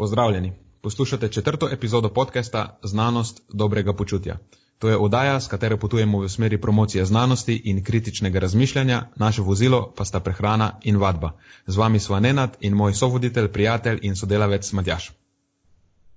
Pozdravljeni. 0.00 0.52
Poslušate 0.80 1.28
četrto 1.28 1.68
epizodo 1.72 2.08
podcasta 2.08 2.78
Znanost 2.82 3.42
dobrega 3.52 3.92
počutja. 3.92 4.36
To 4.78 4.88
je 4.88 4.96
oddaja, 4.96 5.40
s 5.40 5.48
katero 5.48 5.76
potujemo 5.76 6.20
v 6.20 6.28
smeri 6.28 6.60
promocije 6.60 7.04
znanosti 7.04 7.62
in 7.64 7.84
kritičnega 7.84 8.38
razmišljanja, 8.38 9.02
naše 9.16 9.42
vozilo 9.42 9.92
pa 9.96 10.04
sta 10.04 10.20
prehrana 10.20 10.72
in 10.82 10.96
vadba. 10.96 11.32
Z 11.66 11.76
vami 11.76 11.98
sva 11.98 12.20
Nenad 12.20 12.56
in 12.60 12.74
moj 12.74 12.94
sovoditelj, 12.94 13.52
prijatelj 13.52 13.98
in 14.02 14.16
sodelavec 14.16 14.72
Matjaš. 14.72 15.12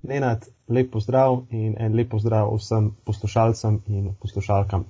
Nenad, 0.01 0.47
lep 0.67 0.91
pozdrav 0.91 1.43
in 1.49 1.75
en 1.79 1.95
lep 1.95 2.09
pozdrav 2.09 2.55
vsem 2.55 2.95
poslušalcem 3.03 3.81
in 3.87 4.15
poslušalkam. 4.21 4.85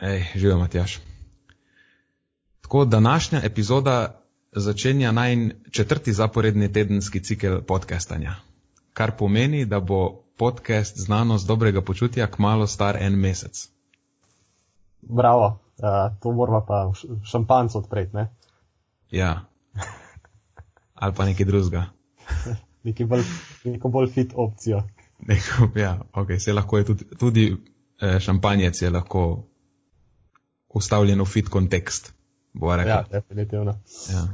Ej, 0.00 0.24
živijo 0.34 0.58
Matjaš. 0.58 1.00
Tako, 2.60 2.84
današnja 2.84 3.40
epizoda 3.44 4.21
začenja 4.52 5.12
naj 5.12 5.36
četrti 5.70 6.12
zaporedni 6.12 6.72
tedenski 6.72 7.20
cikel 7.20 7.62
podcastanja, 7.62 8.34
kar 8.92 9.16
pomeni, 9.18 9.64
da 9.64 9.80
bo 9.80 10.22
podcast 10.36 10.98
Znanost 10.98 11.46
dobrega 11.46 11.80
počutja 11.82 12.26
kmalo 12.26 12.66
star 12.66 12.96
en 13.00 13.14
mesec. 13.14 13.68
Bravo, 15.02 15.46
uh, 15.46 16.20
to 16.22 16.32
moramo 16.32 16.64
pa 16.68 16.92
šampanc 17.30 17.74
odpreti, 17.74 18.16
ne? 18.16 18.28
Ja. 19.10 19.44
Ali 20.94 21.14
pa 21.14 21.24
nekaj 21.24 21.46
drugega. 21.46 21.84
Neki 22.84 23.04
bolj, 23.04 23.22
neko 23.64 23.88
bolj 23.88 24.10
fit 24.10 24.32
opcijo. 24.34 24.82
Neko, 25.26 25.68
ja, 25.78 26.00
ok, 26.14 26.28
se 26.38 26.52
lahko 26.52 26.78
je 26.78 26.84
tudi, 26.84 27.04
tudi 27.18 27.56
eh, 28.00 28.20
šampanjec 28.20 28.82
je 28.82 28.90
lahko 28.90 29.44
ustavljen 30.68 31.20
v 31.20 31.24
fit 31.24 31.48
kontekst. 31.48 32.12
Ja, 32.86 33.04
definitivno. 33.10 33.78
Ja. 34.12 34.28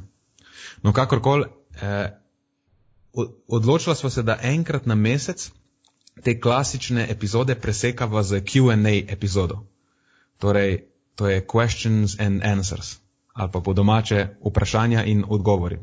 No, 0.82 0.92
kakorkoli, 0.92 1.45
eh, 1.82 2.18
odločila 3.48 3.95
smo 3.95 4.10
se, 4.10 4.22
da 4.22 4.38
enkrat 4.42 4.86
na 4.86 4.95
mesec 4.95 5.50
te 6.23 6.40
klasične 6.40 7.06
epizode 7.10 7.54
presekava 7.54 8.23
z 8.23 8.40
QA 8.40 8.76
epizodo. 9.12 9.66
Torej, 10.38 10.84
to 11.15 11.28
je 11.28 11.46
questions 11.46 12.20
and 12.20 12.43
answers, 12.45 12.96
ali 13.32 13.51
pa 13.52 13.60
po 13.60 13.73
domače 13.73 14.28
vprašanja 14.45 15.04
in 15.04 15.24
odgovori. 15.28 15.78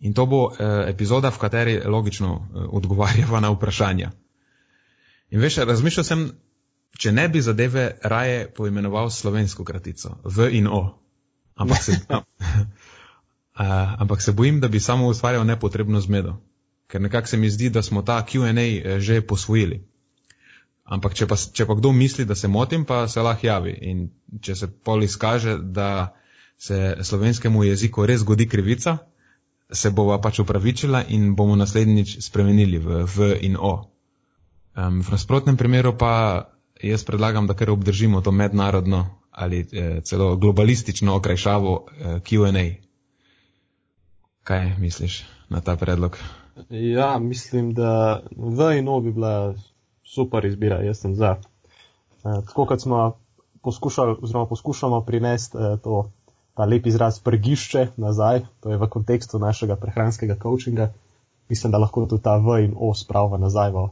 In 0.00 0.14
to 0.14 0.26
bo 0.26 0.50
eh, 0.50 0.90
epizoda, 0.90 1.30
v 1.30 1.38
kateri 1.38 1.80
logično 1.84 2.34
eh, 2.34 2.58
odgovarjava 2.68 3.40
na 3.40 3.50
vprašanja. 3.50 4.10
In 5.30 5.40
veš, 5.40 5.56
razmišljal 5.56 6.04
sem, 6.04 6.30
če 6.98 7.12
ne 7.12 7.28
bi 7.28 7.40
zadeve 7.40 7.98
raje 8.02 8.48
poimenoval 8.56 9.10
slovensko 9.10 9.64
kratico, 9.64 10.18
V 10.24 10.50
in 10.52 10.66
O. 10.66 10.98
Ampak 11.56 11.82
se, 11.82 11.98
Uh, 13.52 14.00
ampak 14.00 14.22
se 14.22 14.32
bojim, 14.32 14.60
da 14.60 14.68
bi 14.68 14.80
samo 14.80 15.06
ustvarjal 15.06 15.44
nepotrebno 15.44 16.00
zmedo, 16.00 16.38
ker 16.88 17.00
nekako 17.00 17.28
se 17.28 17.36
mi 17.36 17.50
zdi, 17.50 17.68
da 17.70 17.82
smo 17.82 18.02
ta 18.02 18.24
QA 18.26 18.48
eh, 18.48 19.00
že 19.00 19.20
posvojili. 19.20 19.84
Ampak 20.84 21.14
če 21.14 21.26
pa, 21.26 21.36
če 21.36 21.66
pa 21.66 21.74
kdo 21.74 21.92
misli, 21.92 22.24
da 22.24 22.34
se 22.34 22.48
motim, 22.48 22.84
pa 22.84 23.08
se 23.08 23.20
lahko 23.20 23.46
javi. 23.46 23.76
In 23.80 24.08
če 24.40 24.56
se 24.56 24.66
pol 24.66 25.04
izkaže, 25.04 25.58
da 25.58 26.16
se 26.58 26.96
slovenskemu 27.02 27.64
jeziku 27.64 28.06
res 28.06 28.20
zgodi 28.24 28.48
krivica, 28.48 28.98
se 29.72 29.90
bova 29.90 30.18
pač 30.20 30.40
upravičila 30.40 31.04
in 31.08 31.34
bomo 31.36 31.56
naslednjič 31.56 32.16
spremenili 32.24 32.78
v 32.78 33.04
V 33.04 33.36
in 33.40 33.56
O. 33.60 33.74
Um, 34.76 35.02
v 35.04 35.12
nasprotnem 35.12 35.56
primeru 35.60 35.92
pa 35.92 36.48
jaz 36.82 37.04
predlagam, 37.04 37.46
da 37.46 37.54
kar 37.54 37.70
obdržimo 37.70 38.20
to 38.20 38.30
mednarodno 38.30 39.06
ali 39.30 39.60
eh, 39.72 40.00
celo 40.04 40.36
globalistično 40.36 41.16
okrajšavo 41.16 41.86
eh, 41.88 42.20
QA. 42.20 42.74
Kaj 44.42 44.76
misliš 44.78 45.24
na 45.48 45.60
ta 45.60 45.76
predlog? 45.76 46.18
Ja, 46.70 47.18
mislim, 47.18 47.74
da 47.74 48.22
V 48.36 48.78
in 48.78 48.88
O 48.88 49.00
bi 49.00 49.12
bila 49.12 49.54
super 50.04 50.44
izbira, 50.44 50.82
jaz 50.82 50.98
sem 51.00 51.14
za. 51.14 51.36
Eh, 52.24 52.42
tako 52.46 52.66
kot 52.66 52.80
smo 52.80 53.12
poskušali, 53.62 54.16
oziroma 54.22 54.46
poskušamo 54.46 55.00
prinesti 55.00 55.58
eh, 55.58 55.76
to, 55.84 56.10
ta 56.54 56.64
lep 56.64 56.86
izraz 56.86 57.20
prgišče 57.20 57.86
nazaj, 57.96 58.40
to 58.60 58.70
je 58.70 58.76
v 58.76 58.88
kontekstu 58.88 59.38
našega 59.38 59.76
prehranskega 59.76 60.36
coachinga, 60.42 60.92
mislim, 61.48 61.72
da 61.72 61.78
lahko 61.78 62.06
tudi 62.06 62.22
ta 62.22 62.36
V 62.36 62.64
in 62.64 62.74
O 62.76 62.94
sprava 62.94 63.38
nazaj 63.38 63.70
v, 63.70 63.88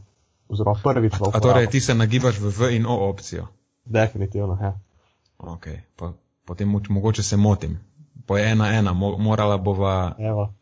oziroma 0.50 0.80
prvič 0.82 1.14
v. 1.14 1.30
A, 1.30 1.38
a 1.38 1.40
torej 1.40 1.70
ti 1.70 1.80
se 1.80 1.94
nagibaš 1.94 2.38
v 2.42 2.50
V 2.50 2.60
in 2.76 2.86
O 2.86 3.08
opcijo? 3.08 3.46
Definitivno, 3.84 4.58
ja. 4.60 4.74
Ok, 5.38 5.66
pa, 5.96 6.12
potem 6.44 6.68
mogoče 6.68 7.22
se 7.22 7.36
motim 7.36 7.78
po 8.30 8.38
ena 8.38 8.72
ena, 8.72 8.92
morala 8.92 9.56
bova 9.58 10.14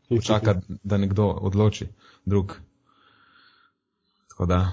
počakati, 0.09 0.67
da 0.83 0.97
nekdo 0.97 1.27
odloči, 1.27 1.87
drug. 2.25 2.53
Tako 4.29 4.47
da, 4.47 4.73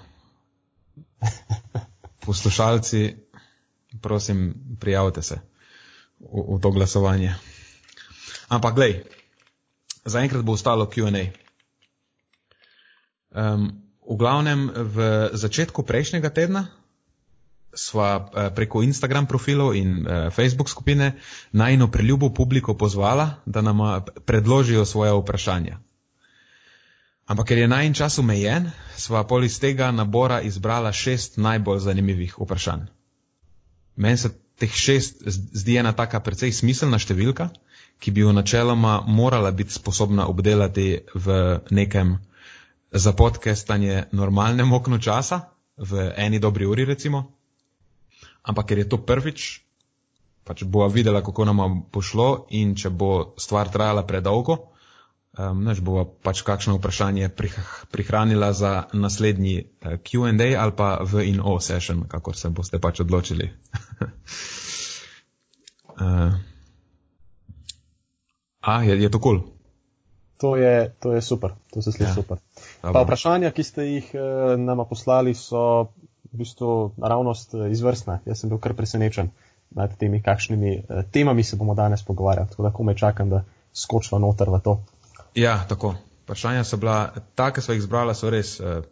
poslušalci, 2.25 3.15
prosim, 4.01 4.55
prijavite 4.79 5.21
se 5.21 5.35
v, 6.19 6.55
v 6.55 6.61
to 6.61 6.71
glasovanje. 6.71 7.35
Ampak, 8.47 8.75
glej, 8.75 9.03
zaenkrat 10.05 10.43
bo 10.43 10.55
ostalo 10.55 10.87
QA. 10.87 11.27
Um, 13.35 13.84
v 14.05 14.15
glavnem, 14.17 14.69
v 14.69 15.29
začetku 15.33 15.83
prejšnjega 15.83 16.29
tedna 16.29 16.69
sva 17.75 18.09
eh, 18.17 18.49
preko 18.55 18.81
Instagram 18.81 19.27
profilov 19.27 19.75
in 19.75 20.07
eh, 20.07 20.31
Facebook 20.31 20.69
skupine 20.69 21.19
najno 21.51 21.91
preljubo 21.91 22.29
publiko 22.29 22.73
pozvala, 22.73 23.43
da 23.45 23.61
nam 23.61 23.81
eh, 23.81 24.01
predložijo 24.25 24.85
svoje 24.85 25.11
vprašanja. 25.11 25.79
Ampak 27.25 27.47
ker 27.47 27.57
je 27.57 27.67
najn 27.67 27.93
čas 27.93 28.19
omejen, 28.19 28.71
sva 28.97 29.23
pol 29.27 29.43
iz 29.43 29.59
tega 29.59 29.91
nabora 29.91 30.41
izbrala 30.41 30.91
šest 30.93 31.37
najbolj 31.37 31.79
zanimivih 31.79 32.35
vprašanj. 32.39 32.85
Meni 33.95 34.17
se 34.17 34.29
teh 34.55 34.71
šest 34.71 35.23
zdi 35.53 35.77
ena 35.77 35.91
taka 35.91 36.19
precej 36.19 36.53
smiselna 36.53 36.99
številka, 36.99 37.49
ki 37.99 38.11
bi 38.11 38.21
jo 38.21 38.31
načeloma 38.31 39.01
morala 39.07 39.51
biti 39.51 39.73
sposobna 39.73 40.27
obdelati 40.27 41.01
v 41.15 41.59
nekem 41.71 42.19
za 42.95 43.11
podcastanje 43.11 44.07
normalnem 44.11 44.73
oknu 44.73 44.97
časa, 44.97 45.51
v 45.77 46.09
eni 46.15 46.39
dobri 46.39 46.65
uri 46.65 46.87
recimo 46.87 47.35
ampak 48.45 48.71
ker 48.71 48.77
je 48.85 48.87
to 48.89 49.01
prvič, 49.01 49.65
pač 50.45 50.63
bova 50.63 50.87
videla, 50.93 51.25
kako 51.25 51.45
nam 51.49 51.89
bo 51.89 52.01
šlo 52.01 52.45
in 52.53 52.77
če 52.77 52.93
bo 52.93 53.33
stvar 53.41 53.73
trajala 53.73 54.05
predolgo, 54.05 54.69
um, 55.33 55.65
než 55.65 55.81
bova 55.81 56.05
pač 56.05 56.45
kakšno 56.45 56.77
vprašanje 56.77 57.33
prih, 57.33 57.57
prihranila 57.89 58.53
za 58.53 58.85
naslednji 58.93 59.65
uh, 59.65 59.97
Q&A 59.97 60.53
ali 60.53 60.73
pa 60.77 61.01
v 61.01 61.25
in 61.33 61.41
o 61.41 61.57
session, 61.57 62.05
kako 62.05 62.37
se 62.37 62.53
boste 62.53 62.77
pač 62.77 63.01
odločili. 63.01 63.49
uh, 65.97 66.37
a, 68.69 68.73
je, 68.85 69.01
je 69.01 69.09
to 69.09 69.19
kul? 69.19 69.41
Cool? 69.41 69.54
To 70.45 70.55
je, 70.55 70.93
to 71.01 71.13
je 71.17 71.21
super, 71.25 71.55
to 71.73 71.81
se 71.81 71.91
sliši 71.91 72.09
ja. 72.11 72.13
super. 72.13 72.37
Pa 72.81 73.01
vprašanja, 73.01 73.49
ki 73.51 73.63
ste 73.65 73.85
jih 73.87 74.11
eh, 74.13 74.57
nama 74.61 74.85
poslali, 74.85 75.33
so 75.33 75.89
v 76.29 76.43
bistvu 76.43 76.91
naravnost 77.01 77.55
eh, 77.57 77.71
izvrstna. 77.73 78.19
Jaz 78.29 78.43
sem 78.43 78.51
bil 78.53 78.61
kar 78.61 78.75
presenečen 78.77 79.31
nad 79.73 79.97
temi, 79.97 80.21
kakšnimi 80.21 80.75
eh, 80.75 81.03
temami 81.11 81.43
se 81.43 81.57
bomo 81.57 81.73
danes 81.73 82.05
pogovarjali. 82.05 82.49
Tako 82.53 82.63
da 82.63 82.73
komaj 82.73 82.95
čakam, 82.95 83.33
da 83.33 83.41
skočimo 83.73 84.19
noter 84.21 84.53
v 84.53 84.61
to. 84.61 84.77
Ja, 85.35 85.65
tako. 85.69 85.95
Vprašanja 86.23 86.63
so 86.63 86.77
bila, 86.77 87.13
ta, 87.35 87.49
ki 87.53 87.61
so 87.61 87.73
jih 87.73 87.81
izbrala, 87.81 88.13
so 88.13 88.29
res, 88.29 88.59
eh, 88.59 88.85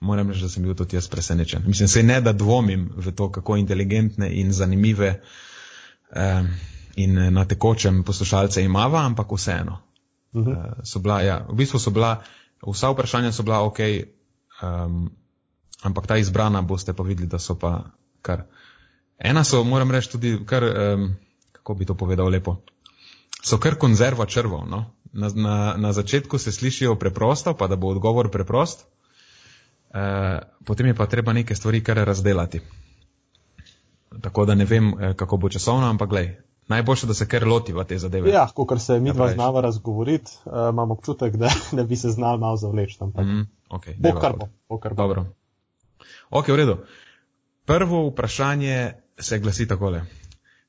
moram 0.00 0.34
reči, 0.34 0.42
da 0.42 0.50
sem 0.50 0.66
bil 0.66 0.74
tudi 0.74 0.98
jaz 0.98 1.06
presenečen. 1.08 1.62
Mislim, 1.66 1.88
se 1.88 2.02
ne 2.02 2.20
da 2.20 2.32
dvomim 2.32 2.90
v 2.96 3.14
to, 3.14 3.30
kako 3.30 3.56
inteligentne 3.62 4.34
in 4.42 4.52
zanimive 4.52 5.20
eh, 6.10 6.42
in 6.96 7.18
na 7.34 7.44
tekočem 7.44 8.02
poslušalce 8.02 8.62
imava, 8.64 9.06
ampak 9.06 9.32
vseeno. 9.38 9.78
Uh 10.34 10.46
-huh. 10.46 10.66
eh, 10.66 10.72
so 10.82 10.98
bila, 10.98 11.20
ja, 11.22 11.46
v 11.48 11.54
bistvu 11.54 11.78
so 11.78 11.90
bila, 11.90 12.22
vsa 12.66 12.90
vprašanja 12.90 13.32
so 13.32 13.42
bila 13.42 13.62
ok. 13.62 13.78
Um, 14.62 15.10
ampak 15.82 16.06
ta 16.06 16.16
izbrana 16.16 16.62
boste 16.62 16.92
pa 16.92 17.02
videli, 17.02 17.28
da 17.28 17.38
so 17.38 17.58
pa 17.58 17.84
kar. 18.22 18.44
Ena 19.18 19.44
so, 19.44 19.64
moram 19.64 19.90
reči, 19.90 20.10
tudi 20.10 20.38
kar, 20.46 20.64
um, 20.64 21.16
kako 21.52 21.74
bi 21.74 21.84
to 21.84 21.94
povedal 21.94 22.28
lepo, 22.28 22.56
so 23.44 23.58
kar 23.58 23.76
konzerva 23.76 24.26
črvov. 24.26 24.68
No? 24.68 24.84
Na, 25.12 25.28
na, 25.34 25.74
na 25.76 25.92
začetku 25.92 26.38
se 26.38 26.52
slišijo 26.52 26.96
preprosto, 26.98 27.54
pa 27.54 27.66
da 27.66 27.76
bo 27.76 27.88
odgovor 27.88 28.30
preprost, 28.30 28.86
uh, 29.94 30.40
potem 30.64 30.86
je 30.86 30.94
pa 30.94 31.06
treba 31.06 31.32
neke 31.32 31.54
stvari 31.54 31.84
kar 31.84 31.96
razdelati. 31.96 32.60
Tako 34.22 34.44
da 34.44 34.54
ne 34.54 34.64
vem, 34.64 34.94
eh, 35.00 35.14
kako 35.16 35.36
bo 35.36 35.48
časovno, 35.48 35.88
ampak 35.90 36.08
glej, 36.08 36.36
najboljše, 36.68 37.06
da 37.06 37.14
se 37.14 37.28
kar 37.28 37.46
lotiva 37.46 37.84
te 37.84 37.98
zadeve. 37.98 38.30
Ja, 38.30 38.46
ko 38.54 38.66
kar 38.66 38.80
se 38.80 39.00
mi 39.00 39.12
dva 39.12 39.30
znava 39.32 39.60
razgovoriti, 39.60 40.32
uh, 40.44 40.52
imam 40.72 40.90
občutek, 40.90 41.36
da 41.36 41.50
ne 41.78 41.84
bi 41.84 41.96
se 41.96 42.10
znal 42.10 42.38
malo 42.38 42.56
zavleči. 42.56 42.96
Ampak 43.00 43.24
mm, 43.24 43.46
okay, 43.68 43.94
bo 43.98 44.20
kar 44.20 44.36
bo, 44.36 44.48
bo 44.68 44.78
kar 44.78 44.94
bo. 44.94 45.02
Dobro. 45.02 45.26
Ok, 46.30 46.48
v 46.48 46.56
redu. 46.56 46.76
Prvo 47.64 48.08
vprašanje 48.08 48.92
se 49.18 49.38
glasi 49.38 49.68
takole. 49.68 50.04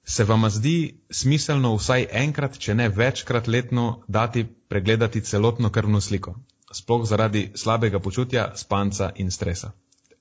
Se 0.04 0.24
vam 0.24 0.50
zdi 0.50 1.00
smiselno 1.10 1.76
vsaj 1.76 2.08
enkrat, 2.12 2.58
če 2.58 2.76
ne 2.76 2.90
večkrat 2.90 3.48
letno, 3.48 4.04
dati 4.08 4.46
pregledati 4.46 5.22
celotno 5.22 5.70
krvno 5.70 6.02
sliko? 6.02 6.36
sploh 6.76 7.06
zaradi 7.08 7.52
slabega 7.56 8.00
počutja, 8.00 8.52
spanca 8.56 9.12
in 9.16 9.32
stresa. 9.32 9.72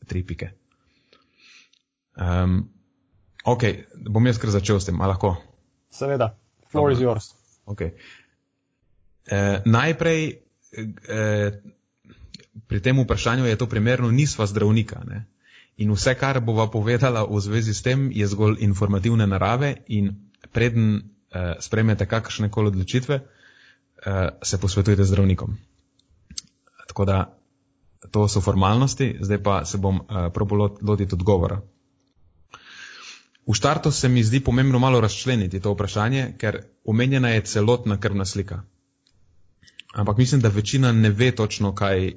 Tri 0.07 0.23
pike. 0.23 0.51
Um, 2.15 2.69
ok, 3.45 3.65
bom 4.11 4.27
jaz 4.27 4.39
kar 4.39 4.53
začel 4.55 4.79
s 4.81 4.87
tem, 4.87 5.01
ali 5.01 5.15
lahko? 5.15 5.35
Seveda, 5.95 6.35
floor 6.71 6.91
Dobre. 6.91 6.95
is 6.95 7.01
yours. 7.01 7.35
Okay. 7.71 7.95
E, 9.31 9.63
najprej 9.65 10.43
e, 11.09 11.23
pri 12.67 12.81
tem 12.81 12.99
vprašanju 12.99 13.47
je 13.47 13.57
to 13.57 13.67
primerno, 13.67 14.11
nisva 14.11 14.47
zdravnika. 14.47 15.01
Ne? 15.07 15.25
In 15.77 15.91
vse, 15.95 16.15
kar 16.15 16.41
bova 16.41 16.67
povedala 16.71 17.25
v 17.27 17.41
zvezi 17.41 17.75
s 17.75 17.83
tem, 17.83 18.11
je 18.11 18.27
zgolj 18.27 18.63
informativne 18.63 19.27
narave 19.27 19.87
in 19.87 20.31
preden 20.53 20.99
e, 20.99 21.03
spremete 21.61 22.07
kakršne 22.07 22.51
koli 22.51 22.75
odločitve, 22.75 23.17
e, 23.19 23.25
se 24.43 24.61
posvetujte 24.61 25.05
zdravnikom. 25.05 25.57
Tako 26.87 27.05
da 27.05 27.19
to 28.11 28.29
so 28.29 28.41
formalnosti, 28.41 29.17
zdaj 29.21 29.43
pa 29.43 29.65
se 29.65 29.79
bom 29.79 30.03
e, 30.03 30.31
probal 30.31 30.79
lotiti 30.83 31.15
odgovora. 31.15 31.61
V 33.47 33.55
štartu 33.55 33.91
se 33.91 34.09
mi 34.09 34.25
zdi 34.25 34.41
pomembno 34.41 34.79
malo 34.79 35.01
razčleniti 35.01 35.61
to 35.61 35.73
vprašanje, 35.73 36.35
ker 36.39 36.63
omenjena 36.85 37.29
je 37.29 37.45
celotna 37.45 38.01
krvna 38.01 38.25
slika. 38.25 38.63
Ampak 39.95 40.19
mislim, 40.19 40.41
da 40.41 40.49
večina 40.49 40.93
ne 40.93 41.11
ve 41.11 41.31
točno, 41.31 41.75
kaj 41.75 42.13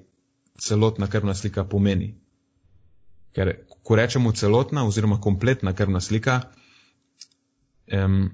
celotna 0.60 1.08
krvna 1.08 1.34
slika 1.36 1.64
pomeni. 1.64 2.16
Ker 3.36 3.54
ko 3.84 3.96
rečemo 3.96 4.32
celotna 4.32 4.88
oziroma 4.88 5.22
kompletna 5.22 5.74
krvna 5.74 6.02
slika, 6.02 6.42
um, 7.94 8.30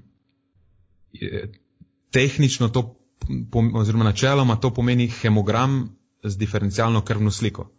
tehnično 2.10 2.68
to, 2.68 2.96
oziroma 3.74 4.04
načeloma 4.04 4.56
to 4.56 4.74
pomeni 4.74 5.08
hemogram 5.08 5.96
z 6.22 6.36
diferencialno 6.38 7.00
krvno 7.00 7.30
sliko. 7.30 7.70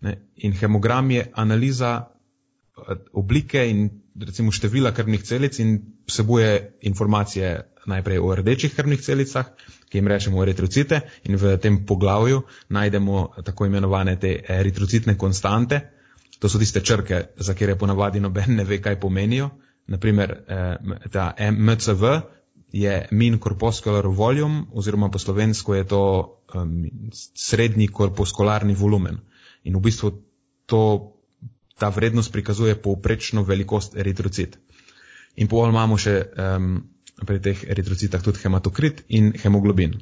Ne? 0.00 0.28
In 0.36 0.52
hemogram 0.52 1.10
je 1.10 1.30
analiza 1.34 2.06
eh, 2.06 2.94
oblike 3.12 3.70
in 3.70 4.03
recimo 4.20 4.52
števila 4.52 4.92
krvnih 4.94 5.22
celic 5.22 5.58
in 5.58 5.78
vsebuje 6.06 6.78
informacije 6.80 7.70
najprej 7.86 8.18
o 8.18 8.34
rdečih 8.34 8.74
krvnih 8.74 9.00
celicah, 9.02 9.46
ki 9.88 9.98
jim 9.98 10.08
rečemo 10.08 10.42
eritrocite 10.42 11.00
in 11.24 11.36
v 11.36 11.56
tem 11.58 11.84
poglavju 11.86 12.42
najdemo 12.68 13.28
tako 13.44 13.66
imenovane 13.66 14.16
te 14.20 14.38
eritrocitne 14.48 15.18
konstante. 15.18 15.80
To 16.38 16.48
so 16.48 16.58
tiste 16.58 16.80
črke, 16.80 17.24
za 17.36 17.54
kere 17.54 17.76
ponavadi 17.78 18.20
noben 18.20 18.56
ne 18.56 18.64
ve, 18.64 18.80
kaj 18.82 19.00
pomenijo. 19.00 19.50
Naprimer, 19.86 20.44
eh, 20.48 20.76
ta 21.12 21.34
MCV 21.38 22.20
je 22.72 23.08
min 23.10 23.38
corpuscular 23.38 24.06
volume 24.06 24.64
oziroma 24.72 25.08
po 25.10 25.18
slovensko 25.18 25.74
je 25.74 25.84
to 25.86 26.02
um, 26.54 26.90
srednji 27.34 27.88
korpuskularni 27.88 28.74
volumen. 28.74 29.18
In 29.64 29.76
v 29.76 29.80
bistvu 29.80 30.10
to 30.66 31.13
ta 31.78 31.88
vrednost 31.88 32.32
prikazuje 32.32 32.74
povprečno 32.82 33.42
velikost 33.42 33.96
eritrocit. 33.96 34.58
In 35.36 35.48
pol 35.48 35.70
imamo 35.70 35.98
še 35.98 36.16
um, 36.38 36.74
pri 37.26 37.40
teh 37.42 37.64
eritrocitah 37.70 38.22
tudi 38.22 38.42
hematokrit 38.44 39.04
in 39.08 39.32
hemoglobin. 39.42 39.96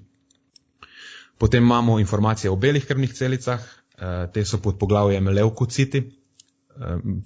Potem 1.38 1.64
imamo 1.64 1.98
informacije 1.98 2.50
o 2.50 2.56
belih 2.56 2.84
krvnih 2.86 3.14
celicah, 3.14 3.62
uh, 3.62 4.26
te 4.32 4.44
so 4.44 4.60
pod 4.60 4.78
poglavjem 4.78 5.28
levkociti, 5.28 6.04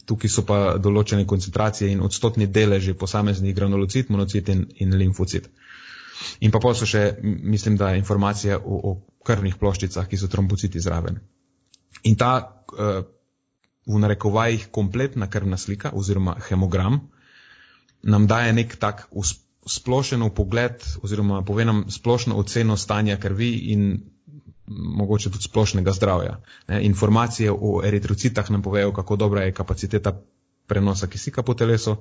tukaj 0.06 0.30
so 0.30 0.42
pa 0.46 0.58
določene 0.82 1.26
koncentracije 1.28 1.90
in 1.92 2.02
odstotni 2.02 2.48
deleži 2.50 2.96
posameznih 2.98 3.54
granulocit, 3.54 4.10
monocit 4.10 4.48
in, 4.48 4.66
in 4.82 4.96
limfocit. 4.98 5.48
In 6.40 6.50
pa 6.50 6.60
pol 6.62 6.74
so 6.74 6.88
še, 6.88 7.18
mislim, 7.22 7.76
da 7.76 7.94
informacije 7.96 8.56
o, 8.56 8.80
o 8.90 8.94
krvnih 9.26 9.58
ploščicah, 9.60 10.08
ki 10.08 10.18
so 10.18 10.30
trombociti 10.32 10.80
zraven. 10.82 11.20
In 12.08 12.16
ta 12.18 12.32
uh, 12.40 13.04
v 13.86 13.98
narekovajih 13.98 14.68
kompletna 14.70 15.30
krvna 15.30 15.56
slika 15.56 15.90
oziroma 15.94 16.36
hemogram, 16.48 17.00
nam 18.02 18.26
daje 18.26 18.52
nek 18.52 18.76
tak 18.76 19.08
splošen 19.66 20.30
pogled 20.34 20.82
oziroma 21.02 21.42
pove 21.42 21.64
nam 21.64 21.84
splošno 21.90 22.36
oceno 22.36 22.76
stanja 22.76 23.16
krvi 23.16 23.50
in 23.72 24.00
mogoče 24.66 25.30
tudi 25.30 25.42
splošnega 25.42 25.92
zdravja. 25.92 26.40
Ne, 26.68 26.84
informacije 26.84 27.52
o 27.52 27.80
eritrocitah 27.84 28.50
nam 28.50 28.62
povejo, 28.62 28.92
kako 28.92 29.16
dobra 29.16 29.42
je 29.42 29.52
kapaciteta 29.52 30.22
prenosa 30.66 31.06
kisika 31.06 31.42
po 31.42 31.54
telesu, 31.54 31.96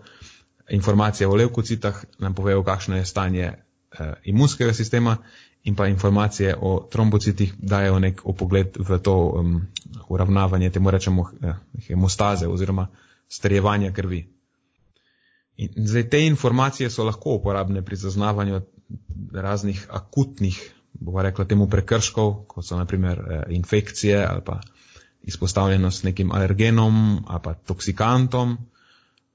informacije 0.69 1.27
o 1.27 1.35
levkocitah 1.35 2.03
nam 2.19 2.33
povejo, 2.33 2.63
kakšno 2.63 2.97
je 2.97 3.05
stanje 3.05 3.43
eh, 3.43 4.13
imunskega 4.23 4.73
sistema 4.73 5.17
in 5.65 5.75
pa 5.75 5.87
informacije 5.87 6.55
o 6.61 6.87
trombocitih 6.91 7.53
dajo 7.57 7.99
nek 7.99 8.21
opogled 8.25 8.77
v 8.77 8.99
to 9.01 9.15
um, 9.17 9.61
uravnavanje, 10.09 10.69
temu 10.69 10.91
rečemo 10.91 11.29
eh, 11.41 11.53
hemostaze 11.87 12.47
oziroma 12.47 12.87
strjevanja 13.29 13.91
krvi. 13.91 14.27
In 15.57 15.69
zdaj 15.75 16.09
te 16.09 16.25
informacije 16.25 16.89
so 16.89 17.03
lahko 17.03 17.39
uporabne 17.39 17.81
pri 17.81 17.95
zaznavanju 17.95 18.61
raznih 19.33 19.87
akutnih, 19.89 20.73
bomo 20.93 21.21
rekla 21.21 21.45
temu 21.45 21.69
prekrškov, 21.69 22.45
kot 22.47 22.65
so 22.65 22.77
naprimer 22.77 23.19
eh, 23.19 23.43
infekcije 23.49 24.25
ali 24.25 24.41
pa 24.45 24.59
izpostavljenost 25.21 26.03
nekim 26.03 26.31
alergenom 26.31 27.25
ali 27.27 27.41
pa 27.43 27.53
toksikantom. 27.53 28.57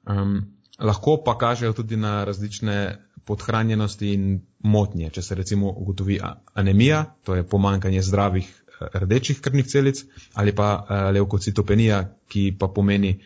Um, 0.06 0.46
lahko 0.78 1.22
pa 1.24 1.38
kažejo 1.38 1.72
tudi 1.72 1.96
na 1.96 2.24
različne 2.24 2.98
podhranjenosti 3.30 4.12
in 4.14 4.30
motnje. 4.60 5.10
Če 5.14 5.22
se 5.22 5.38
recimo 5.38 5.70
ugotovi 5.70 6.18
anemija, 6.54 7.04
to 7.24 7.38
je 7.38 7.46
pomankanje 7.46 8.02
zdravih 8.02 8.48
eh, 8.48 8.98
rdečih 9.04 9.40
krvnih 9.40 9.68
celic, 9.70 10.02
ali 10.34 10.54
pa 10.54 10.70
eh, 10.76 11.10
leukocitopenija, 11.18 12.02
ki 12.30 12.50
pa 12.58 12.68
pomeni 12.68 13.16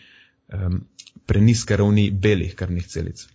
um, 0.49 0.79
preniske 1.27 1.77
ravni 1.77 2.11
belih 2.11 2.55
krvnih 2.57 2.87
celic. 2.89 3.27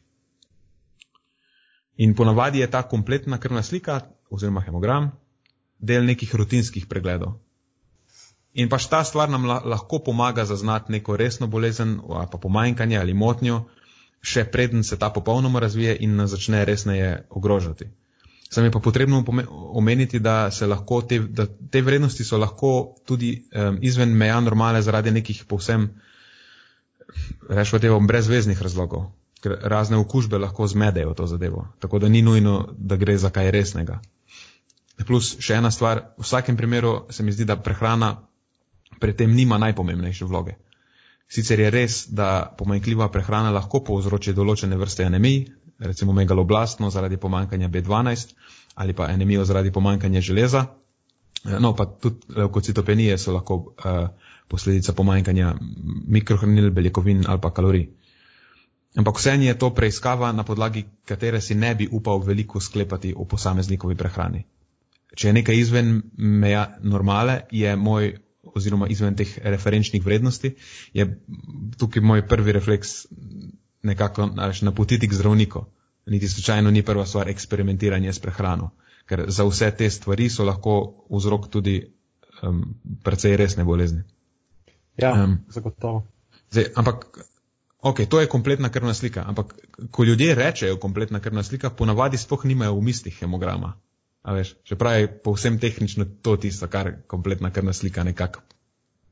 In 2.00 2.16
ponavadi 2.16 2.64
je 2.64 2.70
ta 2.72 2.82
kompletna 2.88 3.38
krvna 3.38 3.64
slika 3.64 4.00
oziroma 4.30 4.62
hemogram 4.62 5.12
del 5.80 6.06
nekih 6.06 6.36
rutinskih 6.36 6.88
pregledov. 6.88 7.38
In 8.54 8.70
pač 8.70 8.88
ta 8.90 9.04
stvar 9.06 9.30
nam 9.30 9.46
lahko 9.46 10.00
pomaga 10.06 10.46
zaznati 10.46 10.92
neko 10.92 11.18
resno 11.18 11.48
bolezen 11.48 12.00
pa 12.32 12.38
pomanjkanje 12.38 12.98
ali 12.98 13.14
motnjo, 13.14 13.66
še 14.22 14.46
preden 14.52 14.84
se 14.84 14.98
ta 15.00 15.10
popolnoma 15.10 15.60
razvije 15.60 15.98
in 16.00 16.16
nas 16.16 16.30
začne 16.30 16.66
resneje 16.66 17.26
ogrožati. 17.30 17.90
Sam 18.50 18.64
je 18.66 18.72
pa 18.72 18.80
potrebno 18.80 19.24
omeniti, 19.78 20.20
da, 20.20 20.50
lahko 20.68 21.02
te, 21.02 21.20
da 21.20 21.46
te 21.46 21.82
vrednosti 21.82 22.24
so 22.24 22.38
lahko 22.38 22.96
tudi 23.06 23.46
um, 23.54 23.78
izven 23.82 24.10
meja 24.10 24.40
normale 24.40 24.82
zaradi 24.82 25.12
nekih 25.12 25.44
povsem, 25.46 25.90
rečemo 27.50 27.80
temu, 27.80 28.00
brezveznih 28.08 28.62
razlogov, 28.62 29.12
ker 29.42 29.54
razne 29.62 29.98
okužbe 29.98 30.38
lahko 30.38 30.68
zmedejo 30.68 31.14
to 31.14 31.28
zadevo. 31.28 31.68
Tako 31.80 32.00
da 32.00 32.10
ni 32.10 32.22
nujno, 32.22 32.74
da 32.78 32.98
gre 32.98 33.18
za 33.18 33.30
kaj 33.30 33.52
resnega. 33.52 34.00
Plus 35.06 35.36
še 35.40 35.62
ena 35.62 35.72
stvar, 35.72 36.02
v 36.18 36.26
vsakem 36.26 36.58
primeru 36.58 37.06
se 37.10 37.24
mi 37.24 37.32
zdi, 37.32 37.46
da 37.46 37.56
prehrana 37.56 38.16
pri 39.00 39.14
tem 39.14 39.36
nima 39.36 39.58
najpomembnejše 39.58 40.26
vloge. 40.26 40.58
Sicer 41.30 41.60
je 41.60 41.70
res, 41.70 41.96
da 42.10 42.56
pomanjkljiva 42.58 43.10
prehrana 43.14 43.52
lahko 43.54 43.84
povzroči 43.86 44.34
določene 44.34 44.78
vrste 44.82 45.06
anemij, 45.06 45.44
recimo 45.80 46.14
megaloblastno 46.14 46.90
zaradi 46.90 47.18
pomankanja 47.18 47.70
B12 47.70 48.34
ali 48.80 48.94
pa 48.94 49.10
anemijo 49.12 49.46
zaradi 49.46 49.72
pomankanja 49.72 50.22
železa. 50.22 50.66
No, 51.60 51.74
pa 51.76 51.86
tudi 51.86 52.34
leukocitopenije 52.36 53.18
so 53.18 53.34
lahko 53.34 53.56
uh, 53.56 54.08
posledica 54.48 54.94
pomankanja 54.94 55.54
mikrohranil, 56.08 56.72
beljakovin 56.72 57.24
ali 57.28 57.42
pa 57.42 57.52
kalorij. 57.54 57.90
Ampak 58.96 59.20
vse 59.20 59.36
je 59.44 59.58
to 59.58 59.70
preiskava, 59.76 60.32
na 60.32 60.44
podlagi 60.44 60.86
katere 61.06 61.42
si 61.42 61.56
ne 61.56 61.76
bi 61.76 61.88
upal 61.92 62.24
veliko 62.26 62.60
sklepati 62.60 63.14
o 63.18 63.26
posameznikovi 63.26 63.96
prehrani. 63.96 64.46
Če 65.16 65.28
je 65.28 65.34
nekaj 65.34 65.56
izven 65.56 66.02
meja 66.18 66.78
normale, 66.82 67.42
je 67.52 67.76
moj 67.76 68.18
oziroma 68.56 68.88
izven 68.88 69.16
teh 69.16 69.38
referenčnih 69.44 70.06
vrednosti, 70.06 70.56
je 70.94 71.06
tukaj 71.78 72.02
moj 72.02 72.28
prvi 72.28 72.52
refleks 72.52 73.06
nekako 73.84 74.30
napotiti 74.62 75.08
k 75.08 75.14
zdravniku. 75.14 75.66
Niti 76.06 76.28
slučajno 76.28 76.72
ni 76.72 76.82
prva 76.84 77.06
stvar 77.06 77.30
eksperimentiranje 77.30 78.14
s 78.14 78.20
prehrano, 78.20 78.72
ker 79.06 79.26
za 79.28 79.46
vse 79.46 79.72
te 79.72 79.90
stvari 79.90 80.30
so 80.30 80.46
lahko 80.46 81.06
vzrok 81.10 81.50
tudi 81.50 81.82
um, 82.42 82.64
precej 83.04 83.38
resne 83.38 83.64
bolezni. 83.64 84.04
Ja, 84.98 85.14
um, 85.24 85.38
zagotovo. 85.50 86.04
Zdaj, 86.52 86.66
ampak, 86.76 87.06
ok, 87.82 88.06
to 88.10 88.22
je 88.22 88.28
kompletna 88.28 88.70
krvna 88.70 88.94
slika, 88.94 89.24
ampak 89.28 89.54
ko 89.92 90.04
ljudje 90.04 90.36
rečejo 90.36 90.78
kompletna 90.78 91.20
krvna 91.20 91.44
slika, 91.44 91.70
ponavadi 91.70 92.18
sploh 92.18 92.46
nimajo 92.46 92.76
v 92.76 92.82
mislih 92.82 93.20
hemograma. 93.20 93.78
A 94.22 94.34
veš, 94.34 94.56
čeprav 94.64 95.00
je 95.00 95.12
povsem 95.24 95.60
tehnično 95.60 96.06
to 96.22 96.38
tisto, 96.38 96.68
kar 96.68 96.92
kompletna 97.08 97.52
krvna 97.52 97.74
slika 97.74 98.04
nekako 98.04 98.42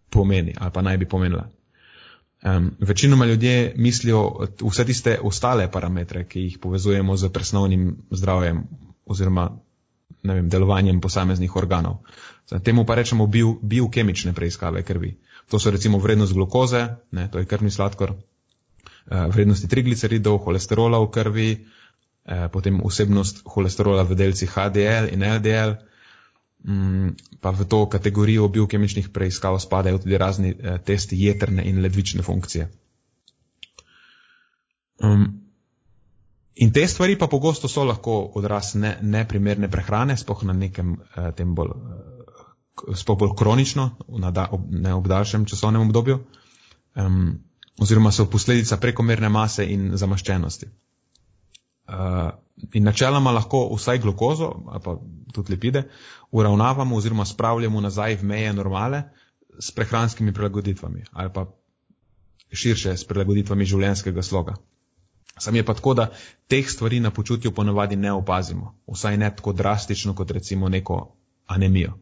pomeni 0.10 0.54
ali 0.58 0.72
pa 0.74 0.82
naj 0.82 0.98
bi 0.98 1.06
pomenila. 1.06 1.50
Um, 2.44 2.72
večinoma 2.80 3.26
ljudje 3.26 3.74
mislijo 3.76 4.48
vse 4.62 4.86
tiste 4.86 5.20
ostale 5.24 5.72
parametre, 5.72 6.28
ki 6.28 6.42
jih 6.42 6.60
povezujemo 6.62 7.18
z 7.18 7.30
presnovnim 7.30 7.98
zdravjem 8.12 8.64
oziroma 9.06 9.50
vem, 10.24 10.50
delovanjem 10.50 11.02
posameznih 11.02 11.56
organov. 11.56 11.98
Zdaj, 12.48 12.64
temu 12.64 12.86
pa 12.86 12.96
rečemo 12.96 13.28
bio, 13.28 13.56
biokemične 13.62 14.34
preiskave 14.34 14.84
krvi. 14.84 15.18
To 15.50 15.60
so 15.60 15.72
recimo 15.72 15.98
vrednost 15.98 16.34
glukoze, 16.34 16.88
ne, 17.12 17.30
to 17.32 17.40
je 17.40 17.46
krvni 17.46 17.72
sladkor, 17.72 18.14
eh, 18.14 19.28
vrednosti 19.32 19.68
trigliceridov, 19.68 20.38
holesterola 20.38 21.00
v 21.00 21.12
krvi, 21.12 21.50
eh, 22.28 22.48
potem 22.52 22.82
vsebnost 22.84 23.42
holesterola 23.46 24.04
v 24.04 24.16
delcih 24.16 24.50
HDL 24.50 25.10
in 25.14 25.24
LDL, 25.24 25.76
mm, 26.68 27.40
pa 27.42 27.52
v 27.52 27.66
to 27.66 27.86
kategorijo 27.90 28.48
biokemičnih 28.48 29.10
preiskav 29.10 29.60
spadajo 29.60 29.98
tudi 29.98 30.18
razni 30.18 30.54
eh, 30.54 30.78
testi 30.84 31.18
jetrne 31.24 31.66
in 31.66 31.82
ledvične 31.82 32.22
funkcije. 32.22 32.70
Um, 34.98 35.42
in 36.56 36.72
te 36.74 36.88
stvari 36.88 37.18
pa 37.18 37.28
pogosto 37.28 37.68
so 37.68 37.84
lahko 37.84 38.32
odraz 38.36 38.74
ne, 38.76 38.98
neprimerne 39.02 39.70
prehrane, 39.70 40.18
spoh 40.18 40.44
na 40.44 40.54
nekem 40.54 40.98
eh, 41.16 41.32
tem 41.32 41.56
bolj 41.56 41.74
sploh 42.94 43.18
bolj 43.18 43.36
kronično, 43.38 43.90
da, 44.32 44.48
ob, 44.52 44.66
ne 44.70 44.94
ob 44.94 45.08
daljšem 45.08 45.46
časovnem 45.46 45.82
obdobju, 45.82 46.20
um, 46.96 47.40
oziroma 47.82 48.12
so 48.12 48.28
posledica 48.30 48.78
prekomerne 48.78 49.30
mase 49.30 49.66
in 49.66 49.92
zamaščenosti. 49.98 50.70
Uh, 51.88 52.32
in 52.74 52.84
načeloma 52.84 53.32
lahko 53.32 53.70
vsaj 53.76 54.00
glukozo, 54.04 54.50
pa 54.84 54.98
tudi 55.34 55.54
lipide, 55.54 55.84
uravnavamo 56.32 56.96
oziroma 56.96 57.26
spravljamo 57.26 57.82
nazaj 57.82 58.16
v 58.16 58.24
meje 58.24 58.54
normale 58.54 59.04
s 59.60 59.72
prehranskimi 59.72 60.34
prilagoditvami 60.34 61.04
ali 61.12 61.34
pa 61.34 61.46
širše 62.54 62.98
s 62.98 63.08
prilagoditvami 63.08 63.66
življenjskega 63.66 64.22
sloga. 64.22 64.56
Sam 65.40 65.56
je 65.56 65.66
pa 65.66 65.74
tako, 65.74 65.94
da 65.94 66.10
teh 66.48 66.70
stvari 66.70 67.00
na 67.00 67.12
počutju 67.12 67.52
ponavadi 67.52 67.96
ne 67.96 68.12
opazimo, 68.12 68.76
vsaj 68.88 69.18
ne 69.18 69.30
tako 69.36 69.54
drastično 69.54 70.16
kot 70.16 70.32
recimo 70.32 70.70
neko 70.70 71.16
anemijo 71.46 71.94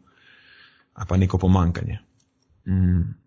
ali 0.94 1.08
pa 1.10 1.18
neko 1.18 1.38
pomankanje. 1.38 2.00
Mm. 2.68 3.25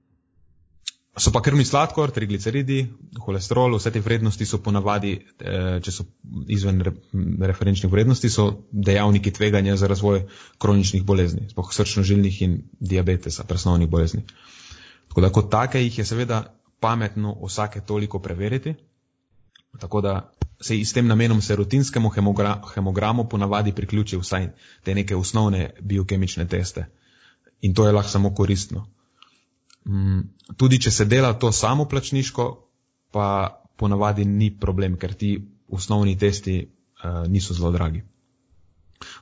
So 1.18 1.32
pa 1.34 1.40
krvni 1.42 1.64
sladkor, 1.64 2.12
trigliceridi, 2.14 2.86
holesterol, 3.24 3.74
vse 3.78 3.90
te 3.90 4.00
vrednosti 4.00 4.46
so 4.46 4.60
ponavadi, 4.62 5.12
eh, 5.40 5.78
če 5.82 5.92
so 5.92 6.04
izven 6.46 6.82
referenčnih 7.40 7.90
vrednosti, 7.92 8.30
so 8.30 8.64
dejavniki 8.70 9.32
tveganja 9.34 9.76
za 9.76 9.88
razvoj 9.90 10.26
kroničnih 10.62 11.02
bolezni, 11.04 11.48
spoh 11.50 11.72
srčno-žilnih 11.74 12.42
in 12.46 12.58
diabetesa, 12.80 13.44
presnovnih 13.44 13.88
bolezni. 13.88 14.22
Tako 15.08 15.20
da 15.20 15.32
kot 15.32 15.50
take 15.50 15.82
jih 15.82 15.98
je 15.98 16.04
seveda 16.04 16.42
pametno 16.80 17.34
vsake 17.42 17.80
toliko 17.80 18.18
preveriti, 18.22 18.74
tako 19.80 20.00
da 20.00 20.32
se 20.60 20.74
s 20.84 20.92
tem 20.92 21.06
namenom 21.06 21.40
se 21.42 21.56
rutinskemu 21.56 22.10
hemogra 22.10 22.62
hemogramu 22.74 23.28
ponavadi 23.28 23.72
priključi 23.72 24.16
vsaj 24.16 24.48
te 24.84 24.94
neke 24.94 25.16
osnovne 25.16 25.70
biokemične 25.80 26.46
teste 26.48 26.86
in 27.60 27.74
to 27.74 27.86
je 27.86 27.92
lahko 27.92 28.10
samo 28.10 28.34
koristno. 28.34 28.86
Mm, 29.88 30.20
tudi 30.60 30.80
če 30.84 30.90
se 30.92 31.04
dela 31.08 31.32
to 31.40 31.52
samo 31.52 31.88
plačniško, 31.88 32.48
pa 33.12 33.28
ponavadi 33.78 34.24
ni 34.24 34.50
problem, 34.60 34.98
ker 35.00 35.14
ti 35.14 35.32
osnovni 35.68 36.16
testi 36.18 36.60
uh, 36.60 37.24
niso 37.28 37.54
zelo 37.54 37.70
dragi. 37.72 38.02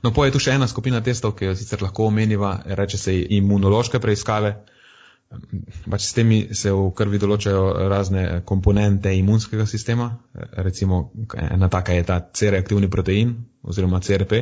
No, 0.02 0.12
pa 0.12 0.26
je 0.26 0.32
tu 0.34 0.40
še 0.40 0.56
ena 0.56 0.68
skupina 0.70 1.02
testov, 1.04 1.36
ki 1.36 1.50
jo 1.50 1.54
sicer 1.58 1.82
lahko 1.84 2.08
omeniva, 2.10 2.56
reče 2.80 2.98
se 2.98 3.14
imunološke 3.38 4.00
preiskave. 4.00 4.54
Pač 5.90 6.04
s 6.06 6.14
temi 6.16 6.38
se 6.54 6.70
v 6.72 6.90
krvi 6.96 7.18
določajo 7.18 7.62
razne 7.90 8.22
komponente 8.46 9.12
imunskega 9.18 9.66
sistema, 9.66 10.12
recimo 10.62 11.10
ena 11.34 11.68
taka 11.68 11.96
je 11.96 12.04
ta 12.06 12.20
C-reaktivni 12.22 12.88
protein 12.90 13.34
oziroma 13.66 14.00
CRP, 14.00 14.38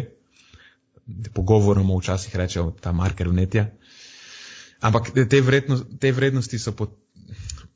pogovoroma 1.35 1.97
včasih 1.99 2.37
rečejo 2.37 2.71
ta 2.81 2.93
marker 2.93 3.33
vnetja. 3.33 3.66
Ampak 4.84 5.10
te, 5.16 5.40
vredno, 5.40 5.78
te 6.00 6.12
vrednosti 6.12 6.58
so 6.60 6.74
pot, 6.76 6.92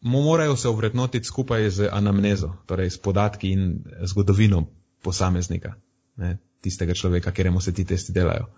morajo 0.00 0.56
se 0.56 0.68
ovrednotiti 0.68 1.26
skupaj 1.26 1.70
z 1.70 1.88
anamnezo, 1.92 2.52
torej 2.66 2.90
s 2.90 2.98
podatki 3.00 3.52
in 3.52 3.84
zgodovino 4.04 4.66
posameznika, 5.02 5.74
ne, 6.16 6.36
tistega 6.60 6.94
človeka, 6.94 7.32
kjeremu 7.32 7.60
se 7.60 7.72
ti 7.74 7.84
testi 7.84 8.12
delajo. 8.12 8.50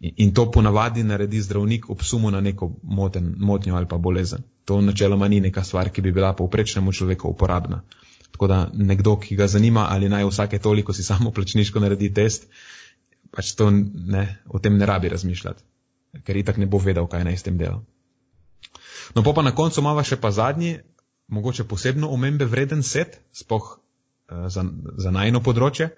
In, 0.00 0.12
in 0.16 0.34
to 0.34 0.50
ponavadi 0.50 1.02
naredi 1.02 1.40
zdravnik 1.42 1.90
ob 1.90 2.02
sumu 2.02 2.30
na 2.30 2.40
neko 2.40 2.70
moten, 2.82 3.34
motnjo 3.38 3.76
ali 3.76 3.88
pa 3.88 3.98
bolezen. 3.98 4.44
To 4.64 4.80
načeloma 4.80 5.28
ni 5.28 5.40
neka 5.40 5.64
stvar, 5.64 5.90
ki 5.90 6.02
bi 6.02 6.12
bila 6.12 6.32
povprečnemu 6.32 6.92
človeku 6.92 7.28
uporabna. 7.28 7.82
Tako 8.30 8.46
da 8.46 8.70
nekdo, 8.74 9.16
ki 9.16 9.36
ga 9.36 9.46
zanima, 9.46 9.86
ali 9.90 10.08
naj 10.08 10.24
vsake 10.28 10.58
toliko 10.58 10.92
si 10.92 11.02
samo 11.02 11.30
plačniško 11.30 11.80
naredi 11.80 12.12
test, 12.14 12.46
pač 13.30 13.54
to 13.54 13.70
ne, 13.70 14.26
o 14.46 14.58
tem 14.58 14.76
ne 14.78 14.86
rabi 14.86 15.08
razmišljati, 15.08 15.62
ker 16.24 16.36
itak 16.36 16.56
ne 16.56 16.66
bo 16.66 16.78
vedel, 16.78 17.06
kaj 17.06 17.24
naj 17.24 17.36
s 17.36 17.46
tem 17.46 17.58
dela. 17.58 17.80
No, 19.14 19.22
pa, 19.22 19.32
pa 19.32 19.42
na 19.42 19.54
koncu 19.54 19.80
imamo 19.80 20.02
še 20.04 20.18
pa 20.20 20.30
zadnji, 20.30 20.78
mogoče 21.28 21.66
posebno 21.68 22.10
omembe 22.14 22.46
vreden 22.48 22.82
set, 22.82 23.20
spoh 23.32 23.76
uh, 23.76 24.48
za, 24.48 24.64
za 24.98 25.14
najno 25.14 25.42
področje. 25.42 25.90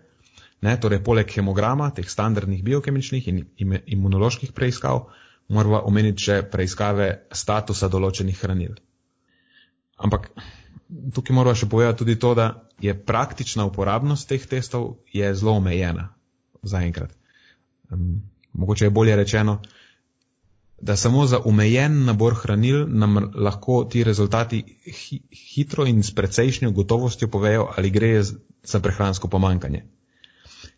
Ne, 0.65 0.75
torej, 0.83 0.99
poleg 1.07 1.31
hemograma, 1.31 1.93
teh 1.95 2.09
standardnih 2.11 2.65
biokemičnih 2.67 3.29
in 3.31 3.45
imunoloških 3.87 4.51
preiskav, 4.57 5.05
moramo 5.55 5.85
omeniti 5.87 6.27
še 6.27 6.39
preiskave 6.51 7.09
statusa 7.31 7.89
določenih 7.93 8.41
hranil. 8.41 8.75
Ampak 10.03 10.33
tukaj 11.15 11.37
moramo 11.37 11.55
še 11.59 11.69
povedati 11.71 12.03
tudi 12.03 12.19
to, 12.19 12.35
da 12.35 12.49
je 12.83 12.95
praktična 12.95 13.69
uporabnost 13.71 14.29
teh 14.29 14.45
testov 14.51 14.97
zelo 15.15 15.57
omejena 15.61 16.09
zaenkrat. 16.63 17.15
Um, 17.91 18.23
mogoče 18.53 18.87
je 18.87 18.91
bolje 18.91 19.17
rečeno, 19.17 19.61
da 20.81 20.97
samo 20.97 21.27
za 21.27 21.41
omejen 21.45 22.05
nabor 22.05 22.35
hranil 22.35 22.87
nam 22.89 23.33
lahko 23.35 23.85
ti 23.91 24.05
rezultati 24.05 24.63
hi 24.87 25.21
hitro 25.33 25.87
in 25.87 26.03
s 26.03 26.15
precejšnjo 26.15 26.71
gotovostjo 26.71 27.29
povejo, 27.29 27.69
ali 27.77 27.91
gre 27.91 28.23
za 28.63 28.81
prehransko 28.81 29.29
pomankanje. 29.29 29.85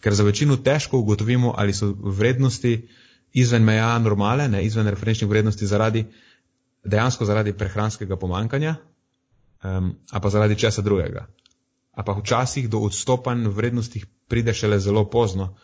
Ker 0.00 0.14
za 0.14 0.24
večino 0.24 0.56
težko 0.56 0.98
ugotovimo, 0.98 1.54
ali 1.56 1.72
so 1.72 1.94
vrednosti 2.02 2.88
izven 3.32 3.62
meja 3.64 3.98
normale, 3.98 4.48
ne 4.48 4.64
izven 4.64 4.88
referenčnih 4.88 5.28
vrednosti 5.30 5.66
zaradi, 5.66 6.06
dejansko 6.84 7.24
zaradi 7.24 7.52
prehranskega 7.52 8.16
pomankanja, 8.16 8.74
um, 9.64 9.94
a 10.10 10.20
pa 10.20 10.30
zaradi 10.30 10.56
česa 10.58 10.82
drugega. 10.82 11.26
A 11.92 12.02
pa 12.02 12.12
včasih 12.12 12.70
do 12.70 12.78
odstopanj 12.78 13.48
vrednostih 13.48 14.06
pride 14.28 14.54
šele 14.54 14.78
zelo 14.80 15.04
pozno, 15.10 15.56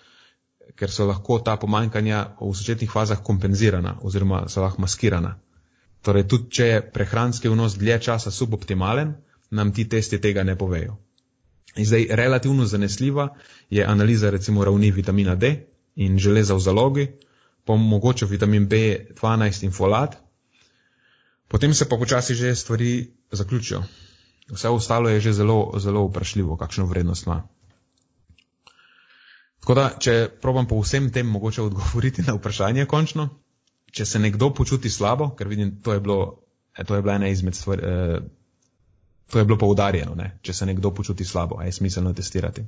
ker 0.74 0.90
so 0.90 1.06
lahko 1.06 1.38
ta 1.38 1.56
pomankanja 1.56 2.36
v 2.40 2.52
začetnih 2.54 2.90
fazah 2.90 3.22
kompenzirana 3.22 3.98
oziroma 4.02 4.48
so 4.48 4.62
lahko 4.62 4.82
maskirana. 4.82 5.36
Torej, 6.02 6.26
tudi 6.28 6.50
če 6.50 6.66
je 6.66 6.82
prehranski 6.92 7.48
vnos 7.48 7.78
dlje 7.78 7.98
časa 8.00 8.30
suboptimalen, 8.30 9.14
nam 9.50 9.72
ti 9.72 9.88
testi 9.88 10.18
tega 10.20 10.44
ne 10.44 10.56
povejo. 10.58 10.98
In 11.76 11.84
zdaj, 11.84 12.06
relativno 12.10 12.66
zanesljiva 12.66 13.28
je 13.70 13.84
analiza 13.84 14.30
recimo 14.30 14.64
ravni 14.64 14.90
vitamina 14.90 15.34
D 15.34 15.66
in 15.96 16.18
železa 16.18 16.54
v 16.54 16.60
zalogi, 16.60 17.06
pa 17.64 17.74
mogoče 17.74 18.26
vitamin 18.26 18.68
B12 18.68 19.64
in 19.64 19.72
folat, 19.72 20.16
potem 21.48 21.74
se 21.74 21.88
pa 21.88 21.96
počasi 21.96 22.34
že 22.34 22.54
stvari 22.54 23.10
zaključijo. 23.32 23.82
Vse 24.50 24.68
ostalo 24.68 25.08
je 25.08 25.20
že 25.20 25.32
zelo, 25.32 25.72
zelo 25.78 26.06
vprašljivo, 26.06 26.56
kakšno 26.56 26.86
vrednost 26.86 27.26
ima. 27.26 27.42
Tako 29.66 29.74
da, 29.74 29.84
če 29.98 30.12
probam 30.38 30.68
po 30.70 30.76
vsem 30.78 31.08
tem 31.10 31.26
mogoče 31.26 31.64
odgovoriti 31.64 32.22
na 32.22 32.36
vprašanje 32.36 32.84
končno, 32.86 33.24
če 33.90 34.04
se 34.06 34.20
nekdo 34.22 34.52
počuti 34.54 34.90
slabo, 34.94 35.32
ker 35.34 35.50
vidim, 35.50 35.72
to 35.82 35.96
je 35.96 36.02
bilo, 36.04 36.18
eh, 36.78 36.84
to 36.86 36.94
je 36.94 37.02
bila 37.02 37.16
ena 37.18 37.26
izmed 37.34 37.58
stvari, 37.58 37.82
eh, 37.82 38.20
to 39.26 39.42
je 39.42 39.44
bilo 39.44 39.58
poudarjeno, 39.58 40.14
ne? 40.14 40.38
če 40.42 40.54
se 40.54 40.70
nekdo 40.70 40.94
počuti 40.94 41.26
slabo, 41.26 41.58
a 41.58 41.66
je 41.66 41.72
smiselno 41.72 42.14
testirati. 42.14 42.62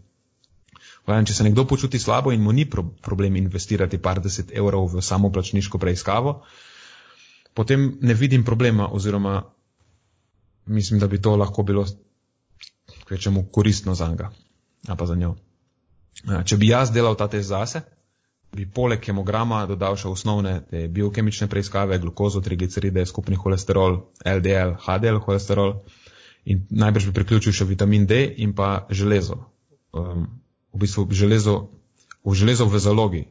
Vajam, 1.07 1.31
če 1.31 1.39
se 1.39 1.47
nekdo 1.47 1.69
počuti 1.71 2.03
slabo 2.03 2.35
in 2.35 2.43
mu 2.43 2.53
ni 2.53 2.67
pro, 2.67 2.83
problem 2.83 3.37
investirati 3.37 4.03
par 4.03 4.19
deset 4.21 4.51
evrov 4.51 4.91
v 4.97 5.03
samoplačniško 5.03 5.79
preiskavo, 5.79 6.41
potem 7.55 7.93
ne 8.03 8.15
vidim 8.15 8.43
problema 8.45 8.91
oziroma 8.91 9.39
mislim, 10.67 10.99
da 10.99 11.07
bi 11.07 11.23
to 11.23 11.37
lahko 11.37 11.63
bilo 11.63 11.87
kvečemu 13.05 13.47
koristno 13.53 13.95
za 13.95 14.09
njega, 14.09 14.33
a 14.89 14.97
pa 14.97 15.07
za 15.07 15.15
njo. 15.15 15.37
Če 16.27 16.57
bi 16.59 16.73
jaz 16.73 16.91
delal 16.91 17.17
ta 17.17 17.29
test 17.31 17.49
zase, 17.53 17.83
bi 18.53 18.65
poleg 18.67 19.05
hemograma 19.05 19.63
dodal 19.69 19.97
še 20.01 20.09
osnovne 20.09 20.55
biokemične 20.95 21.49
preiskave, 21.53 21.99
glukozo, 22.03 22.41
trigliceride, 22.45 23.05
skupni 23.07 23.37
holesterol, 23.37 24.01
LDL, 24.25 24.77
HDL 24.85 25.21
holesterol 25.25 25.75
in 26.49 26.65
najbrž 26.71 27.11
bi 27.11 27.17
priključil 27.21 27.53
še 27.53 27.69
vitamin 27.69 28.07
D 28.09 28.23
in 28.41 28.55
pa 28.57 28.87
železo. 28.91 29.43
Um, 29.93 30.27
v 30.73 30.83
bistvu 30.85 31.07
železo, 31.13 31.69
v 32.25 32.35
železo 32.35 32.67
v 32.69 32.81
zalogi, 32.81 33.23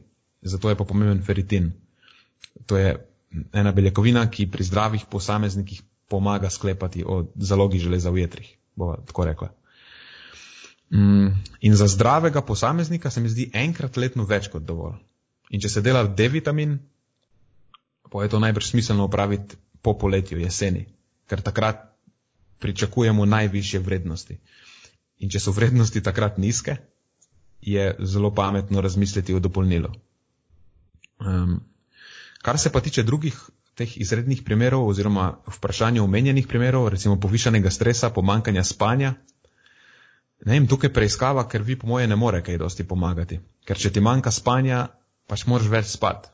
zato 0.42 0.70
je 0.70 0.78
pa 0.78 0.86
pomemben 0.86 1.22
feritin. 1.26 1.72
To 2.70 2.78
je 2.78 2.94
ena 3.52 3.72
beljakovina, 3.74 4.26
ki 4.30 4.46
pri 4.50 4.64
zdravih 4.64 5.06
posameznikih 5.10 5.82
pomaga 6.08 6.50
sklepati 6.50 7.04
o 7.04 7.26
zalogi 7.36 7.78
železa 7.82 8.10
v 8.10 8.24
jetrih, 8.24 8.54
bo 8.76 8.94
tako 9.06 9.26
rekla. 9.28 9.50
Mm, 10.90 11.28
in 11.60 11.76
za 11.76 11.86
zdravega 11.86 12.42
posameznika 12.42 13.10
se 13.10 13.20
mi 13.20 13.28
zdi 13.28 13.50
enkrat 13.52 13.96
letno 13.96 14.24
več 14.24 14.48
kot 14.48 14.64
dovolj. 14.64 14.96
In 15.50 15.60
če 15.60 15.68
se 15.68 15.82
dela 15.84 16.04
D-vitamin, 16.04 16.78
pa 18.08 18.22
je 18.24 18.32
to 18.32 18.40
najbrž 18.40 18.70
smiselno 18.70 19.04
upraviti 19.04 19.56
po 19.82 19.94
poletju, 19.98 20.40
jeseni, 20.40 20.86
ker 21.28 21.42
takrat 21.44 21.84
pričakujemo 22.58 23.24
najvišje 23.24 23.80
vrednosti. 23.80 24.38
In 25.18 25.30
če 25.30 25.40
so 25.40 25.52
vrednosti 25.52 26.02
takrat 26.02 26.38
nizke, 26.38 26.76
je 27.60 27.94
zelo 28.00 28.30
pametno 28.34 28.80
razmisliti 28.80 29.34
o 29.34 29.40
dopolnilu. 29.40 29.90
Um, 31.18 31.60
kar 32.42 32.58
se 32.58 32.72
pa 32.72 32.80
tiče 32.80 33.02
drugih 33.02 33.38
teh 33.74 33.96
izrednih 34.00 34.42
primerov 34.42 34.86
oziroma 34.88 35.38
vprašanja 35.58 36.02
omenjenih 36.02 36.46
primerov, 36.46 36.88
recimo 36.88 37.18
povišanega 37.20 37.70
stresa, 37.70 38.10
pomankanja 38.10 38.64
spanja, 38.64 39.14
ne 40.46 40.54
vem, 40.54 40.66
tukaj 40.70 40.92
preiskava, 40.94 41.46
ker 41.48 41.62
vi 41.66 41.76
po 41.78 41.88
moje 41.90 42.06
ne 42.06 42.16
more 42.16 42.42
kaj 42.42 42.58
dosti 42.60 42.86
pomagati. 42.86 43.40
Ker 43.66 43.78
če 43.78 43.92
ti 43.94 44.02
manjka 44.04 44.30
spanja, 44.34 44.86
pač 45.28 45.46
moraš 45.50 45.70
več 45.72 45.90
spati. 45.92 46.30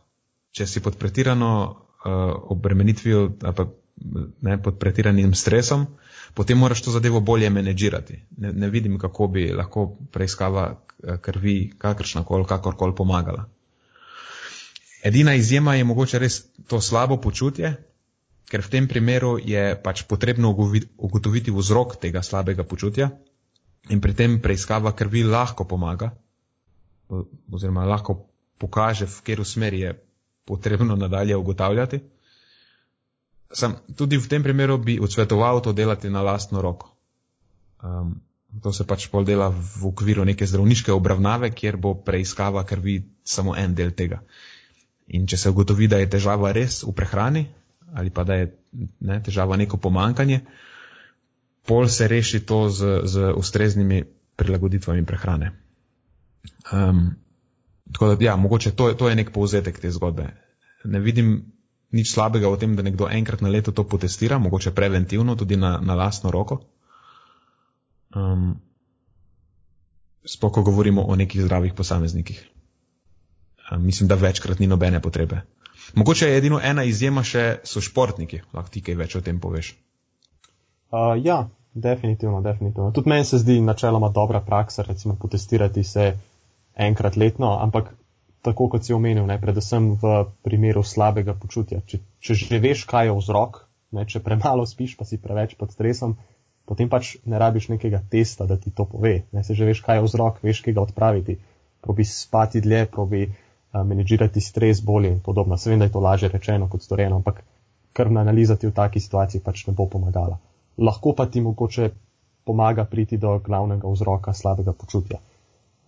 Če 0.55 0.67
si 0.71 0.83
pod 0.85 0.99
pretirano 1.01 1.51
uh, 1.65 2.35
obremenitvijo 2.55 3.29
pa 3.41 3.67
ne, 4.43 4.59
pod 4.63 4.79
pretiranim 4.79 5.35
stresom, 5.35 5.87
potem 6.35 6.59
moraš 6.59 6.83
to 6.83 6.95
zadevo 6.95 7.21
bolje 7.21 7.51
menedžirati. 7.51 8.21
Ne, 8.39 8.53
ne 8.53 8.71
vidim, 8.71 8.99
kako 8.99 9.29
bi 9.35 9.49
lahko 9.53 9.87
preiskava 10.13 10.67
eh, 10.75 11.19
krvi 11.23 11.73
kakršna 11.79 12.25
koli, 12.25 12.47
kakorkoli 12.49 12.95
pomagala. 12.97 13.49
Edina 15.05 15.35
izjema 15.35 15.75
je 15.75 15.85
mogoče 15.85 16.19
res 16.19 16.41
to 16.69 16.81
slabo 16.81 17.21
počutje, 17.21 17.75
ker 18.51 18.63
v 18.65 18.71
tem 18.73 18.89
primeru 18.89 19.37
je 19.39 19.75
pač 19.83 20.03
potrebno 20.09 20.51
ugotoviti 20.99 21.53
vzrok 21.53 21.97
tega 22.01 22.23
slabega 22.23 22.65
počutja 22.65 23.11
in 23.91 24.01
pri 24.01 24.15
tem 24.15 24.41
preiskava 24.41 24.93
krvi 24.93 25.25
lahko 25.25 25.65
pomaga, 25.65 26.15
oziroma 27.53 27.85
lahko 27.85 28.27
pokaže, 28.59 29.07
v 29.07 29.21
katero 29.21 29.45
smer 29.45 29.75
je 29.75 29.95
potrebno 30.45 30.97
nadalje 30.97 31.37
ugotavljati. 31.37 32.01
Sam 33.53 33.77
tudi 33.97 34.19
v 34.19 34.29
tem 34.29 34.43
primeru 34.43 34.79
bi 34.79 34.99
odsvetoval 35.01 35.61
to 35.61 35.73
delati 35.73 36.11
na 36.11 36.23
lastno 36.23 36.63
roko. 36.63 36.91
Um, 37.83 38.21
to 38.63 38.73
se 38.73 38.87
pač 38.87 39.07
pol 39.11 39.25
dela 39.25 39.51
v 39.51 39.87
okviru 39.91 40.25
neke 40.25 40.47
zdravniške 40.47 40.93
obravnave, 40.93 41.51
kjer 41.51 41.77
bo 41.77 41.95
preiskava 41.95 42.65
krvi 42.65 43.03
samo 43.25 43.57
en 43.57 43.75
del 43.75 43.93
tega. 43.93 44.23
In 45.07 45.27
če 45.27 45.37
se 45.37 45.51
ugotovi, 45.51 45.89
da 45.89 45.99
je 46.01 46.11
težava 46.11 46.53
res 46.53 46.83
v 46.85 46.95
prehrani 46.97 47.47
ali 47.95 48.11
pa 48.11 48.25
da 48.27 48.35
je 48.35 48.49
ne, 49.07 49.21
težava 49.23 49.55
neko 49.57 49.79
pomankanje, 49.79 50.41
pol 51.67 51.89
se 51.89 52.09
reši 52.09 52.41
to 52.47 52.69
z, 52.71 53.01
z 53.05 53.33
ustreznimi 53.37 54.05
prilagoditvami 54.37 55.05
prehrane. 55.07 55.53
Um, 56.73 57.15
tako 57.93 58.15
da, 58.15 58.17
ja, 58.25 58.37
mogoče 58.37 58.75
to, 58.77 58.93
to 58.93 59.09
je 59.09 59.17
nek 59.17 59.33
povzetek 59.33 59.79
te 59.81 59.91
zgodbe. 59.91 60.29
Ne 60.85 61.01
vidim 61.01 61.53
nič 61.95 62.11
slabega 62.13 62.51
v 62.51 62.59
tem, 62.59 62.77
da 62.77 62.83
nekdo 62.83 63.09
enkrat 63.09 63.41
na 63.41 63.49
leto 63.49 63.73
to 63.73 63.85
potestira, 63.89 64.39
mogoče 64.39 64.75
preventivno, 64.75 65.37
tudi 65.37 65.57
na, 65.57 65.79
na 65.81 65.95
lastno 65.95 66.31
roko. 66.31 66.61
Um, 68.15 68.61
Spoko 70.25 70.63
govorimo 70.63 71.03
o 71.05 71.17
nekih 71.17 71.43
zdravih 71.45 71.75
posameznikih 71.77 72.55
mislim, 73.79 74.09
da 74.09 74.15
večkrat 74.15 74.59
ni 74.59 74.67
nobene 74.67 75.03
potrebe. 75.03 75.41
Mogoče 75.95 76.27
je 76.27 76.37
edino 76.37 76.61
ena 76.63 76.85
izjema 76.85 77.23
še 77.23 77.59
so 77.65 77.81
športniki, 77.81 78.41
lahko 78.53 78.71
ti 78.71 78.83
kaj 78.83 78.95
več 78.95 79.17
o 79.17 79.21
tem 79.21 79.41
poveš. 79.41 79.75
Uh, 80.95 81.19
ja, 81.19 81.49
definitivno, 81.75 82.41
definitivno. 82.41 82.93
Tudi 82.95 83.11
meni 83.11 83.25
se 83.27 83.39
zdi 83.39 83.59
načeloma 83.61 84.09
dobra 84.15 84.41
praksa, 84.41 84.85
recimo 84.87 85.17
potestirati 85.21 85.83
se 85.85 86.13
enkrat 86.75 87.17
letno, 87.17 87.59
ampak 87.61 87.95
tako 88.43 88.69
kot 88.69 88.85
si 88.85 88.95
omenil, 88.95 89.27
ne, 89.27 89.41
predvsem 89.41 89.95
v 90.03 90.13
primeru 90.47 90.85
slabega 90.87 91.35
počutja. 91.35 91.81
Če, 91.87 91.99
če 92.21 92.37
že 92.39 92.61
veš, 92.63 92.85
kaj 92.87 93.09
je 93.09 93.17
vzrok, 93.17 93.59
ne, 93.97 94.05
če 94.07 94.23
premalo 94.23 94.67
spiš, 94.69 94.95
pa 95.01 95.09
si 95.09 95.19
preveč 95.19 95.57
pod 95.59 95.75
stresom, 95.75 96.15
potem 96.69 96.89
pač 96.93 97.17
ne 97.27 97.43
rabiš 97.43 97.73
nekega 97.73 98.03
testa, 98.11 98.47
da 98.47 98.61
ti 98.61 98.71
to 98.71 98.87
pove. 98.87 99.25
Ne, 99.33 99.43
se 99.43 99.59
že 99.59 99.67
veš, 99.67 99.83
kaj 99.83 99.99
je 99.99 100.07
vzrok, 100.07 100.39
veš, 100.47 100.63
kaj 100.63 100.79
ga 100.79 100.87
odpraviti. 100.87 101.39
Probi 101.83 102.07
spati 102.07 102.63
dlje, 102.65 102.87
probi 102.93 103.27
menedžirati 103.75 104.41
stres 104.41 104.81
bolje 104.81 105.11
in 105.11 105.21
podobno. 105.21 105.59
Seveda, 105.59 105.83
da 105.83 105.91
je 105.91 105.93
to 105.93 106.01
lažje 106.01 106.29
rečeno 106.29 106.69
kot 106.71 106.83
storjeno, 106.83 107.17
ampak 107.17 107.43
krvna 107.93 108.21
analiza 108.21 108.57
ti 108.57 108.71
v 108.71 108.77
taki 108.77 109.01
situaciji 109.01 109.43
pač 109.43 109.67
ne 109.67 109.75
bo 109.75 109.89
pomagala. 109.91 110.39
Lahko 110.79 111.15
pa 111.17 111.27
ti 111.27 111.41
mogoče 111.41 111.91
pomaga 112.45 112.85
priti 112.85 113.17
do 113.17 113.39
glavnega 113.39 113.89
vzroka 113.89 114.33
slabega 114.33 114.73
počutja. 114.73 115.21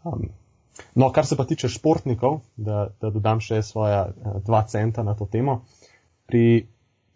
Um, 0.05 0.29
no, 0.94 1.11
kar 1.12 1.27
se 1.27 1.37
pa 1.37 1.44
tiče 1.44 1.68
športnikov, 1.68 2.40
da, 2.57 2.88
da 3.01 3.11
dodam 3.11 3.40
še 3.40 3.62
svoja 3.62 4.07
uh, 4.09 4.38
dva 4.46 4.62
centa 4.68 5.03
na 5.03 5.14
to 5.14 5.27
temo. 5.27 5.61
Pri, 6.27 6.66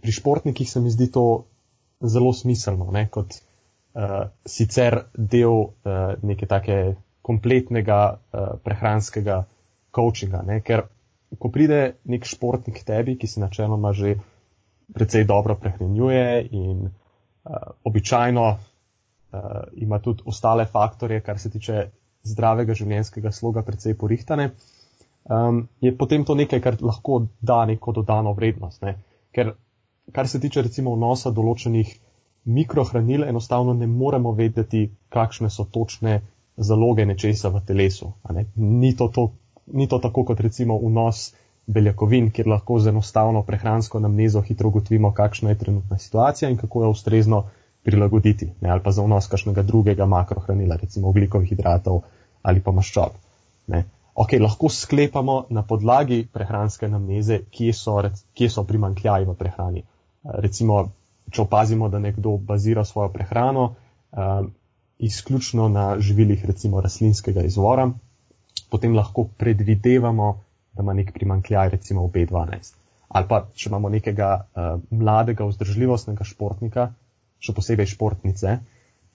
pri 0.02 0.12
športnikih 0.12 0.70
se 0.70 0.80
mi 0.80 0.90
zdi 0.90 1.10
to 1.12 1.44
zelo 2.00 2.32
smiselno, 2.32 2.90
ne, 2.92 3.06
kot 3.08 3.36
uh, 3.36 4.28
sicer 4.46 5.04
del 5.14 5.56
uh, 5.64 6.16
neke 6.22 6.48
take 6.50 6.80
kompletnega 7.22 8.00
uh, 8.10 8.54
prehranskega 8.64 9.44
coachinga. 9.94 10.42
Ne? 10.46 10.60
Ker 10.64 10.86
ko 11.38 11.50
pride 11.52 12.00
nek 12.10 12.26
športnik 12.26 12.80
k 12.80 12.86
tebi, 12.86 13.16
ki 13.16 13.28
se 13.30 13.40
načeloma 13.42 13.92
že 13.92 14.16
precej 14.90 15.24
dobro 15.24 15.54
prehranjuje 15.54 16.48
in 16.50 16.88
običajno 17.84 18.44
uh, 18.50 19.40
ima 19.76 19.98
tudi 19.98 20.22
ostale 20.26 20.66
faktorje, 20.66 21.20
kar 21.20 21.38
se 21.38 21.50
tiče 21.50 21.86
zdravega 22.22 22.74
življenjskega 22.74 23.32
sloga, 23.32 23.62
precej 23.62 23.96
porihtane, 23.96 24.50
um, 25.24 25.64
je 25.80 25.94
potem 25.96 26.24
to 26.24 26.34
nekaj, 26.34 26.60
kar 26.60 26.76
lahko 26.80 27.22
da 27.40 27.64
neko 27.66 27.92
dodano 27.96 28.34
vrednost. 28.36 28.82
Ne? 28.82 28.98
Ker 29.32 29.54
kar 30.12 30.28
se 30.28 30.40
tiče 30.40 30.62
recimo 30.62 30.94
vnosa 30.96 31.30
določenih 31.30 31.94
mikrohranil, 32.44 33.24
enostavno 33.24 33.72
ne 33.76 33.86
moremo 33.86 34.32
vedeti, 34.32 34.88
kakšne 35.08 35.50
so 35.50 35.64
točne 35.64 36.20
zaloge 36.56 37.06
nečesa 37.06 37.48
v 37.48 37.60
telesu. 37.66 38.12
Ni 38.56 38.94
to 38.96 39.08
to 39.08 39.30
ni 39.72 39.86
to 39.88 39.98
tako 39.98 40.24
kot 40.24 40.40
recimo 40.40 40.78
vnos 40.78 41.30
beljakovin, 41.70 42.30
kjer 42.34 42.48
lahko 42.50 42.78
z 42.80 42.90
enostavno 42.90 43.42
prehransko 43.46 44.00
namnezo 44.02 44.42
hitro 44.42 44.68
ugotovimo, 44.68 45.12
kakšna 45.14 45.54
je 45.54 45.58
trenutna 45.64 45.98
situacija 45.98 46.50
in 46.50 46.56
kako 46.58 46.84
jo 46.84 46.90
ustrezno 46.90 47.44
prilagoditi, 47.82 48.50
ne, 48.60 48.70
ali 48.70 48.82
pa 48.84 48.92
za 48.92 49.02
vnos 49.02 49.28
kakšnega 49.28 49.62
drugega 49.62 50.06
makrohranila, 50.06 50.76
recimo 50.76 51.08
oglikovih 51.08 51.48
hidratov 51.48 52.02
ali 52.42 52.60
pa 52.60 52.72
maščob. 52.72 53.16
Ne. 53.72 53.84
Ok, 54.14 54.34
lahko 54.40 54.68
sklepamo 54.68 55.44
na 55.50 55.62
podlagi 55.62 56.26
prehranske 56.32 56.88
namneze, 56.88 57.40
kje 57.50 57.72
so, 57.76 57.96
kje 58.34 58.50
so 58.50 58.64
primankljaji 58.68 59.28
v 59.28 59.34
prehrani. 59.38 59.82
Recimo, 60.44 60.80
če 61.30 61.42
opazimo, 61.42 61.88
da 61.88 62.00
nekdo 62.02 62.34
bazira 62.36 62.84
svojo 62.84 63.08
prehrano 63.14 63.64
um, 63.70 64.50
izključno 64.98 65.68
na 65.68 65.94
živilih 66.00 66.44
recimo 66.44 66.80
rastlinskega 66.80 67.46
izvora, 67.48 67.86
potem 68.70 68.96
lahko 68.96 69.28
predvidevamo, 69.38 70.28
da 70.72 70.82
ima 70.82 70.94
nek 70.94 71.12
primankljaj, 71.14 71.68
recimo 71.76 72.06
v 72.06 72.12
B12. 72.14 72.74
Ali 73.08 73.26
pa, 73.28 73.44
če 73.54 73.70
imamo 73.70 73.88
nekega 73.90 74.30
uh, 74.38 74.74
mladega, 74.90 75.46
vzdržljivostnega 75.48 76.24
športnika, 76.24 76.90
še 77.42 77.54
posebej 77.56 77.90
športnice, 77.94 78.58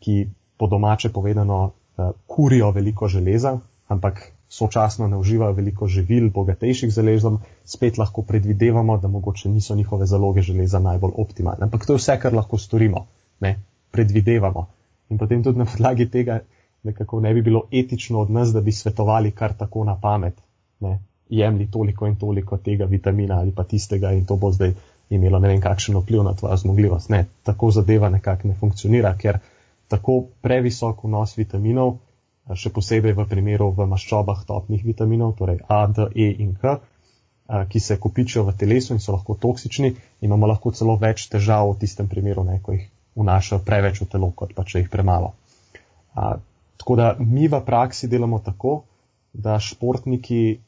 ki 0.04 0.16
po 0.60 0.68
domače 0.68 1.14
povedano 1.16 1.60
uh, 1.66 2.12
kurijo 2.28 2.72
veliko 2.76 3.08
železa, 3.08 3.56
ampak 3.88 4.20
sočasno 4.50 5.08
ne 5.08 5.18
uživajo 5.18 5.56
veliko 5.56 5.88
živil, 5.88 6.30
bogatejših 6.36 6.92
železom, 6.92 7.40
spet 7.66 7.98
lahko 7.98 8.22
predvidevamo, 8.22 8.98
da 8.98 9.08
mogoče 9.08 9.50
niso 9.50 9.76
njihove 9.76 10.06
zaloge 10.06 10.42
železa 10.42 10.80
najbolj 10.80 11.16
optimalne. 11.18 11.68
Ampak 11.70 11.86
to 11.86 11.96
je 11.96 12.04
vse, 12.04 12.20
kar 12.20 12.36
lahko 12.36 12.58
storimo. 12.58 13.08
Ne? 13.40 13.56
Predvidevamo. 13.92 14.68
In 15.10 15.18
potem 15.18 15.44
tudi 15.44 15.60
na 15.60 15.66
podlagi 15.66 16.10
tega 16.12 16.40
nekako 16.86 17.20
ne 17.20 17.34
bi 17.34 17.42
bilo 17.42 17.64
etično 17.72 18.20
od 18.20 18.32
nas, 18.32 18.54
da 18.54 18.62
bi 18.62 18.72
svetovali 18.72 19.32
kar 19.32 19.54
tako 19.54 19.84
na 19.84 19.98
pamet, 20.02 20.42
ne, 20.80 21.00
jemli 21.30 21.68
toliko 21.72 22.08
in 22.08 22.16
toliko 22.16 22.58
tega 22.58 22.86
vitamina 22.86 23.40
ali 23.40 23.52
pa 23.52 23.64
tistega 23.64 24.12
in 24.12 24.26
to 24.26 24.36
bo 24.36 24.52
zdaj 24.52 24.74
imelo 25.10 25.40
ne 25.40 25.48
vem 25.48 25.62
kakšen 25.62 25.98
vpliv 25.98 26.24
na 26.24 26.34
tvojo 26.34 26.58
zmogljivost. 26.58 27.10
Ne, 27.10 27.26
tako 27.44 27.72
zadeva 27.72 28.10
nekako 28.10 28.48
ne 28.48 28.56
funkcionira, 28.60 29.14
ker 29.18 29.40
tako 29.88 30.24
previsok 30.42 31.04
vnos 31.04 31.38
vitaminov, 31.38 31.98
še 32.54 32.70
posebej 32.74 33.14
v 33.18 33.26
primeru 33.30 33.72
v 33.74 33.88
maščobah 33.90 34.44
topnih 34.46 34.84
vitaminov, 34.86 35.36
torej 35.38 35.62
A, 35.68 35.86
D, 35.88 36.10
E 36.16 36.30
in 36.42 36.56
K, 36.62 36.78
ki 37.70 37.80
se 37.80 38.00
kopičijo 38.02 38.46
v 38.46 38.56
telesu 38.58 38.96
in 38.96 39.00
so 39.00 39.14
lahko 39.14 39.38
toksični, 39.38 39.94
imamo 40.26 40.50
lahko 40.50 40.74
celo 40.74 40.98
več 40.98 41.28
težav 41.30 41.70
v 41.72 41.80
tistem 41.86 42.10
primeru, 42.10 42.44
ne, 42.44 42.60
ko 42.62 42.74
jih 42.74 42.90
vnašajo 43.16 43.62
preveč 43.66 44.02
v 44.02 44.10
telo, 44.10 44.32
kot 44.34 44.54
pa 44.58 44.66
če 44.66 44.82
jih 44.82 44.90
premalo. 44.90 45.34
Tako 46.16 46.98
da 46.98 47.14
mi 47.20 47.48
v 47.48 47.62
praksi 47.66 48.10
delamo 48.10 48.42
tako, 48.42 48.84
da 49.34 49.60
športniki 49.60 50.60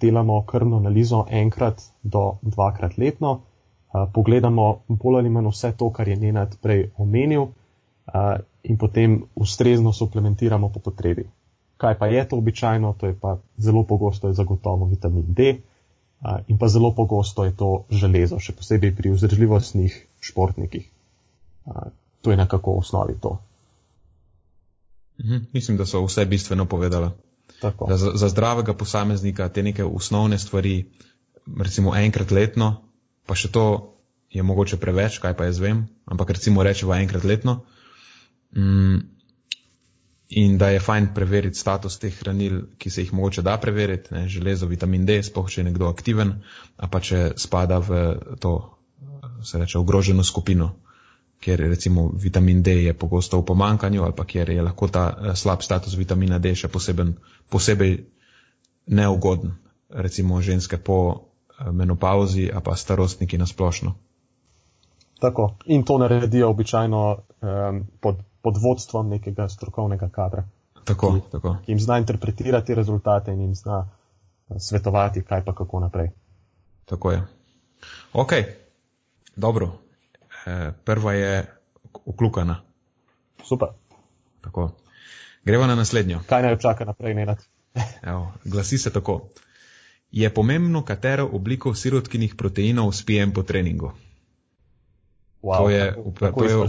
delamo 0.00 0.44
krvno 0.46 0.76
analizo 0.76 1.26
enkrat 1.30 1.82
do 2.02 2.38
dvakrat 2.42 2.98
letno, 2.98 3.40
eh, 3.40 4.06
pogledamo 4.14 4.82
bolj 4.88 5.18
ali 5.18 5.30
manj 5.30 5.50
vse 5.50 5.72
to, 5.76 5.90
kar 5.90 6.08
je 6.08 6.16
Nenad 6.16 6.56
prej 6.62 6.90
omenil, 6.96 7.42
eh, 7.42 8.36
in 8.62 8.78
potem 8.78 9.22
ustrezno 9.34 9.92
suplementiramo 9.92 10.68
po 10.68 10.80
potrebi. 10.80 11.28
kaj 11.76 11.98
pa 11.98 12.06
je 12.06 12.28
to 12.28 12.36
običajno, 12.36 12.92
to 12.92 13.06
je 13.06 13.14
pa 13.20 13.38
zelo 13.58 13.82
pogosto 13.82 14.28
je 14.28 14.34
zagotovo 14.34 14.86
vitamin 14.86 15.24
D 15.28 15.56
in 16.46 16.58
pa 16.58 16.68
zelo 16.68 16.94
pogosto 16.94 17.44
je 17.44 17.56
to 17.56 17.84
železo, 17.90 18.38
še 18.38 18.52
posebej 18.52 18.96
pri 18.96 19.10
vzdržljivostnih 19.10 20.06
športnikih. 20.20 20.90
To 22.20 22.30
je 22.30 22.36
nekako 22.36 22.72
v 22.72 22.78
osnovi 22.78 23.14
to. 23.20 23.38
Mhm, 25.24 25.36
mislim, 25.52 25.76
da 25.76 25.86
so 25.86 26.04
vse 26.06 26.24
bistveno 26.26 26.64
povedala. 26.64 27.10
Za, 27.62 28.12
za 28.14 28.28
zdravega 28.28 28.74
posameznika 28.74 29.48
te 29.48 29.62
neke 29.62 29.84
osnovne 29.84 30.38
stvari, 30.38 30.90
recimo 31.58 31.94
enkrat 31.96 32.30
letno, 32.30 32.74
pa 33.26 33.38
še 33.38 33.52
to 33.54 33.64
je 34.32 34.42
mogoče 34.42 34.78
preveč, 34.80 35.18
kaj 35.22 35.36
pa 35.38 35.46
jaz 35.46 35.60
vem, 35.60 35.84
ampak 36.06 36.34
recimo 36.34 36.62
rečemo 36.62 36.94
enkrat 36.96 37.24
letno. 37.24 37.62
Mm, 38.56 38.98
in 40.32 40.58
da 40.58 40.70
je 40.72 40.80
fajn 40.80 41.10
preveriti 41.14 41.58
status 41.58 41.98
teh 42.00 42.14
hranil, 42.18 42.62
ki 42.78 42.90
se 42.90 43.04
jih 43.04 43.12
mogoče 43.12 43.44
da 43.44 43.58
preveriti, 43.60 44.14
ne, 44.14 44.26
železo, 44.28 44.66
vitamin 44.66 45.04
D, 45.06 45.20
spoh 45.22 45.50
če 45.50 45.60
je 45.60 45.66
nekdo 45.68 45.90
aktiven, 45.92 46.38
a 46.76 46.88
pa 46.88 47.02
če 47.04 47.34
spada 47.36 47.78
v 47.84 48.00
to, 48.40 48.54
se 49.44 49.60
reče, 49.60 49.78
ogroženo 49.78 50.24
skupino, 50.24 50.72
kjer 51.42 51.60
recimo 51.60 52.10
vitamin 52.14 52.62
D 52.62 52.74
je 52.84 52.94
pogosto 52.94 53.40
v 53.40 53.44
pomankanju 53.44 54.02
ali 54.02 54.14
pa 54.16 54.24
kjer 54.24 54.50
je 54.50 54.62
lahko 54.62 54.88
ta 54.88 55.04
eh, 55.10 55.36
slab 55.36 55.62
status 55.62 55.96
vitamina 55.98 56.38
D 56.38 56.54
še 56.54 56.68
poseben, 56.68 57.16
posebej 57.50 57.98
neugoden, 58.86 59.56
recimo 59.90 60.40
ženske 60.40 60.78
po 60.78 60.98
eh, 61.10 61.72
menopauzi, 61.72 62.50
a 62.54 62.60
pa 62.60 62.76
starostniki 62.76 63.38
na 63.38 63.46
splošno. 63.46 63.94
Tako. 65.22 65.54
In 65.66 65.84
to 65.86 65.98
naredijo 65.98 66.48
običajno 66.50 67.00
um, 67.14 67.76
pod, 68.00 68.16
pod 68.42 68.56
vodstvom 68.58 69.08
nekega 69.08 69.46
strokovnega 69.48 70.08
kadra, 70.10 70.42
tako, 70.84 71.12
ki, 71.12 71.20
tako. 71.30 71.52
ki 71.62 71.72
jim 71.72 71.80
zna 71.80 71.98
interpretirati 72.02 72.74
rezultate 72.74 73.30
in 73.32 73.40
jim 73.40 73.54
zna 73.54 73.76
uh, 73.86 74.56
svetovati, 74.58 75.22
kaj 75.22 75.44
pa 75.44 75.54
kako 75.54 75.80
naprej. 75.80 76.10
Tako 76.90 77.12
je. 77.12 77.22
Ok, 78.12 78.32
dobro. 79.36 79.70
E, 80.46 80.72
prva 80.84 81.12
je 81.12 81.46
uklukana. 82.04 82.62
Super. 83.44 83.68
Tako. 84.40 84.70
Gremo 85.44 85.66
na 85.66 85.74
naslednjo. 85.74 86.20
Kaj 86.26 86.42
naj 86.42 86.58
čaka 86.58 86.84
naprej, 86.84 87.14
ne 87.14 87.26
nad? 87.26 87.44
Evo, 88.10 88.32
glasi 88.44 88.78
se 88.78 88.92
tako. 88.92 89.28
Je 90.10 90.34
pomembno, 90.34 90.84
katero 90.84 91.28
obliko 91.32 91.74
sirotkinih 91.74 92.34
proteinov 92.34 92.92
spijem 92.92 93.32
po 93.32 93.42
treningu? 93.42 93.92
Wow, 95.42 95.56
to, 95.56 95.70
je, 95.70 95.94
upra, 95.96 96.32
to, 96.32 96.44
je, 96.44 96.68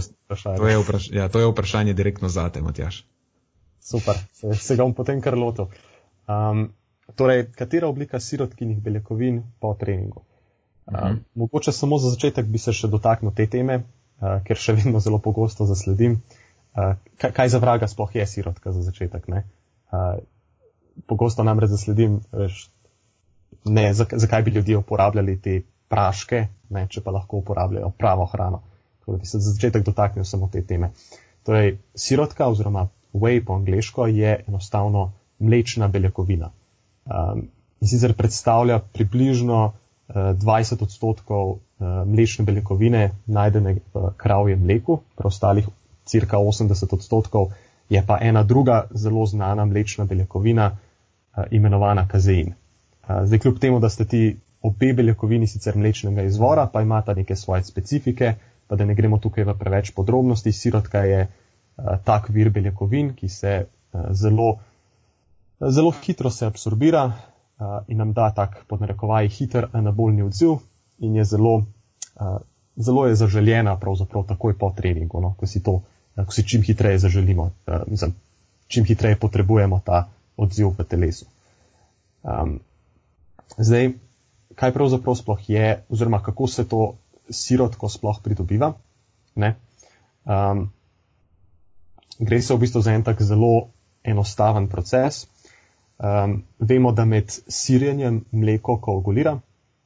to, 0.56 0.68
je 0.68 0.78
vpraš, 0.78 1.10
ja, 1.12 1.28
to 1.28 1.40
je 1.40 1.46
vprašanje 1.46 1.92
direktno 1.92 2.28
za 2.28 2.48
te, 2.50 2.62
Matjaš. 2.62 3.04
Super, 3.80 4.14
se, 4.32 4.54
se 4.54 4.76
ga 4.76 4.82
bom 4.82 4.94
potem 4.94 5.20
kar 5.20 5.36
lotil. 5.38 5.68
Um, 6.26 6.72
torej, 7.14 7.52
katera 7.52 7.88
oblika 7.88 8.20
sirotkinih 8.20 8.80
beljakovin 8.82 9.42
po 9.60 9.74
treningu? 9.80 10.24
Um. 10.86 11.20
Mogoče 11.34 11.72
samo 11.72 11.98
za 11.98 12.10
začetek 12.10 12.46
bi 12.46 12.58
se 12.58 12.72
še 12.72 12.88
dotaknil 12.92 13.32
te 13.32 13.46
teme, 13.50 13.80
uh, 13.80 14.40
ker 14.44 14.58
še 14.60 14.76
vedno 14.76 15.00
zelo 15.00 15.18
pogosto 15.18 15.64
zasledim, 15.66 16.18
uh, 16.76 16.94
kaj, 17.16 17.32
kaj 17.32 17.52
za 17.54 17.60
vraga 17.62 17.88
sploh 17.88 18.12
je 18.14 18.26
sirotka 18.26 18.72
za 18.72 18.84
začetek. 18.84 19.28
Uh, 19.28 20.20
pogosto 21.08 21.44
namreč 21.44 21.72
zasledim, 21.72 22.20
veš, 22.32 22.66
ne, 23.64 23.88
zakaj 23.94 24.42
bi 24.42 24.50
ljudje 24.58 24.76
uporabljali 24.76 25.38
te 25.40 25.62
praške, 25.88 26.46
ne, 26.74 26.86
če 26.90 27.00
pa 27.04 27.14
lahko 27.14 27.40
uporabljajo 27.40 27.92
pravo 27.98 28.26
hrano. 28.32 28.62
Tako 29.00 29.16
da 29.16 29.22
bi 29.22 29.28
se 29.28 29.38
za 29.38 29.52
začetek 29.52 29.84
dotaknil 29.84 30.24
samo 30.24 30.48
te 30.52 30.62
teme. 30.66 30.92
Torej, 31.44 31.78
sirotka 31.94 32.48
oziroma 32.48 32.88
whey 33.14 33.44
po 33.44 33.54
angliško 33.54 34.06
je 34.06 34.44
enostavno 34.48 35.12
mlečna 35.38 35.88
beljakovina. 35.88 36.50
Um, 37.04 37.48
in 37.80 37.88
sicer 37.88 38.14
predstavlja 38.16 38.78
približno 38.78 39.74
20 40.08 40.82
odstotkov 40.82 41.50
uh, 41.50 41.58
mlečne 42.06 42.44
beljakovine 42.44 43.10
najdene 43.26 43.76
v 43.94 44.10
kravjem 44.16 44.60
mleku, 44.60 44.98
preostalih 45.16 45.68
cirka 46.04 46.36
80 46.36 46.94
odstotkov 46.94 47.52
je 47.88 48.02
pa 48.06 48.18
ena 48.20 48.42
druga 48.42 48.86
zelo 48.94 49.26
znana 49.26 49.64
mlečna 49.64 50.04
beljakovina 50.04 50.70
uh, 50.70 51.44
imenovana 51.50 52.08
kazein. 52.08 52.52
Uh, 53.08 53.24
zdaj, 53.24 53.38
kljub 53.38 53.58
temu, 53.58 53.80
da 53.80 53.88
ste 53.88 54.04
ti 54.04 54.36
obe 54.62 54.92
beljakovini 54.92 55.46
sicer 55.46 55.76
mlečnega 55.76 56.22
izvora, 56.22 56.66
pa 56.72 56.82
imata 56.82 57.14
neke 57.14 57.36
svoje 57.36 57.64
specifike, 57.64 58.34
pa 58.66 58.76
da 58.76 58.84
ne 58.84 58.94
gremo 58.94 59.18
tukaj 59.18 59.44
v 59.44 59.58
preveč 59.58 59.90
podrobnosti. 59.90 60.52
Sirotka 60.52 60.98
je 60.98 61.28
tak 62.04 62.28
vir 62.28 62.50
beljakovin, 62.50 63.10
ki 63.14 63.28
se 63.28 63.66
zelo, 64.10 64.56
zelo 65.60 65.90
hitro 65.90 66.30
se 66.30 66.46
absorbira 66.46 67.12
in 67.88 67.98
nam 67.98 68.12
da 68.12 68.30
tak 68.34 68.64
podnarekovaj 68.68 69.28
hiter 69.28 69.68
anabolni 69.72 70.22
odziv 70.22 70.56
in 70.98 71.16
je 71.16 71.24
zelo, 71.24 71.54
uh, 71.56 72.36
zelo 72.76 73.06
je 73.06 73.14
zaželjena 73.14 73.76
pravzaprav 73.80 74.26
takoj 74.26 74.58
po 74.58 74.72
treningu, 74.76 75.20
no, 75.20 75.34
ko 75.38 75.46
si 75.46 75.62
to, 75.62 75.72
uh, 76.16 76.24
ko 76.24 76.32
si 76.32 76.48
čim 76.48 76.62
hitreje 76.62 76.98
zaželimo, 76.98 77.50
uh, 77.66 77.82
mislim, 77.86 78.14
čim 78.66 78.84
hitreje 78.84 79.16
potrebujemo 79.16 79.80
ta 79.84 80.08
odziv 80.36 80.74
v 80.78 80.84
telesu. 80.84 81.26
Um, 82.22 82.58
zdaj, 83.58 83.92
kaj 84.54 84.72
pravzaprav 84.72 85.14
sploh 85.14 85.50
je, 85.50 85.84
oziroma 85.88 86.22
kako 86.22 86.46
se 86.46 86.68
to 86.68 86.94
sirotko 87.30 87.88
sploh 87.88 88.20
pridobiva. 88.22 88.72
Um, 90.24 90.70
gre 92.18 92.42
se 92.42 92.54
v 92.54 92.58
bistvu 92.58 92.80
za 92.80 92.92
en 92.92 93.02
tak 93.02 93.22
zelo 93.22 93.68
enostaven 94.04 94.68
proces. 94.68 95.26
Um, 95.98 96.42
vemo, 96.58 96.92
da 96.92 97.04
med 97.04 97.30
sirjenjem 97.48 98.24
mleko 98.32 98.78
koagulira, 98.82 99.38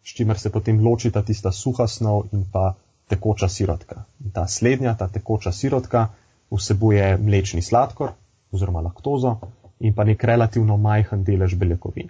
s 0.03 0.15
čimer 0.17 0.39
se 0.39 0.51
potem 0.51 0.81
ločita 0.85 1.23
tista 1.23 1.53
suha 1.53 1.87
snov 1.87 2.33
in 2.33 2.45
pa 2.53 2.75
tekoča 3.09 3.49
sirotka. 3.49 4.05
In 4.25 4.31
ta 4.31 4.47
slednja, 4.47 4.95
ta 4.95 5.09
tekoča 5.09 5.53
sirotka, 5.53 6.09
vsebuje 6.51 7.17
mlečni 7.21 7.63
sladkor 7.63 8.15
oziroma 8.53 8.81
laktozo 8.81 9.37
in 9.81 9.95
pa 9.95 10.05
nek 10.05 10.25
relativno 10.25 10.77
majhen 10.77 11.25
delež 11.25 11.55
beljakovin 11.55 12.09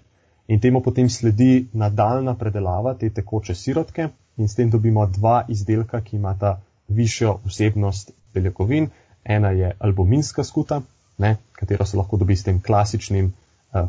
in 0.49 0.61
temu 0.61 0.81
potem 0.81 1.09
sledi 1.09 1.69
nadaljna 1.73 2.35
predelava 2.35 2.95
te 2.95 3.11
tekoče 3.11 3.55
sirotke 3.55 4.09
in 4.37 4.49
s 4.49 4.55
tem 4.55 4.71
dobimo 4.71 5.07
dva 5.07 5.45
izdelka, 5.49 6.01
ki 6.01 6.17
imata 6.17 6.61
višjo 6.89 7.41
vsebnost 7.45 8.13
beljakovin. 8.35 8.89
Ena 9.25 9.51
je 9.51 9.73
albuminska 9.79 10.45
skuta, 10.45 10.81
ne, 11.19 11.37
katero 11.53 11.85
se 11.85 11.97
lahko 11.97 12.17
dobi 12.17 12.37
s 12.37 12.47
tem 12.47 12.63
klasičnim 12.63 13.33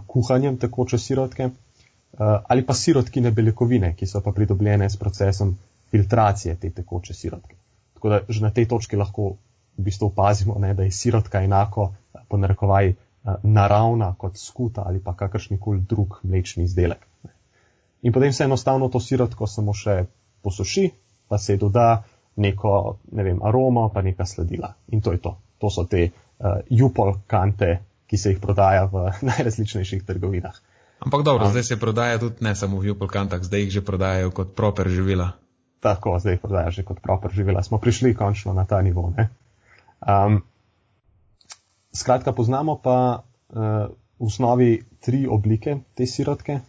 kuhanjem 0.08 0.58
tekoče 0.58 0.98
sirotke, 0.98 1.46
uh, 1.46 2.20
ali 2.48 2.66
pa 2.66 2.74
sirotkine 2.74 3.32
beljakovine, 3.32 3.94
ki 3.96 4.08
so 4.08 4.22
pa 4.22 4.32
pridobljene 4.32 4.90
s 4.90 4.98
procesom 4.98 5.58
filtracije 5.92 6.56
te 6.56 6.70
tekoče 6.70 7.14
sirotke. 7.14 7.56
Tako 7.94 8.10
da 8.10 8.20
že 8.30 8.42
na 8.42 8.52
tej 8.52 8.68
točki 8.68 8.96
lahko 8.96 9.36
v 9.78 9.84
bistvu 9.84 10.12
opazimo, 10.12 10.56
ne, 10.60 10.74
da 10.74 10.84
je 10.84 10.92
sirotka 10.92 11.42
enako, 11.44 11.94
po 12.28 12.38
narekovaji, 12.38 12.96
Eh, 13.26 13.34
naravna 13.44 14.16
kot 14.18 14.38
skuta 14.38 14.84
ali 14.86 15.00
pa 15.04 15.14
kakršnikoli 15.14 15.82
drug 15.90 16.20
mlečni 16.24 16.64
izdelek. 16.64 17.08
In 18.02 18.14
potem 18.14 18.34
se 18.34 18.44
enostavno 18.44 18.88
to 18.88 19.00
sirotko 19.00 19.48
samo 19.48 19.74
še 19.74 20.06
posuši, 20.42 20.90
pa 21.28 21.38
se 21.38 21.58
doda 21.58 22.04
neko, 22.36 22.98
ne 23.12 23.24
vem, 23.24 23.42
aromo, 23.44 23.90
pa 23.94 24.02
neka 24.02 24.26
sladila. 24.26 24.74
In 24.88 25.02
to 25.02 25.12
je 25.12 25.18
to. 25.18 25.36
To 25.60 25.70
so 25.70 25.84
te 25.84 26.06
uh, 26.06 26.62
jupol 26.70 27.14
kante, 27.28 27.80
ki 28.10 28.18
se 28.18 28.34
jih 28.34 28.42
prodaja 28.42 28.90
v 28.90 29.10
najrazličnejših 29.30 30.04
trgovinah. 30.06 30.58
Ampak 31.00 31.24
dobro, 31.24 31.46
um, 31.46 31.52
zdaj 31.52 31.64
se 31.64 31.80
prodaja 31.80 32.18
tudi 32.20 32.44
ne 32.44 32.56
samo 32.56 32.82
v 32.82 32.92
jupol 32.92 33.08
kantah, 33.08 33.44
zdaj 33.44 33.68
jih 33.68 33.72
že 33.80 33.82
prodajajo 33.86 34.34
kot 34.36 34.56
proper 34.56 34.90
živila. 34.90 35.32
Tako, 35.80 36.18
zdaj 36.20 36.36
jih 36.36 36.42
prodajajo 36.44 36.72
že 36.72 36.84
kot 36.84 37.00
proper 37.00 37.32
živila. 37.32 37.64
Smo 37.64 37.78
prišli 37.78 38.16
končno 38.16 38.54
na 38.54 38.66
ta 38.66 38.82
nivo. 38.82 39.14
Um, 39.14 40.42
Skratka, 41.94 42.34
poznamo 42.34 42.78
pa 42.84 43.24
uh, 43.50 43.90
v 44.20 44.26
osnovi 44.26 44.84
tri 45.00 45.24
oblike 45.28 45.80
te 45.96 46.06
sirotke. 46.06 46.60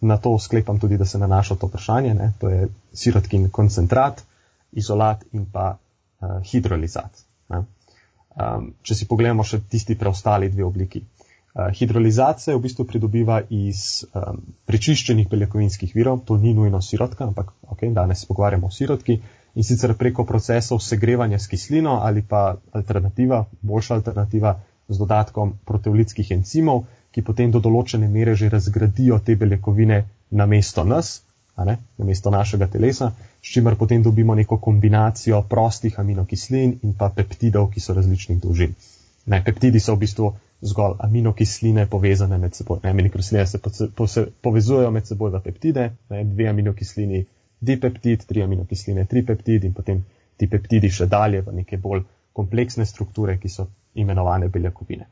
Na 0.00 0.18
to 0.20 0.38
sklepam 0.38 0.78
tudi, 0.78 0.98
da 1.00 1.04
se 1.04 1.18
nanaša 1.18 1.56
to 1.56 1.66
vprašanje. 1.66 2.14
Ne? 2.14 2.32
To 2.38 2.48
je 2.48 2.68
sirotkin 2.92 3.48
koncentrat, 3.50 4.22
izolat 4.72 5.24
in 5.32 5.46
pa 5.48 5.74
uh, 5.74 6.38
hidrolizat. 6.44 7.24
Um, 8.38 8.68
če 8.86 8.94
si 8.94 9.06
pogledamo 9.10 9.42
še 9.42 9.58
tisti 9.66 9.96
preostali 9.98 10.46
dve 10.52 10.62
obliki. 10.62 11.00
Uh, 11.02 11.72
hidrolizat 11.74 12.38
se 12.38 12.54
v 12.54 12.60
bistvu 12.62 12.84
pridobiva 12.86 13.40
iz 13.50 14.04
um, 14.14 14.38
prečiščenih 14.70 15.26
beljakovinskih 15.32 15.94
virov, 15.96 16.20
to 16.28 16.36
ni 16.38 16.52
nujno 16.54 16.78
sirotka, 16.78 17.26
ampak 17.26 17.50
okay, 17.66 17.90
danes 17.96 18.22
se 18.22 18.28
pogovarjamo 18.30 18.70
o 18.70 18.74
sirotki. 18.74 19.18
In 19.58 19.66
sicer 19.66 19.96
preko 19.98 20.22
procesov 20.22 20.78
segrevanja 20.86 21.40
s 21.42 21.50
kislino 21.50 21.96
ali 22.06 22.22
pa 22.22 22.54
alternativa, 22.78 23.42
boljša 23.60 23.98
alternativa 23.98 24.54
z 24.88 24.98
dodatkom 25.02 25.56
proteolitskih 25.66 26.30
encimov, 26.36 26.84
ki 27.10 27.24
potem 27.26 27.50
do 27.50 27.58
določene 27.64 28.06
mere 28.06 28.36
že 28.38 28.52
razgradijo 28.54 29.18
te 29.18 29.34
beljakovine 29.34 30.04
na 30.30 30.46
mesto 30.46 30.84
nas, 30.84 31.24
na 31.64 31.76
mesto 32.04 32.30
našega 32.30 32.66
telesa, 32.66 33.12
s 33.42 33.52
čimer 33.52 33.76
potem 33.76 34.02
dobimo 34.02 34.34
neko 34.34 34.58
kombinacijo 34.58 35.42
prostih 35.42 35.98
aminokislin 36.00 36.78
in 36.82 36.94
pa 36.94 37.10
peptidov, 37.10 37.70
ki 37.70 37.80
so 37.80 37.94
različnih 37.94 38.40
dolžin. 38.42 38.74
Ne, 39.26 39.42
peptidi 39.44 39.80
so 39.80 39.94
v 39.94 40.04
bistvu 40.04 40.32
zgolj 40.60 40.94
aminokisline 40.98 41.86
povezane 41.86 42.38
med 42.38 42.54
seboj. 42.54 42.80
Ne, 42.82 42.90
aminokisline 42.90 43.46
se, 43.46 43.58
po, 43.58 43.70
po, 43.96 44.06
se 44.06 44.26
povezujejo 44.42 44.90
med 44.90 45.06
seboj 45.06 45.34
v 45.34 45.42
peptide, 45.44 45.90
ne, 46.10 46.24
dve 46.24 46.48
aminokislini 46.48 47.24
dipeptid, 47.60 48.24
tri 48.26 48.42
aminokisline 48.42 49.04
tripeptid 49.06 49.64
in 49.64 49.74
potem 49.74 50.04
ti 50.36 50.46
peptidi 50.46 50.90
še 50.90 51.06
dalje 51.06 51.42
v 51.42 51.60
neke 51.60 51.78
bolj 51.82 52.04
kompleksne 52.32 52.86
strukture, 52.86 53.38
ki 53.38 53.48
so 53.50 53.66
imenovane 53.98 54.48
beljakovine. 54.48 55.08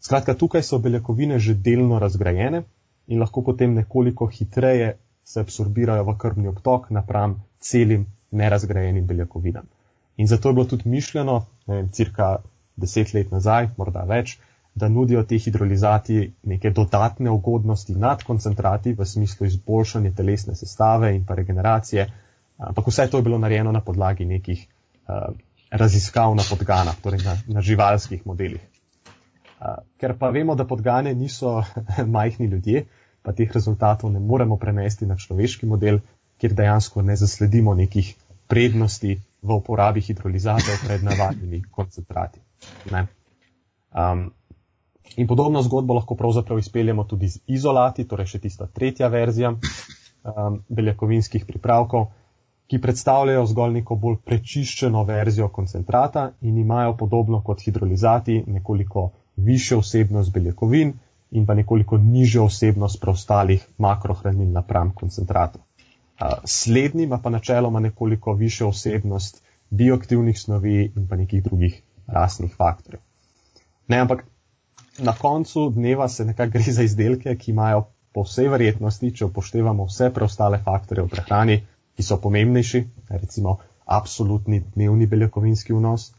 Skratka, 0.00 0.34
tukaj 0.34 0.62
so 0.62 0.78
beljakovine 0.78 1.38
že 1.38 1.54
delno 1.54 1.98
razgrajene 1.98 2.62
in 3.10 3.18
lahko 3.18 3.42
potem 3.42 3.74
nekoliko 3.74 4.26
hitreje 4.26 4.94
se 5.30 5.40
absorbirajo 5.40 6.04
v 6.04 6.16
krvni 6.18 6.48
obtok 6.50 6.88
napram 6.90 7.36
celim 7.60 8.06
nerazgrajenim 8.30 9.06
beljakovinam. 9.06 9.66
In 10.16 10.26
zato 10.26 10.48
je 10.48 10.54
bilo 10.54 10.66
tudi 10.66 10.88
mišljeno, 10.88 11.36
ne 11.66 11.76
vem, 11.76 11.88
cirka 11.88 12.36
deset 12.76 13.12
let 13.14 13.30
nazaj, 13.30 13.68
morda 13.78 14.02
več, 14.08 14.38
da 14.74 14.88
nudijo 14.88 15.22
te 15.22 15.38
hidrolizati 15.38 16.32
neke 16.42 16.70
dodatne 16.70 17.30
ugodnosti 17.30 17.94
nad 17.94 18.22
koncentrati 18.22 18.92
v 18.98 19.06
smislu 19.06 19.46
izboljšanja 19.46 20.12
telesne 20.16 20.54
sestave 20.54 21.14
in 21.14 21.24
pa 21.26 21.34
regeneracije, 21.38 22.06
ampak 22.58 22.90
vse 22.90 23.06
to 23.10 23.18
je 23.18 23.26
bilo 23.26 23.38
narejeno 23.38 23.72
na 23.72 23.80
podlagi 23.80 24.24
nekih 24.24 24.66
uh, 24.66 25.30
raziskav 25.70 26.34
na 26.34 26.42
podganah, 26.50 26.96
torej 27.02 27.22
na, 27.24 27.36
na 27.46 27.62
živalskih 27.62 28.26
modelih. 28.26 28.62
Uh, 29.60 29.78
ker 30.00 30.16
pa 30.18 30.30
vemo, 30.30 30.54
da 30.54 30.66
podgane 30.66 31.14
niso 31.14 31.60
majhni 32.16 32.46
ljudje, 32.46 32.86
pa 33.22 33.32
teh 33.32 33.52
rezultatov 33.52 34.12
ne 34.12 34.20
moremo 34.20 34.56
prenesti 34.56 35.06
na 35.06 35.16
človeški 35.16 35.66
model, 35.66 36.00
kjer 36.40 36.54
dejansko 36.56 37.02
ne 37.02 37.16
zasledimo 37.16 37.74
nekih 37.74 38.14
prednosti 38.48 39.20
v 39.42 39.56
uporabi 39.56 40.00
hidrolizatov 40.00 40.84
pred 40.86 41.04
navadnimi 41.04 41.62
koncentrati. 41.70 42.40
Um, 42.90 44.30
in 45.16 45.26
podobno 45.26 45.62
zgodbo 45.62 45.94
lahko 45.94 46.14
pravzaprav 46.14 46.58
izpeljemo 46.58 47.04
tudi 47.04 47.28
z 47.28 47.40
izolati, 47.46 48.04
torej 48.04 48.26
še 48.34 48.40
tista 48.40 48.66
tretja 48.66 49.08
verzija 49.08 49.52
um, 49.52 50.60
beljakovinskih 50.68 51.46
pripravkov, 51.46 52.10
ki 52.70 52.78
predstavljajo 52.78 53.46
zgolj 53.50 53.72
neko 53.80 53.96
bolj 53.98 54.20
prečiščeno 54.24 55.02
verzijo 55.04 55.48
koncentrata 55.48 56.30
in 56.40 56.58
imajo 56.58 56.96
podobno 56.96 57.40
kot 57.42 57.64
hidrolizati 57.66 58.44
nekoliko 58.46 59.10
višjo 59.36 59.80
vsebnost 59.80 60.32
beljakovin 60.32 60.92
in 61.30 61.46
pa 61.46 61.54
nekoliko 61.54 61.98
nižjo 61.98 62.46
vsebnost 62.46 63.00
preostalih 63.00 63.66
makrohranil 63.78 64.50
napram 64.52 64.94
koncentratu. 64.94 65.58
Slednji 66.44 67.04
ima 67.04 67.18
pa 67.18 67.30
načeloma 67.30 67.80
nekoliko 67.80 68.32
višjo 68.32 68.68
vsebnost 68.70 69.42
bioaktivnih 69.70 70.40
snovi 70.40 70.92
in 70.96 71.08
pa 71.08 71.16
nekih 71.16 71.42
drugih 71.42 71.82
rasnih 72.06 72.54
faktorjev. 72.56 73.00
Ne, 73.88 73.98
ampak 73.98 74.24
na 74.98 75.12
koncu 75.12 75.70
dneva 75.70 76.08
se 76.08 76.24
nekako 76.24 76.50
gre 76.50 76.72
za 76.72 76.82
izdelke, 76.82 77.36
ki 77.36 77.50
imajo 77.50 77.84
po 78.12 78.22
vsej 78.26 78.48
verjetnosti, 78.48 79.12
če 79.14 79.24
upoštevamo 79.24 79.86
vse 79.86 80.10
preostale 80.14 80.58
faktorje 80.64 81.04
v 81.04 81.12
prehrani, 81.14 81.56
ki 81.96 82.02
so 82.02 82.18
pomembnejši, 82.22 82.82
recimo 83.08 83.56
absolutni 83.86 84.60
dnevni 84.74 85.06
beljakovinski 85.06 85.72
vnos, 85.72 86.10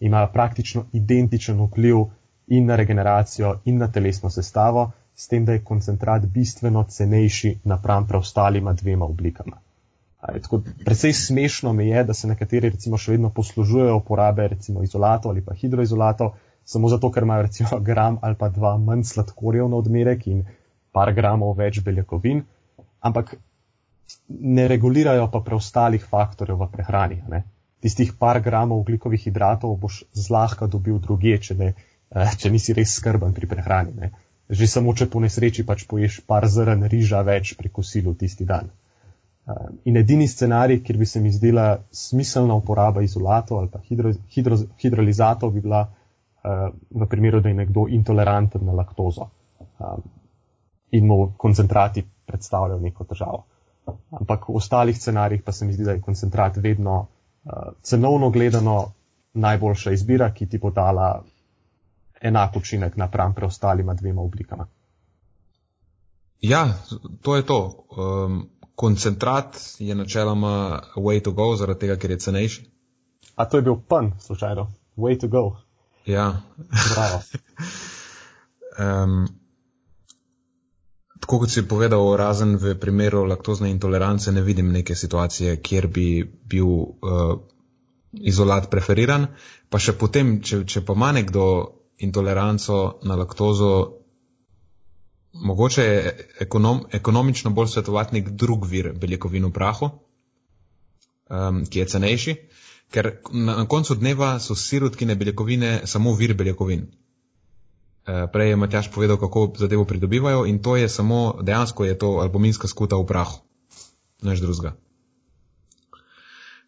imajo 0.00 0.30
praktično 0.32 0.84
identičen 0.92 1.60
vpliv 1.66 2.04
in 2.50 2.66
na 2.66 2.76
regeneracijo, 2.76 3.60
in 3.64 3.78
na 3.78 3.88
telesno 3.88 4.30
sestavo, 4.30 4.90
s 5.14 5.28
tem, 5.28 5.44
da 5.44 5.52
je 5.52 5.64
koncentrat 5.64 6.26
bistveno 6.26 6.84
cenejši 6.84 7.58
napram 7.64 8.06
preostalima 8.08 8.72
dvema 8.72 9.04
oblikama. 9.04 9.60
Predvsej 10.84 11.12
smešno 11.12 11.72
mi 11.72 11.88
je, 11.88 12.04
da 12.04 12.14
se 12.14 12.28
nekateri 12.28 12.70
recimo 12.70 12.98
še 13.00 13.12
vedno 13.12 13.30
poslužujejo 13.36 13.96
uporabe 13.96 14.48
recimo 14.48 14.82
izolatov 14.84 15.32
ali 15.32 15.44
pa 15.44 15.54
hidroizolatov, 15.54 16.34
samo 16.64 16.88
zato, 16.88 17.10
ker 17.10 17.24
imajo 17.24 17.46
recimo 17.46 17.78
gram 17.88 18.18
ali 18.22 18.36
pa 18.36 18.48
dva 18.48 18.76
manj 18.78 19.06
sladkorjev 19.12 19.68
na 19.68 19.80
odmerek 19.80 20.26
in 20.26 20.42
par 20.92 21.12
gramov 21.14 21.54
več 21.56 21.80
beljakovin, 21.86 22.42
ampak 23.00 23.36
ne 24.28 24.66
regulirajo 24.68 25.30
pa 25.32 25.40
preostalih 25.46 26.04
faktorjev 26.04 26.60
v 26.60 26.68
prehrani. 26.72 27.22
Ne? 27.28 27.44
Tistih 27.80 28.12
par 28.18 28.40
gramov 28.44 28.82
ugljikovih 28.82 29.22
hidratov 29.24 29.76
boš 29.80 30.02
zlahka 30.12 30.66
dobil 30.66 30.98
druge, 30.98 31.38
če, 31.38 31.56
ne, 31.56 31.74
če 32.10 32.50
nisi 32.50 32.74
res 32.74 32.96
skrben 32.98 33.34
pri 33.34 33.46
prehrani. 33.46 33.94
Ne? 33.94 34.10
Že 34.50 34.66
samo, 34.66 34.94
če 34.94 35.06
po 35.06 35.22
nesreči 35.22 35.64
pač 35.66 35.86
poješ 35.86 36.20
par 36.26 36.46
zrn 36.50 36.88
riža 36.90 37.22
več 37.26 37.54
pri 37.58 37.70
kosilu 37.70 38.16
tisti 38.18 38.44
dan. 38.44 38.70
Eh, 39.46 39.68
in 39.84 39.96
edini 39.96 40.26
scenarij, 40.28 40.82
kjer 40.82 40.98
bi 40.98 41.06
se 41.06 41.20
mi 41.20 41.30
zdela 41.30 41.78
smiselna 41.90 42.54
uporaba 42.58 43.02
izolatov 43.02 43.58
ali 43.58 43.70
pa 43.70 43.78
hidro, 43.86 44.12
hidro, 44.34 44.58
hidrolizatov, 44.82 45.54
bi 45.54 45.62
bila 45.64 45.84
uh, 45.86 46.68
v 46.90 47.06
primeru, 47.06 47.40
da 47.40 47.48
je 47.48 47.54
nekdo 47.62 47.86
intoleranten 47.88 48.66
na 48.66 48.72
laktozo 48.72 49.30
in 50.92 51.06
mu 51.06 51.32
koncentrati 51.36 52.02
predstavljajo 52.26 52.80
neko 52.80 53.04
težavo. 53.04 53.44
Ampak 54.18 54.48
v 54.48 54.56
ostalih 54.60 54.98
scenarijih 54.98 55.42
pa 55.42 55.52
se 55.52 55.64
mi 55.64 55.72
zdi, 55.72 55.84
da 55.84 55.94
je 55.96 56.02
koncentrat 56.04 56.56
vedno 56.56 57.06
cenovno 57.82 58.30
gledano 58.30 58.92
najboljša 59.32 59.92
izbira, 59.92 60.28
ki 60.34 60.46
ti 60.46 60.58
bo 60.58 60.70
dala 60.70 61.22
enak 62.20 62.56
učinek 62.56 62.96
napram 62.96 63.34
preostalima 63.34 63.94
dvema 63.94 64.22
oblikama. 64.22 64.66
Ja, 66.40 66.68
to 67.22 67.36
je 67.36 67.46
to. 67.46 67.86
Um, 67.96 68.48
koncentrat 68.74 69.56
je 69.78 69.94
načeloma 69.94 70.82
way 70.96 71.22
to 71.22 71.32
go, 71.32 71.56
zaradi 71.56 71.80
tega, 71.80 71.96
ker 71.96 72.10
je 72.10 72.18
cenejši. 72.18 72.62
A 73.36 73.44
to 73.44 73.56
je 73.56 73.62
bil 73.62 73.76
pen, 73.88 74.12
slučajno. 74.20 74.72
Way 74.96 75.20
to 75.20 75.28
go. 75.28 75.56
Ja. 76.06 76.26
um, 78.80 79.28
tako 81.20 81.38
kot 81.38 81.50
si 81.50 81.68
povedal, 81.68 82.16
razen 82.16 82.56
v 82.56 82.74
primeru 82.80 83.24
laktozne 83.24 83.70
intolerance, 83.70 84.32
ne 84.32 84.42
vidim 84.42 84.72
neke 84.72 84.94
situacije, 84.94 85.60
kjer 85.62 85.86
bi 85.86 86.24
bil 86.24 86.66
uh, 86.66 87.36
izolat 88.12 88.70
preferiran. 88.70 89.26
Pa 89.68 89.78
še 89.78 89.92
potem, 89.92 90.40
če, 90.42 90.64
če 90.64 90.84
pa 90.84 90.96
ima 90.96 91.12
nekdo 91.12 91.44
intoleranco 92.00 93.00
na 93.02 93.16
laktozo, 93.16 93.72
mogoče 95.32 95.82
je 95.82 96.28
ekonom, 96.40 96.84
ekonomično 96.92 97.50
bolj 97.50 97.68
svetovati 97.74 98.14
nek 98.14 98.30
drug 98.30 98.66
vir 98.66 98.92
beljakovin 98.92 99.46
v 99.46 99.52
prahu, 99.52 99.90
um, 101.30 101.64
ki 101.66 101.78
je 101.78 101.90
cenejši. 101.94 102.36
Ker 102.90 103.12
na 103.32 103.66
koncu 103.70 103.94
dneva 103.94 104.38
so 104.40 104.56
sirotkine 104.58 105.14
beljakovine 105.14 105.80
samo 105.86 106.14
vir 106.18 106.34
beljakovin. 106.34 106.88
Eh, 108.10 108.26
prej 108.32 108.48
je 108.48 108.56
Matjaš 108.56 108.90
povedal, 108.90 109.20
kako 109.20 109.52
zadevo 109.58 109.84
pridobivajo 109.84 110.46
in 110.46 110.58
to 110.62 110.76
je 110.76 110.88
samo, 110.88 111.38
dejansko 111.42 111.84
je 111.84 111.98
to 111.98 112.08
albuminska 112.24 112.68
skuta 112.68 112.96
v 112.96 113.06
prahu. 113.06 113.38
Než 114.22 114.40
drugega. 114.40 114.72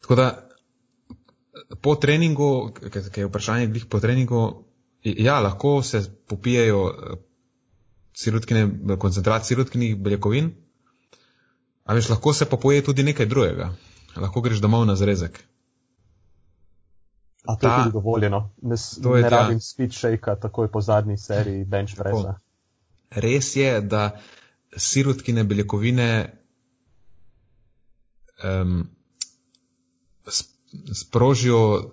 Tako 0.00 0.14
da 0.14 0.48
po 1.80 1.94
treningu, 1.96 2.70
kaj 2.74 3.02
je 3.16 3.26
vprašanje 3.26 3.66
glih 3.66 3.86
po 3.86 4.00
treningu, 4.00 4.64
ja, 5.04 5.40
lahko 5.40 5.82
se 5.82 6.02
popijajo 6.28 6.82
eh, 6.90 7.16
sirotkine, 8.14 8.68
koncentrat 8.98 9.46
sirotkinih 9.46 9.96
beljakovin, 9.96 10.52
a 11.84 11.94
veš, 11.94 12.08
lahko 12.08 12.32
se 12.32 12.48
pa 12.48 12.56
poje 12.56 12.84
tudi 12.84 13.02
nekaj 13.02 13.26
drugega. 13.26 13.72
Lahko 14.16 14.40
greš 14.40 14.60
domov 14.60 14.84
na 14.86 14.96
zrezek. 14.96 15.40
A 17.46 17.56
to 17.56 17.66
ta, 17.66 17.76
je 17.76 17.82
tudi 17.82 17.92
dovoljeno. 17.92 18.50
Ne, 18.62 18.76
ne 19.22 19.30
rabim 19.30 19.60
speed 19.60 19.92
shake 19.92 20.36
takoj 20.42 20.68
po 20.70 20.80
zadnji 20.80 21.16
seriji 21.18 21.64
bench 21.64 21.96
pressa. 21.96 22.38
Res 23.10 23.56
je, 23.56 23.80
da 23.80 24.20
sirotkine 24.76 25.44
beljakovine 25.44 26.38
um, 28.44 28.90
sprožijo 30.92 31.92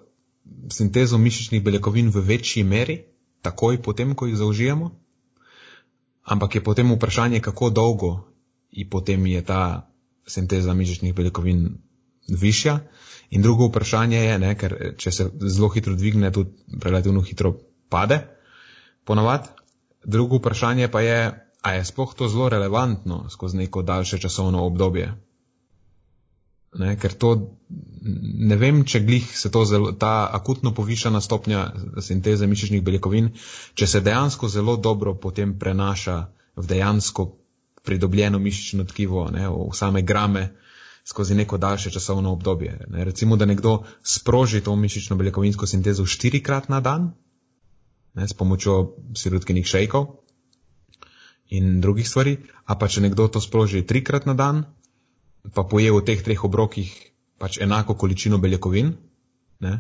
sintezo 0.70 1.18
mišičnih 1.18 1.64
beljakovin 1.64 2.10
v 2.10 2.22
večji 2.22 2.64
meri, 2.64 3.04
takoj 3.42 3.82
potem, 3.82 4.16
ko 4.16 4.26
jih 4.26 4.38
zaužijemo. 4.38 4.92
Ampak 6.24 6.56
je 6.56 6.64
potem 6.64 6.92
vprašanje, 6.92 7.40
kako 7.40 7.70
dolgo 7.70 8.12
in 8.72 8.90
potem 8.90 9.26
je 9.26 9.42
ta 9.46 9.90
sinteza 10.28 10.74
mišičnih 10.74 11.16
beljakovin 11.16 11.78
višja. 12.28 12.80
In 13.30 13.42
drugo 13.42 13.68
vprašanje 13.70 14.18
je, 14.18 14.40
ne, 14.40 14.56
ker 14.58 14.76
če 14.98 15.12
se 15.12 15.30
zelo 15.42 15.70
hitro 15.70 15.96
dvigne, 15.96 16.32
tudi 16.32 16.80
relativno 16.84 17.22
hitro 17.22 17.54
pade, 17.90 18.20
ponovadi. 19.06 19.50
Drugo 20.06 20.38
vprašanje 20.38 20.88
pa 20.88 21.02
je, 21.02 21.20
a 21.62 21.74
je 21.74 21.86
sploh 21.86 22.14
to 22.16 22.28
zelo 22.28 22.50
relevantno 22.50 23.30
skozi 23.30 23.58
neko 23.58 23.82
daljše 23.82 24.18
časovno 24.18 24.66
obdobje. 24.66 25.14
Ne, 26.78 26.94
ker 27.02 27.16
to, 27.18 27.58
ne 28.50 28.56
vem, 28.62 28.84
če 28.86 29.02
glih 29.02 29.26
se 29.26 29.50
to 29.50 29.64
zelo, 29.66 29.92
ta 29.98 30.30
akutno 30.38 30.70
povišana 30.78 31.22
stopnja 31.22 31.64
sinteze 32.06 32.48
mišičnih 32.48 32.84
beljakovin, 32.86 33.32
če 33.74 33.88
se 33.88 34.02
dejansko 34.06 34.50
zelo 34.54 34.78
dobro 34.78 35.16
potem 35.18 35.56
prenaša 35.60 36.20
v 36.60 36.68
dejansko 36.70 37.26
pridobljeno 37.84 38.40
mišično 38.40 38.86
tkivo, 38.86 39.26
ne, 39.34 39.48
v 39.50 39.74
same 39.74 40.04
grame, 40.06 40.52
skozi 41.10 41.36
neko 41.36 41.58
daljše 41.58 41.90
časovno 41.90 42.36
obdobje. 42.38 42.86
Ne. 42.90 43.04
Recimo, 43.04 43.36
da 43.36 43.50
nekdo 43.50 43.84
sproži 44.04 44.62
to 44.62 44.76
mišično 44.76 45.18
beljakovinsko 45.18 45.68
sintezo 45.68 46.06
štirikrat 46.06 46.70
na 46.70 46.84
dan, 46.86 47.12
ne, 48.14 48.28
s 48.28 48.34
pomočjo 48.34 48.96
sirotkinih 49.18 49.66
šejkov 49.66 50.08
in 51.50 51.80
drugih 51.82 52.10
stvari, 52.10 52.38
a 52.66 52.78
pa 52.78 52.88
če 52.88 53.02
nekdo 53.02 53.28
to 53.28 53.42
sproži 53.42 53.82
trikrat 53.86 54.30
na 54.30 54.38
dan, 54.38 54.68
pa 55.54 55.64
poje 55.64 55.92
v 55.92 56.02
teh 56.06 56.24
treh 56.24 56.44
obrokih 56.44 56.90
pač 57.40 57.58
enako 57.62 57.96
količino 57.96 58.38
beljakovin, 58.38 58.94
ne, 59.60 59.80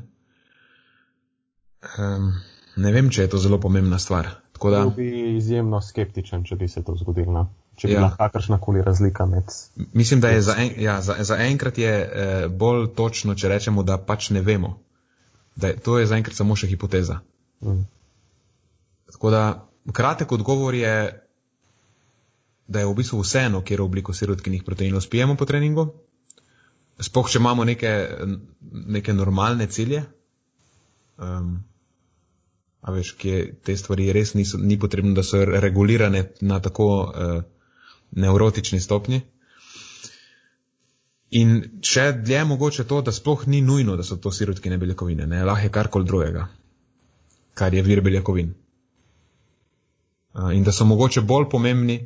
um, 1.97 2.33
ne 2.75 2.91
vem, 2.91 3.09
če 3.09 3.25
je 3.27 3.29
to 3.29 3.37
zelo 3.37 3.59
pomembna 3.59 3.99
stvar. 3.99 4.29
Tako 4.55 4.71
da, 4.71 4.83
Bil 4.87 4.95
bi 4.95 5.37
izjemno 5.37 5.81
skeptičen, 5.81 6.43
če 6.43 6.55
bi 6.55 6.67
se 6.67 6.83
to 6.83 6.95
zgodilo. 6.95 7.47
Če 7.79 7.87
bi 7.87 7.93
Ja. 7.93 7.99
bila 7.99 8.15
kakršna 8.15 8.57
koli 8.59 8.81
razlika 8.83 9.25
med. 9.25 9.43
mislim, 9.93 10.19
da 10.19 10.29
je 10.29 10.41
za, 10.41 10.55
en, 10.57 10.71
ja, 10.77 11.01
za, 11.01 11.15
za 11.19 11.37
enkrat 11.39 11.77
je 11.77 11.91
eh, 11.91 12.47
bolj 12.47 12.89
točno, 12.95 13.35
če 13.35 13.47
rečemo, 13.49 13.83
da 13.83 13.97
pač 13.97 14.29
ne 14.29 14.41
vemo. 14.41 14.79
Da 15.55 15.67
je, 15.67 15.77
to 15.79 15.99
je 15.99 16.05
zaenkrat 16.05 16.35
samo 16.35 16.55
še 16.55 16.67
hipoteza. 16.67 17.19
Mm. 17.61 17.85
Tako 19.11 19.29
da 19.31 19.43
kratek 19.93 20.31
odgovor 20.31 20.75
je, 20.75 21.23
da 22.69 22.79
je 22.79 22.85
v 22.85 22.93
bistvu 22.93 23.23
vseeno, 23.23 23.63
kjer 23.65 23.81
obliko 23.81 24.13
sirotkinih 24.13 24.63
proteinov 24.63 25.01
spijemo 25.01 25.35
po 25.35 25.45
treningu. 25.45 25.87
Sploh, 27.01 27.29
če 27.31 27.39
imamo 27.41 27.65
neke, 27.65 27.93
neke 28.95 29.13
normalne 29.13 29.65
cilje. 29.67 30.03
Um, 31.17 31.63
a 32.81 32.93
veš, 32.93 33.15
kje 33.19 33.39
te 33.65 33.75
stvari 33.77 34.11
res 34.13 34.35
niso, 34.37 34.59
ni 34.61 34.77
potrebno, 34.79 35.15
da 35.17 35.23
so 35.25 35.41
regulirane 35.45 36.27
na 36.41 36.59
tako 36.61 36.89
uh, 36.99 37.41
nevrotični 38.11 38.79
stopnji. 38.79 39.21
In 41.41 41.57
še 41.85 42.05
dlje 42.21 42.37
je 42.37 42.45
mogoče 42.51 42.85
to, 42.89 43.01
da 43.01 43.13
sploh 43.13 43.47
ni 43.47 43.63
nujno, 43.65 43.97
da 43.97 44.05
so 44.05 44.17
to 44.17 44.31
sirotkine 44.33 44.77
beljakovine, 44.77 45.25
ne, 45.29 45.41
lahko 45.45 45.65
je 45.65 45.73
karkoli 45.73 46.05
drugega, 46.05 46.45
kar 47.53 47.73
je 47.73 47.81
vir 47.85 48.01
beljakovin. 48.05 48.53
Uh, 50.37 50.53
in 50.53 50.63
da 50.63 50.71
so 50.71 50.85
mogoče 50.85 51.25
bolj 51.25 51.49
pomembni 51.49 51.99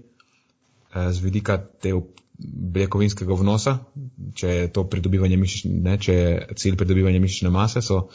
z 0.94 1.24
vidika 1.24 1.58
te 1.58 1.94
beljakovinskega 2.38 3.36
vnosa, 3.38 3.78
če 4.36 4.50
je 4.50 4.70
to 4.74 4.84
pridobivanje 4.90 5.38
mišične, 5.38 5.74
ne, 5.86 5.98
če 6.02 6.14
je 6.14 6.32
cilj 6.60 6.78
pridobivanja 6.80 7.22
mišične 7.22 7.52
mase, 7.54 7.82
so 7.86 8.08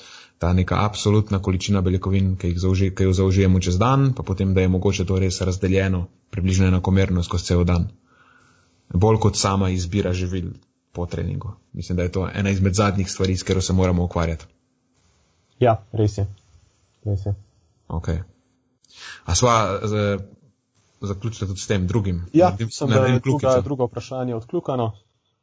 ta 0.42 0.52
neka 0.54 0.80
absolutna 0.84 1.40
količina 1.42 1.82
beljakovin, 1.86 2.34
ki, 2.38 2.52
zauži, 2.58 2.90
ki 2.94 3.08
jo 3.08 3.14
zaužijemo 3.14 3.60
čez 3.62 3.78
dan, 3.78 4.12
pa 4.14 4.22
potem, 4.26 4.54
da 4.54 4.64
je 4.64 4.72
mogoče 4.74 5.06
to 5.06 5.18
res 5.22 5.40
razdeljeno, 5.42 6.06
približno 6.34 6.68
enakomerno 6.70 7.22
skozi 7.26 7.52
cel 7.52 7.64
dan. 7.68 7.88
Bolj 8.94 9.20
kot 9.22 9.38
sama 9.38 9.70
izbira 9.70 10.12
živil 10.16 10.52
po 10.92 11.06
treningu. 11.06 11.54
Mislim, 11.72 11.96
da 11.96 12.06
je 12.06 12.12
to 12.12 12.28
ena 12.34 12.50
izmed 12.50 12.74
zadnjih 12.74 13.10
stvari, 13.10 13.36
s 13.36 13.42
katero 13.42 13.60
se 13.60 13.72
moramo 13.72 14.04
ukvarjati. 14.04 14.46
Ja, 15.60 15.78
res 15.92 16.18
je. 16.18 16.26
Res 17.04 17.26
je. 17.26 17.34
Okay. 17.88 18.22
A 19.24 19.34
sva 19.34 19.80
z, 21.00 21.06
zaključila 21.06 21.48
tudi 21.48 21.60
s 21.60 21.66
tem 21.66 21.86
drugim? 21.86 22.26
Ja, 22.32 22.50
Naredim- 22.50 22.66
mislim, 22.66 22.90
da 22.90 22.96
je 22.96 23.00
naredim 23.00 23.20
druga, 23.24 23.60
drugo 23.60 23.86
vprašanje 23.86 24.34
odkljukano. 24.34 24.92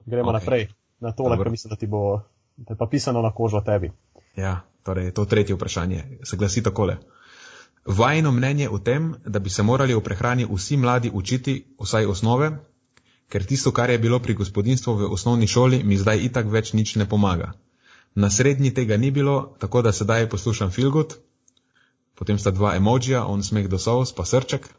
Gremo 0.06 0.30
okay. 0.30 0.34
naprej 0.34 0.68
na 1.00 1.12
tole, 1.12 1.38
ker 1.38 1.50
mislim, 1.50 1.70
da 1.70 1.76
ti 1.76 1.88
bo 1.88 2.22
da 2.58 2.76
pa 2.76 2.88
pisano 2.88 3.22
na 3.22 3.32
kožo 3.32 3.62
tebi. 3.62 3.92
Ja, 4.36 4.62
torej 4.84 5.12
to 5.12 5.26
tretje 5.26 5.56
vprašanje 5.56 6.20
se 6.24 6.38
glasi 6.38 6.64
takole. 6.64 6.98
Vajno 7.86 8.32
mnenje 8.32 8.70
o 8.70 8.80
tem, 8.80 9.16
da 9.26 9.40
bi 9.40 9.50
se 9.50 9.64
morali 9.64 9.94
v 9.94 10.02
prehrani 10.02 10.48
vsi 10.52 10.78
mladi 10.78 11.12
učiti 11.14 11.66
vsaj 11.80 12.06
osnove, 12.06 12.52
ker 13.30 13.46
tisto, 13.46 13.72
kar 13.72 13.90
je 13.90 14.00
bilo 14.00 14.20
pri 14.20 14.34
gospodinstvu 14.34 14.94
v 14.94 15.12
osnovni 15.12 15.48
šoli, 15.48 15.84
mi 15.84 15.98
zdaj 15.98 16.24
itak 16.26 16.46
več 16.46 16.74
nič 16.74 16.96
ne 16.96 17.10
pomaga. 17.10 17.52
Na 18.16 18.30
srednji 18.30 18.74
tega 18.74 18.98
ni 18.98 19.12
bilo, 19.12 19.56
tako 19.60 19.82
da 19.82 19.92
sedaj 19.92 20.30
poslušam 20.30 20.72
Filgut, 20.72 21.18
potem 22.16 22.40
sta 22.40 22.52
dva 22.52 22.76
emojija, 22.76 23.26
on 23.26 23.44
smeh 23.44 23.68
do 23.68 23.78
sous, 23.78 24.16
pa 24.16 24.26
srček. 24.26 24.70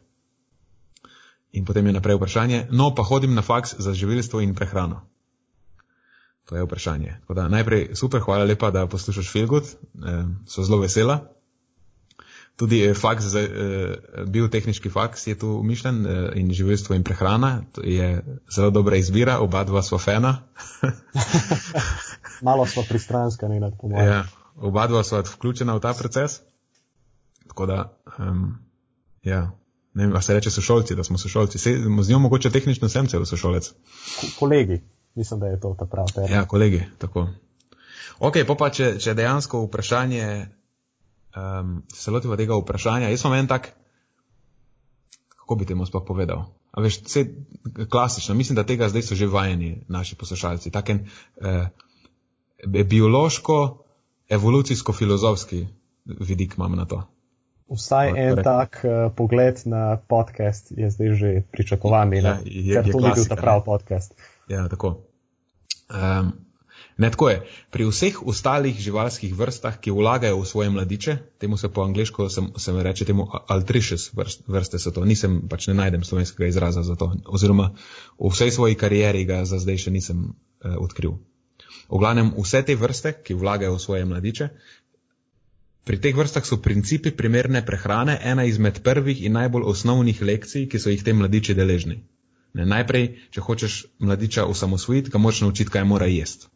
In 1.51 1.65
potem 1.65 1.87
je 1.87 1.93
naprej 1.93 2.15
vprašanje, 2.15 2.67
no 2.71 2.91
pa 2.95 3.03
hodim 3.03 3.33
na 3.33 3.41
faks 3.41 3.75
za 3.79 3.93
živilstvo 3.93 4.41
in 4.41 4.55
prehrano. 4.55 5.01
To 6.45 6.55
je 6.55 6.63
vprašanje. 6.63 7.17
Tako 7.21 7.33
da 7.33 7.47
najprej 7.47 7.95
super, 7.95 8.21
hvala 8.21 8.43
lepa, 8.43 8.71
da 8.71 8.87
poslušaš 8.87 9.31
Filgut, 9.31 9.63
eh, 9.63 10.23
so 10.45 10.63
zelo 10.63 10.79
vesela. 10.79 11.37
Tudi 12.57 12.81
eh, 12.81 12.93
faks, 12.93 13.23
za, 13.23 13.39
eh, 13.39 13.97
biotehnički 14.25 14.89
faks 14.89 15.27
je 15.27 15.39
tu 15.39 15.47
umišljen 15.47 16.05
eh, 16.05 16.31
in 16.35 16.53
živilstvo 16.53 16.95
in 16.95 17.03
prehrana, 17.03 17.61
to 17.71 17.81
je 17.83 18.23
zelo 18.55 18.69
dobra 18.69 18.95
izbira, 18.97 19.39
oba 19.39 19.63
dva 19.63 19.83
sva 19.83 19.97
fena. 19.97 20.37
Malo 22.41 22.65
smo 22.65 22.83
pristranskani 22.89 23.59
nad 23.59 23.73
pomočjo. 23.81 24.05
ja, 24.05 24.23
oba 24.55 24.87
dva 24.87 25.03
sva 25.03 25.21
vključena 25.21 25.75
v 25.75 25.79
ta 25.79 25.93
proces. 25.93 26.39
Tako 27.47 27.65
da, 27.65 27.93
um, 28.19 28.57
ja, 29.23 29.51
ne 29.97 30.05
vem, 30.05 30.15
a 30.15 30.21
se 30.21 30.33
reče 30.33 30.51
sošolci, 30.51 30.95
da 30.95 31.03
smo 31.03 31.17
sošolci. 31.17 31.57
Se, 31.57 31.73
z 32.01 32.09
njo 32.09 32.19
mogoče 32.19 32.51
tehnično 32.53 32.89
sem 32.89 33.07
celo 33.09 33.25
sošolec. 33.25 33.71
Ko- 34.19 34.29
Kolegi, 34.39 34.81
mislim, 35.15 35.39
da 35.39 35.47
je 35.47 35.59
to 35.59 35.75
ta 35.79 35.85
prav 35.85 36.11
termin. 36.13 36.33
Ja, 36.33 36.45
kolegi, 36.45 36.83
tako. 36.97 37.27
Ok, 38.19 38.37
pa 38.47 38.55
pa 38.55 38.69
če, 38.69 38.91
če 38.99 39.13
dejansko 39.13 39.63
vprašanje, 39.65 40.27
um, 41.33 41.81
se 41.93 42.11
lotiva 42.11 42.37
tega 42.37 42.57
vprašanja, 42.57 43.09
jaz 43.09 43.25
sem 43.25 43.33
en 43.33 43.49
tak, 43.49 43.71
kako 45.37 45.55
bi 45.55 45.65
temu 45.65 45.85
sploh 45.85 46.05
povedal? 46.05 46.45
A 46.71 46.81
veš, 46.81 47.01
vse 47.01 47.25
klasično, 47.89 48.35
mislim, 48.35 48.55
da 48.55 48.63
tega 48.63 48.89
zdaj 48.89 49.01
so 49.01 49.15
že 49.15 49.25
vajeni 49.27 49.83
naši 49.87 50.15
poslušalci. 50.15 50.69
Taken 50.71 51.07
eh, 51.41 51.69
biološko, 52.85 53.57
evolucijsko-filozofski 54.29 55.65
vidik 56.05 56.53
imam 56.57 56.75
na 56.75 56.85
to. 56.85 57.01
Vsaj 57.69 58.07
en 58.09 58.15
rečem. 58.31 58.43
tak 58.43 58.79
uh, 58.79 59.11
pogled 59.11 59.59
na 59.65 59.97
podcast 59.99 60.71
je 60.71 60.87
zdaj 60.87 61.09
že 61.13 61.29
pričakovan, 61.51 62.13
Ja, 62.13 62.39
je- 62.41 62.73
ker 62.73 62.85
je 62.85 62.91
to 62.91 62.97
ni 62.97 63.03
bil 63.03 63.13
klasika, 63.13 63.35
ta 63.35 63.41
prav 63.41 63.57
ne. 63.57 63.65
podcast. 63.65 64.15
Ja, 64.47 64.67
tako. 64.67 65.03
Um, 65.87 66.31
ne, 66.97 67.09
tako 67.09 67.29
je. 67.29 67.37
Pri 67.69 67.85
vseh 67.85 68.15
ostalih 68.21 68.71
živalskih 68.73 69.33
vrstah, 69.33 69.77
ki 69.77 69.91
vlagajo 69.91 70.37
v 70.37 70.45
svoje 70.45 70.69
mladiče, 70.69 71.17
temu 71.37 71.57
se 71.57 71.67
po 71.67 71.81
angliško 71.81 72.29
se, 72.29 72.41
se 72.55 72.71
reče 72.73 73.05
temu 73.05 73.27
altricious 73.47 74.13
vrst, 74.13 74.47
vrste 74.47 74.79
so 74.79 74.91
to, 74.91 75.03
nisem 75.03 75.47
pač 75.47 75.67
ne 75.67 75.73
najdem 75.75 76.03
slovenskega 76.03 76.47
izraza 76.47 76.83
za 76.83 76.95
to, 76.95 77.13
oziroma 77.25 77.71
v 78.15 78.29
vsej 78.29 78.51
svoji 78.51 78.75
karieri 78.75 79.25
ga 79.25 79.45
za 79.45 79.59
zdaj 79.59 79.77
še 79.77 79.91
nisem 79.91 80.23
uh, 80.25 80.75
odkril. 80.77 81.19
V 81.87 81.97
glavnem, 81.97 82.31
vse 82.35 82.63
te 82.63 82.75
vrste, 82.75 83.13
ki 83.17 83.33
vlagajo 83.33 83.75
v 83.75 83.79
svoje 83.79 84.05
mladiče, 84.05 84.49
pri 85.87 86.01
teh 86.03 86.15
vrstah 86.15 86.45
so 86.45 86.59
principi 86.61 87.11
primerne 87.15 87.63
prehrane 87.65 88.19
ena 88.23 88.43
izmed 88.43 88.81
prvih 88.83 89.23
in 89.23 89.37
najbolj 89.39 89.63
osnovnih 89.71 90.21
lekcij, 90.21 90.67
ki 90.67 90.79
so 90.79 90.91
jih 90.91 91.03
te 91.03 91.13
mladiči 91.15 91.55
deležni. 91.55 92.01
Ne, 92.53 92.65
najprej, 92.65 93.07
če 93.31 93.41
hočeš 93.41 93.73
mladiča 93.99 94.45
osamosvojiti, 94.51 95.13
ga 95.13 95.21
moraš 95.21 95.41
naučiti, 95.45 95.71
kaj 95.71 95.85
mora 95.87 96.05
jesti. 96.11 96.47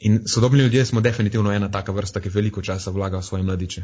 In 0.00 0.20
sodobni 0.26 0.62
ljudje 0.62 0.84
smo 0.86 1.00
definitivno 1.00 1.52
ena 1.52 1.70
taka 1.70 1.92
vrsta, 1.92 2.20
ki 2.20 2.30
veliko 2.34 2.62
časa 2.62 2.90
vlaga 2.90 3.18
v 3.18 3.26
svoje 3.26 3.42
mladiče. 3.42 3.82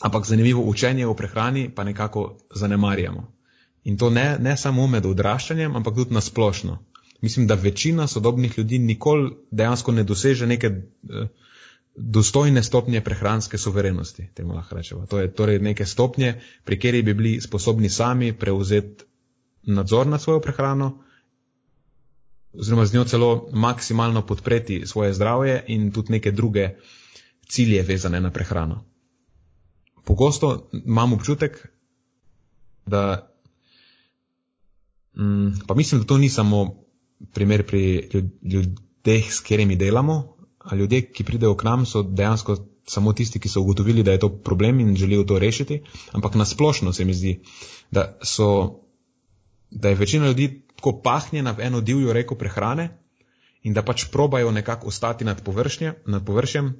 Ampak 0.00 0.26
zanimivo 0.26 0.62
učenje 0.62 1.06
o 1.06 1.14
prehrani 1.14 1.68
pa 1.74 1.84
nekako 1.84 2.38
zanemarjamo. 2.54 3.26
In 3.84 3.98
to 3.98 4.10
ne, 4.10 4.38
ne 4.38 4.56
samo 4.56 4.86
med 4.86 5.06
odraščanjem, 5.06 5.76
ampak 5.76 5.94
tudi 5.94 6.14
nasplošno. 6.14 6.78
Mislim, 7.20 7.46
da 7.46 7.54
večina 7.54 8.06
sodobnih 8.06 8.58
ljudi 8.58 8.78
nikoli 8.78 9.30
dejansko 9.50 9.92
ne 9.92 10.04
doseže 10.04 10.46
neke 10.46 10.66
eh, 10.66 11.26
dostojne 11.96 12.62
stopnje 12.62 13.00
prehranske 13.00 13.58
suverenosti, 13.58 14.28
temu 14.34 14.54
lahko 14.54 14.76
rečemo. 14.76 15.06
To 15.06 15.18
je 15.20 15.34
torej 15.34 15.58
neke 15.58 15.86
stopnje, 15.86 16.40
pri 16.64 16.78
kateri 16.78 17.02
bi 17.02 17.14
bili 17.14 17.40
sposobni 17.40 17.88
sami 17.88 18.32
prevzeti 18.32 19.04
nadzor 19.62 20.06
nad 20.06 20.22
svojo 20.22 20.40
prehrano, 20.40 21.04
oziroma 22.52 22.86
z 22.86 22.94
njo 22.94 23.04
celo 23.04 23.48
maksimalno 23.52 24.26
podpreti 24.26 24.86
svoje 24.86 25.12
zdravje 25.14 25.64
in 25.66 25.92
tudi 25.92 26.12
neke 26.12 26.30
druge 26.30 26.68
cilje 27.48 27.82
vezane 27.82 28.20
na 28.20 28.30
prehrano. 28.30 28.84
Pogosto 30.04 30.70
imam 30.86 31.12
občutek, 31.12 31.68
da 32.86 33.30
mm, 35.16 35.66
pa 35.66 35.74
mislim, 35.74 36.00
da 36.00 36.06
to 36.06 36.18
ni 36.18 36.28
samo 36.28 36.84
primer 37.32 37.66
pri 37.66 38.08
ljud- 38.12 38.52
ljudeh, 38.52 39.32
s 39.32 39.40
katerimi 39.40 39.76
delamo, 39.76 40.36
ljudje, 40.72 41.02
ki 41.12 41.24
pridejo 41.24 41.54
k 41.56 41.64
nam, 41.64 41.86
so 41.86 42.02
dejansko 42.02 42.56
samo 42.88 43.12
tisti, 43.12 43.40
ki 43.40 43.48
so 43.48 43.60
ugotovili, 43.60 44.02
da 44.02 44.12
je 44.12 44.18
to 44.18 44.28
problem 44.28 44.80
in 44.80 44.96
želijo 44.96 45.24
to 45.24 45.38
rešiti, 45.38 45.82
ampak 46.12 46.34
nasplošno 46.34 46.92
se 46.92 47.04
mi 47.04 47.14
zdi, 47.14 47.40
da, 47.90 48.18
so, 48.22 48.80
da 49.70 49.88
je 49.88 49.94
večina 49.94 50.26
ljudi 50.26 50.62
tako 50.76 51.00
pahnjena 51.04 51.50
v 51.50 51.60
eno 51.60 51.80
divjo 51.80 52.12
reko 52.12 52.34
prehrane 52.34 52.88
in 53.62 53.74
da 53.74 53.82
pač 53.82 54.06
probajo 54.12 54.50
nekako 54.50 54.88
ostati 54.88 55.24
nad, 55.24 55.44
površnje, 55.44 55.92
nad 56.06 56.26
površjem, 56.26 56.72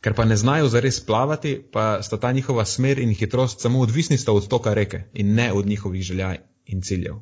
ker 0.00 0.14
pa 0.14 0.24
ne 0.24 0.36
znajo 0.36 0.68
zares 0.68 1.00
plavati, 1.06 1.58
pa 1.72 2.02
sta 2.02 2.16
ta 2.20 2.32
njihova 2.32 2.64
smer 2.64 2.98
in 2.98 3.14
hitrost 3.14 3.60
samo 3.60 3.80
odvisni 3.80 4.18
sta 4.18 4.32
od 4.32 4.48
toka 4.48 4.74
reke 4.74 5.02
in 5.12 5.34
ne 5.34 5.52
od 5.52 5.66
njihovih 5.66 6.02
želja 6.02 6.34
in 6.66 6.82
ciljev. 6.82 7.14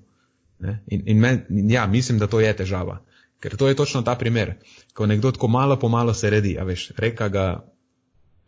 Ne? 0.59 0.85
In, 0.87 1.03
in 1.07 1.19
men, 1.19 1.47
ja, 1.71 1.87
mislim, 1.87 2.19
da 2.19 2.27
to 2.27 2.41
je 2.41 2.57
težava. 2.57 3.05
Ker 3.43 3.57
to 3.59 3.69
je 3.69 3.75
točno 3.75 4.05
ta 4.07 4.15
primer, 4.15 4.55
ko 4.95 5.07
nekdo 5.07 5.33
tako 5.35 5.49
malo 5.51 5.77
po 5.77 5.89
malo 5.91 6.15
se 6.15 6.31
redi, 6.31 6.55
a 6.59 6.65
veš, 6.65 6.93
reka 6.97 7.29
ga 7.29 7.47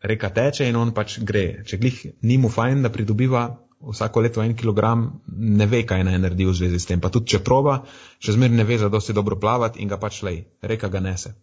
reka 0.05 0.31
teče 0.31 0.69
in 0.69 0.77
on 0.77 0.93
pač 0.95 1.19
gre. 1.27 1.65
Če 1.67 1.81
glih 1.83 2.01
ni 2.23 2.39
mu 2.39 2.51
fajn, 2.53 2.85
da 2.85 2.93
pridobiva 2.93 3.45
vsako 3.85 4.23
leto 4.25 4.43
en 4.43 4.55
kilogram, 4.57 5.07
ne 5.27 5.67
ve, 5.67 5.83
kaj 5.89 6.05
naj 6.07 6.21
naredi 6.21 6.47
v 6.47 6.55
zvezi 6.57 6.81
s 6.81 6.89
tem. 6.89 7.01
Pa 7.01 7.11
tudi, 7.13 7.33
če 7.35 7.43
proba, 7.45 7.81
še 8.23 8.37
zmer 8.37 8.53
ne 8.55 8.65
ve, 8.69 8.79
da 8.81 8.93
dosti 8.93 9.17
dobro 9.17 9.41
plavati 9.41 9.83
in 9.83 9.91
ga 9.91 9.99
pač 10.01 10.23
lej, 10.23 10.45
reka 10.63 10.89
ga 10.93 11.03
nese. 11.05 11.35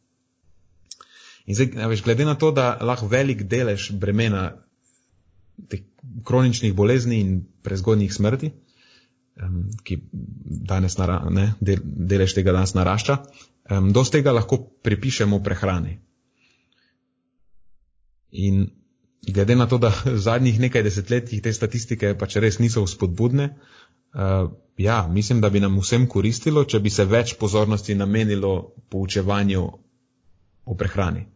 In 1.50 1.58
zdaj, 1.58 1.90
veš, 1.92 2.06
glede 2.06 2.26
na 2.26 2.38
to, 2.38 2.54
da 2.56 2.78
lahko 2.82 3.10
velik 3.12 3.44
delež 3.50 3.92
bremena 4.00 4.52
teh 5.70 5.84
kroničnih 6.26 6.74
bolezni 6.78 7.20
in 7.22 7.40
prezgodnjih 7.66 8.14
smrti, 8.14 8.52
um, 9.42 9.64
ki 9.84 9.98
danes 10.72 10.98
nara, 10.98 11.22
ne, 11.30 11.52
del, 11.62 11.82
delež 11.84 12.36
tega 12.38 12.54
danes 12.56 12.76
narašča, 12.78 13.18
um, 13.72 13.92
dosti 13.96 14.20
tega 14.20 14.36
lahko 14.36 14.60
pripišemo 14.86 15.42
prehrani. 15.44 15.98
In 18.32 18.64
glede 19.28 19.56
na 19.56 19.68
to, 19.68 19.78
da 19.78 19.92
v 19.92 20.18
zadnjih 20.28 20.60
nekaj 20.60 20.84
desetletjih 20.88 21.44
te 21.44 21.54
statistike 21.54 22.16
pač 22.18 22.38
res 22.44 22.60
niso 22.60 22.84
vzpodbudne, 22.86 23.50
uh, 23.52 24.52
ja, 24.78 25.08
mislim, 25.08 25.42
da 25.42 25.50
bi 25.50 25.60
nam 25.60 25.80
vsem 25.82 26.08
koristilo, 26.08 26.64
če 26.66 26.80
bi 26.80 26.90
se 26.90 27.06
več 27.06 27.36
pozornosti 27.40 27.96
namenilo 27.96 28.74
poučevanju 28.90 29.68
o 30.66 30.76
prehrani. 30.78 31.28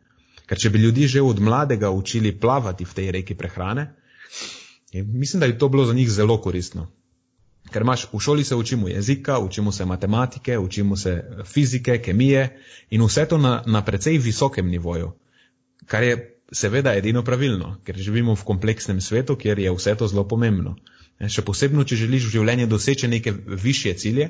Ker 0.45 0.59
če 0.61 0.69
bi 0.69 0.81
ljudi 0.81 1.07
že 1.09 1.21
od 1.25 1.39
mladega 1.41 1.89
učili 1.89 2.35
plavati 2.39 2.85
v 2.85 2.93
tej 2.93 3.11
reki 3.17 3.35
prehrane, 3.35 3.87
mislim, 4.93 5.41
da 5.41 5.47
bi 5.47 5.57
to 5.57 5.69
bilo 5.69 5.85
za 5.85 5.93
njih 5.93 6.09
zelo 6.11 6.37
koristno. 6.41 6.87
Ker 7.71 7.81
imaš 7.81 8.07
v 8.13 8.19
šoli 8.21 8.43
se 8.43 8.55
učimo 8.55 8.87
jezika, 8.87 9.39
učimo 9.39 9.71
se 9.71 9.85
matematike, 9.85 10.57
učimo 10.57 10.97
se 10.97 11.23
fizike, 11.45 11.97
kemije 12.01 12.61
in 12.89 13.03
vse 13.03 13.25
to 13.25 13.37
na, 13.37 13.63
na 13.65 13.81
precej 13.85 14.17
visokem 14.17 14.69
nivoju, 14.69 15.11
kar 15.85 16.03
je 16.03 16.17
seveda 16.51 16.93
edino 16.95 17.23
pravilno, 17.23 17.77
ker 17.83 17.97
živimo 17.97 18.35
v 18.35 18.43
kompleksnem 18.43 19.01
svetu, 19.01 19.35
kjer 19.35 19.59
je 19.59 19.73
vse 19.73 19.95
to 19.95 20.07
zelo 20.07 20.27
pomembno. 20.27 20.75
Še 21.27 21.41
posebno, 21.41 21.83
če 21.83 21.95
želiš 21.95 22.27
v 22.27 22.35
življenju 22.37 22.67
doseči 22.67 23.07
neke 23.07 23.33
više 23.63 23.93
cilje, 23.93 24.29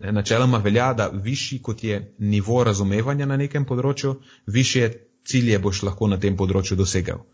načeloma 0.00 0.58
velja, 0.58 0.92
da 0.94 1.08
višji 1.08 1.58
kot 1.62 1.84
je 1.84 2.14
nivo 2.18 2.64
razumevanja 2.64 3.26
na 3.26 3.36
nekem 3.36 3.64
področju, 3.64 4.20
više 4.46 4.90
cilje 5.26 5.58
boš 5.58 5.82
lahko 5.82 6.08
na 6.08 6.18
tem 6.20 6.36
področju 6.36 6.76
dosegel. 6.76 7.24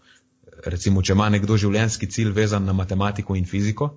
Recimo, 0.65 1.03
če 1.03 1.13
ima 1.13 1.29
nekdo 1.29 1.57
življenjski 1.59 2.09
cilj 2.11 2.33
vezan 2.33 2.65
na 2.65 2.73
matematiko 2.73 3.37
in 3.37 3.45
fiziko, 3.47 3.91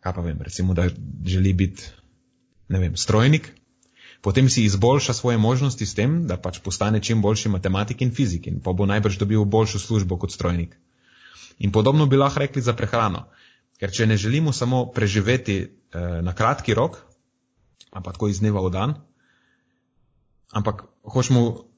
kaj 0.00 0.14
pa 0.16 0.20
vem, 0.24 0.38
recimo, 0.42 0.74
da 0.74 0.88
želi 1.26 1.52
biti, 1.52 1.88
ne 2.68 2.78
vem, 2.78 2.96
strojnik, 2.96 3.52
potem 4.20 4.48
si 4.48 4.64
izboljša 4.64 5.12
svoje 5.12 5.38
možnosti 5.38 5.86
s 5.86 5.94
tem, 5.94 6.26
da 6.26 6.36
pač 6.36 6.60
postane 6.64 7.02
čim 7.02 7.22
boljši 7.22 7.48
matematik 7.48 8.00
in 8.02 8.14
fizik 8.14 8.46
in 8.46 8.60
pa 8.60 8.72
bo 8.72 8.86
najbrž 8.86 9.18
dobil 9.18 9.44
boljšo 9.44 9.78
službo 9.78 10.18
kot 10.18 10.32
strojnik. 10.32 10.76
In 11.58 11.72
podobno 11.72 12.06
bi 12.06 12.16
lahko 12.16 12.40
rekli 12.40 12.62
za 12.62 12.72
prehrano, 12.72 13.26
ker 13.80 13.92
če 13.92 14.06
ne 14.06 14.16
želimo 14.16 14.52
samo 14.52 14.86
preživeti 14.92 15.58
eh, 15.60 15.68
na 16.22 16.34
kratki 16.34 16.74
rok, 16.74 16.96
ampak 17.92 18.14
tako 18.16 18.28
iz 18.28 18.40
dneva 18.40 18.60
v 18.64 18.70
dan, 18.70 18.94
ampak 20.52 20.84
hočemo 21.02 21.69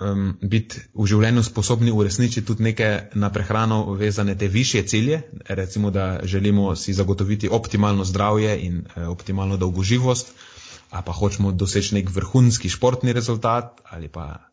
um, 0.00 0.34
biti 0.42 0.80
v 0.94 1.06
življenju 1.06 1.42
sposobni 1.46 1.92
uresničiti 1.92 2.46
tudi 2.46 2.62
neke 2.62 2.88
na 3.14 3.30
prehrano 3.32 3.94
vezane 3.98 4.34
te 4.38 4.48
više 4.48 4.82
cilje, 4.82 5.22
recimo 5.48 5.90
da 5.90 6.20
želimo 6.24 6.76
si 6.76 6.94
zagotoviti 6.94 7.48
optimalno 7.48 8.04
zdravje 8.04 8.58
in 8.66 8.84
eh, 8.96 9.06
optimalno 9.06 9.56
dolgoživost, 9.56 10.32
ali 10.90 11.02
pa 11.06 11.12
hočemo 11.12 11.52
doseči 11.52 11.94
nek 11.94 12.10
vrhunski 12.10 12.68
športni 12.68 13.12
rezultat, 13.12 13.80
ali 13.84 14.08
pa 14.08 14.50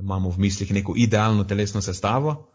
imamo 0.00 0.30
v 0.30 0.38
mislih 0.38 0.72
neko 0.72 0.94
idealno 0.96 1.44
telesno 1.44 1.80
sestavo. 1.82 2.48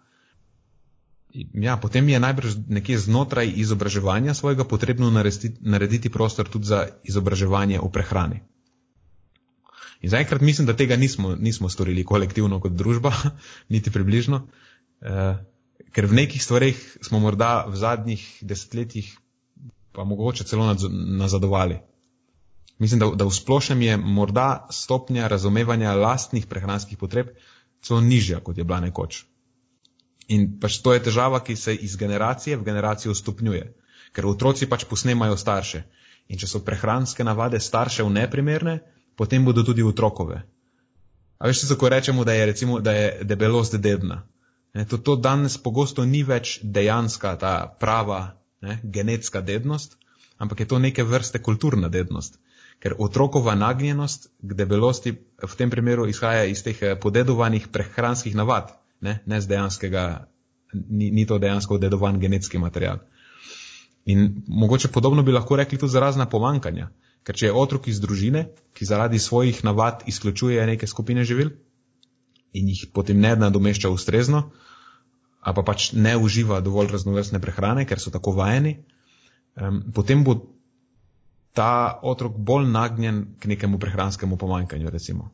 Ja, 1.53 1.77
potem 1.77 2.09
je 2.09 2.19
najbrž 2.19 2.55
nekje 2.69 2.97
znotraj 2.97 3.49
izobraževanja 3.55 4.33
svojega 4.33 4.63
potrebno 4.63 5.09
narediti, 5.09 5.57
narediti 5.61 6.09
prostor 6.09 6.49
tudi 6.49 6.65
za 6.65 6.87
izobraževanje 7.03 7.79
v 7.81 7.89
prehrani. 7.91 8.43
In 10.03 10.11
zaenkrat 10.11 10.41
mislim, 10.43 10.67
da 10.67 10.75
tega 10.75 10.97
nismo, 10.99 11.35
nismo 11.39 11.69
storili 11.71 12.03
kolektivno 12.03 12.59
kot 12.59 12.75
družba, 12.75 13.13
niti 13.73 13.91
približno, 13.91 14.43
eh, 15.01 15.37
ker 15.95 16.09
v 16.11 16.19
nekih 16.19 16.43
stvarih 16.43 16.79
smo 17.01 17.21
morda 17.23 17.65
v 17.69 17.79
zadnjih 17.79 18.23
desetletjih 18.41 19.13
pa 19.93 20.03
mogoče 20.03 20.43
celo 20.43 20.75
nazadovali. 20.91 21.79
Mislim, 22.79 22.99
da, 22.99 23.11
da 23.15 23.25
v 23.25 23.31
splošnem 23.31 23.81
je 23.81 23.97
morda 23.97 24.67
stopnja 24.71 25.27
razumevanja 25.27 25.93
lastnih 25.93 26.47
prehranskih 26.49 26.97
potreb 26.97 27.29
celo 27.81 28.01
nižja, 28.01 28.39
kot 28.39 28.57
je 28.57 28.63
bila 28.63 28.79
nekoč. 28.79 29.23
In 30.27 30.47
pač 30.59 30.79
to 30.81 30.93
je 30.93 31.03
težava, 31.03 31.39
ki 31.43 31.55
se 31.55 31.75
iz 31.75 31.95
generacije 31.99 32.57
v 32.57 32.65
generacijo 32.65 33.15
stopnjuje, 33.15 33.67
ker 34.11 34.25
otroci 34.25 34.67
pač 34.71 34.87
posnemajo 34.89 35.37
starše. 35.37 35.83
In 36.27 36.39
če 36.39 36.47
so 36.47 36.63
prehranske 36.65 37.23
navade 37.23 37.59
staršev 37.59 38.09
neprimerne, 38.09 38.79
potem 39.15 39.45
bodo 39.45 39.63
tudi 39.63 39.83
otrokove. 39.83 40.41
A 41.37 41.47
veš, 41.47 41.65
ko 41.77 41.89
rečemo, 41.89 42.23
da 42.23 42.33
je, 42.33 42.45
recimo, 42.45 42.79
da 42.79 42.91
je 42.91 43.23
debelost 43.23 43.75
dedna. 43.75 44.23
Ne, 44.73 44.85
to, 44.85 44.97
to 44.97 45.15
danes 45.15 45.57
pogosto 45.57 46.05
ni 46.05 46.23
več 46.23 46.59
dejanska 46.63 47.35
ta 47.37 47.77
prava 47.79 48.39
ne, 48.61 48.79
genetska 48.83 49.41
dednost, 49.41 49.97
ampak 50.37 50.59
je 50.59 50.67
to 50.67 50.79
neke 50.79 51.03
vrste 51.03 51.41
kulturna 51.43 51.89
dednost 51.89 52.39
ker 52.83 52.95
otrokova 52.99 53.55
nagnjenost 53.55 54.27
k 54.43 54.55
debelosti 54.59 55.13
v 55.39 55.55
tem 55.55 55.69
primeru 55.71 56.03
izhaja 56.11 56.43
iz 56.51 56.65
teh 56.65 56.81
eh, 56.83 56.97
podedovanih 56.99 57.69
prehranskih 57.71 58.35
navad, 58.35 58.73
ne, 58.99 59.21
ne 59.25 59.39
z 59.39 59.47
dejanskega, 59.47 60.03
ni, 60.73 61.07
ni 61.11 61.23
to 61.25 61.37
dejansko 61.39 61.79
dedovan 61.79 62.19
genetski 62.19 62.59
material. 62.59 62.99
In 64.03 64.43
mogoče 64.47 64.91
podobno 64.91 65.23
bi 65.23 65.31
lahko 65.31 65.55
rekli 65.55 65.79
tudi 65.79 65.95
za 65.95 66.03
razna 66.03 66.27
pomankanja, 66.27 66.89
ker 67.23 67.35
če 67.35 67.49
je 67.49 67.55
otrok 67.55 67.87
iz 67.87 68.01
družine, 68.03 68.47
ki 68.73 68.85
zaradi 68.85 69.19
svojih 69.19 69.63
navad 69.63 70.03
izključuje 70.07 70.65
neke 70.67 70.87
skupine 70.87 71.23
živil 71.23 71.53
in 72.53 72.69
jih 72.69 72.85
potem 72.93 73.19
ne 73.19 73.35
nadomešča 73.35 73.89
ustrezno, 73.89 74.51
a 75.41 75.53
pa 75.53 75.63
pač 75.65 75.91
ne 75.93 76.13
uživa 76.17 76.61
dovolj 76.61 76.91
raznovrstne 76.93 77.41
prehrane, 77.41 77.85
ker 77.89 77.99
so 77.99 78.13
tako 78.13 78.35
vajeni, 78.37 78.77
um, 79.57 79.81
potem 79.93 80.23
bo 80.23 80.37
ta 81.53 81.99
otrok 82.01 82.37
bolj 82.37 82.69
nagnjen 82.69 83.23
k 83.39 83.51
nekemu 83.53 83.79
prehranskemu 83.79 84.37
pomanjkanju, 84.37 84.89
recimo. 84.89 85.31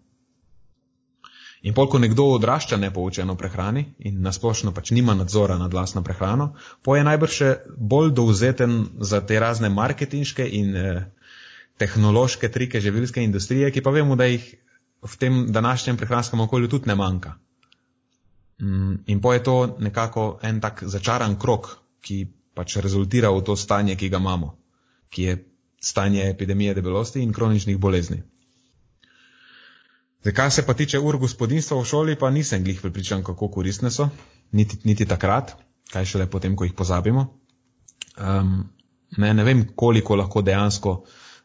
In 1.61 1.75
pol, 1.75 1.89
ko 1.91 1.99
nekdo 1.99 2.23
odrašča 2.37 2.77
nepoučeno 2.79 3.35
prehrani 3.35 3.83
in 4.07 4.21
nasplošno 4.23 4.71
pač 4.71 4.93
nima 4.95 5.13
nadzora 5.13 5.57
nad 5.59 5.73
vlastno 5.73 6.03
prehrano, 6.03 6.53
po 6.83 6.95
je 6.95 7.03
najbrž 7.03 7.33
še 7.35 7.49
bolj 7.75 8.13
dovzeten 8.15 8.77
za 9.03 9.19
te 9.19 9.39
razne 9.43 9.69
marketinške 9.69 10.47
in 10.47 10.75
eh, 10.75 11.01
tehnološke 11.79 12.51
trike 12.51 12.81
živilske 12.83 13.23
industrije, 13.23 13.71
ki 13.71 13.81
pa 13.81 13.93
vemo, 13.95 14.15
da 14.19 14.27
jih 14.27 14.45
v 15.01 15.17
tem 15.19 15.45
današnjem 15.51 15.97
prehranskem 15.97 16.39
okolju 16.39 16.67
tudi 16.67 16.89
ne 16.91 16.95
manjka. 16.95 17.37
Mm, 18.61 18.95
in 19.07 19.21
po 19.21 19.33
je 19.33 19.43
to 19.43 19.77
nekako 19.79 20.39
en 20.43 20.59
tak 20.61 20.83
začaran 20.83 21.37
krok, 21.39 21.77
ki 22.01 22.27
pač 22.53 22.75
rezultira 22.83 23.31
v 23.31 23.43
to 23.43 23.55
stanje, 23.55 23.95
ki 23.95 24.09
ga 24.09 24.19
imamo, 24.19 24.57
ki 25.09 25.23
je 25.23 25.37
stanje 25.79 26.27
epidemije 26.29 26.73
debelosti 26.73 27.23
in 27.23 27.33
kroničnih 27.33 27.77
bolezni. 27.77 28.23
Zdaj, 30.21 30.33
kar 30.33 30.51
se 30.51 30.65
pa 30.67 30.73
tiče 30.73 30.99
ur 30.99 31.17
gospodinstva 31.17 31.77
v 31.79 31.85
šoli, 31.85 32.15
pa 32.19 32.29
nisem 32.29 32.63
glih 32.63 32.81
pripričan, 32.81 33.23
kako 33.23 33.47
koristne 33.47 33.91
so, 33.91 34.09
niti, 34.51 34.77
niti 34.83 35.05
takrat, 35.07 35.55
kaj 35.93 36.05
šele 36.05 36.27
potem, 36.27 36.55
ko 36.55 36.67
jih 36.67 36.75
pozabimo. 36.75 37.39
Um, 38.19 38.67
ne, 39.17 39.33
ne 39.33 39.43
vem, 39.43 39.63
koliko 39.75 40.15
lahko 40.19 40.41
dejansko 40.41 40.97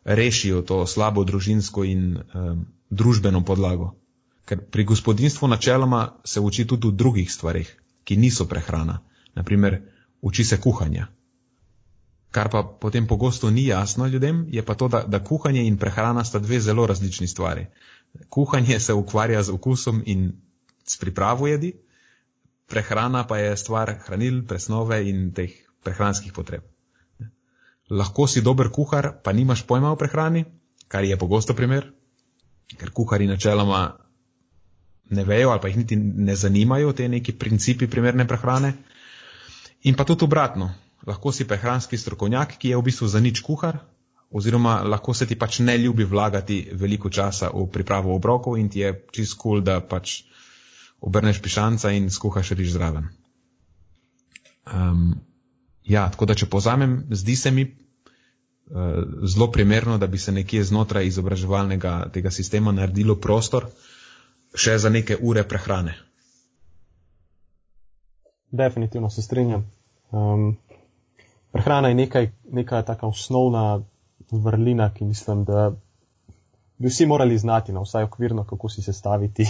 rešijo 0.05 0.63
to 0.63 0.87
slabo 0.87 1.25
družinsko 1.25 1.85
in 1.85 2.17
um, 2.17 2.67
družbeno 2.91 3.45
podlago. 3.45 3.95
Ker 4.45 4.61
pri 4.61 4.85
gospodinstvu 4.85 5.49
načeloma 5.49 6.21
se 6.25 6.41
uči 6.41 6.67
tudi 6.67 6.89
v 6.89 6.97
drugih 7.01 7.33
stvarih, 7.33 7.71
ki 8.05 8.17
niso 8.17 8.45
prehrana. 8.49 9.01
Naprimer, 9.35 9.81
uči 10.21 10.45
se 10.45 10.61
kuhanja. 10.61 11.07
Kar 12.31 12.51
pa 12.51 12.63
potem 12.81 13.07
pogosto 13.07 13.51
ni 13.51 13.67
jasno 13.67 14.07
ljudem, 14.07 14.45
je 14.51 14.63
pa 14.63 14.75
to, 14.75 14.89
da, 14.89 15.03
da 15.07 15.25
kuhanje 15.25 15.65
in 15.67 15.79
prehrana 15.79 16.25
sta 16.25 16.39
dve 16.39 16.61
zelo 16.61 16.87
različni 16.87 17.27
stvari. 17.27 17.67
Kuhanje 18.29 18.81
se 18.81 18.93
ukvarja 18.93 19.43
z 19.43 19.51
okusom 19.51 20.03
in 20.07 20.33
s 20.87 20.99
pripravo 20.99 21.47
jedi, 21.47 21.73
prehrana 22.67 23.27
pa 23.27 23.39
je 23.39 23.57
stvar 23.57 23.95
hranil, 24.07 24.43
presnove 24.47 25.09
in 25.09 25.33
teh 25.33 25.51
prehranskih 25.83 26.33
potreb. 26.33 26.74
Lahko 27.91 28.27
si 28.27 28.41
dober 28.41 28.71
kuhar, 28.73 29.21
pa 29.23 29.33
nimaš 29.33 29.67
pojma 29.67 29.93
o 29.93 29.97
prehrani, 29.97 30.45
kar 30.89 31.05
je 31.05 31.19
pogosto 31.19 31.55
primer, 31.55 31.91
ker 32.79 32.91
kuhari 32.91 33.27
načeloma 33.27 33.97
ne 35.11 35.25
vejo 35.25 35.51
ali 35.51 35.61
pa 35.61 35.69
jih 35.69 35.77
niti 35.77 35.97
ne 35.97 36.37
zanimajo 36.37 36.93
te 36.93 37.09
neki 37.09 37.33
principi 37.33 37.87
primerne 37.87 38.27
prehrane. 38.27 38.73
In 39.85 39.95
pa 39.95 40.05
tudi 40.05 40.25
obratno, 40.25 40.71
lahko 41.07 41.33
si 41.33 41.45
prehranski 41.45 41.99
strokovnjak, 41.99 42.57
ki 42.59 42.73
je 42.73 42.77
v 42.77 42.83
bistvu 42.83 43.09
za 43.09 43.21
nič 43.21 43.43
kuhar, 43.45 43.79
oziroma 44.31 44.81
lahko 44.83 45.15
se 45.15 45.27
ti 45.27 45.37
pač 45.39 45.59
ne 45.61 45.77
ljubi 45.79 46.05
vlagati 46.05 46.71
veliko 46.73 47.11
časa 47.11 47.51
v 47.53 47.67
pripravo 47.71 48.15
obrokov 48.17 48.57
in 48.59 48.69
ti 48.69 48.81
je 48.81 48.95
čist 49.13 49.37
kul, 49.37 49.61
cool, 49.61 49.61
da 49.61 49.81
pač 49.81 50.23
obrneš 51.01 51.43
pišanca 51.45 51.93
in 51.93 52.11
skuhaš 52.11 52.51
riž 52.57 52.73
zraven. 52.73 53.13
Um, 54.65 55.21
ja, 55.85 56.09
tako 56.11 56.27
da 56.27 56.35
če 56.35 56.49
povzamem, 56.51 57.05
zdi 57.11 57.37
se 57.37 57.51
mi 57.51 57.65
uh, 57.65 59.27
zelo 59.29 59.51
primerno, 59.53 59.99
da 59.99 60.07
bi 60.07 60.19
se 60.19 60.33
nekje 60.33 60.65
znotraj 60.65 61.07
izobraževalnega 61.07 62.11
tega 62.13 62.31
sistema 62.31 62.73
naredilo 62.73 63.17
prostor 63.17 63.69
še 64.55 64.79
za 64.79 64.91
neke 64.91 65.17
ure 65.21 65.43
prehrane. 65.49 65.97
Definitivno 68.55 69.11
se 69.11 69.23
strinjam. 69.23 69.65
Um, 70.15 70.57
prehrana 71.53 71.91
je 71.91 71.95
nekaj, 71.95 72.31
neka 72.53 72.83
taka 72.83 73.07
osnovna 73.07 73.83
vrlina, 74.31 74.93
ki 74.95 75.05
mislim, 75.05 75.45
da 75.45 75.73
bi 76.79 76.89
vsi 76.89 77.07
morali 77.07 77.39
znati, 77.39 77.73
no, 77.73 77.83
vsaj 77.83 78.05
okvirno, 78.05 78.45
kako 78.45 78.69
si 78.69 78.83
sestaviti 78.83 79.47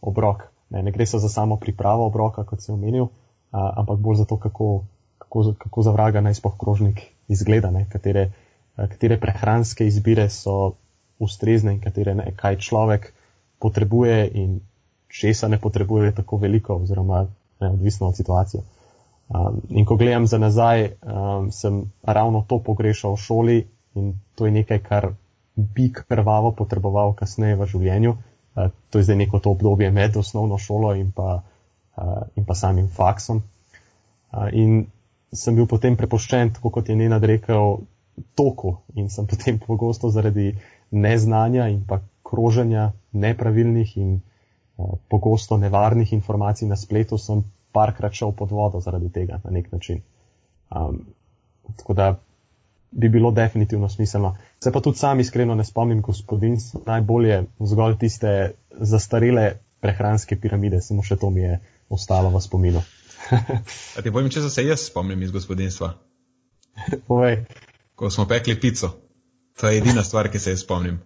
obrok. 0.00 0.42
Ne, 0.70 0.82
ne 0.82 0.92
gre 0.92 1.06
se 1.06 1.18
za 1.18 1.28
samo 1.28 1.56
pripravo 1.56 2.06
obroka, 2.06 2.44
kot 2.44 2.62
sem 2.62 2.74
omenil, 2.74 3.08
a, 3.50 3.72
ampak 3.76 3.98
bolj 3.98 4.16
za 4.16 4.24
to, 4.24 4.38
kako, 4.38 4.84
kako, 5.28 5.52
kako 5.58 5.82
za 5.82 5.92
vraga 5.92 6.20
naj 6.24 6.40
spoh 6.40 6.56
krožnik 6.58 7.02
izgleda, 7.28 7.70
ne, 7.70 7.86
katere, 7.92 8.30
a, 8.76 8.86
katere 8.88 9.20
prehranske 9.20 9.86
izbire 9.86 10.28
so 10.32 10.72
ustrezne 11.18 11.74
in 11.76 11.80
katere 11.80 12.14
ne, 12.14 12.32
kaj 12.36 12.56
človek 12.64 13.12
potrebuje 13.60 14.30
in 14.34 14.60
česa 15.08 15.48
ne 15.48 15.60
potrebuje 15.60 16.14
tako 16.14 16.36
veliko, 16.36 16.80
oziroma 16.82 17.26
ne, 17.60 17.70
odvisno 17.70 18.08
od 18.08 18.16
situacije. 18.16 18.62
Um, 19.28 19.60
in 19.68 19.84
ko 19.84 19.96
gledam 19.96 20.26
za 20.26 20.38
nazaj, 20.38 20.84
um, 21.02 21.50
sem 21.52 21.92
ravno 22.02 22.44
to 22.48 22.62
pogrešal 22.64 23.12
v 23.12 23.16
šoli 23.16 23.58
in 23.94 24.14
to 24.34 24.46
je 24.46 24.52
nekaj, 24.52 24.78
kar 24.78 25.10
bi 25.56 25.92
krvavo 25.92 26.52
potreboval 26.56 27.12
kasneje 27.12 27.56
v 27.56 27.66
življenju. 27.66 28.16
Uh, 28.56 28.70
to 28.90 28.98
je 28.98 29.04
zdaj 29.04 29.16
neko 29.16 29.38
to 29.38 29.50
obdobje 29.50 29.90
med 29.90 30.16
osnovno 30.16 30.58
šolo 30.58 30.94
in 30.94 31.12
pa, 31.12 31.42
uh, 31.96 32.22
in 32.36 32.44
pa 32.44 32.54
samim 32.54 32.88
faksom. 32.88 33.42
Uh, 34.32 34.48
in 34.52 34.86
sem 35.32 35.54
bil 35.54 35.66
potem 35.66 35.96
prepoščen, 35.96 36.54
tako 36.56 36.70
kot 36.70 36.88
je 36.88 36.96
Nenad 36.96 37.24
rekel, 37.24 37.78
toku 38.34 38.76
in 38.94 39.10
sem 39.10 39.26
potem 39.26 39.58
pogosto 39.58 40.10
zaradi 40.10 40.52
neznanja 40.90 41.68
in 41.68 41.84
pa 41.86 42.00
kroženja 42.26 42.92
nepravilnih 43.12 43.96
in 43.96 44.14
uh, 44.18 44.96
pogosto 45.08 45.56
nevarnih 45.56 46.12
informacij 46.12 46.68
na 46.68 46.76
spletu 46.76 47.18
sem 47.18 47.44
parkrat 47.72 48.12
šel 48.12 48.32
pod 48.32 48.50
vodo 48.50 48.80
zaradi 48.80 49.10
tega 49.12 49.40
na 49.44 49.50
nek 49.50 49.72
način. 49.72 50.02
Um, 50.70 51.04
tako 51.76 51.94
da 51.94 52.16
bi 52.90 53.08
bilo 53.08 53.30
definitivno 53.30 53.88
smiselno. 53.88 54.36
Se 54.64 54.72
pa 54.72 54.80
tudi 54.80 54.98
sam 54.98 55.20
iskreno 55.20 55.54
ne 55.54 55.64
spomnim 55.64 56.02
gospodinstva, 56.02 56.80
najbolje 56.86 57.44
zgolj 57.60 57.98
tiste 57.98 58.52
zastarele 58.70 59.52
prehranske 59.80 60.40
piramide, 60.40 60.80
samo 60.80 61.02
še 61.02 61.16
to 61.16 61.30
mi 61.30 61.40
je 61.40 61.58
ostalo 61.88 62.30
v 62.30 62.40
spominu. 62.40 62.82
A 63.96 64.02
ti 64.02 64.12
povem, 64.12 64.30
če 64.30 64.44
se 64.48 64.64
jaz 64.64 64.88
spomnim 64.88 65.22
iz 65.22 65.32
gospodinstva? 65.34 65.92
Povej. 67.10 67.44
Ko 67.98 68.10
smo 68.10 68.28
pekli 68.30 68.54
pico. 68.60 68.92
To 69.58 69.68
je 69.68 69.80
edina 69.80 70.04
stvar, 70.06 70.30
ki 70.30 70.38
se 70.38 70.54
jaz 70.54 70.62
spomnim. 70.62 71.00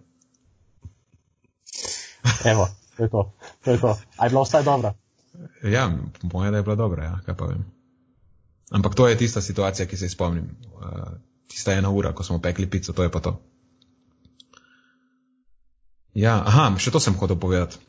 Evo, 2.52 2.68
to 2.96 3.02
je 3.02 3.08
to. 3.08 3.22
to, 3.64 3.70
je 3.70 3.78
to. 3.80 3.96
A 4.16 4.26
je 4.26 4.30
bila 4.30 4.42
vsaj 4.42 4.62
dobra? 4.62 4.94
Ja, 5.64 5.88
mojem, 6.22 6.52
da 6.52 6.58
je 6.60 6.62
bila 6.62 6.76
dobra, 6.76 7.04
ja, 7.04 7.18
kaj 7.26 7.36
pa 7.36 7.48
vem. 7.48 7.64
Ampak 8.70 8.94
to 8.94 9.08
je 9.08 9.16
tista 9.16 9.40
situacija, 9.40 9.86
ki 9.86 9.96
se 9.96 10.08
spomnim. 10.08 10.50
Uh, 10.76 11.16
tista 11.48 11.72
ena 11.72 11.90
ura, 11.90 12.12
ko 12.12 12.24
smo 12.24 12.40
pekli 12.40 12.70
pico, 12.70 12.92
to 12.92 13.02
je 13.02 13.10
pa 13.12 13.20
to. 13.20 13.40
Ja, 16.14 16.42
aha, 16.46 16.68
še 16.76 16.92
to 16.92 17.00
sem 17.00 17.16
hotel 17.16 17.40
povedati. 17.40 17.80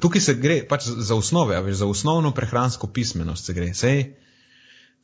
Tukaj 0.00 0.20
se 0.20 0.34
gre 0.34 0.60
pač 0.68 0.86
za 0.86 1.14
osnove, 1.14 1.58
veš, 1.62 1.82
za 1.82 1.86
osnovno 1.86 2.34
prehransko 2.34 2.86
pismenost 2.86 3.46
se 3.46 3.54
gre. 3.56 3.74
Sej, 3.74 4.02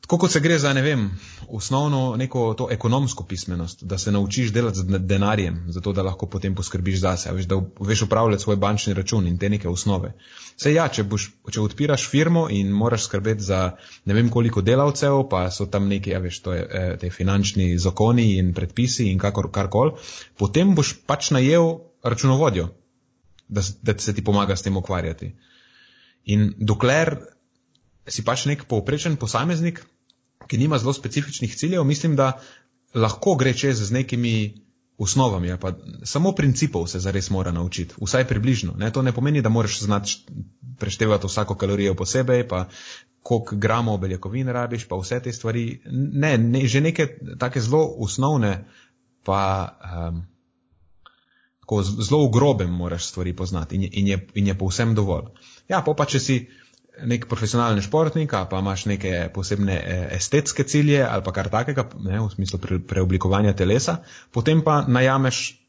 Tako 0.03 0.17
kot 0.17 0.31
se 0.31 0.39
gre 0.43 0.57
za, 0.59 0.73
ne 0.73 0.81
vem, 0.83 1.03
osnovno 1.47 2.15
neko 2.19 2.53
to 2.59 2.67
ekonomsko 2.71 3.23
pismenost, 3.23 3.83
da 3.83 3.97
se 3.97 4.11
naučiš 4.11 4.51
delati 4.51 4.77
z 4.77 4.99
denarjem, 4.99 5.61
zato 5.71 5.93
da 5.93 6.03
lahko 6.03 6.27
potem 6.27 6.55
poskrbiš 6.55 6.99
zase, 6.99 7.31
veš, 7.31 7.45
da 7.45 7.61
veš 7.79 8.01
upravljati 8.01 8.43
svoj 8.43 8.55
bančni 8.55 8.93
račun 8.93 9.27
in 9.27 9.37
te 9.37 9.49
neke 9.49 9.69
osnove. 9.69 10.11
Se 10.57 10.73
ja, 10.73 10.89
če, 10.91 11.03
boš, 11.07 11.29
če 11.51 11.61
odpiraš 11.61 12.09
firmo 12.11 12.49
in 12.51 12.75
moraš 12.75 13.07
skrbeti 13.07 13.47
za 13.47 13.61
ne 14.05 14.13
vem 14.13 14.29
koliko 14.29 14.61
delavcev, 14.61 15.23
pa 15.31 15.45
so 15.51 15.65
tam 15.71 15.87
neki, 15.87 16.11
ja, 16.11 16.19
veš, 16.19 16.41
to 16.43 16.53
je 16.53 16.67
eh, 16.67 16.97
te 16.99 17.09
finančni 17.09 17.77
zakoni 17.79 18.33
in 18.43 18.51
predpisi 18.53 19.07
in 19.07 19.23
kakor, 19.23 19.51
karkol, 19.55 19.95
potem 20.35 20.75
boš 20.75 20.97
pač 21.07 21.31
najel 21.31 21.77
računovodjo, 22.03 22.73
da, 23.47 23.61
da 23.81 23.97
se 23.97 24.13
ti 24.13 24.23
pomaga 24.23 24.55
s 24.55 24.61
tem 24.61 24.77
ukvarjati. 24.77 25.33
In 26.25 26.53
dokler 26.57 27.17
si 28.07 28.23
pač 28.23 28.45
nek 28.45 28.65
povprečen 28.67 29.15
posameznik, 29.19 29.83
ki 30.47 30.57
nima 30.59 30.77
zelo 30.79 30.93
specifičnih 30.93 31.55
ciljev, 31.55 31.83
mislim, 31.87 32.15
da 32.15 32.33
lahko 32.93 33.35
gre 33.35 33.53
čez 33.53 33.79
z 33.79 33.91
nekimi 33.91 34.63
osnovami, 34.97 35.55
pa 35.59 35.73
samo 36.03 36.31
principov 36.31 36.87
se 36.87 36.99
zares 36.99 37.29
mora 37.29 37.51
naučiti, 37.51 37.95
vsaj 38.01 38.27
približno. 38.27 38.75
Ne? 38.77 38.91
To 38.91 39.01
ne 39.01 39.11
pomeni, 39.11 39.41
da 39.41 39.49
moraš 39.49 39.79
znati 39.81 40.17
preštevati 40.79 41.27
vsako 41.27 41.55
kalorijo 41.55 41.95
posebej, 41.95 42.47
pa 42.47 42.67
koliko 43.23 43.55
gramov 43.55 43.97
beljakovin 43.97 44.47
rabiš, 44.47 44.87
pa 44.87 44.99
vse 44.99 45.19
te 45.19 45.33
stvari. 45.33 45.81
Ne, 45.91 46.37
ne 46.37 46.67
že 46.67 46.81
neke 46.81 47.07
take 47.39 47.61
zelo 47.61 47.95
osnovne, 47.97 48.65
pa 49.23 49.69
um, 50.09 50.25
zelo 51.81 52.25
v 52.27 52.31
grobem 52.31 52.69
moraš 52.69 53.05
stvari 53.05 53.33
poznati 53.35 53.75
in 53.75 53.87
in 53.91 54.07
je, 54.07 54.27
in 54.33 54.47
je 54.47 54.57
povsem 54.57 54.95
dovolj. 54.95 55.31
Ja, 55.69 55.81
pa 55.81 55.93
pa 55.93 56.05
če 56.05 56.19
si 56.19 56.47
nek 57.01 57.25
profesionalni 57.29 57.81
športnik, 57.81 58.35
pa 58.49 58.59
imaš 58.59 58.85
neke 58.85 59.29
posebne 59.33 59.73
eh, 59.73 60.07
estetske 60.17 60.63
cilje 60.63 61.01
ali 61.03 61.23
pa 61.23 61.31
kar 61.31 61.49
takega, 61.49 61.89
ne, 61.99 62.19
v 62.19 62.29
smislu 62.29 62.59
pre, 62.59 62.79
preoblikovanja 62.79 63.53
telesa, 63.53 64.03
potem 64.31 64.61
pa 64.61 64.83
najameš 64.87 65.59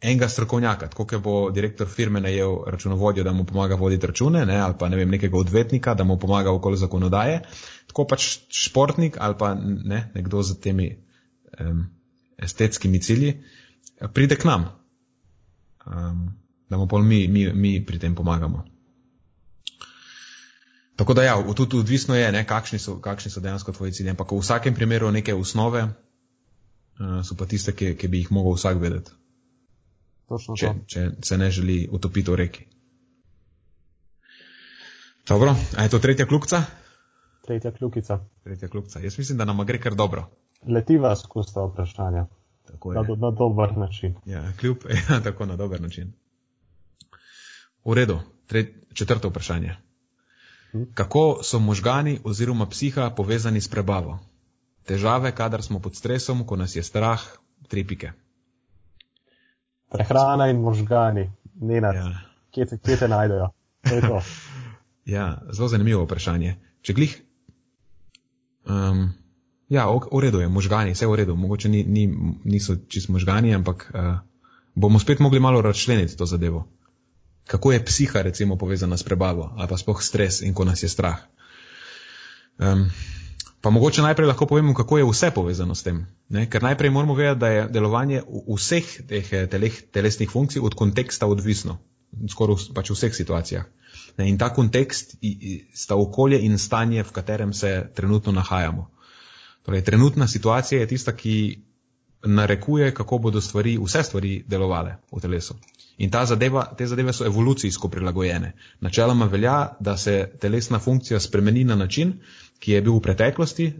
enega 0.00 0.28
strokovnjaka, 0.30 0.88
tako 0.92 1.04
kot 1.10 1.22
bo 1.22 1.34
direktor 1.50 1.88
firme 1.90 2.20
najel 2.20 2.62
računovodjo, 2.70 3.24
da 3.24 3.32
mu 3.32 3.44
pomaga 3.44 3.74
voditi 3.74 4.06
račune, 4.06 4.46
ne, 4.46 4.56
ali 4.60 4.74
pa 4.78 4.88
ne 4.88 4.96
vem, 4.96 5.10
nekega 5.10 5.36
odvetnika, 5.36 5.94
da 5.94 6.04
mu 6.04 6.18
pomaga 6.18 6.54
okoli 6.54 6.78
zakonodaje, 6.78 7.42
tako 7.90 8.06
pač 8.06 8.28
športnik 8.48 9.18
ali 9.20 9.34
pa 9.38 9.54
ne, 9.58 10.10
nekdo 10.14 10.42
z 10.42 10.60
temi 10.62 10.92
um, 11.60 11.88
estetskimi 12.38 13.02
cilji 13.02 13.40
pride 14.14 14.36
k 14.36 14.44
nam, 14.44 14.68
um, 15.88 16.28
da 16.68 16.76
mu 16.76 16.86
pol 16.86 17.02
mi, 17.02 17.28
mi, 17.28 17.46
mi 17.52 17.86
pri 17.86 17.98
tem 17.98 18.14
pomagamo. 18.14 18.64
Tako 20.96 21.14
da 21.14 21.22
ja, 21.22 21.54
tudi 21.54 21.78
odvisno 21.78 22.14
je, 22.14 22.32
ne, 22.32 22.46
kakšni, 22.46 22.78
so, 22.78 22.96
kakšni 23.00 23.30
so 23.30 23.40
dejansko 23.40 23.72
tvoji 23.72 23.92
cilji. 23.92 24.10
Ampak 24.10 24.32
v 24.32 24.40
vsakem 24.42 24.74
primeru 24.74 25.10
neke 25.10 25.34
osnove 25.34 25.84
uh, 25.84 27.20
so 27.22 27.36
pa 27.38 27.46
tiste, 27.46 27.72
ki, 27.72 27.94
ki 27.94 28.08
bi 28.08 28.24
jih 28.24 28.32
mogel 28.34 28.58
vsak 28.58 28.80
vedeti. 28.82 29.14
Če, 30.28 30.74
če 30.86 31.04
se 31.24 31.38
ne 31.38 31.50
želi 31.50 31.86
utopiti 31.92 32.30
v 32.30 32.36
reki. 32.36 32.66
Dobro, 35.28 35.54
a 35.76 35.86
je 35.86 35.92
to 35.92 35.98
tretja 35.98 36.26
kljukica? 36.26 36.62
Tretja 37.46 37.72
kljukica. 37.72 38.18
Tretja 38.44 38.68
kljukica. 38.68 39.00
Jaz 39.00 39.18
mislim, 39.18 39.38
da 39.38 39.44
nam 39.44 39.64
gre 39.66 39.80
kar 39.80 39.94
dobro. 39.94 40.26
Letiva 40.66 41.14
skozi 41.16 41.54
ta 41.54 41.64
vprašanja. 41.64 42.26
Tako 42.70 42.92
je. 42.92 42.96
Na, 43.00 43.14
na 43.16 43.30
dober 43.30 43.76
način. 43.76 44.14
Ja, 44.26 44.52
kljub, 44.60 44.76
ja, 45.10 45.20
tako 45.20 45.46
na 45.46 45.56
dober 45.56 45.80
način. 45.80 46.12
V 47.84 47.94
redu, 47.94 48.20
Tret, 48.46 48.74
četrto 48.94 49.28
vprašanje. 49.28 49.76
Kako 50.94 51.38
so 51.42 51.58
možgani 51.58 52.20
oziroma 52.24 52.66
psiha 52.66 53.10
povezani 53.10 53.60
s 53.60 53.68
prebavo? 53.68 54.18
Težave, 54.84 55.32
kadar 55.34 55.62
smo 55.62 55.78
pod 55.78 55.96
stresom, 55.96 56.46
ko 56.46 56.56
nas 56.56 56.76
je 56.76 56.82
strah, 56.82 57.20
tri 57.68 57.86
pike. 57.86 58.12
Prehrana 59.92 60.48
in 60.50 60.60
možgani, 60.60 61.32
ne 61.54 61.80
na 61.80 61.92
ja. 61.92 62.20
kje, 62.50 62.66
kje 62.84 62.96
te 62.96 63.08
najdejo. 63.08 63.50
ja, 65.16 65.40
zelo 65.50 65.68
zanimivo 65.68 66.04
vprašanje. 66.04 66.56
Če 66.80 66.92
glih. 66.92 67.22
Um, 68.64 69.12
ja, 69.68 69.86
v 69.88 70.20
redu 70.20 70.40
je, 70.40 70.48
možgani, 70.48 70.92
vse 70.96 71.06
v 71.06 71.14
redu. 71.14 71.36
Mogoče 71.36 71.68
ni, 71.68 71.84
ni, 71.84 72.08
niso 72.44 72.76
čist 72.88 73.08
možgani, 73.08 73.54
ampak 73.54 73.90
uh, 73.94 74.18
bomo 74.74 74.98
spet 74.98 75.18
mogli 75.18 75.40
malo 75.40 75.62
razčleniti 75.62 76.16
to 76.16 76.26
zadevo 76.26 76.66
kako 77.48 77.72
je 77.72 77.84
psiha 77.84 78.22
recimo 78.22 78.56
povezana 78.56 78.96
s 78.96 79.02
prebavo 79.02 79.52
ali 79.56 79.68
pa 79.68 79.76
spoh 79.76 80.02
stres 80.02 80.42
in 80.42 80.54
ko 80.54 80.64
nas 80.64 80.82
je 80.82 80.88
strah. 80.88 81.16
Um, 82.58 82.90
pa 83.60 83.70
mogoče 83.70 84.02
najprej 84.02 84.26
lahko 84.26 84.46
povemo, 84.46 84.74
kako 84.74 84.98
je 84.98 85.04
vse 85.04 85.30
povezano 85.30 85.74
s 85.74 85.82
tem. 85.82 86.06
Ne? 86.28 86.50
Ker 86.50 86.62
najprej 86.62 86.90
moramo 86.90 87.14
vedeti, 87.14 87.40
da 87.40 87.48
je 87.48 87.68
delovanje 87.68 88.22
vseh 88.56 88.84
teh 89.08 89.32
eh, 89.32 89.46
teleh, 89.46 89.82
telesnih 89.92 90.30
funkcij 90.30 90.60
od 90.62 90.74
konteksta 90.74 91.26
odvisno, 91.26 91.78
skoraj 92.28 92.70
pač 92.74 92.90
v 92.90 92.98
vseh 92.98 93.14
situacijah. 93.14 93.64
Ne? 94.18 94.28
In 94.28 94.38
ta 94.38 94.50
kontekst 94.54 95.16
sta 95.74 95.96
okolje 95.96 96.42
in 96.44 96.58
stanje, 96.58 97.02
v 97.02 97.12
katerem 97.12 97.52
se 97.52 97.90
trenutno 97.94 98.32
nahajamo. 98.32 98.90
Torej, 99.68 99.82
trenutna 99.84 100.26
situacija 100.28 100.80
je 100.80 100.86
tista, 100.88 101.12
ki 101.12 101.58
narekuje, 102.24 102.94
kako 102.94 103.18
bodo 103.18 103.40
stvari, 103.40 103.74
vse 103.76 104.00
stvari 104.02 104.30
delovale 104.48 104.94
v 105.12 105.20
telesu. 105.20 105.54
In 105.98 106.10
zadeva, 106.24 106.62
te 106.78 106.86
zadeve 106.86 107.12
so 107.12 107.26
evolucijsko 107.26 107.88
prilagojene. 107.88 108.52
Načeloma 108.80 109.26
velja, 109.26 109.76
da 109.80 109.96
se 109.96 110.30
telesna 110.40 110.78
funkcija 110.78 111.20
spremeni 111.20 111.64
na 111.64 111.76
način, 111.76 112.14
ki 112.58 112.72
je 112.72 112.82
bil 112.82 112.96
v 112.96 113.02
preteklosti, 113.02 113.72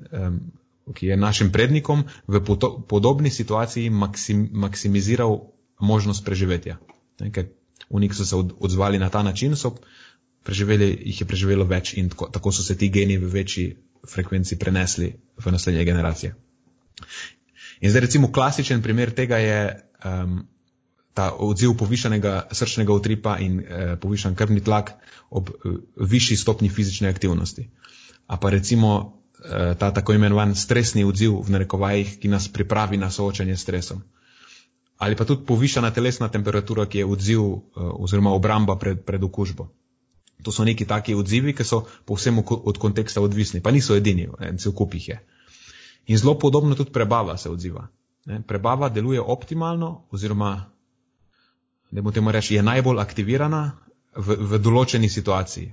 ki 0.95 1.07
je 1.07 1.17
našim 1.17 1.53
prednikom 1.53 2.05
v 2.27 2.43
podobni 2.89 3.31
situaciji 3.31 3.91
maksim, 3.91 4.49
maksimiziral 4.53 5.41
možnost 5.81 6.25
preživetja. 6.25 6.77
Ker 7.33 7.49
unik 7.89 8.15
so 8.15 8.25
se 8.25 8.37
odzvali 8.37 8.99
na 8.99 9.09
ta 9.09 9.23
način, 9.23 9.57
so 9.57 9.73
preživeli, 10.45 10.99
jih 11.01 11.21
je 11.21 11.27
preživelo 11.27 11.65
več 11.65 11.95
in 11.97 12.13
tako, 12.13 12.29
tako 12.29 12.53
so 12.53 12.63
se 12.63 12.77
ti 12.77 12.89
geni 12.89 13.17
v 13.17 13.33
večji 13.33 13.77
frekvenci 14.11 14.59
prenesli 14.59 15.13
v 15.45 15.53
naslednje 15.53 15.85
generacije. 15.85 16.35
In 17.81 17.91
zdaj 17.91 18.01
recimo 18.01 18.33
klasičen 18.33 18.83
primer 18.83 19.11
tega 19.15 19.37
je 19.39 19.61
um, 20.05 20.47
ta 21.15 21.33
odziv 21.39 21.75
povišanega 21.79 22.49
srčnega 22.53 22.93
utripa 22.93 23.39
in 23.39 23.61
eh, 23.61 23.97
povišan 24.01 24.35
krvni 24.35 24.61
tlak 24.65 24.93
ob 25.31 25.51
eh, 25.51 25.79
višji 25.97 26.37
stopni 26.37 26.69
fizične 26.69 27.09
aktivnosti. 27.09 27.69
A 28.27 28.37
pa 28.37 28.51
recimo 28.51 29.19
eh, 29.45 29.75
ta 29.79 29.91
tako 29.95 30.13
imenovan 30.13 30.55
stresni 30.55 31.05
odziv 31.05 31.41
v 31.47 31.51
narekovajih, 31.51 32.19
ki 32.21 32.29
nas 32.29 32.49
pripravi 32.53 32.97
na 32.97 33.11
soočanje 33.11 33.57
s 33.57 33.63
stresom. 33.63 34.03
Ali 34.99 35.17
pa 35.17 35.25
tudi 35.25 35.47
povišana 35.47 35.91
telesna 35.95 36.29
temperatura, 36.29 36.87
ki 36.87 36.99
je 36.99 37.07
odziv 37.07 37.41
eh, 37.41 37.59
oziroma 37.77 38.35
obramba 38.35 38.77
pred, 38.77 39.05
pred 39.07 39.23
okužbo. 39.23 39.69
To 40.43 40.53
so 40.55 40.65
neki 40.65 40.87
taki 40.87 41.15
odzivi, 41.19 41.53
ki 41.53 41.65
so 41.65 41.83
povsem 42.07 42.39
od 42.47 42.79
konteksta 42.79 43.21
odvisni, 43.21 43.61
pa 43.61 43.71
niso 43.75 43.97
edini, 43.99 44.29
cel 44.59 44.73
kup 44.73 44.95
jih 44.95 45.09
je. 45.09 45.19
In 46.09 46.19
zelo 46.19 46.39
podobno 46.39 46.75
tudi 46.75 46.93
prebava 46.93 47.37
se 47.37 47.51
odziva. 47.51 47.89
Ne? 48.27 48.43
Prebava 48.47 48.89
deluje 48.89 49.21
optimalno, 49.21 50.07
oziroma, 50.11 50.71
da 51.91 52.01
bomo 52.01 52.13
temu 52.13 52.33
reči, 52.33 52.55
je 52.55 52.63
najbolj 52.63 53.01
aktivirana 53.01 53.63
v, 54.17 54.37
v 54.37 54.61
določeni 54.63 55.09
situaciji. 55.09 55.73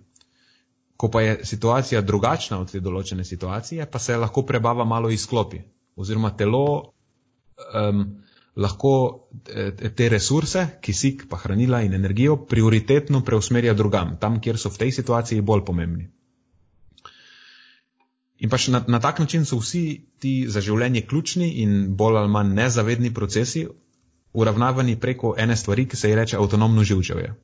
Ko 0.97 1.09
pa 1.11 1.21
je 1.21 1.39
situacija 1.45 2.01
drugačna 2.01 2.59
od 2.63 2.71
te 2.71 2.79
določene 2.79 3.23
situacije, 3.23 3.85
pa 3.91 3.99
se 3.99 4.17
lahko 4.17 4.45
prebava 4.47 4.85
malo 4.85 5.11
izklopi, 5.11 5.59
oziroma 5.95 6.31
telo 6.39 6.65
um, 6.79 8.05
lahko 8.55 9.27
eh, 9.51 9.71
te 9.95 10.09
resurse, 10.09 10.67
kisik, 10.81 11.27
pa 11.29 11.37
hranila 11.37 11.81
in 11.83 11.93
energijo, 11.93 12.37
prioritetno 12.47 13.21
preusmerja 13.23 13.73
drugam, 13.73 14.17
tam, 14.19 14.39
kjer 14.41 14.57
so 14.57 14.71
v 14.71 14.85
tej 14.85 14.91
situaciji 14.91 15.41
bolj 15.41 15.65
pomembni. 15.67 16.07
In 18.39 18.51
pač 18.51 18.67
na, 18.67 18.83
na 18.87 18.99
tak 18.99 19.19
način 19.19 19.45
so 19.45 19.59
vsi 19.59 20.05
ti 20.19 20.45
za 20.47 20.61
življenje 20.61 21.05
ključni 21.07 21.49
in 21.63 21.95
bolj 21.95 22.19
ali 22.19 22.31
manj 22.31 22.55
nezavedni 22.55 23.13
procesi 23.13 23.65
uravnavani 24.35 24.99
preko 24.99 25.35
ene 25.39 25.55
stvari, 25.55 25.87
ki 25.87 25.97
se 25.97 26.09
ji 26.09 26.15
reče 26.15 26.37
avtonomno 26.37 26.83
živčevje. 26.83 27.35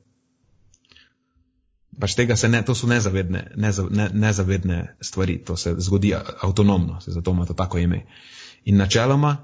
Pač 2.00 2.16
tega 2.16 2.36
se 2.36 2.48
ne, 2.48 2.62
to 2.64 2.74
so 2.74 2.88
nezavedne, 2.88 3.52
neza, 3.56 3.84
ne, 3.90 4.08
nezavedne 4.12 4.96
stvari, 5.00 5.38
to 5.44 5.56
se 5.56 5.74
zgodi 5.78 6.14
avtonomno, 6.16 7.00
se 7.00 7.12
zato 7.12 7.30
ima 7.30 7.46
to 7.46 7.54
tako 7.54 7.78
ime. 7.78 8.06
In 8.64 8.76
načeloma 8.76 9.36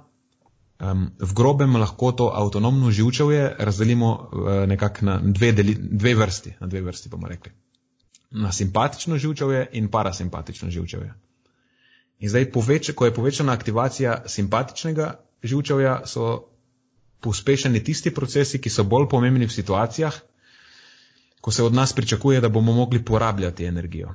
Um, 0.79 1.11
v 1.19 1.35
grobem 1.35 1.75
lahko 1.77 2.13
to 2.15 2.29
avtonomno 2.31 2.91
živčevje 2.95 3.57
razdelimo 3.59 4.11
uh, 4.15 4.51
nekako 4.71 5.05
na 5.05 5.17
dve, 5.19 5.53
deli, 5.53 5.75
dve 5.75 6.15
vrsti, 6.15 6.55
na 6.61 6.67
dve 6.67 6.81
vrsti 6.87 7.09
bomo 7.09 7.29
rekli. 7.29 7.53
Na 8.31 8.53
simpatično 8.53 9.19
živčevje 9.19 9.67
in 9.73 9.89
parasimpatično 9.91 10.71
živčevje. 10.71 11.15
In 12.19 12.31
zdaj, 12.31 12.53
poveč, 12.53 12.93
ko 12.95 13.07
je 13.07 13.15
povečana 13.15 13.53
aktivacija 13.53 14.23
simpatičnega 14.27 15.13
živčevja, 15.43 16.03
so 16.07 16.47
pospešeni 17.21 17.83
tisti 17.85 18.15
procesi, 18.15 18.61
ki 18.63 18.71
so 18.71 18.85
bolj 18.85 19.09
pomembni 19.11 19.47
v 19.47 19.55
situacijah, 19.55 20.15
ko 21.41 21.51
se 21.51 21.63
od 21.63 21.75
nas 21.75 21.93
pričakuje, 21.93 22.41
da 22.41 22.49
bomo 22.49 22.73
mogli 22.73 23.05
porabljati 23.05 23.65
energijo. 23.65 24.15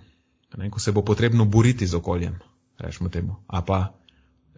Ne, 0.57 0.69
ko 0.71 0.79
se 0.79 0.91
bo 0.91 1.01
potrebno 1.01 1.45
boriti 1.45 1.87
z 1.87 1.95
okoljem, 1.95 2.39
rečemo 2.77 3.09
temu. 3.09 3.35
A 3.47 3.61
pa 3.61 3.93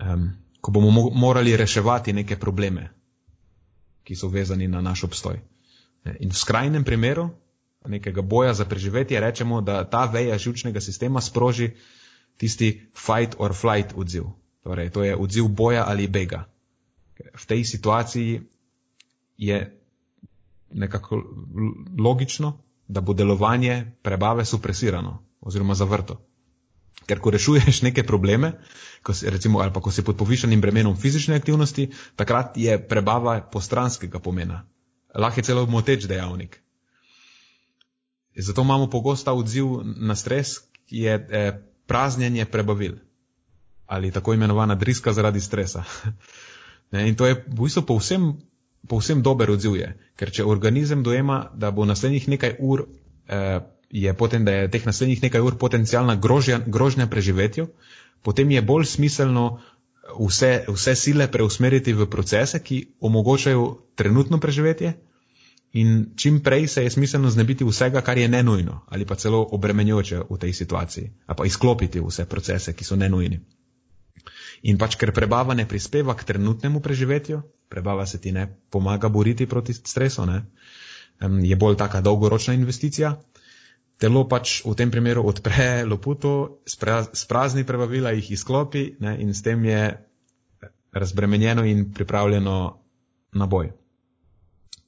um, 0.01 0.29
ko 0.65 0.71
bomo 0.71 1.11
morali 1.13 1.53
reševati 1.57 2.13
neke 2.13 2.39
probleme, 2.41 2.87
ki 4.03 4.15
so 4.17 4.31
vezani 4.33 4.65
na 4.67 4.81
naš 4.81 5.03
obstoj. 5.05 5.37
In 6.19 6.31
v 6.33 6.37
skrajnem 6.37 6.83
primeru 6.83 7.27
nekega 7.85 8.21
boja 8.25 8.53
za 8.57 8.65
preživetje 8.65 9.19
rečemo, 9.21 9.61
da 9.61 9.83
ta 9.85 10.07
veja 10.09 10.37
žilčnega 10.41 10.81
sistema 10.81 11.21
sproži 11.21 11.69
tisti 12.41 12.89
fight 12.97 13.37
or 13.37 13.53
flight 13.53 13.93
odziv. 13.93 14.33
Torej, 14.65 14.89
to 14.89 15.03
je 15.05 15.13
odziv 15.15 15.47
boja 15.53 15.85
ali 15.87 16.07
bega. 16.07 16.47
V 17.13 17.45
tej 17.45 17.61
situaciji 17.61 18.41
je 19.37 19.61
nekako 20.73 21.21
logično, 21.99 22.57
da 22.87 23.01
bo 23.01 23.13
delovanje 23.13 23.91
prebave 24.01 24.45
supresirano 24.45 25.19
oziroma 25.41 25.77
zavrto. 25.77 26.24
Ker 27.05 27.21
ko 27.21 27.29
rešuješ 27.29 27.81
neke 27.85 28.03
probleme, 28.03 28.53
ko 29.05 29.13
si, 29.13 29.29
recimo, 29.29 29.61
ali 29.61 29.73
pa 29.73 29.81
ko 29.81 29.91
si 29.93 30.01
pod 30.01 30.17
povišanim 30.17 30.61
bremenom 30.61 30.97
fizične 30.97 31.35
aktivnosti, 31.37 31.91
takrat 32.17 32.57
je 32.57 32.77
prebava 32.87 33.37
postranskega 33.51 34.19
pomena. 34.19 34.63
Lahko 35.15 35.39
je 35.39 35.43
celo 35.43 35.65
moteč 35.69 36.09
dejavnik. 36.09 36.59
Zato 38.35 38.61
imamo 38.61 38.89
pogosto 38.89 39.33
odziv 39.33 39.85
na 39.85 40.15
stres, 40.15 40.57
ki 40.89 41.05
je 41.05 41.13
eh, 41.15 41.61
praznjenje 41.87 42.45
prebavil 42.45 42.97
ali 43.85 44.11
tako 44.11 44.33
imenovana 44.33 44.75
driska 44.75 45.13
zaradi 45.13 45.41
stresa. 45.41 45.83
ne, 46.91 47.09
in 47.09 47.15
to 47.15 47.25
je 47.25 47.33
v 47.47 47.61
bistvu 47.61 47.81
povsem, 47.81 48.33
povsem 48.87 49.21
dober 49.21 49.51
odziv, 49.51 49.75
je, 49.75 49.91
ker 50.15 50.31
če 50.31 50.45
organizem 50.45 51.03
dojema, 51.03 51.51
da 51.53 51.71
bo 51.71 51.85
naslednjih 51.85 52.27
nekaj 52.29 52.55
ur 52.59 52.85
eh, 53.27 53.59
je 53.89 54.13
potem, 54.13 54.45
da 54.45 54.51
je 54.51 54.71
teh 54.71 54.85
naslednjih 54.85 55.23
nekaj 55.23 55.41
ur 55.41 55.57
potencijalna 55.57 56.15
grožnja, 56.15 56.59
grožnja 56.65 57.07
preživetju, 57.07 57.67
potem 58.23 58.51
je 58.51 58.61
bolj 58.61 58.85
smiselno 58.85 59.59
vse, 60.19 60.65
vse 60.67 60.95
sile 60.95 61.27
preusmeriti 61.31 61.93
v 61.93 62.07
procese, 62.09 62.59
ki 62.59 62.85
omogočajo 62.99 63.77
trenutno 63.95 64.39
preživetje 64.39 64.93
in 65.75 66.13
čim 66.15 66.39
prej 66.43 66.67
se 66.67 66.83
je 66.83 66.89
smiselno 66.89 67.29
znebiti 67.29 67.65
vsega, 67.65 68.01
kar 68.01 68.17
je 68.17 68.27
nenujno 68.27 68.81
ali 68.87 69.05
pa 69.05 69.15
celo 69.15 69.47
obremenjujoče 69.51 70.21
v 70.29 70.37
tej 70.39 70.53
situaciji, 70.53 71.11
ali 71.25 71.37
pa 71.37 71.45
izklopiti 71.45 71.99
vse 71.99 72.25
procese, 72.25 72.73
ki 72.73 72.83
so 72.83 72.95
nenujni. 72.95 73.39
In 74.63 74.77
pač, 74.77 74.95
ker 74.95 75.11
prebava 75.13 75.53
ne 75.53 75.67
prispeva 75.67 76.15
k 76.15 76.23
trenutnemu 76.23 76.79
preživetju, 76.79 77.41
prebava 77.69 78.05
se 78.05 78.21
ti 78.21 78.31
ne 78.31 78.47
pomaga 78.69 79.09
boriti 79.09 79.45
proti 79.45 79.73
stresu, 79.73 80.25
ne, 80.25 80.45
je 81.43 81.55
bolj 81.55 81.75
taka 81.77 82.01
dolgoročna 82.01 82.53
investicija, 82.53 83.15
telo 84.01 84.25
pač 84.27 84.61
v 84.65 84.75
tem 84.75 84.91
primeru 84.91 85.23
odpre 85.27 85.85
loputo, 85.87 86.61
sprazni 86.65 87.63
prebavila, 87.63 88.11
jih 88.15 88.31
izklopi 88.35 88.95
ne, 88.99 89.15
in 89.21 89.33
s 89.33 89.41
tem 89.45 89.63
je 89.65 89.81
razbremenjeno 90.95 91.65
in 91.65 91.91
pripravljeno 91.93 92.57
na 93.35 93.45
boj. 93.45 93.71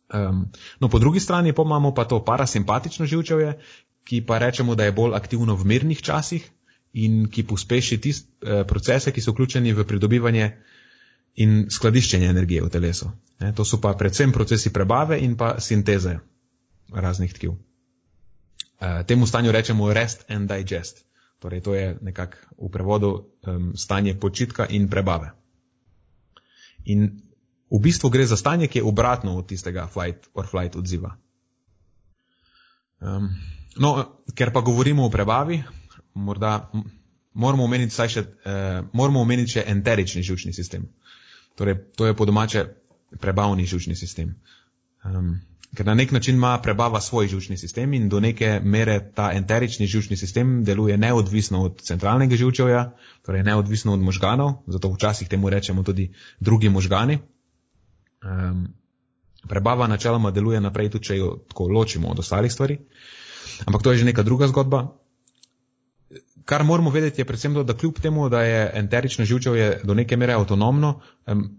Um, 0.08 0.48
no, 0.80 0.88
po 0.88 1.00
drugi 1.00 1.20
strani 1.20 1.54
pa 1.54 1.64
imamo 1.68 1.94
pa 1.94 2.06
to 2.08 2.24
parasimpatično 2.24 3.06
živčevje, 3.06 3.58
ki 4.08 4.22
pa 4.26 4.38
rečemo, 4.40 4.76
da 4.76 4.88
je 4.88 4.96
bolj 4.96 5.16
aktivno 5.16 5.56
v 5.56 5.66
mirnih 5.66 6.02
časih 6.02 6.48
in 6.94 7.28
ki 7.28 7.44
pospeši 7.44 7.98
tiste 8.02 8.32
eh, 8.42 8.64
procese, 8.64 9.12
ki 9.12 9.22
so 9.22 9.34
vključeni 9.36 9.74
v 9.74 9.84
pridobivanje 9.84 10.52
in 11.36 11.68
skladiščenje 11.70 12.30
energije 12.32 12.64
v 12.64 12.72
telesu. 12.72 13.12
Ne, 13.44 13.52
to 13.54 13.66
so 13.66 13.82
pa 13.84 13.94
predvsem 13.94 14.32
procesi 14.32 14.72
prebave 14.74 15.20
in 15.20 15.36
pa 15.38 15.58
sinteze 15.60 16.18
raznih 16.94 17.34
tkiv. 17.34 17.58
Uh, 18.78 19.02
temu 19.08 19.26
stanju 19.28 19.52
rečemo 19.52 19.94
rest 19.94 20.26
and 20.30 20.50
digest. 20.50 21.06
Torej, 21.40 21.62
to 21.62 21.74
je 21.74 21.98
nekako 22.02 22.38
v 22.58 22.70
prevodu 22.74 23.10
um, 23.46 23.74
stanje 23.78 24.14
počitka 24.20 24.66
in 24.70 24.90
prebave. 24.90 25.32
In 26.86 27.22
v 27.70 27.80
bistvu 27.82 28.10
gre 28.10 28.26
za 28.26 28.38
stanje, 28.38 28.68
ki 28.68 28.80
je 28.80 28.88
obratno 28.88 29.38
od 29.38 29.48
tistega 29.48 29.88
flight 29.88 30.30
or 30.34 30.48
flight 30.48 30.76
odziva. 30.76 31.18
Um, 33.00 33.30
no, 33.78 34.18
ker 34.34 34.54
pa 34.54 34.62
govorimo 34.62 35.06
o 35.06 35.14
prebavi, 35.14 35.62
morda 36.14 36.72
moramo 37.34 37.66
omeniti, 37.70 37.94
še, 37.94 38.22
uh, 38.22 38.90
moramo 38.94 39.22
omeniti 39.22 39.60
še 39.60 39.66
enterični 39.70 40.26
žučni 40.26 40.54
sistem. 40.54 40.90
Torej, 41.58 41.78
to 41.98 42.10
je 42.10 42.18
po 42.18 42.26
domače 42.26 42.66
prebavni 43.22 43.66
žučni 43.66 43.96
sistem. 43.96 44.34
Um, 45.06 45.38
ker 45.78 45.86
na 45.86 45.94
nek 45.94 46.12
način 46.12 46.36
ima 46.36 46.58
prebava 46.64 47.02
svoj 47.02 47.28
žučni 47.28 47.58
sistem 47.58 47.94
in 47.94 48.10
do 48.10 48.20
neke 48.20 48.60
mere 48.64 49.12
ta 49.16 49.30
enterični 49.34 49.88
žučni 49.88 50.18
sistem 50.18 50.64
deluje 50.64 50.98
neodvisno 50.98 51.62
od 51.64 51.82
centralnega 51.86 52.36
žučevja, 52.36 52.96
torej 53.26 53.44
neodvisno 53.44 53.94
od 53.94 54.02
možganov, 54.02 54.54
zato 54.68 54.90
včasih 54.90 55.30
temu 55.30 55.50
rečemo 55.50 55.84
tudi 55.84 56.10
drugi 56.40 56.70
možgani. 56.70 57.20
Um, 58.26 58.68
prebava 59.48 59.88
načeloma 59.88 60.32
deluje 60.32 60.62
naprej, 60.62 60.90
tudi 60.90 61.12
če 61.12 61.18
jo 61.18 61.30
tako 61.48 61.68
ločimo 61.68 62.10
od 62.10 62.20
ostalih 62.20 62.52
stvari. 62.52 62.80
Ampak 63.66 63.84
to 63.84 63.92
je 63.92 64.02
že 64.02 64.10
neka 64.10 64.24
druga 64.24 64.48
zgodba. 64.48 64.88
Kar 66.46 66.64
moramo 66.64 66.90
vedeti 66.90 67.22
je 67.22 67.26
predvsem 67.26 67.54
to, 67.54 67.64
da 67.64 67.78
kljub 67.78 68.00
temu, 68.02 68.30
da 68.30 68.42
je 68.42 68.72
enterično 68.74 69.26
živčevje 69.26 69.82
do 69.84 69.94
neke 69.94 70.18
mere 70.18 70.34
avtonomno, 70.34 71.02
um, 71.28 71.50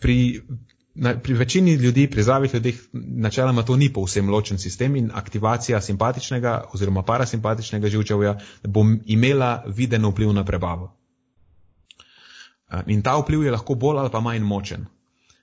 pri 0.00 0.42
na, 0.94 1.14
pri 1.18 1.34
večini 1.34 1.74
ljudi, 1.74 2.06
pri 2.10 2.22
zdravih 2.22 2.54
ljudeh, 2.54 2.80
načeloma 2.92 3.62
to 3.62 3.76
ni 3.76 3.92
povsem 3.92 4.30
ločen 4.30 4.58
sistem 4.58 4.96
in 4.96 5.10
aktivacija 5.14 5.80
simpatičnega 5.80 6.64
oziroma 6.74 7.02
parasimpatičnega 7.02 7.88
živčevja 7.88 8.38
bo 8.68 8.84
imela 9.06 9.64
viden 9.66 10.06
vpliv 10.06 10.32
na 10.32 10.44
prebavo. 10.44 10.96
In 12.86 13.02
ta 13.02 13.16
vpliv 13.20 13.42
je 13.42 13.52
lahko 13.52 13.74
bolj 13.74 13.98
ali 13.98 14.10
pa 14.10 14.20
manj 14.20 14.44
močen. 14.44 14.86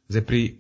Zdaj, 0.10 0.26
pri 0.26 0.58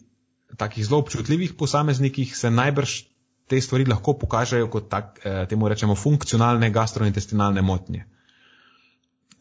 takih 0.57 0.85
zelo 0.85 0.99
občutljivih 0.99 1.53
posameznikih 1.53 2.35
se 2.37 2.51
najbrž 2.51 3.01
te 3.49 3.61
stvari 3.61 3.85
lahko 3.85 4.13
pokažejo 4.13 4.67
kot 4.69 4.89
tak, 4.89 5.19
eh, 5.23 5.45
temu 5.49 5.67
rečemo 5.67 5.95
funkcionalne 5.95 6.69
gastrointestinalne 6.69 7.61
motnje. 7.61 8.05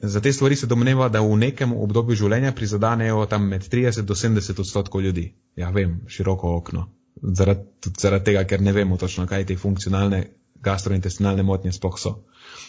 Za 0.00 0.20
te 0.20 0.32
stvari 0.32 0.56
se 0.56 0.66
domneva, 0.66 1.08
da 1.08 1.20
v 1.20 1.36
nekem 1.36 1.72
obdobju 1.74 2.16
življenja 2.16 2.52
prizadanejo 2.54 3.24
tam 3.26 3.48
med 3.50 3.66
30 3.66 4.06
do 4.06 4.14
70 4.14 4.60
odstotkov 4.60 5.02
ljudi. 5.02 5.32
Ja, 5.56 5.70
vem, 5.74 6.00
široko 6.06 6.54
okno. 6.56 6.86
Zaradi, 7.22 7.64
tudi 7.82 8.00
zaradi 8.00 8.30
tega, 8.30 8.44
ker 8.46 8.62
ne 8.62 8.72
vemo 8.72 8.96
točno, 8.96 9.26
kaj 9.26 9.46
te 9.46 9.56
funkcionalne 9.58 10.22
gastrointestinalne 10.62 11.42
motnje 11.42 11.72
sploh 11.72 11.98
so. 11.98 12.14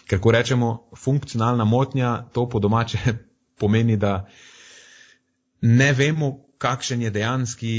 Ker 0.09 0.19
ko 0.19 0.33
rečemo 0.33 0.89
funkcionalna 0.97 1.65
motnja, 1.65 2.25
to 2.33 2.47
po 2.49 2.59
domače 2.59 2.99
pomeni, 3.61 3.97
da 3.97 4.25
ne 5.61 5.93
vemo, 5.93 6.31
kakšen 6.57 7.01
je 7.01 7.11
dejanski 7.13 7.73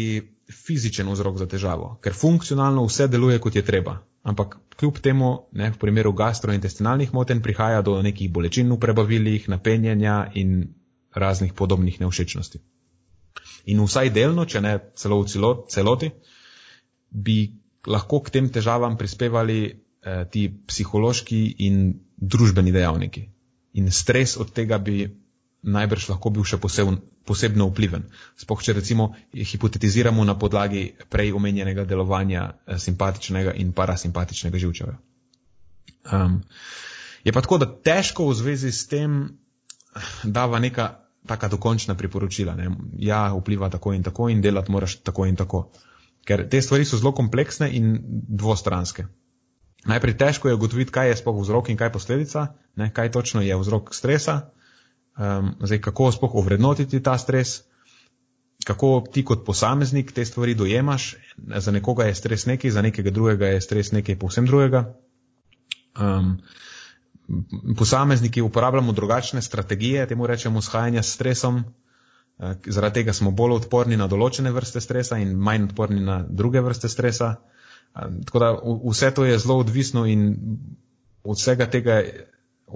fizičen 0.50 1.10
vzrok 1.10 1.38
za 1.38 1.46
težavo. 1.46 1.96
Ker 2.02 2.14
funkcionalno 2.14 2.86
vse 2.86 3.08
deluje, 3.08 3.38
kot 3.38 3.56
je 3.56 3.66
treba. 3.66 3.98
Ampak 4.22 4.58
kljub 4.76 4.98
temu, 5.00 5.30
ne, 5.52 5.70
v 5.72 5.78
primeru 5.80 6.12
gastrointestinalnih 6.12 7.14
motenj 7.16 7.40
prihaja 7.44 7.82
do 7.82 7.96
nekih 8.02 8.30
bolečin 8.32 8.68
v 8.72 8.78
prebavilih, 8.80 9.48
napenjanja 9.48 10.30
in 10.34 10.74
raznih 11.14 11.52
podobnih 11.56 12.00
neušečnosti. 12.00 12.60
In 13.72 13.80
vsaj 13.84 14.10
delno, 14.12 14.44
če 14.44 14.60
ne 14.60 14.74
celo 14.96 15.22
v 15.22 15.54
celoti, 15.68 16.10
bi 17.10 17.38
lahko 17.86 18.20
k 18.20 18.36
tem 18.36 18.48
težavam 18.52 18.96
prispevali 18.96 19.60
eh, 19.66 20.24
ti 20.30 20.48
psihološki 20.48 21.40
in 21.66 21.80
družbeni 22.16 22.72
dejavniki. 22.72 23.26
In 23.80 23.90
stres 23.90 24.36
od 24.36 24.52
tega 24.52 24.78
bi 24.78 25.08
najbrž 25.62 26.08
lahko 26.12 26.30
bil 26.30 26.44
še 26.44 26.60
posebno, 26.60 27.00
posebno 27.24 27.68
vpliven. 27.70 28.06
Spoh, 28.36 28.62
če 28.62 28.74
recimo 28.78 29.10
hipotetiziramo 29.34 30.24
na 30.24 30.36
podlagi 30.38 30.94
prej 31.08 31.32
omenjenega 31.36 31.84
delovanja 31.84 32.46
eh, 32.48 32.78
simpatičnega 32.78 33.54
in 33.60 33.72
parasimpatičnega 33.76 34.58
živčeva. 34.58 34.96
Um, 36.12 36.40
je 37.24 37.32
pa 37.32 37.42
tako, 37.44 37.58
da 37.60 37.68
težko 37.68 38.30
v 38.30 38.34
zvezi 38.34 38.72
s 38.72 38.88
tem 38.88 39.22
eh, 39.24 40.10
dava 40.24 40.58
neka 40.58 40.90
taka 41.26 41.48
dokončna 41.48 41.94
priporočila. 41.94 42.56
Ne? 42.56 42.70
Ja, 42.98 43.28
vpliva 43.36 43.68
tako 43.70 43.92
in 43.92 44.02
tako 44.02 44.28
in 44.28 44.40
delati 44.40 44.72
moraš 44.72 45.00
tako 45.04 45.26
in 45.26 45.36
tako. 45.36 45.68
Ker 46.24 46.48
te 46.48 46.60
stvari 46.62 46.84
so 46.84 46.98
zelo 47.00 47.12
kompleksne 47.16 47.70
in 47.76 47.98
dvostranske. 48.28 49.06
Najprej 49.88 50.16
težko 50.16 50.48
je 50.48 50.54
ugotoviti, 50.54 50.92
kaj 50.92 51.08
je 51.08 51.16
spoh 51.16 51.38
vzrok 51.40 51.70
in 51.72 51.76
kaj 51.76 51.92
posledica, 51.92 52.46
ne? 52.76 52.90
kaj 52.92 53.12
točno 53.12 53.40
je 53.40 53.56
vzrok 53.56 53.94
stresa, 53.94 54.50
Um, 55.18 55.54
zdaj, 55.60 55.80
kako 55.80 56.12
sploh 56.12 56.34
ovrednotiti 56.34 57.02
ta 57.02 57.18
stres, 57.18 57.62
kako 58.64 59.04
ti 59.12 59.24
kot 59.24 59.44
posameznik 59.46 60.12
te 60.12 60.24
stvari 60.24 60.54
dojemaš. 60.54 61.16
Za 61.56 61.70
nekoga 61.70 62.04
je 62.04 62.14
stres 62.14 62.46
nekaj, 62.46 62.70
za 62.70 62.82
nekega 62.82 63.10
drugega 63.10 63.46
je 63.46 63.60
stres 63.60 63.92
nekaj 63.92 64.18
povsem 64.18 64.46
drugega. 64.46 64.94
Um, 66.00 66.38
posamezniki 67.78 68.42
uporabljamo 68.42 68.92
drugačne 68.92 69.42
strategije, 69.42 70.06
temu 70.06 70.26
rečemo 70.26 70.62
shajanja 70.62 71.02
s 71.02 71.14
stresom. 71.14 71.56
Uh, 71.56 72.52
zaradi 72.66 72.94
tega 72.94 73.12
smo 73.12 73.30
bolj 73.30 73.58
odporni 73.60 73.96
na 73.96 74.08
določene 74.08 74.52
vrste 74.52 74.80
stresa 74.80 75.18
in 75.18 75.36
manj 75.36 75.70
odporni 75.70 76.00
na 76.00 76.22
druge 76.28 76.60
vrste 76.60 76.88
stresa. 76.88 77.34
Tako 77.94 78.38
da 78.38 78.50
vse 78.90 79.10
to 79.14 79.24
je 79.24 79.38
zelo 79.38 79.58
odvisno 79.58 80.06
in 80.06 80.36
od 81.24 81.36
vsega 81.36 81.66
tega, 81.66 82.02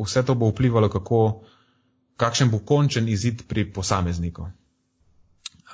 vse 0.04 0.24
to 0.26 0.34
bo 0.34 0.48
vplivalo, 0.50 0.88
kako 0.88 1.44
kakšen 2.16 2.50
bo 2.50 2.58
končen 2.58 3.08
izid 3.08 3.42
pri 3.48 3.66
posamezniku. 3.72 4.48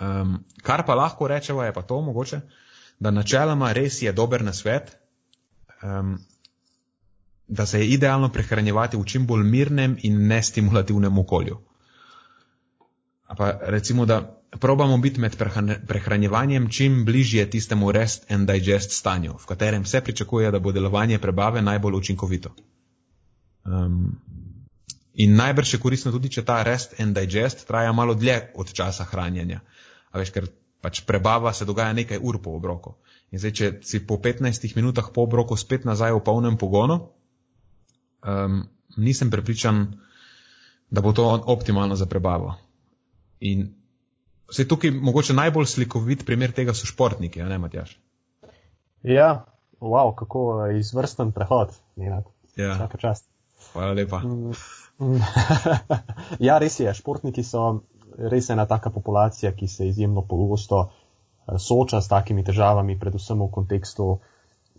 Um, 0.01 0.45
kar 0.63 0.87
pa 0.87 0.95
lahko 0.95 1.29
rečemo, 1.29 1.63
je 1.63 1.73
pa 1.73 1.83
to 1.83 2.01
mogoče, 2.01 2.41
da 3.01 3.11
načeloma 3.11 3.73
res 3.73 4.03
je 4.03 4.13
dober 4.13 4.45
na 4.45 4.53
svet, 4.53 4.97
um, 5.83 6.19
da 7.49 7.67
se 7.67 7.81
je 7.81 7.89
idealno 7.89 8.29
prehranjevati 8.33 8.97
v 8.97 9.05
čim 9.05 9.27
bolj 9.27 9.45
mirnem 9.45 9.97
in 10.03 10.27
nestimulativnem 10.27 11.19
okolju. 11.19 11.59
Pa 13.37 13.51
recimo, 13.63 14.07
da 14.07 14.41
probamo 14.61 14.99
biti 14.99 15.21
med 15.21 15.37
prehranjevanjem 15.87 16.69
čim 16.71 17.05
bližje 17.05 17.51
tistemu 17.51 17.93
rest 17.93 18.31
and 18.31 18.51
digest 18.51 18.93
stanju, 18.93 19.37
v 19.39 19.47
katerem 19.47 19.85
se 19.85 20.01
pričakuje, 20.01 20.51
da 20.51 20.59
bo 20.59 20.73
delovanje 20.73 21.19
prebave 21.19 21.63
najbolj 21.63 21.95
učinkovito. 21.95 22.55
Um, 23.65 24.21
In 25.15 25.35
najbrž 25.37 25.75
je 25.75 25.81
koristno 25.83 26.13
tudi, 26.13 26.31
če 26.31 26.45
ta 26.47 26.63
rest 26.63 26.95
and 27.01 27.17
digest 27.17 27.67
traja 27.67 27.93
malo 27.93 28.15
dlje 28.15 28.53
od 28.55 28.73
časa 28.73 29.05
hranjenja. 29.05 29.61
A 30.11 30.19
veš, 30.23 30.31
ker 30.31 30.47
pač 30.81 31.03
prebava 31.07 31.53
se 31.53 31.67
dogaja 31.67 31.93
nekaj 31.93 32.21
ur 32.23 32.39
po 32.43 32.55
obroku. 32.57 32.95
In 33.31 33.43
zdaj, 33.43 33.53
če 33.53 33.73
si 33.87 34.01
po 34.07 34.19
15 34.23 34.77
minutah 34.79 35.11
po 35.15 35.27
obroku 35.27 35.59
spet 35.59 35.85
nazaj 35.85 36.15
v 36.17 36.23
polnem 36.25 36.57
pogonu, 36.59 37.01
um, 38.23 38.63
nisem 38.97 39.31
prepričan, 39.31 39.85
da 40.91 41.03
bo 41.03 41.13
to 41.13 41.27
optimalno 41.47 41.97
za 41.97 42.07
prebavo. 42.11 42.57
In 43.41 43.69
vse 44.51 44.67
tukaj 44.69 44.91
mogoče 44.91 45.37
najbolj 45.37 45.67
slikovit 45.67 46.27
primer 46.27 46.53
tega 46.53 46.75
so 46.75 46.87
športniki, 46.87 47.43
ne 47.43 47.59
Matjaš? 47.59 47.95
Ja, 49.03 49.45
wow, 49.81 50.15
kako 50.17 50.67
izvrsten 50.79 51.33
prehod. 51.33 51.77
Ja. 52.57 52.89
Hvala 53.73 53.93
lepa. 53.93 54.23
Ja, 56.47 56.59
res 56.59 56.81
je. 56.81 56.93
Športniki 56.95 57.45
so 57.47 57.83
res 58.19 58.51
ena 58.51 58.67
taka 58.67 58.91
populacija, 58.91 59.53
ki 59.53 59.69
se 59.69 59.89
izjemno 59.89 60.23
pogosto 60.23 60.89
eh, 60.89 61.59
sooča 61.59 62.01
s 62.01 62.09
takimi 62.09 62.45
težavami, 62.45 62.99
predvsem 63.01 63.41
v 63.41 63.51
kontekstu 63.53 64.19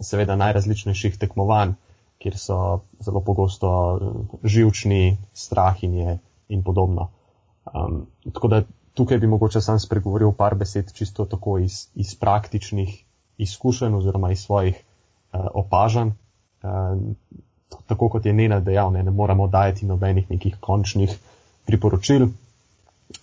seveda 0.01 0.35
najrazličnejših 0.35 1.17
tekmovanj, 1.21 1.75
kjer 2.21 2.37
so 2.37 2.57
zelo 3.01 3.23
pogosto 3.25 3.71
eh, 3.71 4.37
živčni, 4.43 5.17
strahinje 5.33 6.19
in 6.51 6.63
podobno. 6.63 7.09
Um, 7.71 8.07
tako 8.33 8.47
da 8.47 8.63
tukaj 8.97 9.19
bi 9.21 9.27
mogoče 9.29 9.61
sam 9.61 9.79
spregovoril 9.79 10.33
par 10.33 10.55
besed 10.57 10.89
čisto 10.93 11.25
tako 11.25 11.59
iz, 11.61 11.87
iz 11.95 12.15
praktičnih 12.19 13.05
izkušenj 13.37 13.93
oziroma 13.95 14.31
iz 14.31 14.41
svojih 14.43 14.75
uh, 14.75 15.45
opažanj. 15.53 16.09
Uh, 16.61 16.97
tako 17.87 18.09
kot 18.09 18.25
je 18.25 18.33
Nena 18.33 18.59
dejal, 18.59 18.91
ne, 18.91 19.03
ne 19.03 19.11
moramo 19.11 19.47
dajati 19.47 19.85
nobenih 19.85 20.29
nekih 20.31 20.55
končnih 20.59 21.11
priporočil. 21.65 22.27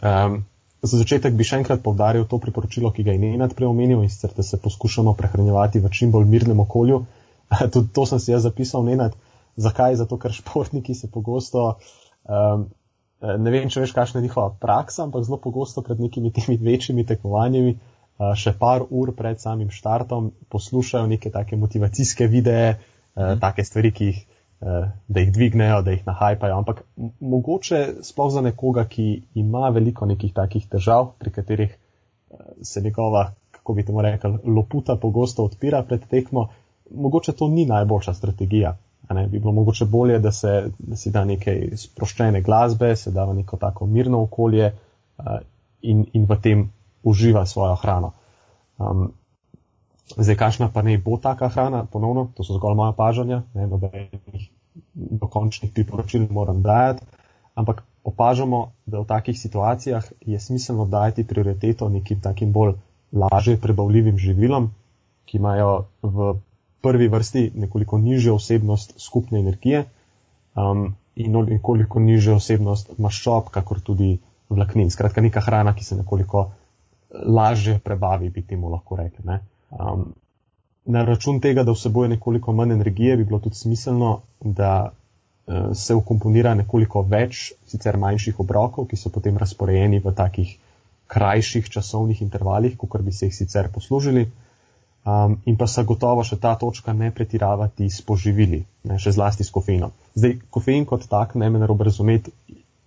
Um, 0.03 0.45
za 0.83 0.99
začetek 1.01 1.35
bi 1.35 1.47
še 1.47 1.63
enkrat 1.63 1.83
povdaril 1.83 2.27
to 2.31 2.39
priporočilo, 2.39 2.93
ki 2.95 3.05
ga 3.07 3.15
je 3.15 3.23
Nena 3.23 3.49
preomenil 3.49 4.03
in 4.05 4.13
sicer, 4.13 4.35
da 4.37 4.45
se 4.47 4.61
poskušamo 4.63 5.15
prehranjevati 5.19 5.83
v 5.83 5.91
čim 5.91 6.13
bolj 6.15 6.29
mirnem 6.31 6.61
okolju. 6.61 7.03
Tudi 7.75 7.93
to 7.95 8.07
sem 8.07 8.21
si 8.23 8.33
jaz 8.33 8.47
zapisal, 8.47 8.85
Nena. 8.87 9.11
Zakaj? 9.59 9.97
Zato, 9.99 10.21
ker 10.23 10.33
športniki 10.33 10.95
se 10.95 11.11
pogosto, 11.11 11.81
um, 12.29 12.69
ne 13.19 13.51
vem, 13.51 13.67
če 13.73 13.83
veš, 13.83 13.95
kakšna 13.97 14.21
je 14.21 14.29
njihova 14.29 14.53
praksa, 14.61 15.09
ampak 15.09 15.25
zelo 15.27 15.41
pogosto 15.43 15.83
pred 15.83 15.99
nekimi 15.99 16.31
temi 16.31 16.61
večjimi 16.63 17.03
tekmovanjami, 17.09 17.75
uh, 17.75 18.37
še 18.39 18.55
par 18.61 18.87
ur 18.87 19.11
pred 19.19 19.43
samim 19.43 19.73
štartom, 19.75 20.31
poslušajo 20.53 21.11
neke 21.11 21.33
take 21.35 21.59
motivacijske 21.59 22.31
videe, 22.31 22.77
uh, 22.77 23.33
mm. 23.33 23.41
take 23.43 23.67
stvari, 23.67 23.91
ki 23.91 24.13
jih 24.13 24.27
Eh, 24.29 24.38
da 24.61 25.21
jih 25.21 25.33
dvignejo, 25.33 25.83
da 25.83 25.91
jih 25.91 26.07
nahajpajo. 26.07 26.57
Ampak 26.57 26.83
mogoče 27.21 27.87
sploh 28.03 28.33
za 28.33 28.41
nekoga, 28.41 28.85
ki 28.85 29.23
ima 29.35 29.69
veliko 29.69 30.07
nekih 30.07 30.33
takih 30.35 30.67
težav, 30.69 31.13
pri 31.19 31.31
katerih 31.31 31.71
eh, 31.71 32.37
se 32.63 32.81
njegova, 32.81 33.31
kako 33.51 33.75
bi 33.75 33.85
temu 33.87 34.03
rekel, 34.03 34.39
loputa 34.45 34.97
pogosto 34.97 35.45
odpira 35.45 35.83
pred 35.83 36.09
tekmo, 36.11 36.49
mogoče 36.91 37.33
to 37.33 37.49
ni 37.49 37.67
najboljša 37.67 38.15
strategija. 38.15 38.77
Ne, 39.11 39.27
bi 39.27 39.39
bilo 39.39 39.53
mogoče 39.53 39.85
bolje, 39.85 40.19
da, 40.19 40.33
se, 40.33 40.71
da 40.79 40.97
si 40.97 41.11
da 41.11 41.25
nekaj 41.25 41.71
sproščene 41.77 42.43
glasbe, 42.43 42.97
se 42.97 43.11
da 43.11 43.25
v 43.25 43.35
neko 43.35 43.57
tako 43.57 43.87
mirno 43.87 44.23
okolje 44.23 44.67
uh, 44.73 45.25
in, 45.81 46.05
in 46.13 46.27
v 46.29 46.37
tem 46.43 46.67
uživa 47.03 47.47
svojo 47.47 47.75
hrano. 47.75 48.13
Um, 48.79 49.13
Zdaj, 50.17 50.37
kakšna 50.37 50.71
pa 50.73 50.83
ne 50.83 50.97
bo 50.99 51.19
taka 51.21 51.49
hrana, 51.49 51.85
ponovno, 51.85 52.31
to 52.35 52.45
so 52.45 52.57
zgolj 52.57 52.77
moja 52.79 52.93
pažanja, 52.97 53.43
ne 53.55 53.67
nobenih 53.67 54.49
dokončnih 54.95 55.73
priporočil 55.75 56.27
moram 56.31 56.63
dajati, 56.63 57.05
ampak 57.55 57.83
opažamo, 58.05 58.73
da 58.87 59.01
v 59.01 59.07
takih 59.07 59.39
situacijah 59.39 60.05
je 60.21 60.41
smiselno 60.41 60.87
dajati 60.87 61.27
prioriteto 61.27 61.89
nekim 61.89 62.21
takim 62.21 62.53
bolj 62.53 62.75
lažje 63.13 63.57
prebavljivim 63.61 64.19
živilom, 64.19 64.71
ki 65.25 65.37
imajo 65.37 65.85
v 66.03 66.35
prvi 66.81 67.09
vrsti 67.09 67.51
nekoliko 67.55 67.99
nižjo 67.99 68.35
osebnost 68.35 68.95
skupne 68.97 69.41
energije 69.41 69.85
um, 70.55 70.95
in 71.17 71.37
nekoliko 71.51 72.01
nižjo 72.01 72.37
osebnost 72.37 72.99
maščob, 72.99 73.51
kakor 73.51 73.81
tudi 73.81 74.19
vlaknin. 74.49 74.91
Skratka, 74.91 75.21
neka 75.21 75.41
hrana, 75.41 75.75
ki 75.75 75.85
se 75.85 75.97
nekoliko 75.97 76.51
lažje 77.27 77.79
prebavi, 77.85 78.31
bi 78.31 78.43
temu 78.43 78.71
lahko 78.71 78.97
rekli. 78.97 79.39
Um, 79.71 80.13
na 80.89 81.05
račun 81.05 81.41
tega, 81.41 81.63
da 81.63 81.73
vseboje 81.73 82.09
nekoliko 82.09 82.53
manj 82.53 82.73
energije, 82.73 83.17
bi 83.17 83.25
bilo 83.25 83.39
tudi 83.45 83.57
smiselno, 83.57 84.21
da 84.41 84.73
uh, 84.89 85.55
se 85.77 85.95
ukomponira 85.95 86.55
nekoliko 86.55 87.03
več 87.03 87.53
sicer 87.67 87.97
manjših 87.97 88.41
obrokov, 88.41 88.89
ki 88.89 88.97
so 88.97 89.13
potem 89.13 89.37
razporejeni 89.37 90.01
v 90.05 90.15
takih 90.17 90.57
krajših 91.09 91.69
časovnih 91.73 92.23
intervalih, 92.23 92.77
kot 92.79 93.03
bi 93.03 93.13
se 93.13 93.27
jih 93.27 93.37
sicer 93.37 93.69
poslužili. 93.73 94.29
Um, 95.09 95.39
in 95.45 95.57
pa 95.57 95.67
se 95.67 95.85
gotovo 95.89 96.25
še 96.27 96.37
ta 96.37 96.55
točka 96.61 96.93
ne 96.93 97.09
pretiravati 97.15 97.87
s 97.89 98.03
poživili, 98.05 98.59
ne, 98.85 98.99
še 99.01 99.15
zlasti 99.17 99.45
s 99.47 99.53
kofeinom. 99.55 99.95
Zdaj, 100.19 100.35
kofein 100.53 100.85
kot 100.85 101.07
tak, 101.09 101.33
ne 101.39 101.49
me 101.49 101.61
narobe 101.63 101.87
razumeti, 101.89 102.33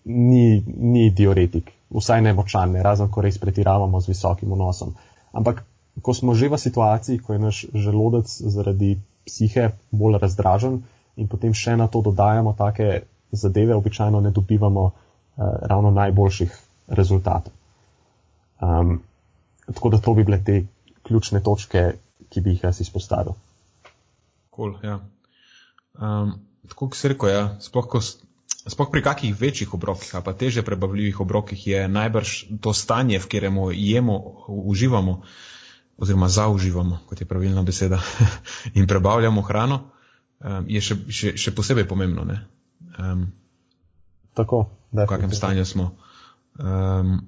ni, 0.06 0.62
ni 0.66 1.08
diuretik, 1.18 1.72
vsaj 1.90 2.22
ne 2.22 2.34
močan, 2.38 2.76
ne, 2.76 2.84
razen 2.86 3.10
ko 3.10 3.24
res 3.26 3.40
pretiravamo 3.42 4.02
z 4.02 4.12
visokim 4.12 4.54
vnosom. 4.54 4.94
Ampak, 5.34 5.64
ko 6.02 6.14
smo 6.14 6.36
že 6.36 6.50
v 6.50 6.58
situaciji, 6.58 7.20
ko 7.20 7.34
je 7.34 7.40
naš 7.40 7.66
želodec 7.74 8.28
zaradi 8.28 8.98
psihe 9.26 9.72
bolj 9.92 10.20
razdražen 10.22 10.82
in 11.16 11.28
potem 11.28 11.54
še 11.54 11.76
na 11.78 11.88
to 11.88 12.02
dodajamo 12.02 12.54
take 12.58 13.06
zadeve, 13.32 13.76
običajno 13.76 14.20
ne 14.20 14.32
dobivamo 14.32 14.84
uh, 14.84 14.94
ravno 15.62 15.92
najboljših 15.92 16.52
rezultatov. 16.88 17.54
Um, 18.62 19.02
tako 19.66 19.90
da 19.90 19.98
to 19.98 20.14
bi 20.14 20.24
bile 20.24 20.44
te 20.44 20.66
ključne 21.04 21.42
točke, 21.44 21.94
ki 22.30 22.42
bi 22.42 22.56
jih 22.56 22.64
jaz 22.64 22.82
izpostavil. 22.82 23.34
Cool, 24.56 24.76
ja. 24.84 25.00
um, 26.00 26.36
tako 26.68 26.88
kot 26.88 26.98
se 27.00 27.14
rekel, 27.14 27.30
ja, 27.30 27.46
sploh, 27.60 27.88
ko, 27.88 28.02
sploh 28.02 28.92
pri 28.92 29.04
kakih 29.04 29.36
večjih 29.40 29.74
obrokih 29.74 30.12
pa 30.24 30.34
teže 30.34 30.64
prebavljivih 30.64 31.20
obrokih 31.24 31.68
je 31.68 31.88
najbrž 31.88 32.36
to 32.62 32.74
stanje, 32.74 33.20
v 33.20 33.28
katerem 33.28 33.58
jemo, 33.72 34.20
uživamo 34.48 35.22
oziroma 36.02 36.30
zauživamo, 36.30 37.00
kot 37.10 37.22
je 37.22 37.28
pravilna 37.30 37.64
beseda, 37.64 38.02
in 38.78 38.88
prebavljamo 38.88 39.42
hrano, 39.42 39.84
um, 40.40 40.66
je 40.68 40.82
še, 40.82 40.98
še, 41.10 41.36
še 41.38 41.54
posebej 41.56 41.88
pomembno. 41.88 42.26
Um, 42.98 43.28
tako, 44.34 44.66
v 44.92 45.06
kakem 45.10 45.32
stanju 45.32 45.66
smo. 45.66 45.92
Um, 46.58 47.20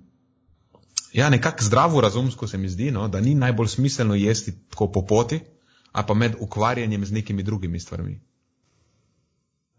Ja, 1.13 1.29
nekako 1.29 1.63
zdravo 1.63 2.01
razumsko 2.01 2.47
se 2.47 2.57
mi 2.57 2.69
zdi, 2.69 2.91
no, 2.91 3.07
da 3.07 3.21
ni 3.21 3.35
najbolj 3.35 3.67
smiselno 3.67 4.15
jesti 4.15 4.53
tako 4.69 4.87
po 4.91 5.03
poti, 5.05 5.39
a 5.91 6.03
pa 6.03 6.13
med 6.13 6.35
ukvarjanjem 6.39 7.05
z 7.05 7.13
nekimi 7.13 7.43
drugimi 7.43 7.79
stvarmi. 7.79 8.21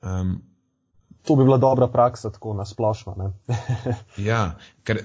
Um, 0.03 0.43
to 1.23 1.37
bi 1.37 1.45
bila 1.45 1.59
dobra 1.59 1.89
praksa, 1.89 2.31
tako 2.31 2.55
nasplošno. 2.55 3.33
ja, 4.31 4.59
ker 4.85 5.03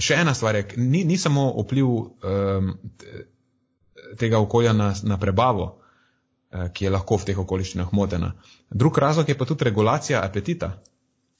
še 0.00 0.20
ena 0.22 0.34
stvar 0.34 0.56
je, 0.56 0.64
ni, 0.76 1.04
ni 1.04 1.18
samo 1.18 1.50
vpliv 1.62 1.86
um, 1.86 2.72
tega 4.18 4.40
okolja 4.40 4.72
na, 4.72 4.92
na 5.02 5.18
prebavo, 5.20 5.66
uh, 5.70 6.68
ki 6.74 6.86
je 6.86 6.94
lahko 6.94 7.20
v 7.20 7.30
teh 7.30 7.38
okoliščinah 7.38 7.92
motena. 7.92 8.32
Drug 8.70 8.98
razlog 8.98 9.28
je 9.28 9.38
pa 9.38 9.48
tudi 9.48 9.68
regulacija 9.68 10.24
apetita 10.24 10.74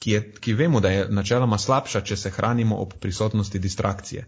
ki, 0.01 0.11
je, 0.11 0.21
ki 0.41 0.53
vemo, 0.53 0.79
da 0.81 0.89
je 0.89 1.05
načeloma 1.13 1.57
slabša, 1.61 2.01
če 2.01 2.17
se 2.17 2.33
hranimo 2.33 2.79
ob 2.81 2.97
prisotnosti 2.99 3.59
distrakcije. 3.59 4.25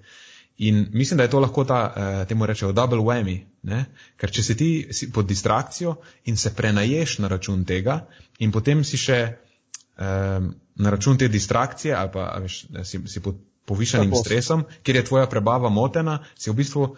In 0.68 0.86
mislim, 0.94 1.18
da 1.18 1.26
je 1.26 1.32
to 1.34 1.40
lahko 1.42 1.64
ta, 1.66 1.80
eh, 1.98 2.26
temu 2.30 2.46
rečejo, 2.46 2.72
double 2.78 3.02
whammy, 3.02 3.40
ne? 3.64 3.86
ker 4.22 4.32
če 4.32 4.44
si 4.44 4.56
ti 4.58 4.70
si 4.94 5.10
pod 5.12 5.26
distrakcijo 5.26 5.96
in 6.30 6.38
se 6.38 6.54
prenaješ 6.54 7.18
na 7.24 7.32
račun 7.32 7.66
tega 7.66 8.04
in 8.40 8.52
potem 8.54 8.84
si 8.86 9.00
še 9.02 9.18
eh, 9.24 10.46
na 10.76 10.94
račun 10.94 11.18
te 11.18 11.28
distrakcije 11.28 11.96
ali 11.98 12.14
pa 12.14 12.28
veš, 12.44 12.60
si, 12.86 13.02
si 13.10 13.20
pod 13.20 13.42
povišanim 13.66 14.12
Tako. 14.12 14.24
stresom, 14.24 14.64
kjer 14.84 14.96
je 14.96 15.06
tvoja 15.06 15.28
prebava 15.28 15.70
motena, 15.70 16.20
si 16.36 16.52
v 16.52 16.56
bistvu 16.60 16.96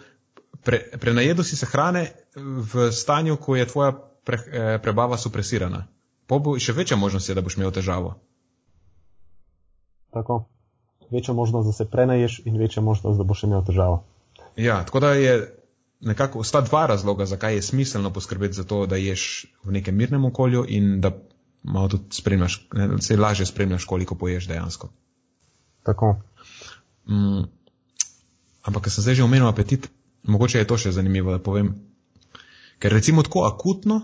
pre, 0.64 0.80
prenajedo 1.00 1.44
si 1.44 1.56
se 1.56 1.66
hrane 1.66 2.10
v 2.36 2.90
stanju, 2.92 3.36
ko 3.36 3.56
je 3.56 3.66
tvoja 3.66 3.92
pre, 4.24 4.38
eh, 4.52 4.78
prebava 4.82 5.18
supresirana. 5.18 5.86
Po 6.26 6.38
bo 6.38 6.58
še 6.58 6.72
večja 6.72 6.96
možnost 6.96 7.28
je, 7.28 7.34
da 7.34 7.40
boš 7.40 7.56
imel 7.56 7.70
težavo. 7.70 8.16
Tako. 10.10 10.44
Večja 11.10 11.34
možnost, 11.34 11.66
da 11.66 11.72
se 11.72 11.86
prenaješ, 11.90 12.40
in 12.44 12.58
večja 12.58 12.82
možnost, 12.82 13.18
da 13.18 13.24
boš 13.24 13.44
imel 13.46 13.62
težavo. 13.64 14.02
Ja, 14.56 14.80
tako 14.84 15.00
da 15.00 15.12
je 15.14 15.36
nekako 16.00 16.42
sta 16.44 16.60
dva 16.60 16.86
razloga, 16.86 17.26
zakaj 17.26 17.54
je 17.54 17.62
smiselno 17.62 18.10
poskrbeti 18.10 18.58
za 18.58 18.64
to, 18.64 18.86
da 18.86 18.96
ješ 18.96 19.46
v 19.64 19.72
nekem 19.72 19.96
mirnem 19.96 20.24
okolju 20.24 20.64
in 20.68 21.00
da 21.00 21.12
malo 21.62 21.88
tudi 21.88 22.04
spremljaš, 22.10 22.68
ne, 22.72 22.88
se 23.02 23.16
lažje 23.16 23.46
spremljaš, 23.46 23.84
koliko 23.84 24.14
poješ 24.14 24.48
dejansko. 24.48 24.88
Tako. 25.82 26.16
Mm, 27.06 27.46
ampak, 28.62 28.86
ker 28.86 28.92
sem 28.92 29.06
zdaj 29.06 29.20
že 29.20 29.26
omenil 29.26 29.48
apetit, 29.48 29.88
mogoče 30.26 30.58
je 30.58 30.68
to 30.68 30.78
še 30.78 30.94
zanimivo, 30.96 31.32
da 31.34 31.42
povem. 31.42 31.74
Ker 32.82 32.92
recimo 32.92 33.22
tako 33.22 33.46
akutno, 33.46 34.02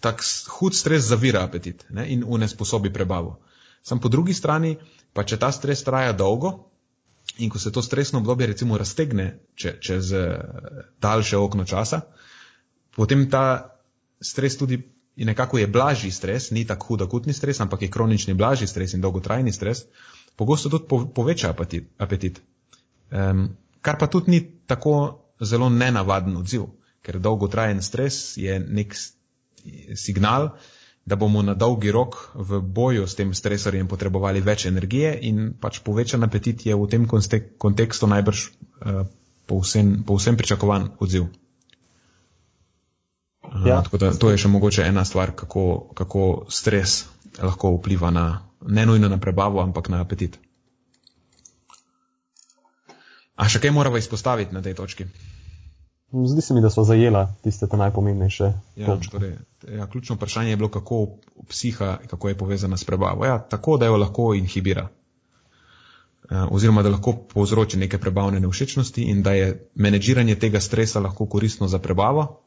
tak 0.00 0.22
hud 0.58 0.74
stres 0.74 1.08
zavira 1.08 1.42
apetit 1.42 1.84
ne, 1.90 2.06
in 2.10 2.24
unesposobi 2.26 2.92
prebavo. 2.92 3.38
Sam 3.82 4.00
po 4.00 4.10
drugi 4.10 4.34
strani, 4.34 4.76
pa 5.14 5.24
če 5.24 5.38
ta 5.38 5.50
stres 5.54 5.82
traja 5.86 6.12
dolgo 6.12 6.68
in 7.38 7.50
ko 7.50 7.58
se 7.58 7.72
to 7.72 7.82
stresno 7.82 8.18
obdobje 8.18 8.46
recimo 8.50 8.78
raztegne 8.78 9.38
če, 9.54 9.78
čez 9.80 10.12
daljše 11.00 11.38
okno 11.38 11.64
časa, 11.64 12.00
potem 12.96 13.28
ta 13.30 13.74
stres 14.20 14.58
tudi 14.58 14.82
nekako 15.24 15.58
je 15.58 15.66
blažji 15.66 16.10
stres, 16.10 16.50
ni 16.50 16.64
tako 16.66 16.86
hud 16.86 17.02
akutni 17.02 17.32
stres, 17.32 17.60
ampak 17.60 17.82
je 17.82 17.90
kronični 17.90 18.34
blažji 18.34 18.66
stres 18.66 18.94
in 18.94 19.00
dolgotrajni 19.00 19.52
stres, 19.52 19.84
pogosto 20.38 20.70
tudi 20.70 20.86
po, 20.88 21.02
poveča 21.10 21.50
apetit. 21.50 21.90
apetit. 21.98 22.40
Um, 23.10 23.48
kar 23.82 23.98
pa 23.98 24.06
tudi 24.06 24.30
ni 24.30 24.40
tako 24.66 25.24
zelo 25.40 25.68
nenavaden 25.68 26.36
odziv, 26.38 26.68
ker 27.02 27.18
dolgotrajen 27.18 27.82
stres 27.82 28.36
je 28.36 28.58
nek 28.60 28.94
signal, 29.96 30.50
da 31.08 31.16
bomo 31.16 31.42
na 31.42 31.54
dolgi 31.54 31.90
rok 31.90 32.16
v 32.34 32.60
boju 32.60 33.06
s 33.08 33.16
tem 33.16 33.32
stresorjem 33.34 33.88
potrebovali 33.88 34.42
več 34.44 34.66
energije 34.68 35.14
in 35.24 35.54
pač 35.60 35.80
povečan 35.80 36.24
apetit 36.24 36.66
je 36.66 36.76
v 36.76 36.88
tem 36.90 37.06
kontekstu 37.58 38.06
najbrž 38.06 38.42
uh, 38.44 39.06
povsem, 39.48 40.02
povsem 40.04 40.36
pričakovan 40.36 40.90
odziv. 41.00 41.30
Ja. 43.64 43.80
Uh, 43.80 43.98
da, 43.98 44.12
to 44.12 44.30
je 44.30 44.36
še 44.36 44.52
mogoče 44.52 44.84
ena 44.84 45.06
stvar, 45.08 45.32
kako, 45.32 45.94
kako 45.96 46.26
stres 46.52 47.06
lahko 47.40 47.78
vpliva 47.78 48.12
na, 48.12 48.26
ne 48.66 48.86
nujno 48.86 49.08
na 49.08 49.18
prebavo, 49.18 49.60
ampak 49.60 49.88
na 49.88 50.00
apetit. 50.00 50.38
A 53.38 53.46
še 53.48 53.60
kaj 53.62 53.70
moramo 53.70 53.98
izpostaviti 53.98 54.54
na 54.54 54.62
tej 54.62 54.74
točki? 54.74 55.06
Zdi 56.08 56.42
se 56.42 56.54
mi, 56.54 56.62
da 56.64 56.70
so 56.70 56.82
zajela 56.88 57.26
tiste 57.44 57.68
najpomembnejše. 57.70 58.52
Ja, 58.80 58.96
torej, 59.10 59.36
ja, 59.68 59.86
ključno 59.86 60.16
vprašanje 60.16 60.50
je 60.50 60.56
bilo, 60.56 60.68
kako 60.68 61.06
psiha, 61.48 61.98
kako 62.08 62.28
je 62.28 62.38
povezana 62.38 62.76
s 62.76 62.84
prebavo. 62.84 63.26
Ja, 63.26 63.38
tako, 63.38 63.76
da 63.76 63.86
jo 63.86 63.96
lahko 63.96 64.32
inhibira. 64.34 64.88
Eh, 66.30 66.44
oziroma, 66.50 66.82
da 66.82 66.88
lahko 66.88 67.12
povzroči 67.34 67.78
neke 67.78 67.98
prebavne 67.98 68.40
neušečnosti 68.40 69.02
in 69.02 69.22
da 69.22 69.32
je 69.32 69.68
menedžiranje 69.74 70.34
tega 70.34 70.60
stresa 70.60 71.00
lahko 71.00 71.26
koristno 71.26 71.68
za 71.68 71.78
prebavo. 71.78 72.40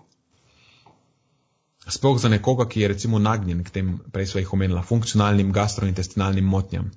Sploh 1.88 2.20
za 2.22 2.30
nekoga, 2.30 2.68
ki 2.70 2.82
je 2.82 2.88
recimo 2.88 3.20
nagnjen 3.20 3.64
k 3.64 3.70
tem, 3.70 3.96
prej 4.14 4.32
smo 4.32 4.42
jih 4.44 4.54
omenila, 4.54 4.84
funkcionalnim 4.86 5.52
gastrointestinalnim 5.52 6.46
motnjam 6.46 6.92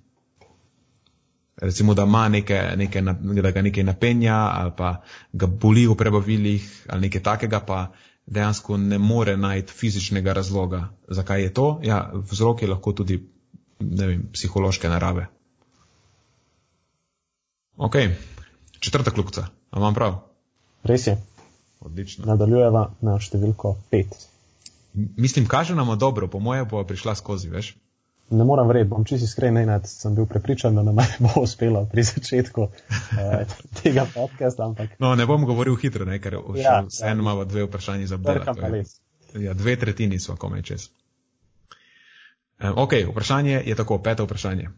recimo, 1.57 1.95
da 1.95 2.03
ima 2.03 2.29
neke, 2.29 2.63
neke, 2.77 3.03
da 3.43 3.51
ga 3.51 3.63
nekaj 3.63 3.85
napenja 3.85 4.35
ali 4.35 4.73
pa 4.77 5.03
ga 5.33 5.47
boli 5.47 5.87
v 5.87 5.95
prebavilih 5.95 6.87
ali 6.89 7.01
nekaj 7.01 7.23
takega, 7.23 7.61
pa 7.61 7.93
dejansko 8.27 8.77
ne 8.77 8.99
more 8.99 9.37
najti 9.37 9.73
fizičnega 9.73 10.33
razloga, 10.33 10.89
zakaj 11.09 11.43
je 11.43 11.55
to. 11.55 11.81
Ja, 11.83 12.11
vzrok 12.31 12.63
je 12.63 12.69
lahko 12.69 12.93
tudi, 12.93 13.19
vem, 13.81 14.29
psihološke 14.33 14.89
narave. 14.89 15.27
Ok, 17.77 17.97
četrta 18.81 19.11
klukca, 19.11 19.47
imam 19.77 19.95
prav? 19.95 20.15
Res 20.83 21.07
je. 21.07 21.19
Odlično. 21.81 22.25
Nadaljujeva 22.27 22.91
na 23.01 23.19
številko 23.21 23.77
pet. 23.91 24.15
Mislim, 24.95 25.47
kaže 25.47 25.75
nam 25.75 25.99
dobro, 25.99 26.29
po 26.29 26.39
moje 26.39 26.65
bo 26.65 26.85
prišla 26.85 27.15
skozi, 27.15 27.49
veš? 27.49 27.75
ne 28.31 28.45
morem 28.45 28.67
verjeti, 28.67 28.89
bom 28.89 29.05
čisto 29.05 29.25
iskren, 29.25 29.55
ne, 29.55 29.81
sem 29.85 30.15
bil 30.15 30.27
prepričan, 30.27 30.75
da 30.75 30.83
nam 30.83 30.97
bo 31.25 31.43
uspelo 31.43 31.87
pri 31.93 32.03
začetku 32.03 32.69
eh, 33.19 33.47
tega 33.83 34.07
podcasta. 34.15 34.65
Ampak... 34.65 34.99
No, 34.99 35.15
ne 35.15 35.27
bom 35.27 35.45
govoril 35.45 35.77
hitro, 35.77 36.05
ne, 36.05 36.19
ker 36.21 36.39
ja, 36.57 36.83
vse 36.89 37.05
eno 37.07 37.21
ja. 37.21 37.23
imamo 37.23 37.45
dve 37.45 37.65
vprašanje 37.65 38.07
za 38.07 38.17
Bela. 38.17 38.57
Ja, 39.35 39.55
dve 39.55 39.77
tretjini 39.77 40.19
smo 40.21 40.37
komaj 40.37 40.63
čez. 40.63 40.89
Eh, 42.59 42.71
ok, 42.71 42.93
vprašanje 43.11 43.63
je 43.67 43.75
tako, 43.75 43.99
peto 44.03 44.25
vprašanje. 44.25 44.71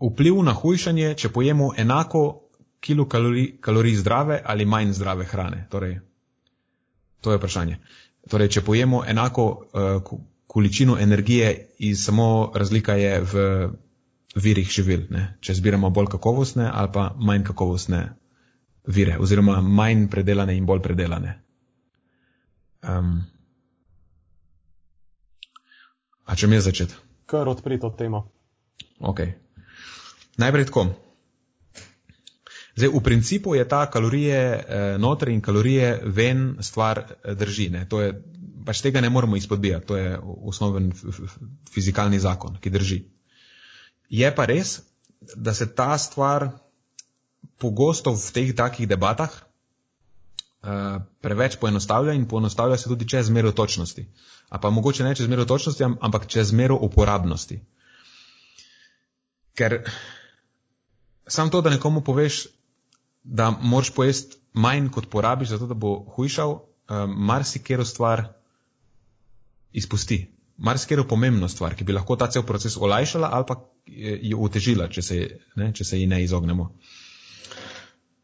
Vpliv 0.00 0.42
na 0.42 0.52
hujšanje, 0.52 1.14
če 1.14 1.28
pojemo 1.28 1.70
enako 1.78 2.40
kilokalorij 2.80 3.60
kalori 3.60 3.94
zdrave 3.96 4.42
ali 4.44 4.64
manj 4.64 4.92
zdrave 4.92 5.24
hrane. 5.24 5.66
Torej, 5.70 6.00
to 7.20 7.32
je 7.32 7.38
vprašanje. 7.38 7.78
Torej, 8.30 8.48
če 8.48 8.64
pojemo 8.64 9.02
enako 9.06 9.44
uh, 9.46 10.18
količino 10.46 10.98
energije 11.00 11.68
in 11.78 11.96
samo 11.96 12.52
razlika 12.54 12.94
je 12.94 13.20
v 13.20 13.44
virih 14.34 14.70
živil, 14.70 15.06
ne? 15.10 15.36
če 15.40 15.54
zbiramo 15.54 15.90
bolj 15.90 16.12
kakovostne 16.16 16.70
ali 16.72 16.90
pa 16.92 17.10
manj 17.18 17.44
kakovostne 17.44 18.00
vire, 18.86 19.18
oziroma 19.18 19.60
manj 19.60 20.08
predelane 20.10 20.56
in 20.56 20.66
bolj 20.66 20.82
predelane. 20.82 21.38
Um, 22.84 23.22
a 26.24 26.36
če 26.36 26.46
mi 26.46 26.58
je 26.58 26.66
začeti? 26.68 26.98
Kar 27.26 27.48
odprito 27.48 27.90
temo. 27.98 28.26
Ok. 29.00 29.20
Najprej 30.38 30.68
tako. 30.68 30.88
Zdaj, 32.74 32.90
v 32.90 33.00
principu 33.06 33.54
je 33.54 33.68
ta 33.68 33.86
kalorije 33.86 34.38
eh, 34.38 34.98
noter 34.98 35.30
in 35.30 35.40
kalorije 35.40 36.00
ven 36.04 36.56
stvar 36.60 36.98
eh, 36.98 37.34
drži. 37.34 37.68
Ne? 37.70 37.84
To 37.88 38.00
je, 38.02 38.10
pač 38.66 38.80
tega 38.82 39.00
ne 39.00 39.10
moremo 39.10 39.36
izpodbijati, 39.36 39.86
to 39.86 39.96
je 39.96 40.18
osnoven 40.42 40.90
fizikalni 41.70 42.18
zakon, 42.18 42.58
ki 42.60 42.70
drži. 42.70 43.04
Je 44.10 44.34
pa 44.34 44.46
res, 44.50 44.80
da 45.36 45.54
se 45.54 45.70
ta 45.74 45.98
stvar 45.98 46.50
pogosto 47.58 48.12
v 48.12 48.32
teh 48.34 48.50
takih 48.56 48.88
debatah 48.88 49.30
uh, 50.64 51.00
preveč 51.20 51.56
poenostavlja 51.60 52.12
in 52.12 52.26
poenostavlja 52.28 52.76
se 52.76 52.88
tudi 52.88 53.08
čez 53.08 53.30
mero 53.30 53.52
točnosti. 53.52 54.06
A 54.48 54.58
pa 54.58 54.70
mogoče 54.70 55.04
ne 55.04 55.14
čez 55.14 55.28
mero 55.28 55.44
točnosti, 55.44 55.84
ampak 56.00 56.26
čez 56.26 56.52
mero 56.52 56.76
uporabnosti. 56.76 57.60
Ker 59.54 59.84
sam 61.26 61.50
to, 61.50 61.60
da 61.60 61.70
nekomu 61.70 62.00
poveš, 62.04 62.46
da 63.24 63.50
moraš 63.50 63.90
pojesti 63.94 64.36
manj, 64.52 64.88
kot 64.94 65.08
porabiš, 65.10 65.48
zato 65.48 65.66
da 65.66 65.74
bo 65.74 65.96
hujšal, 66.16 66.52
um, 66.52 67.14
marsikero 67.26 67.84
stvar 67.84 68.24
izpusti. 69.72 70.30
Marsikero 70.56 71.04
pomembno 71.08 71.48
stvar, 71.48 71.74
ki 71.74 71.84
bi 71.84 71.92
lahko 71.92 72.16
ta 72.16 72.28
cel 72.30 72.44
proces 72.46 72.76
olajšala 72.76 73.28
ali 73.32 73.44
pa 73.48 73.56
jo 74.22 74.38
otežila, 74.40 74.88
če 74.88 75.02
se, 75.02 75.16
ne, 75.56 75.72
če 75.74 75.84
se 75.84 75.98
ji 75.98 76.06
ne 76.06 76.22
izognemo. 76.22 76.68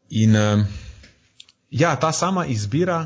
In 0.09 0.35
um, 0.35 0.63
ja, 1.69 1.95
ta 1.95 2.11
sama 2.11 2.45
izbira 2.45 3.01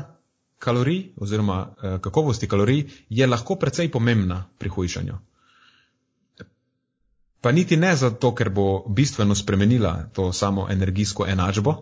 kalorij 0.58 1.12
oziroma 1.16 1.58
uh, 1.62 1.98
kakovosti 2.00 2.48
kalorij 2.48 2.84
je 3.08 3.26
lahko 3.26 3.56
precej 3.56 3.90
pomembna 3.90 4.44
pri 4.58 4.68
hujšanju. 4.68 5.18
Pa 7.46 7.52
niti 7.54 7.76
ne 7.78 7.92
zato, 7.94 8.32
ker 8.34 8.48
bo 8.50 8.82
bistveno 8.90 9.34
spremenila 9.38 10.10
to 10.12 10.32
samo 10.34 10.64
energijsko 10.70 11.28
enačbo, 11.30 11.74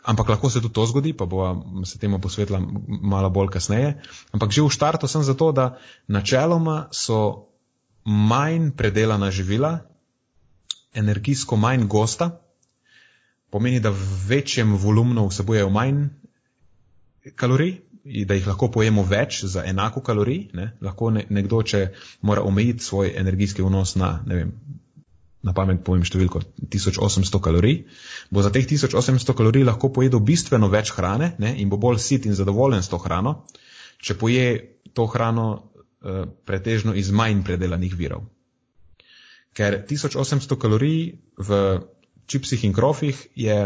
ampak 0.00 0.28
lahko 0.32 0.50
se 0.50 0.62
tudi 0.64 0.72
to 0.74 0.86
zgodi, 0.86 1.12
pa 1.12 1.26
bo 1.26 1.44
se 1.84 1.98
temu 1.98 2.16
posvetila 2.18 2.60
malo 2.88 3.28
bolj 3.30 3.50
kasneje. 3.52 3.90
Ampak 4.32 4.50
že 4.50 4.64
v 4.64 4.72
štartu 4.72 5.04
sem 5.04 5.22
zato, 5.22 5.52
da 5.52 5.76
načeloma 6.08 6.88
so 6.88 7.52
manj 8.04 8.70
predelana 8.80 9.28
živila, 9.30 9.84
energijsko 10.94 11.60
manj 11.60 11.84
gosta, 11.84 12.30
pomeni, 13.50 13.80
da 13.80 13.92
v 13.92 14.08
večjem 14.28 14.72
volumnu 14.76 15.28
vsebujejo 15.28 15.68
manj 15.68 16.06
kalorij, 17.36 17.82
da 18.06 18.34
jih 18.34 18.46
lahko 18.46 18.68
pojemo 18.70 19.02
več 19.02 19.42
za 19.44 19.64
enako 19.66 20.00
kalorij. 20.00 20.48
Ne? 20.54 20.70
Lahko 20.80 21.10
ne, 21.10 21.24
nekdo, 21.30 21.62
če 21.62 21.88
mora 22.22 22.44
omejiti 22.46 22.84
svoj 22.84 23.12
energijski 23.18 23.64
vnos 23.66 23.96
na, 23.98 24.20
ne 24.26 24.38
vem, 24.38 24.52
na 25.46 25.54
pamet 25.54 25.82
povem 25.86 26.04
številko 26.06 26.42
1800 26.74 27.40
kalorij, 27.42 27.80
bo 28.30 28.42
za 28.42 28.52
teh 28.54 28.66
1800 28.66 29.34
kalorij 29.38 29.66
lahko 29.66 29.90
pojedel 29.94 30.22
bistveno 30.26 30.70
več 30.70 30.92
hrane 30.96 31.34
ne? 31.42 31.54
in 31.58 31.70
bo 31.70 31.78
bolj 31.82 32.00
sit 32.02 32.26
in 32.26 32.34
zadovoljen 32.38 32.82
s 32.82 32.92
to 32.92 33.00
hrano, 33.02 33.40
če 34.02 34.18
poje 34.18 34.46
to 34.94 35.06
hrano 35.10 35.46
uh, 35.54 36.24
pretežno 36.46 36.94
iz 36.94 37.10
manj 37.10 37.42
predelanih 37.46 37.94
virov. 37.94 38.26
Ker 39.56 39.80
1800 39.88 40.58
kalorij 40.60 41.16
v 41.38 41.60
čipsih 42.26 42.66
in 42.66 42.74
krofih 42.76 43.18
je, 43.38 43.56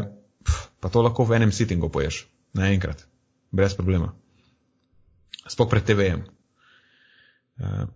pf, 0.45 0.65
pa 0.81 0.89
to 0.93 1.03
lahko 1.03 1.27
v 1.27 1.41
enem 1.41 1.53
sittingu 1.53 1.91
poješ, 1.93 2.25
naenkrat, 2.55 3.09
brez 3.51 3.75
problema 3.75 4.13
sploh 5.51 5.69
pred 5.71 5.85
TV-jem. 5.87 6.23
Uh, 6.23 7.67
eh, 7.67 7.87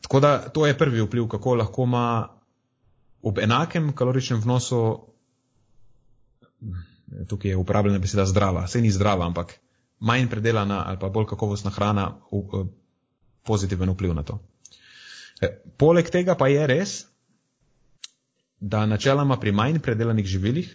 tako 0.00 0.20
da 0.20 0.32
to 0.48 0.66
je 0.66 0.78
prvi 0.78 1.02
vpliv, 1.04 1.28
kako 1.28 1.54
lahko 1.54 1.84
ima 1.88 2.28
ob 3.22 3.38
enakem 3.38 3.92
kaloričnem 3.92 4.40
vnosu, 4.40 4.80
tukaj 7.28 7.50
je 7.50 7.56
uporabljena 7.56 7.98
beseda 7.98 8.24
zdrava, 8.26 8.66
se 8.68 8.80
ni 8.80 8.90
zdrava, 8.90 9.26
ampak 9.26 9.58
manj 10.00 10.28
predelana 10.30 10.84
ali 10.86 10.98
pa 11.00 11.08
bolj 11.08 11.26
kakovostna 11.32 11.70
hrana, 11.70 12.06
v, 12.32 12.38
uh, 12.38 12.66
pozitiven 13.44 13.90
vpliv 13.90 14.14
na 14.14 14.22
to. 14.22 14.38
Poleg 15.80 16.10
tega 16.12 16.36
pa 16.36 16.48
je 16.52 16.66
res, 16.68 16.98
da 18.60 18.84
načeloma 18.86 19.38
pri 19.40 19.52
manj 19.52 19.78
predelanih 19.80 20.26
živilih, 20.26 20.68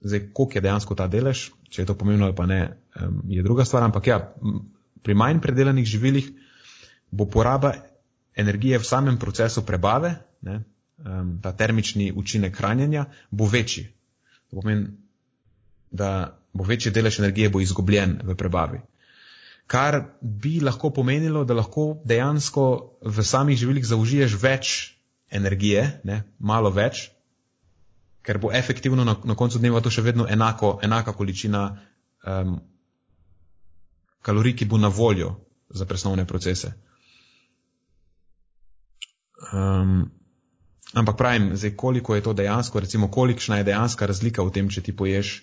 zdaj 0.00 0.30
koliko 0.32 0.58
je 0.58 0.62
dejansko 0.64 0.94
ta 0.94 1.08
delež, 1.08 1.50
če 1.68 1.82
je 1.82 1.86
to 1.86 1.96
pomembno 1.96 2.26
ali 2.26 2.36
pa 2.36 2.46
ne, 2.46 2.60
je 3.28 3.42
druga 3.42 3.64
stvar, 3.64 3.84
ampak 3.84 4.06
ja, 4.06 4.18
pri 5.04 5.14
manj 5.14 5.40
predelanih 5.44 5.86
živilih 5.86 6.30
bo 7.12 7.28
poraba 7.30 7.74
energije 8.34 8.78
v 8.78 8.88
samem 8.88 9.18
procesu 9.20 9.62
prebave, 9.66 10.16
ne, 10.42 10.62
um, 10.98 11.38
ta 11.42 11.52
termični 11.52 12.10
učinek 12.12 12.56
hranjenja, 12.56 13.04
bo 13.30 13.46
večji. 13.46 13.86
To 14.50 14.60
pomeni, 14.60 14.88
da 15.90 16.38
bo 16.52 16.64
večji 16.64 16.92
delež 16.92 17.20
energije 17.20 17.50
bo 17.50 17.60
izgubljen 17.60 18.18
v 18.24 18.34
prebavi. 18.34 18.80
Kar 19.66 20.00
bi 20.20 20.58
lahko 20.60 20.90
pomenilo, 20.90 21.44
da 21.44 21.54
lahko 21.54 22.00
dejansko 22.04 22.64
v 23.00 23.24
samih 23.24 23.58
živilih 23.58 23.86
zaužiješ 23.86 24.36
več 24.42 24.74
energije, 25.30 25.86
ne, 26.04 26.22
malo 26.38 26.70
več, 26.70 27.08
ker 28.24 28.38
bo 28.38 28.52
efektivno 28.52 29.04
na, 29.04 29.16
na 29.24 29.34
koncu 29.36 29.60
dneva 29.60 29.80
to 29.80 29.92
še 29.92 30.02
vedno 30.02 30.26
enako, 30.28 30.78
enaka 30.82 31.12
količina 31.12 31.64
um, 32.26 32.58
kalorij, 34.24 34.56
ki 34.56 34.64
bo 34.64 34.80
na 34.80 34.88
voljo 34.88 35.34
za 35.68 35.84
presnovne 35.84 36.24
procese. 36.26 36.72
Um, 39.52 40.10
ampak 40.92 41.16
pravim, 41.16 41.50
zdaj, 41.56 41.74
koliko 41.76 42.14
je 42.14 42.22
to 42.22 42.32
dejansko, 42.32 42.80
recimo, 42.80 43.10
kolikšna 43.10 43.60
je 43.60 43.68
dejanska 43.68 44.06
razlika 44.06 44.42
v 44.42 44.54
tem, 44.54 44.70
če 44.70 44.82
ti 44.82 44.96
poješ 44.96 45.42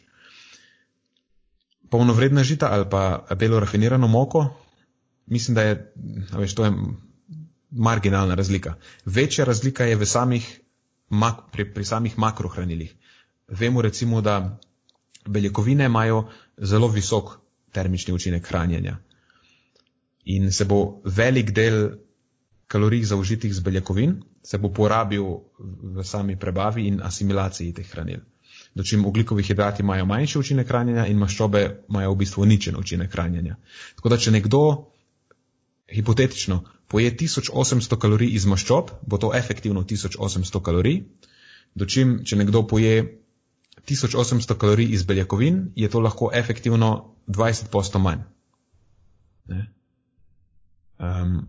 polnovredna 1.92 2.44
žita 2.48 2.72
ali 2.72 2.88
pa 2.90 3.26
belo 3.36 3.60
rafinirano 3.60 4.08
moko, 4.08 4.46
mislim, 5.28 5.56
da 5.56 5.62
je, 5.68 5.76
veš, 6.40 6.56
to 6.56 6.66
je 6.66 6.72
marginalna 7.72 8.36
razlika. 8.36 8.76
Večja 9.06 9.46
razlika 9.46 9.86
je 9.86 10.06
samih, 10.06 10.48
mak, 11.10 11.52
pri, 11.52 11.68
pri 11.74 11.86
samih 11.86 12.18
makrohranilih. 12.18 12.96
Vemo 13.48 13.82
recimo, 13.82 14.22
da 14.22 14.60
beljakovine 15.28 15.86
imajo 15.86 16.30
zelo 16.58 16.88
visok 16.88 17.41
termični 17.72 18.14
učinek 18.14 18.48
hranjenja. 18.48 18.98
In 20.26 20.52
se 20.52 20.66
bo 20.66 21.02
velik 21.06 21.52
del 21.52 21.98
kalorij 22.68 23.04
zaužitih 23.04 23.54
z 23.54 23.60
beljakovin 23.60 24.22
se 24.44 24.58
bo 24.58 24.70
porabil 24.70 25.24
v 25.96 26.04
sami 26.04 26.36
prebavi 26.40 26.88
in 26.88 27.02
asimilaciji 27.04 27.74
teh 27.74 27.88
hranil. 27.92 28.22
Dočim 28.76 29.06
ugljikovi 29.06 29.44
hidrati 29.44 29.84
imajo 29.84 30.06
manjši 30.06 30.40
učinek 30.40 30.68
hranjenja 30.68 31.06
in 31.08 31.18
maščobe 31.18 31.62
imajo 31.90 32.14
v 32.14 32.18
bistvu 32.24 32.46
ničen 32.46 32.78
učinek 32.80 33.12
hranjenja. 33.12 33.58
Tako 33.96 34.10
da, 34.10 34.18
če 34.18 34.32
nekdo 34.32 34.62
hipotetično 35.92 36.64
poje 36.88 37.12
1800 37.18 37.98
kalorij 38.00 38.32
iz 38.36 38.46
maščob, 38.46 38.92
bo 39.08 39.18
to 39.18 39.34
efektivno 39.36 39.84
1800 39.84 40.62
kalorij. 40.64 41.04
Dočim, 41.76 42.22
če 42.26 42.36
nekdo 42.36 42.64
poje 42.68 43.21
1800 43.90 44.58
kalorij 44.58 44.94
iz 44.94 45.04
beljakovin, 45.04 45.72
je 45.76 45.90
to 45.90 46.00
lahko 46.00 46.30
efektivno 46.34 47.16
20% 47.28 48.00
manj. 48.00 48.20
Um, 51.02 51.48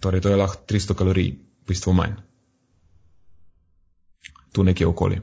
torej, 0.00 0.20
to 0.20 0.28
je 0.28 0.36
lahko 0.36 0.62
300 0.68 0.94
kalorij, 0.94 1.30
v 1.62 1.66
bistvu 1.68 1.92
manj. 1.92 2.16
Tu 4.52 4.62
nekje 4.62 4.86
okoli. 4.86 5.20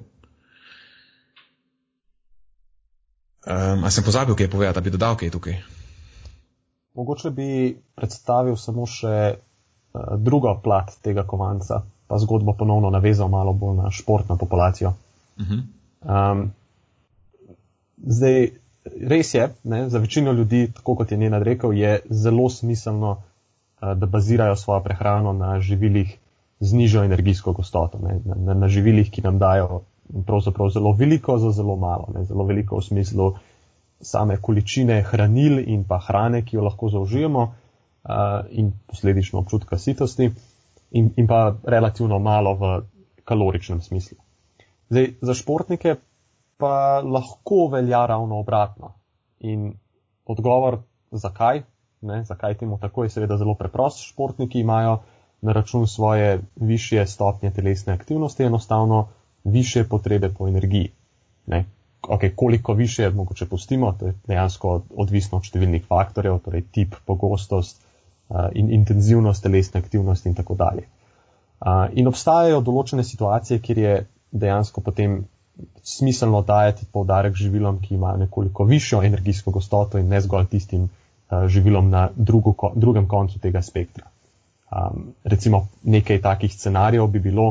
Um, 3.42 3.84
a 3.84 3.90
sem 3.90 4.04
pozabil, 4.04 4.36
kaj 4.36 4.46
je 4.46 4.52
povedati, 4.52 4.76
da 4.76 4.82
bi 4.82 4.94
dodal 4.94 5.16
kaj 5.18 5.32
tukaj? 5.34 5.56
Mogoče 6.94 7.32
bi 7.34 7.48
predstavil 7.96 8.58
samo 8.60 8.86
še 8.86 9.16
uh, 9.34 10.14
drugo 10.22 10.54
plat 10.62 10.94
tega 11.02 11.24
kovanca, 11.26 11.82
pa 12.08 12.20
zgodbo 12.22 12.54
ponovno 12.54 12.92
navezal 12.94 13.32
malo 13.34 13.54
bolj 13.54 13.80
na 13.80 13.92
športno 13.92 14.38
populacijo. 14.38 14.94
Uh 15.40 15.48
-huh. 15.48 15.64
Um, 16.02 16.52
zdaj, 17.98 18.50
res 19.08 19.34
je, 19.34 19.50
ne, 19.64 19.90
za 19.90 20.00
večino 20.00 20.32
ljudi, 20.32 20.72
tako 20.76 20.96
kot 20.96 21.12
je 21.12 21.18
Nenad 21.18 21.44
rekel, 21.44 21.74
je 21.74 22.00
zelo 22.10 22.50
smiselno, 22.50 23.12
uh, 23.12 23.94
da 23.98 24.06
bazirajo 24.06 24.56
svojo 24.56 24.84
prehrano 24.84 25.34
na 25.34 25.60
živilih 25.60 26.18
z 26.60 26.74
nižjo 26.74 27.04
energijsko 27.04 27.54
gostoto, 27.54 28.00
ne, 28.00 28.20
na, 28.36 28.54
na 28.54 28.68
živilih, 28.68 29.12
ki 29.12 29.22
nam 29.22 29.40
dajo 29.40 29.82
pravzaprav 30.26 30.70
zelo 30.70 30.92
veliko 30.94 31.38
za 31.38 31.52
zelo 31.52 31.76
malo, 31.76 32.12
ne, 32.14 32.26
zelo 32.26 32.46
veliko 32.46 32.78
v 32.78 32.86
smislu 32.86 33.34
same 34.02 34.38
količine 34.42 35.02
hranil 35.02 35.60
in 35.70 35.84
pa 35.84 36.00
hrane, 36.00 36.42
ki 36.46 36.56
jo 36.58 36.64
lahko 36.66 36.90
zaužijemo 36.90 37.42
uh, 37.42 38.12
in 38.50 38.72
posledično 38.88 39.40
občutka 39.40 39.78
sitosti. 39.78 40.32
in, 40.92 41.14
in 41.16 41.28
pa 41.28 41.56
relativno 41.64 42.20
malo 42.20 42.54
v 42.54 42.82
kaloričnem 43.24 43.82
smislu. 43.82 44.18
Zdaj, 44.92 45.14
za 45.22 45.34
športnike 45.34 45.96
pa 46.60 47.00
lahko 47.00 47.68
velja 47.72 48.06
ravno 48.06 48.40
obratno. 48.40 48.94
In 49.40 49.74
odgovor, 50.26 50.78
zakaj, 51.12 51.64
ne, 52.02 52.24
zakaj 52.24 52.58
temu 52.58 52.78
tako, 52.80 53.04
je 53.04 53.10
seveda 53.10 53.38
zelo 53.38 53.56
preprost. 53.56 54.04
Športniki 54.04 54.60
imajo 54.60 55.00
na 55.42 55.54
račun 55.54 55.88
svoje 55.88 56.42
višje 56.56 57.08
stopnje 57.08 57.52
telesne 57.52 57.94
aktivnosti 57.94 58.44
enostavno 58.44 59.08
više 59.44 59.84
potrebe 59.84 60.30
po 60.38 60.48
energiji. 60.48 60.92
Ne. 61.48 61.66
Okay, 62.02 62.36
koliko 62.36 62.74
više, 62.74 63.10
mogoče 63.10 63.46
pustimo, 63.46 63.92
to 64.00 64.06
je 64.06 64.14
dejansko 64.28 64.82
odvisno 64.98 65.38
od 65.38 65.46
številnih 65.46 65.86
faktorjev, 65.88 66.40
torej 66.46 66.64
tip, 66.72 66.96
pogostost 67.06 67.78
uh, 67.80 68.50
in 68.54 68.72
intenzivnost 68.74 69.44
telesne 69.44 69.80
aktivnosti 69.80 70.30
in 70.30 70.36
tako 70.36 70.56
dalje. 70.56 70.88
Uh, 71.62 71.86
in 71.94 72.10
obstajajo 72.10 72.62
določene 72.62 73.04
situacije, 73.04 73.60
kjer 73.62 73.78
je 73.78 74.00
dejansko 74.32 74.82
potem 74.82 75.24
smiselno 75.84 76.42
dajati 76.42 76.86
poudarek 76.92 77.36
živilom, 77.36 77.80
ki 77.82 77.96
imajo 77.96 78.18
nekoliko 78.18 78.64
višjo 78.64 79.04
energijsko 79.04 79.52
gostoto 79.52 79.98
in 79.98 80.08
ne 80.08 80.22
zgolj 80.22 80.48
tistim 80.52 80.84
uh, 80.84 81.48
živilom 81.48 81.90
na 81.90 82.10
drugo, 82.16 82.56
drugem 82.76 83.08
koncu 83.08 83.40
tega 83.40 83.62
spektra. 83.62 84.08
Um, 84.72 85.12
recimo 85.24 85.68
nekaj 85.84 86.22
takih 86.22 86.54
scenarijev 86.54 87.08
bi 87.08 87.20
bilo 87.20 87.48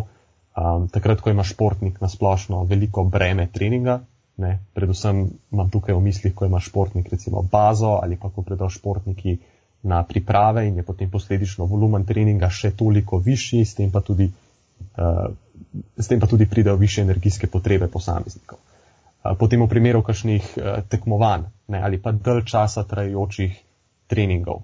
um, 0.57 0.89
takrat, 0.89 1.21
ko 1.21 1.31
ima 1.31 1.45
športnik 1.45 2.01
na 2.01 2.09
splošno 2.09 2.65
veliko 2.65 3.05
breme 3.05 3.47
treninga, 3.53 4.01
ne, 4.37 4.59
predvsem 4.75 5.27
imam 5.53 5.71
tukaj 5.71 5.95
v 5.95 6.01
mislih, 6.01 6.35
ko 6.35 6.47
ima 6.47 6.61
športnik 6.61 7.11
recimo 7.13 7.43
bazo 7.43 7.99
ali 8.03 8.17
pa 8.17 8.31
ko 8.31 8.43
predajo 8.43 8.71
športniki 8.71 9.37
na 9.83 10.03
priprave 10.05 10.67
in 10.69 10.77
je 10.77 10.83
potem 10.83 11.11
posledično 11.11 11.65
volumen 11.65 12.05
treninga 12.05 12.49
še 12.51 12.71
toliko 12.77 13.19
višji, 13.19 13.65
s 13.65 13.75
tem 13.75 13.91
pa 13.91 14.01
tudi, 14.01 14.31
uh, 14.97 15.29
s 15.97 16.09
tem 16.09 16.21
pa 16.21 16.27
tudi 16.27 16.49
pridejo 16.49 16.77
više 16.77 17.03
energijske 17.03 17.47
potrebe 17.47 17.89
posameznikov. 17.89 18.59
Potem 19.39 19.61
v 19.63 19.69
primeru 19.69 20.03
kakšnih 20.03 20.55
uh, 20.57 20.81
tekmovanj 20.89 21.43
ne, 21.69 21.83
ali 21.83 21.99
pa 22.03 22.13
dalj 22.13 22.45
časa 22.49 22.85
trajajočih 22.89 23.59
treningov. 24.09 24.63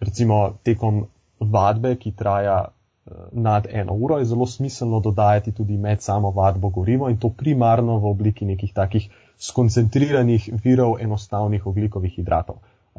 Recimo 0.00 0.58
tekom 0.66 1.04
vadbe, 1.38 1.96
ki 1.96 2.12
traja 2.12 2.58
eh, 2.64 3.10
nad 3.32 3.66
eno 3.70 3.94
uro, 3.94 4.18
je 4.18 4.24
zelo 4.24 4.46
smiselno 4.46 5.00
dodajati 5.00 5.52
tudi 5.52 5.76
med 5.76 6.02
samo 6.02 6.30
vadbo 6.30 6.68
gorivo 6.68 7.10
in 7.10 7.18
to 7.18 7.28
primarno 7.28 7.98
v 7.98 8.10
obliki 8.10 8.46
nekih 8.46 8.72
takih 8.74 9.08
skoncentriranih 9.38 10.50
virov 10.64 10.96
enostavnih 11.00 11.66
oglikovih 11.66 12.12
hidratov. 12.16 12.56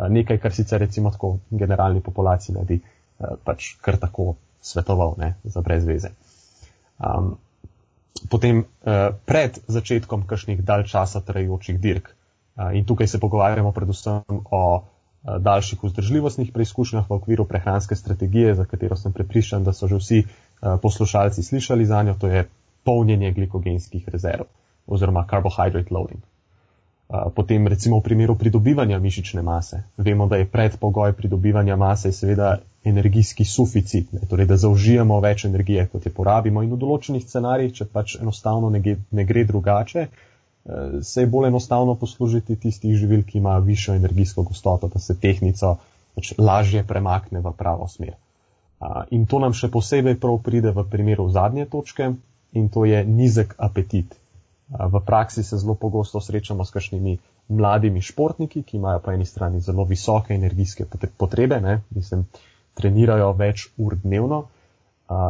Nekaj, 0.09 0.37
kar 0.37 0.53
sicer 0.53 0.79
recimo 0.81 1.11
tako 1.11 1.37
generalni 1.49 2.01
populaciji 2.01 2.55
ne 2.55 2.63
bi 2.65 2.79
eh, 2.79 3.35
pač 3.43 3.75
kar 3.81 3.97
tako 3.97 4.35
svetoval, 4.61 5.15
ne, 5.17 5.35
za 5.43 5.61
brez 5.61 5.85
veze. 5.85 6.09
Um, 7.03 7.35
potem 8.29 8.63
uh, 8.63 9.11
pred 9.25 9.59
začetkom 9.67 10.23
kakšnih 10.27 10.63
dalj 10.63 10.87
časa 10.87 11.21
trajajočih 11.21 11.79
dirk, 11.79 12.13
uh, 12.55 12.71
in 12.71 12.85
tukaj 12.85 13.07
se 13.07 13.19
pogovarjamo 13.19 13.71
predvsem 13.71 14.23
o 14.51 14.63
Eh, 15.23 15.39
daljših 15.39 15.79
vzdržljivostnih 15.83 16.49
preizkušnjah 16.51 17.05
v 17.09 17.15
okviru 17.15 17.45
prehranske 17.47 17.95
strategije, 17.95 18.55
za 18.55 18.65
katero 18.65 18.95
sem 18.99 19.13
prepričan, 19.13 19.63
da 19.63 19.73
so 19.73 19.87
že 19.87 19.95
vsi 19.95 20.17
eh, 20.19 20.25
poslušalci 20.81 21.43
slišali 21.43 21.85
za 21.85 22.03
njo, 22.03 22.15
to 22.19 22.27
je 22.27 22.49
polnjenje 22.83 23.31
glikogenskih 23.31 24.09
rezerv 24.09 24.43
oziroma 24.87 25.23
carbohydrate 25.31 25.93
loading. 25.95 26.19
Potem 27.13 27.67
recimo 27.67 27.99
v 27.99 28.07
primeru 28.09 28.33
pridobivanja 28.33 28.97
mišične 28.99 29.41
mase. 29.45 29.83
Vemo, 29.97 30.25
da 30.27 30.39
je 30.41 30.49
predpogoj 30.49 31.13
pridobivanja 31.13 31.75
mase 31.77 32.11
seveda 32.11 32.57
energijski 32.83 33.45
suficit, 33.45 34.11
ne, 34.13 34.25
torej 34.29 34.47
da 34.49 34.57
zaužijemo 34.57 35.19
več 35.21 35.45
energije, 35.45 35.85
kot 35.91 36.05
je 36.05 36.11
porabimo 36.11 36.63
in 36.63 36.71
v 36.73 36.79
določenih 36.81 37.21
scenarijih, 37.21 37.73
če 37.77 37.85
pač 37.85 38.15
enostavno 38.17 38.71
ne 38.73 38.81
gre, 38.81 38.95
ne 39.11 39.25
gre 39.29 39.45
drugače, 39.45 40.07
se 41.01 41.21
je 41.21 41.27
bolj 41.27 41.47
enostavno 41.51 41.95
poslužiti 41.95 42.55
tistih 42.55 42.97
živil, 42.97 43.23
ki 43.23 43.37
imajo 43.37 43.61
višjo 43.67 43.95
energijsko 43.99 44.43
gostoto, 44.43 44.87
da 44.87 44.99
se 44.99 45.15
tehnico 45.19 45.77
pač 46.15 46.33
lažje 46.37 46.83
premakne 46.87 47.43
v 47.43 47.53
pravo 47.57 47.87
smer. 47.87 48.15
In 49.11 49.25
to 49.25 49.39
nam 49.39 49.53
še 49.53 49.69
posebej 49.71 50.17
prav 50.19 50.41
pride 50.43 50.73
v 50.73 50.83
primeru 50.89 51.29
zadnje 51.29 51.65
točke 51.65 52.09
in 52.53 52.69
to 52.69 52.85
je 52.85 53.05
nizek 53.05 53.55
apetit. 53.57 54.17
V 54.69 54.99
praksi 55.05 55.43
se 55.43 55.57
zelo 55.57 55.75
pogosto 55.75 56.21
srečamo 56.21 56.65
s 56.65 56.71
kakšnimi 56.71 57.17
mladimi 57.47 58.01
športniki, 58.01 58.63
ki 58.63 58.77
imajo 58.77 58.99
po 58.99 59.11
eni 59.11 59.25
strani 59.25 59.59
zelo 59.59 59.83
visoke 59.83 60.33
energijske 60.33 60.85
potrebe, 61.17 61.59
ne, 61.61 61.81
mislim, 61.89 62.25
trenirajo 62.73 63.33
več 63.37 63.67
ur 63.77 63.95
dnevno, 63.95 64.45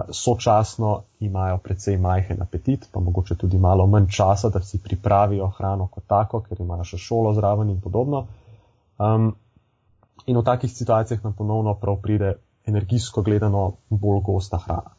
sočasno 0.09 1.01
imajo 1.19 1.57
precej 1.57 1.97
majhen 1.97 2.41
apetit, 2.41 2.87
pa 2.91 2.99
mogoče 2.99 3.35
tudi 3.35 3.57
malo 3.57 3.87
manj 3.87 4.07
časa, 4.07 4.49
da 4.49 4.61
si 4.61 4.79
pripravijo 4.79 5.47
hrano 5.57 5.87
kot 5.87 6.03
tako, 6.07 6.41
ker 6.41 6.61
imajo 6.61 6.83
še 6.83 6.97
šolo 6.97 7.33
zraven 7.33 7.69
in 7.69 7.81
podobno. 7.81 8.27
Um, 8.97 9.33
in 10.25 10.37
v 10.37 10.43
takih 10.43 10.71
situacijah 10.71 11.23
nam 11.23 11.33
ponovno 11.33 11.73
prav 11.73 11.97
pride 12.01 12.35
energijsko 12.65 13.21
gledano 13.21 13.73
bolj 13.89 14.21
gosta 14.23 14.57
hrana. 14.57 14.93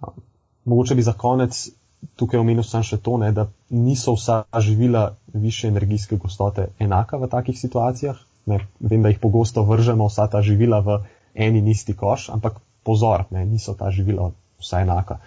Um, 0.00 0.20
mogoče 0.64 0.94
bi 0.94 1.02
za 1.02 1.12
konec 1.12 1.70
tukaj 2.16 2.40
omenil 2.40 2.64
sam 2.66 2.82
še 2.86 2.98
to, 3.02 3.16
ne, 3.22 3.30
da 3.32 3.46
niso 3.70 4.14
vsa 4.16 4.42
živila 4.60 5.14
više 5.34 5.68
energijske 5.68 6.16
gostote 6.16 6.68
enaka 6.78 7.16
v 7.16 7.28
takih 7.30 7.58
situacijah. 7.58 8.18
Ne, 8.46 8.58
vem, 8.80 9.02
da 9.02 9.12
jih 9.12 9.20
pogosto 9.22 9.62
vržemo 9.62 10.08
vsa 10.10 10.26
ta 10.26 10.42
živila 10.42 10.80
v 10.82 10.98
eni 11.34 11.62
in 11.62 11.68
isti 11.70 11.94
koš, 11.94 12.28
ampak 12.34 12.58
pozor, 12.82 13.24
ne, 13.30 13.44
niso 13.46 13.74
ta 13.78 13.90
živila 13.90 14.32
vsa 14.60 14.82
enaka. 14.82 15.20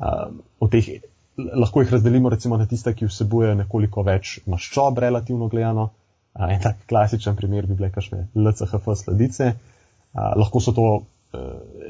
Uh, 0.00 0.68
teh, 0.72 0.88
lahko 1.36 1.82
jih 1.82 1.92
razdelimo 1.92 2.32
recimo 2.32 2.56
na 2.56 2.66
tiste, 2.66 2.94
ki 2.96 3.10
vsebujejo 3.10 3.58
nekoliko 3.60 4.02
več 4.06 4.38
maščob, 4.48 4.98
relativno 5.04 5.48
gledano. 5.52 5.90
Uh, 6.32 6.48
en 6.48 6.64
tak 6.64 6.80
klasičen 6.88 7.36
primer 7.36 7.68
bi 7.68 7.76
bile 7.76 7.92
kakšne 7.92 8.26
LCHF 8.34 8.88
sledice. 9.04 9.52
Uh, 9.52 10.32
lahko 10.40 10.64
so 10.64 10.72
to 10.72 10.88
uh, 10.88 11.04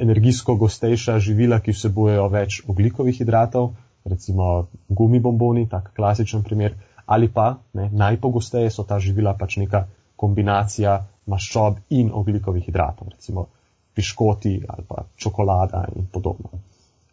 energijsko 0.02 0.58
gostejša 0.58 1.20
živila, 1.22 1.62
ki 1.62 1.74
vsebujejo 1.78 2.26
več 2.34 2.60
oglikovih 2.66 3.22
hidratov, 3.22 3.70
recimo 4.04 4.68
gumibomboni, 4.88 5.68
tak 5.68 5.92
klasičen 5.96 6.42
primer. 6.42 6.74
Ali 7.06 7.28
pa 7.28 7.58
ne, 7.74 7.88
najpogosteje 7.92 8.70
so 8.70 8.84
ta 8.88 8.98
živila 8.98 9.34
pač 9.38 9.56
neka 9.56 9.86
kombinacija 10.16 10.98
maščob 11.26 11.82
in 11.90 12.10
oglikovih 12.14 12.64
hidratov. 12.64 13.10
Recimo 13.10 13.46
piškoti 13.94 14.62
ali 14.68 14.84
pa 14.88 15.04
čokolada 15.16 15.84
in 15.96 16.06
podobno. 16.12 16.50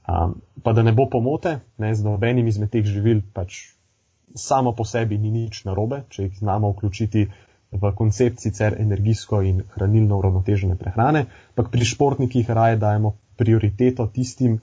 Um, 0.10 0.42
pa 0.64 0.74
da 0.74 0.84
ne 0.84 0.94
bo 0.94 1.06
pomote, 1.10 1.60
ne, 1.78 1.94
z 1.96 2.04
nobenim 2.04 2.48
izmed 2.48 2.72
teh 2.72 2.86
živil 2.86 3.22
pač 3.34 3.60
samo 4.36 4.72
po 4.74 4.86
sebi 4.86 5.18
ni 5.18 5.32
nič 5.32 5.64
narobe, 5.66 6.04
če 6.10 6.24
jih 6.24 6.40
znamo 6.40 6.72
vključiti 6.72 7.28
v 7.72 7.92
koncept 7.96 8.42
sicer 8.42 8.76
energijsko 8.82 9.42
in 9.46 9.62
hranilno 9.76 10.18
uravnotežene 10.18 10.78
prehrane, 10.78 11.26
ampak 11.54 11.70
pri 11.74 11.86
športnikih 11.86 12.50
raje 12.50 12.80
dajemo 12.82 13.14
prioriteto 13.38 14.08
tistim 14.14 14.58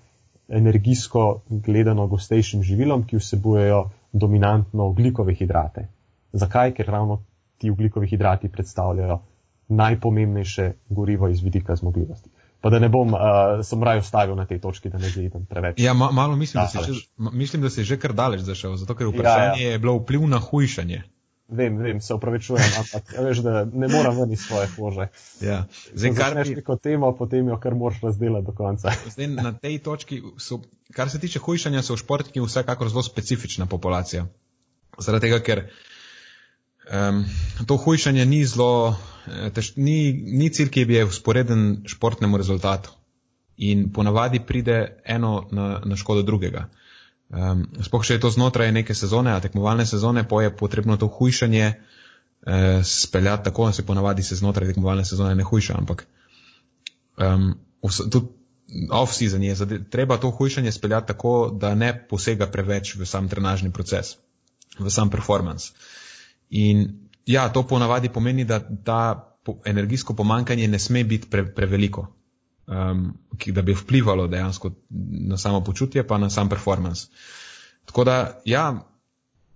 energijsko 0.49 1.43
gledano 1.49 2.07
gostejšim 2.07 2.63
živilom, 2.63 3.07
ki 3.07 3.17
vsebujejo 3.17 3.91
dominantno 4.13 4.87
oglikove 4.87 5.35
hidrate. 5.35 5.89
Zakaj? 6.33 6.75
Ker 6.75 6.87
ravno 6.87 7.23
ti 7.59 7.71
oglikovi 7.71 8.09
hidrati 8.09 8.49
predstavljajo 8.49 9.21
najpomembnejše 9.69 10.73
gorivo 10.89 11.29
iz 11.29 11.43
vidika 11.43 11.77
zmogljivosti. 11.77 12.31
Pa 12.61 12.71
da 12.71 12.79
ne 12.79 12.89
bom, 12.89 13.15
uh, 13.15 13.21
sem 13.63 13.83
raje 13.83 14.01
ostavil 14.01 14.37
na 14.37 14.47
tej 14.47 14.59
točki, 14.61 14.89
da 14.89 14.99
ne 14.99 15.09
zaidem 15.09 15.45
preveč. 15.47 15.81
Ja, 15.81 15.95
ma, 15.95 16.11
malo 16.13 16.37
mislim 16.37 16.65
da, 16.65 16.83
že, 16.83 16.93
mislim, 17.33 17.63
da 17.63 17.71
si 17.71 17.85
že 17.85 17.99
kar 18.01 18.13
daleč 18.13 18.41
zašel, 18.41 18.77
zato 18.77 18.95
ker 18.95 19.07
vprašanje 19.07 19.63
ja, 19.63 19.69
ja. 19.69 19.73
je 19.73 19.79
bilo 19.79 19.99
vpliv 19.99 20.27
na 20.29 20.39
hujšanje. 20.39 21.03
Vem, 21.49 21.77
vem, 21.79 22.01
se 22.03 22.15
upravičujem, 22.15 22.73
ampak 22.79 23.13
veš, 23.23 23.39
da 23.47 23.65
ne 23.65 23.89
moram 23.89 24.17
ven 24.19 24.33
iz 24.35 24.41
svoje 24.43 24.67
kože. 24.77 25.09
Ja. 25.41 25.61
Zdaj, 25.95 26.15
kar 26.19 26.35
neš 26.35 26.49
neko 26.59 26.77
temo, 26.77 27.13
potem 27.15 27.49
jo 27.49 27.59
kar 27.63 27.75
moraš 27.75 28.01
razdelati 28.03 28.47
do 28.47 28.53
konca. 28.53 28.93
Zdaj, 29.15 29.29
na 29.29 29.53
tej 29.53 29.79
točki, 29.79 30.23
so, 30.43 30.59
kar 30.93 31.11
se 31.11 31.21
tiče 31.23 31.39
hujšanja, 31.39 31.85
so 31.87 31.97
športniki 31.97 32.43
vsekakor 32.43 32.91
zelo 32.91 33.03
specifična 33.07 33.67
populacija. 33.71 34.27
Zaradi 34.99 35.29
tega, 35.29 35.39
ker 35.45 35.69
Um, 36.87 37.25
to 37.67 37.77
hujšanje 37.77 38.25
ni 38.27 38.45
zelo, 38.47 38.95
eh, 39.27 39.51
tež, 39.51 39.73
ni, 39.77 40.13
ni 40.13 40.51
cilj, 40.55 40.71
ki 40.71 40.85
bi 40.87 40.95
je 40.95 41.05
usporeden 41.05 41.83
športnemu 41.87 42.39
rezultatu. 42.39 42.93
In 43.57 43.89
ponavadi 43.93 44.39
pride 44.47 45.01
eno 45.05 45.49
na, 45.51 45.81
na 45.85 45.97
škodo 45.97 46.23
drugega. 46.23 46.69
Um, 47.27 47.67
Sploh, 47.83 48.05
če 48.07 48.17
je 48.17 48.23
to 48.23 48.31
znotraj 48.31 48.71
neke 48.73 48.95
sezone, 48.95 49.33
a 49.35 49.43
tekmovalne 49.43 49.87
sezone, 49.87 50.23
pa 50.29 50.45
je 50.45 50.53
potrebno 50.57 50.97
to 50.97 51.09
hujšanje 51.11 51.65
eh, 51.67 52.81
speljati 52.85 53.45
tako, 53.45 53.67
da 53.67 53.73
se 53.73 53.87
ponavadi 53.87 54.23
se 54.23 54.39
znotraj 54.39 54.69
tekmovalne 54.69 55.05
sezone 55.05 55.35
ne 55.35 55.45
hujša, 55.45 55.75
ampak 55.79 56.07
um, 57.19 57.55
tudi 58.11 58.27
off-season 58.91 59.43
je, 59.43 59.57
treba 59.91 60.17
to 60.17 60.31
hujšanje 60.31 60.73
speljati 60.73 61.07
tako, 61.07 61.51
da 61.61 61.75
ne 61.75 62.07
posega 62.09 62.47
preveč 62.47 62.95
v 62.95 63.07
sam 63.07 63.29
trenažni 63.29 63.73
proces, 63.73 64.17
v 64.79 64.91
sam 64.91 65.11
performance. 65.11 65.73
In 66.51 67.09
ja, 67.27 67.49
to 67.53 67.67
ponavadi 67.67 68.09
pomeni, 68.09 68.45
da 68.45 68.61
ta 68.85 69.33
energijsko 69.65 70.15
pomankanje 70.15 70.69
ne 70.69 70.79
sme 70.79 71.05
biti 71.05 71.31
pre, 71.31 71.47
preveliko. 71.55 72.07
Um, 72.67 73.15
ki, 73.39 73.53
da 73.53 73.63
bi 73.63 73.75
vplivalo 73.75 74.27
dejansko 74.27 74.71
na 75.29 75.39
samo 75.39 75.65
počutje, 75.65 76.07
pa 76.07 76.19
na 76.19 76.31
sam 76.31 76.49
performance. 76.49 77.07
Tako 77.85 78.05
da, 78.05 78.41
ja, 78.45 78.75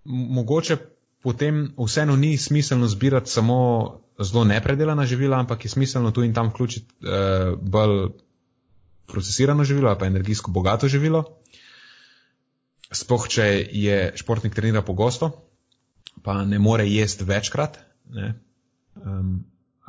mogoče 0.05 0.77
potem 1.23 1.75
vseeno 1.79 2.17
ni 2.17 2.37
smiselno 2.37 2.89
zbirati 2.89 3.31
samo 3.31 4.01
zelo 4.19 4.45
nepredelana 4.45 5.07
živila, 5.07 5.39
ampak 5.39 5.65
je 5.65 5.71
smiselno 5.71 6.11
tu 6.11 6.23
in 6.23 6.35
tam 6.35 6.49
vključiti 6.49 6.95
uh, 7.01 7.59
bolj 7.59 8.11
procesirano 9.07 9.65
živilo, 9.65 9.99
pa 9.99 10.07
energijsko 10.07 10.51
bogato 10.51 10.89
živilo. 10.89 11.25
Sploh, 12.93 13.29
če 13.29 13.45
je 13.73 14.13
športnik 14.17 14.55
trenira 14.55 14.83
pogosto, 14.83 15.31
pa 16.23 16.45
ne 16.45 16.59
more 16.59 16.87
jesti 16.89 17.25
večkrat, 17.25 17.79
ne, 18.11 18.35
um, 18.95 19.45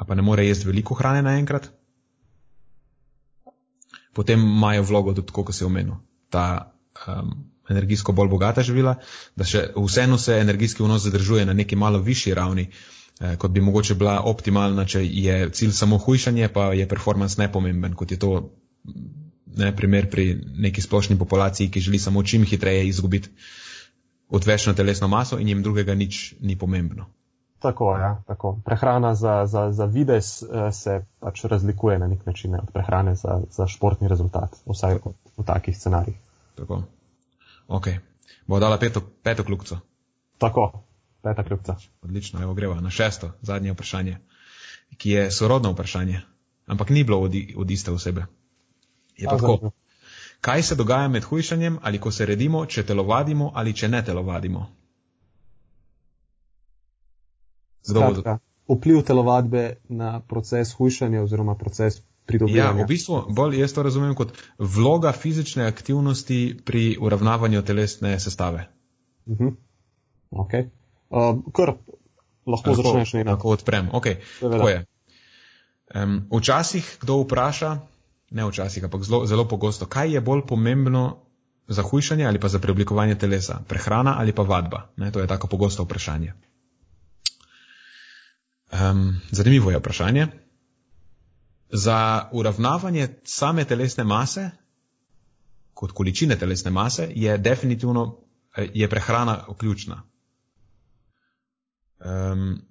pa 0.07 0.15
ne 0.15 0.21
more 0.21 0.45
jesti 0.45 0.67
veliko 0.67 0.95
hrane 0.95 1.21
naenkrat, 1.21 1.71
potem 4.13 4.39
imajo 4.39 4.83
vlogo 4.83 5.13
tudi, 5.13 5.31
kot 5.31 5.53
se 5.55 5.63
je 5.63 5.67
omenil, 5.67 5.95
ta 6.29 6.73
um, 7.07 7.31
energijsko 7.69 8.11
bolj 8.11 8.29
bogata 8.29 8.63
živila, 8.63 8.95
da 9.35 9.47
še 9.47 9.67
vseeno 9.75 10.17
se 10.17 10.39
energijski 10.41 10.83
vnos 10.83 11.05
zadržuje 11.05 11.45
na 11.45 11.53
neki 11.53 11.75
malo 11.75 11.99
višji 11.99 12.33
ravni, 12.33 12.67
eh, 13.19 13.35
kot 13.37 13.51
bi 13.51 13.61
mogoče 13.61 13.95
bila 13.95 14.19
optimalna, 14.25 14.85
če 14.85 15.05
je 15.05 15.49
cilj 15.49 15.71
samo 15.77 15.97
hujšanje, 15.97 16.49
pa 16.53 16.71
je 16.73 16.87
performance 16.87 17.41
nepomemben, 17.41 17.95
kot 17.95 18.11
je 18.11 18.19
to 18.19 18.33
ne, 19.55 19.75
primer 19.75 20.09
pri 20.09 20.41
neki 20.67 20.81
splošni 20.81 21.17
populaciji, 21.19 21.71
ki 21.71 21.79
želi 21.87 21.99
samo 21.99 22.23
čim 22.23 22.45
hitreje 22.45 22.87
izgubiti 22.87 23.29
odvečno 24.29 24.73
telesno 24.73 25.07
maso 25.07 25.39
in 25.39 25.47
jim 25.47 25.63
drugega 25.63 25.95
nič 25.95 26.33
ni 26.39 26.55
pomembno. 26.57 27.09
Tako, 27.61 27.97
ja, 27.97 28.23
tako. 28.27 28.57
Prehrana 28.65 29.15
za, 29.15 29.45
za, 29.45 29.71
za 29.71 29.85
vides 29.85 30.41
eh, 30.41 30.71
se 30.71 31.05
pač 31.19 31.43
razlikuje 31.45 31.99
na 31.99 32.07
nek 32.07 32.25
način 32.25 32.55
od 32.55 32.71
prehrane 32.73 33.15
za, 33.15 33.41
za 33.49 33.67
športni 33.67 34.07
rezultat, 34.07 34.55
vsaj 34.65 34.93
v, 34.93 35.13
v 35.37 35.45
takih 35.45 35.77
scenarijih. 35.77 36.17
Tako. 36.55 36.81
Ok. 37.67 37.87
Bo 38.47 38.59
dala 38.59 38.77
peto, 38.77 39.01
peto 39.23 39.43
kljubco. 39.43 39.77
Tako, 40.37 40.83
peta 41.21 41.43
kljubca. 41.43 41.75
Odlično, 42.01 42.41
evo 42.41 42.53
greva 42.53 42.81
na 42.81 42.89
šesto, 42.89 43.31
zadnje 43.41 43.71
vprašanje, 43.71 44.17
ki 44.97 45.09
je 45.09 45.31
sorodno 45.31 45.71
vprašanje, 45.71 46.21
ampak 46.65 46.89
ni 46.89 47.03
bilo 47.03 47.21
od, 47.21 47.35
od 47.57 47.71
iste 47.71 47.91
osebe. 47.91 48.25
Je 49.17 49.29
pa 49.29 49.37
tako. 49.37 49.71
Kaj 50.41 50.63
se 50.63 50.75
dogaja 50.75 51.07
med 51.07 51.23
hujšanjem 51.23 51.79
ali 51.81 51.99
ko 51.99 52.11
se 52.11 52.25
redimo, 52.25 52.65
če 52.65 52.83
telovadimo 52.85 53.51
ali 53.55 53.73
če 53.73 53.87
ne 53.87 54.05
telovadimo? 54.05 54.80
Skratka, 57.81 58.37
vpliv 58.69 59.01
telovadbe 59.03 59.75
na 59.89 60.19
proces 60.19 60.73
hujšanja 60.73 61.23
oziroma 61.23 61.55
proces 61.55 62.01
pridobivanja. 62.25 62.63
Ja, 62.63 62.83
v 62.83 62.87
bistvu 62.87 63.23
bolj 63.29 63.59
jaz 63.59 63.73
to 63.73 63.83
razumem 63.83 64.15
kot 64.15 64.33
vloga 64.59 65.11
fizične 65.11 65.65
aktivnosti 65.67 66.59
pri 66.65 66.97
uravnavanju 67.01 67.61
telesne 67.61 68.19
sestave. 68.19 68.67
Uh 69.25 69.37
-huh. 69.37 69.55
Ok. 70.31 70.53
Uh, 71.09 71.41
kar 71.53 71.73
lahko 72.45 72.73
začneš 72.73 73.13
nekaj. 73.13 73.33
Lahko 73.33 73.49
odprem. 73.49 73.89
Ok, 73.93 74.05
tako 74.39 74.69
je. 74.69 74.85
Um, 75.95 76.27
včasih 76.31 76.97
kdo 77.01 77.21
vpraša, 77.23 77.79
ne 78.31 78.45
včasih, 78.47 78.83
ampak 78.83 79.03
zelo, 79.03 79.25
zelo 79.25 79.47
pogosto, 79.47 79.85
kaj 79.85 80.13
je 80.13 80.21
bolj 80.21 80.45
pomembno 80.47 81.17
za 81.67 81.81
hujšanje 81.81 82.25
ali 82.25 82.39
pa 82.39 82.47
za 82.47 82.59
preoblikovanje 82.59 83.15
telesa, 83.15 83.59
prehrana 83.67 84.15
ali 84.17 84.31
pa 84.31 84.43
vadba. 84.43 84.87
Ne, 84.97 85.11
to 85.11 85.19
je 85.19 85.27
tako 85.27 85.47
pogosto 85.47 85.83
vprašanje. 85.83 86.33
Um, 88.71 89.21
zanimivo 89.31 89.71
je 89.71 89.77
vprašanje. 89.77 90.27
Za 91.69 92.29
uravnavanje 92.31 93.07
same 93.23 93.65
telesne 93.65 94.03
mase, 94.03 94.49
kot 95.73 95.91
količine 95.91 96.35
telesne 96.39 96.71
mase, 96.71 97.11
je 97.15 97.37
definitivno 97.37 98.17
eh, 98.57 98.67
je 98.73 98.89
prehrana 98.89 99.45
ključna. 99.57 100.03
Um, 101.99 102.61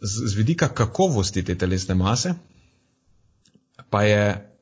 z, 0.00 0.26
z 0.26 0.36
vidika 0.36 0.68
kakovosti 0.68 1.44
te 1.44 1.58
telesne 1.58 1.94
mase, 1.94 2.34
pa 3.90 4.02
je 4.02 4.54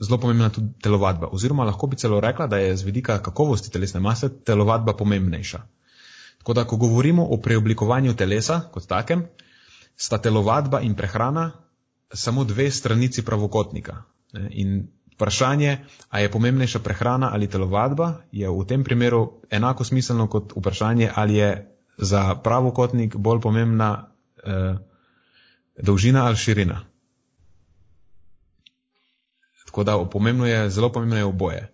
zelo 0.00 0.18
pomembna 0.18 0.48
tudi 0.48 0.72
telovadba. 0.82 1.28
Oziroma, 1.32 1.64
lahko 1.64 1.86
bi 1.86 1.96
celo 1.96 2.20
rekla, 2.20 2.46
da 2.46 2.56
je 2.56 2.76
z 2.76 2.82
vidika 2.82 3.22
kakovosti 3.22 3.70
telesne 3.70 4.00
mase 4.00 4.28
telovadba 4.44 4.96
pomembnejša. 4.96 5.62
Tako 6.40 6.52
da, 6.56 6.64
ko 6.64 6.76
govorimo 6.76 7.26
o 7.30 7.36
preoblikovanju 7.36 8.14
telesa 8.16 8.60
kot 8.72 8.86
takem, 8.88 9.26
sta 9.96 10.18
telovadba 10.18 10.80
in 10.80 10.94
prehrana 10.96 11.50
samo 12.12 12.44
dve 12.44 12.70
stranici 12.70 13.24
pravokotnika. 13.24 14.02
In 14.50 14.88
vprašanje, 15.14 15.78
a 16.08 16.20
je 16.20 16.30
pomembnejša 16.32 16.78
prehrana 16.78 17.28
ali 17.32 17.48
telovadba, 17.48 18.24
je 18.32 18.48
v 18.48 18.64
tem 18.64 18.84
primeru 18.84 19.42
enako 19.50 19.84
smiselno 19.84 20.26
kot 20.26 20.52
vprašanje, 20.56 21.10
ali 21.14 21.34
je 21.34 21.50
za 21.98 22.34
pravokotnik 22.34 23.16
bolj 23.16 23.40
pomembna 23.40 24.08
eh, 24.44 24.74
dolžina 25.76 26.24
ali 26.26 26.36
širina. 26.36 26.80
Tako 29.66 29.84
da 29.84 29.98
pomembno 30.10 30.46
je, 30.46 30.70
zelo 30.70 30.92
pomembno 30.92 31.16
je 31.16 31.24
oboje. 31.24 31.72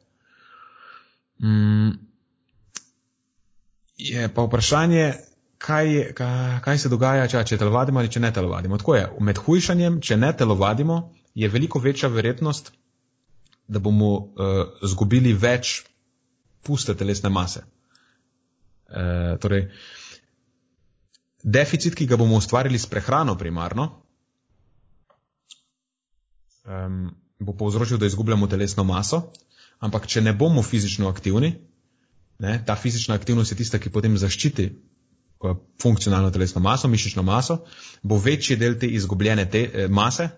Mm, 1.38 2.05
je 3.96 4.28
pa 4.34 4.42
vprašanje, 4.42 5.12
kaj, 5.58 5.94
je, 5.94 6.12
kaj, 6.14 6.60
kaj 6.64 6.78
se 6.78 6.88
dogaja, 6.88 7.28
če, 7.28 7.44
če 7.44 7.58
telovadimo 7.58 8.00
ali 8.00 8.12
če 8.12 8.20
ne 8.20 8.32
telovadimo. 8.32 8.78
Tako 8.78 8.96
je, 8.96 9.04
med 9.20 9.38
hujšanjem, 9.40 10.00
če 10.04 10.18
ne 10.20 10.32
telovadimo, 10.36 11.00
je 11.34 11.48
veliko 11.48 11.80
večja 11.80 12.08
verjetnost, 12.12 12.72
da 13.68 13.82
bomo 13.82 14.10
uh, 14.16 14.26
zgubili 14.86 15.32
več 15.34 15.80
puste 16.66 16.94
telesne 16.94 17.30
mase. 17.32 17.64
Uh, 18.86 19.34
torej, 19.42 19.66
deficit, 21.42 21.96
ki 21.98 22.06
ga 22.06 22.18
bomo 22.20 22.38
ustvarili 22.38 22.78
s 22.78 22.86
prehrano 22.86 23.34
primarno, 23.38 23.88
um, 26.66 27.08
bo 27.38 27.56
povzročil, 27.58 27.98
da 27.98 28.06
izgubljamo 28.06 28.46
telesno 28.46 28.84
maso, 28.84 29.32
ampak 29.82 30.06
če 30.06 30.22
ne 30.22 30.32
bomo 30.32 30.62
fizično 30.62 31.10
aktivni, 31.10 31.56
Ne? 32.38 32.58
Ta 32.66 32.76
fizična 32.76 33.14
aktivnost 33.14 33.52
je 33.52 33.56
tista, 33.56 33.78
ki 33.78 33.90
potem 33.90 34.18
zaščiti 34.18 34.70
funkcionalno 35.82 36.30
telesno 36.30 36.60
maso, 36.60 36.88
mišično 36.88 37.22
maso, 37.22 37.58
bo 38.02 38.18
večji 38.18 38.56
del 38.56 38.78
te 38.78 38.86
izgubljene 38.86 39.50
te, 39.50 39.70
eh, 39.74 39.88
mase 39.88 40.28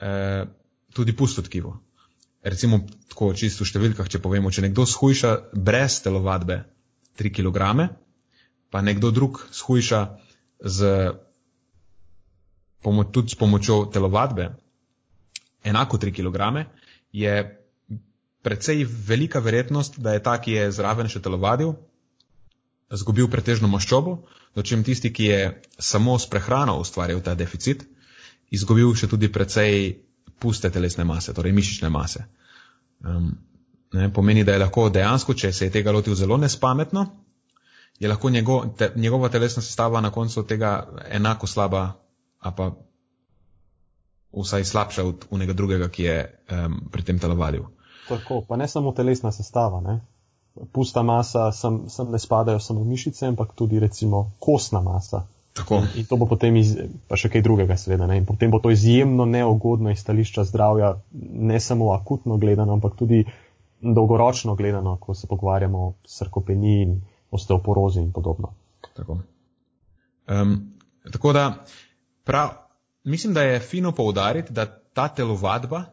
eh, 0.00 0.44
tudi 0.92 1.16
pusto 1.16 1.42
tkivo. 1.42 1.78
Recimo, 2.42 2.80
tako 3.08 3.32
čisto 3.34 3.64
v 3.64 3.68
številkah, 3.68 4.08
če 4.08 4.20
povemo, 4.22 4.50
če 4.50 4.64
nekdo 4.64 4.86
shujša 4.88 5.32
brez 5.52 6.00
telovadbe 6.00 6.62
3 7.20 7.32
kg, 7.36 7.88
pa 8.70 8.80
nekdo 8.80 9.10
drug 9.10 9.42
shujša 9.52 10.00
z, 10.64 10.92
pomo, 12.82 13.04
tudi 13.04 13.34
s 13.34 13.36
pomočjo 13.36 13.90
telovadbe 13.92 14.48
enako 15.64 16.00
3 16.00 16.16
kg, 16.16 16.64
je 17.12 17.59
precej 18.42 18.84
velika 19.06 19.40
verjetnost, 19.40 19.98
da 20.00 20.12
je 20.12 20.22
ta, 20.22 20.36
ki 20.40 20.56
je 20.56 20.72
zraven 20.72 21.08
še 21.08 21.20
telovadil, 21.22 21.74
zgubil 22.90 23.28
pretežno 23.30 23.68
maščobo, 23.70 24.16
dočim 24.56 24.82
tisti, 24.84 25.12
ki 25.12 25.24
je 25.24 25.40
samo 25.78 26.18
s 26.18 26.26
prehrano 26.30 26.78
ustvarjal 26.80 27.22
ta 27.22 27.34
deficit, 27.38 27.84
izgubil 28.50 28.94
še 28.98 29.08
tudi 29.10 29.30
precej 29.32 30.00
puste 30.40 30.70
telesne 30.72 31.04
mase, 31.04 31.34
torej 31.36 31.52
mišične 31.54 31.90
mase. 31.92 32.24
Um, 33.04 33.32
ne, 33.92 34.08
pomeni, 34.12 34.44
da 34.44 34.56
je 34.56 34.64
lahko 34.64 34.88
dejansko, 34.90 35.36
če 35.36 35.52
se 35.52 35.68
je 35.68 35.74
tega 35.76 35.92
lotil 35.92 36.16
zelo 36.18 36.40
nespametno, 36.40 37.06
je 38.00 38.08
lahko 38.08 38.30
njegov, 38.32 38.70
te, 38.80 38.90
njegova 38.96 39.28
telesna 39.28 39.62
sestava 39.62 40.00
na 40.00 40.10
koncu 40.10 40.46
tega 40.48 40.88
enako 41.10 41.46
slaba, 41.46 41.82
a 42.40 42.52
pa 42.56 42.70
vsaj 44.32 44.64
slabša 44.64 45.04
od 45.04 45.26
unega 45.30 45.52
drugega, 45.52 45.90
ki 45.92 46.02
je 46.02 46.16
um, 46.24 46.80
pri 46.90 47.04
tem 47.04 47.18
telovadil. 47.18 47.68
Tako, 48.10 48.42
pa 48.48 48.56
ne 48.56 48.68
samo 48.68 48.92
telesna 48.92 49.32
sestava. 49.32 49.80
Ne? 49.80 50.00
Pusta 50.72 51.02
masa, 51.06 51.52
sem, 51.54 51.84
sem 51.88 52.10
ne 52.10 52.18
spadajo 52.18 52.60
samo 52.60 52.84
mišice, 52.84 53.28
ampak 53.30 53.54
tudi 53.54 53.78
recimo 53.80 54.30
kostna 54.38 54.82
masa. 54.82 55.24
Tako. 55.56 55.82
In 55.96 56.06
to 56.06 56.16
bo 56.16 56.26
potem, 56.30 56.56
iz, 56.60 56.74
pa 57.10 57.18
še 57.18 57.30
kaj 57.30 57.42
drugega, 57.46 57.76
seveda. 57.78 58.06
Ne? 58.10 58.20
In 58.22 58.26
potem 58.26 58.50
bo 58.50 58.60
to 58.62 58.70
izjemno 58.70 59.26
neugodno 59.26 59.90
iz 59.90 60.02
stališča 60.02 60.44
zdravja, 60.50 60.94
ne 61.50 61.60
samo 61.60 61.92
akutno 61.94 62.38
gledano, 62.38 62.76
ampak 62.78 62.98
tudi 62.98 63.24
dolgoročno 63.80 64.54
gledano, 64.54 64.96
ko 65.00 65.14
se 65.14 65.26
pogovarjamo 65.26 65.78
o 65.86 65.92
sarkopeniji 66.04 66.82
in 66.82 66.98
osteoporozi 67.30 68.02
in 68.02 68.12
podobno. 68.12 68.54
Tako. 68.96 69.18
Um, 70.30 70.56
tako 71.12 71.32
da, 71.32 71.64
prav, 72.24 72.50
mislim, 73.04 73.34
da 73.34 73.42
je 73.42 73.60
fino 73.60 73.92
poudariti, 73.92 74.52
da 74.52 74.66
ta 74.92 75.08
telovadba 75.08 75.84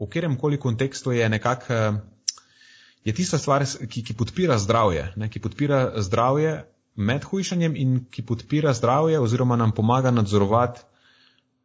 v 0.00 0.06
katerem 0.06 0.36
koli 0.36 0.58
kontekstu 0.60 1.12
je 1.12 1.28
nekako, 1.28 1.72
eh, 1.72 1.92
je 3.04 3.12
tista 3.12 3.38
stvar, 3.38 3.64
ki, 3.88 4.02
ki 4.02 4.14
podpira 4.14 4.58
zdravje, 4.58 5.12
ne, 5.16 5.28
ki 5.28 5.40
podpira 5.40 5.92
zdravje 6.02 6.64
med 6.96 7.24
hujšanjem 7.24 7.76
in 7.76 8.04
ki 8.10 8.22
podpira 8.22 8.72
zdravje 8.72 9.20
oziroma 9.20 9.56
nam 9.56 9.72
pomaga 9.72 10.10
nadzorovati 10.10 10.80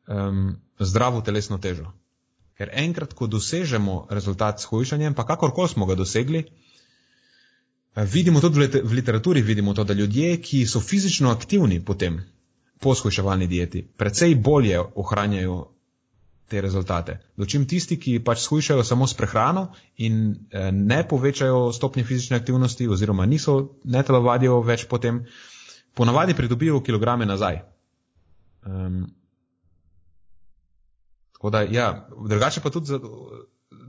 um, 0.07 0.57
zdravo 0.79 1.21
telesno 1.21 1.57
težo. 1.57 1.91
Ker 2.57 2.69
enkrat, 2.73 3.13
ko 3.13 3.27
dosežemo 3.27 4.07
rezultat 4.09 4.59
s 4.59 4.67
hujšanjem, 4.67 5.13
pa 5.13 5.23
kakorkoli 5.23 5.69
smo 5.69 5.85
ga 5.85 5.95
dosegli, 5.95 6.43
eh, 7.95 8.05
vidimo 8.05 8.41
tudi 8.41 8.67
v 8.83 8.93
literaturi, 8.93 9.41
vidimo 9.41 9.73
to, 9.73 9.83
da 9.83 9.93
ljudje, 9.93 10.41
ki 10.41 10.65
so 10.67 10.79
fizično 10.79 11.31
aktivni 11.31 11.79
potem 11.85 12.19
po 12.79 12.95
shujševalni 12.95 13.47
dieti, 13.47 13.83
precej 13.97 14.35
bolje 14.35 14.79
ohranjajo 14.95 15.67
te 16.49 16.61
rezultate. 16.61 17.19
Dočim 17.37 17.67
tisti, 17.69 17.99
ki 17.99 18.17
pač 18.25 18.41
shujšajo 18.43 18.83
samo 18.83 19.07
s 19.07 19.13
prehrano 19.17 19.69
in 19.97 20.19
eh, 20.51 20.71
ne 20.71 21.03
povečajo 21.07 21.69
stopnje 21.73 22.03
fizične 22.03 22.37
aktivnosti 22.37 22.87
oziroma 22.87 23.25
niso, 23.25 23.59
ne 23.83 24.03
telovadijo 24.03 24.61
več 24.65 24.87
potem, 24.89 25.23
ponavadi 25.93 26.33
pridobijo 26.33 26.81
kilograme 26.83 27.25
nazaj. 27.25 27.61
Um, 28.65 29.05
tako 31.33 31.49
da, 31.49 31.61
ja, 31.61 32.07
drugače 32.27 32.61
pa 32.61 32.69
tudi 32.69 32.91
za, 32.91 32.99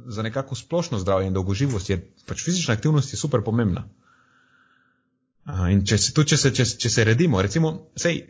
za 0.06 0.22
nekako 0.22 0.54
splošno 0.54 0.98
zdravje 0.98 1.26
in 1.26 1.34
dolgoživost 1.34 1.90
je 1.90 1.98
pač 2.26 2.44
fizična 2.44 2.74
aktivnost 2.74 3.12
je 3.12 3.18
super 3.18 3.42
pomembna. 3.44 3.88
Uh, 5.46 5.66
in 5.72 5.84
če 5.86 5.98
se, 5.98 6.12
tudi, 6.14 6.34
če 6.34 6.36
se, 6.36 6.54
če, 6.54 6.66
če 6.78 6.90
se 6.90 7.04
redimo, 7.04 7.42
recimo, 7.42 7.72
sej, 7.96 8.22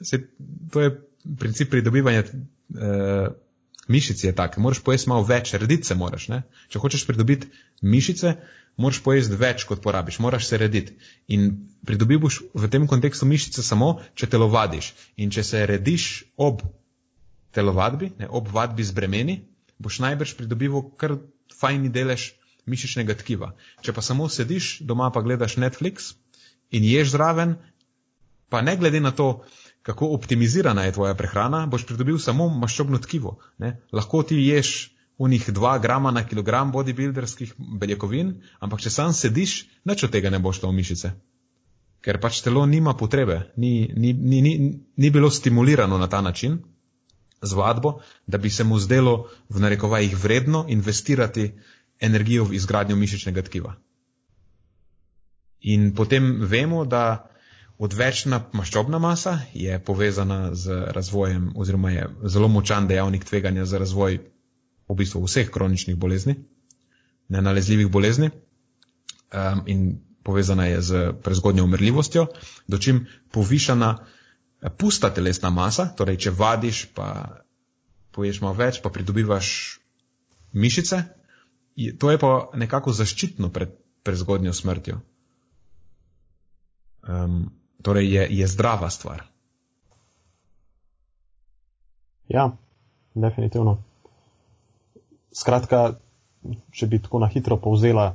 sej, 0.00 0.28
to 0.72 0.80
je 0.80 0.92
princip 1.38 1.70
pridobivanja 1.70 2.24
uh, 2.26 3.32
mišic 3.88 4.24
je 4.24 4.34
tak, 4.34 4.56
moraš 4.58 4.82
pojesti 4.84 5.10
malo 5.10 5.24
več, 5.26 5.54
rediti 5.54 5.86
se 5.86 5.94
moraš. 5.98 6.28
Ne? 6.32 6.42
Če 6.70 6.82
hočeš 6.82 7.06
pridobiti 7.08 7.48
mišice, 7.82 8.36
moraš 8.80 9.02
pojesti 9.04 9.38
več, 9.38 9.66
kot 9.68 9.82
porabiš, 9.84 10.20
moraš 10.22 10.48
se 10.48 10.60
rediti. 10.60 10.96
In 11.28 11.50
pridobiš 11.86 12.40
v 12.54 12.70
tem 12.72 12.86
kontekstu 12.90 13.28
mišice 13.28 13.64
samo, 13.66 13.96
če 14.14 14.30
telovadiš. 14.32 14.92
In 15.16 15.32
če 15.34 15.44
se 15.46 15.64
rediš 15.66 16.08
ob 16.36 16.62
telovadbi, 17.52 18.12
ne, 18.18 18.28
ob 18.30 18.48
vadbi 18.52 18.84
z 18.86 18.96
bremeni, 18.96 19.42
boš 19.82 20.00
najbrž 20.04 20.36
pridobival 20.38 20.86
kar 20.96 21.18
fajni 21.58 21.90
delež 21.92 22.32
mišičnega 22.70 23.16
tkiva. 23.18 23.52
Če 23.82 23.92
pa 23.92 24.04
samo 24.04 24.28
sediš 24.30 24.78
doma 24.86 25.10
pa 25.10 25.22
gledaš 25.24 25.58
Netflix 25.58 26.14
in 26.70 26.86
ješ 26.86 27.12
zraven, 27.16 27.56
pa 28.48 28.62
ne 28.62 28.76
glede 28.78 29.00
na 29.02 29.10
to, 29.10 29.42
kako 29.82 30.12
optimizirana 30.14 30.84
je 30.84 30.92
tvoja 30.92 31.14
prehrana, 31.14 31.66
boš 31.66 31.86
pridobil 31.86 32.18
samo 32.18 32.48
maščobno 32.48 32.98
tkivo. 32.98 33.38
Ne? 33.58 33.80
Lahko 33.92 34.22
ti 34.22 34.38
ješ 34.38 34.92
unih 35.18 35.48
2 35.50 35.80
grama 35.82 36.10
na 36.10 36.26
kilogram 36.26 36.72
bodybuilderskih 36.72 37.54
beljakovin, 37.80 38.34
ampak 38.60 38.80
če 38.80 38.90
sam 38.90 39.12
sediš, 39.12 39.66
nič 39.84 40.04
od 40.04 40.14
tega 40.14 40.30
ne 40.30 40.38
boš 40.38 40.62
to 40.62 40.70
v 40.70 40.78
mišice. 40.78 41.12
Ker 42.02 42.18
pač 42.18 42.40
telo 42.42 42.64
nima 42.66 42.94
potrebe, 42.98 43.52
ni, 43.56 43.92
ni, 43.94 44.12
ni, 44.12 44.40
ni, 44.42 44.54
ni 44.96 45.10
bilo 45.10 45.30
stimulirano 45.30 45.98
na 45.98 46.08
ta 46.10 46.20
način 46.20 46.58
z 47.42 47.52
vadbo, 47.58 48.00
da 48.26 48.38
bi 48.38 48.50
se 48.50 48.64
mu 48.64 48.78
zdelo 48.78 49.28
v 49.48 49.62
narekovajih 49.62 50.16
vredno 50.18 50.64
investirati 50.68 51.52
energijo 52.00 52.44
v 52.44 52.58
izgradnjo 52.58 52.96
mišičnega 52.96 53.42
tkiva. 53.42 53.74
In 55.62 55.92
potem 55.94 56.40
vemo, 56.42 56.84
da 56.84 57.30
Odvečna 57.82 58.38
maščobna 58.54 58.98
masa 59.02 59.40
je 59.58 59.78
povezana 59.82 60.54
z 60.54 60.76
razvojem 60.94 61.50
oziroma 61.58 61.90
je 61.90 62.08
zelo 62.30 62.48
močan 62.48 62.86
dejavnik 62.86 63.24
tveganja 63.26 63.64
za 63.66 63.78
razvoj 63.82 64.20
v 64.88 64.94
bistvu 64.94 65.22
vseh 65.24 65.48
kroničnih 65.50 65.96
bolezni, 65.96 66.36
nenalezljivih 67.28 67.88
bolezni 67.90 68.28
um, 68.30 69.62
in 69.66 69.80
povezana 70.22 70.66
je 70.66 70.82
z 70.82 71.00
prezgodnjo 71.22 71.64
umrljivostjo, 71.64 72.26
dočim 72.66 73.06
povišana 73.32 73.90
eh, 73.98 74.70
pusta 74.70 75.10
telesna 75.14 75.50
masa, 75.50 75.88
torej 75.98 76.20
če 76.26 76.30
vadiš, 76.38 76.84
pa 76.94 77.08
poješ 78.12 78.40
malo 78.44 78.54
več, 78.60 78.78
pa 78.82 78.92
pridobivaš 78.94 79.48
mišice, 80.52 81.00
to 81.98 82.10
je 82.12 82.18
pa 82.18 82.30
nekako 82.54 82.92
zaščitno 82.92 83.50
pred 83.50 83.74
prezgodnjo 84.02 84.52
smrtjo. 84.52 85.00
Um, 87.08 87.50
Torej 87.82 88.14
je, 88.14 88.26
je 88.30 88.46
zdrava 88.46 88.90
stvar. 88.90 89.22
Ja, 92.28 92.50
definitivno. 93.14 93.76
Skratka, 95.32 95.94
če 96.72 96.86
bi 96.86 97.00
tako 97.02 97.20
na 97.22 97.28
hitro 97.28 97.56
povzela, 97.60 98.12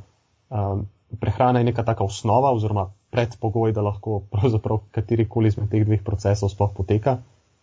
um, 0.49 0.85
prehrana 1.19 1.60
je 1.60 1.69
neka 1.69 1.84
taka 1.84 2.03
osnova 2.03 2.52
oziroma 2.56 2.88
predpogoj, 3.11 3.73
da 3.73 3.81
lahko 3.81 4.22
pravzaprav 4.31 4.81
katerikoli 4.91 5.52
izmed 5.53 5.69
teh 5.72 5.85
dveh 5.85 6.03
procesov 6.03 6.52
sploh 6.53 6.73
poteka. 6.76 7.18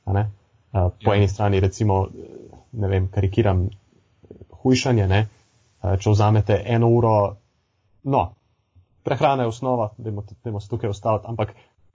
Uh, 0.05 0.25
po 1.05 1.13
ja. 1.13 1.17
eni 1.17 1.29
strani 1.29 1.61
recimo, 1.61 2.07
ne 2.73 2.89
vem, 2.89 3.09
karikiram 3.09 3.67
hujšanje, 4.63 5.09
ne? 5.09 5.27
Uh, 5.83 5.97
če 6.01 6.15
vzamete 6.15 6.63
eno 6.77 6.89
uro, 6.93 7.15
no, 8.11 8.25
prehrana 9.05 9.45
je 9.45 9.53
osnova, 9.53 9.91
da 9.99 10.61
se 10.61 10.69
tukaj 10.69 10.91
ostali, 10.91 11.21
ampak 11.25 11.55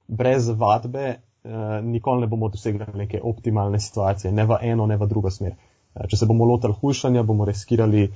brez 0.10 0.50
vadbe 0.50 1.08
uh, 1.44 1.86
nikoli 1.86 2.26
ne 2.26 2.28
bomo 2.28 2.50
dosegli 2.50 2.86
neke 2.96 3.22
optimalne 3.24 3.80
situacije, 3.80 4.32
ne 4.32 4.46
v 4.46 4.58
eno, 4.62 4.88
ne 4.90 4.98
v 4.98 5.08
drugo 5.08 5.32
smer. 5.32 5.54
Uh, 5.94 6.08
če 6.10 6.18
se 6.18 6.26
bomo 6.26 6.48
lotili 6.50 6.74
hujšanja, 6.82 7.24
bomo 7.24 7.46
riskirali 7.46 8.08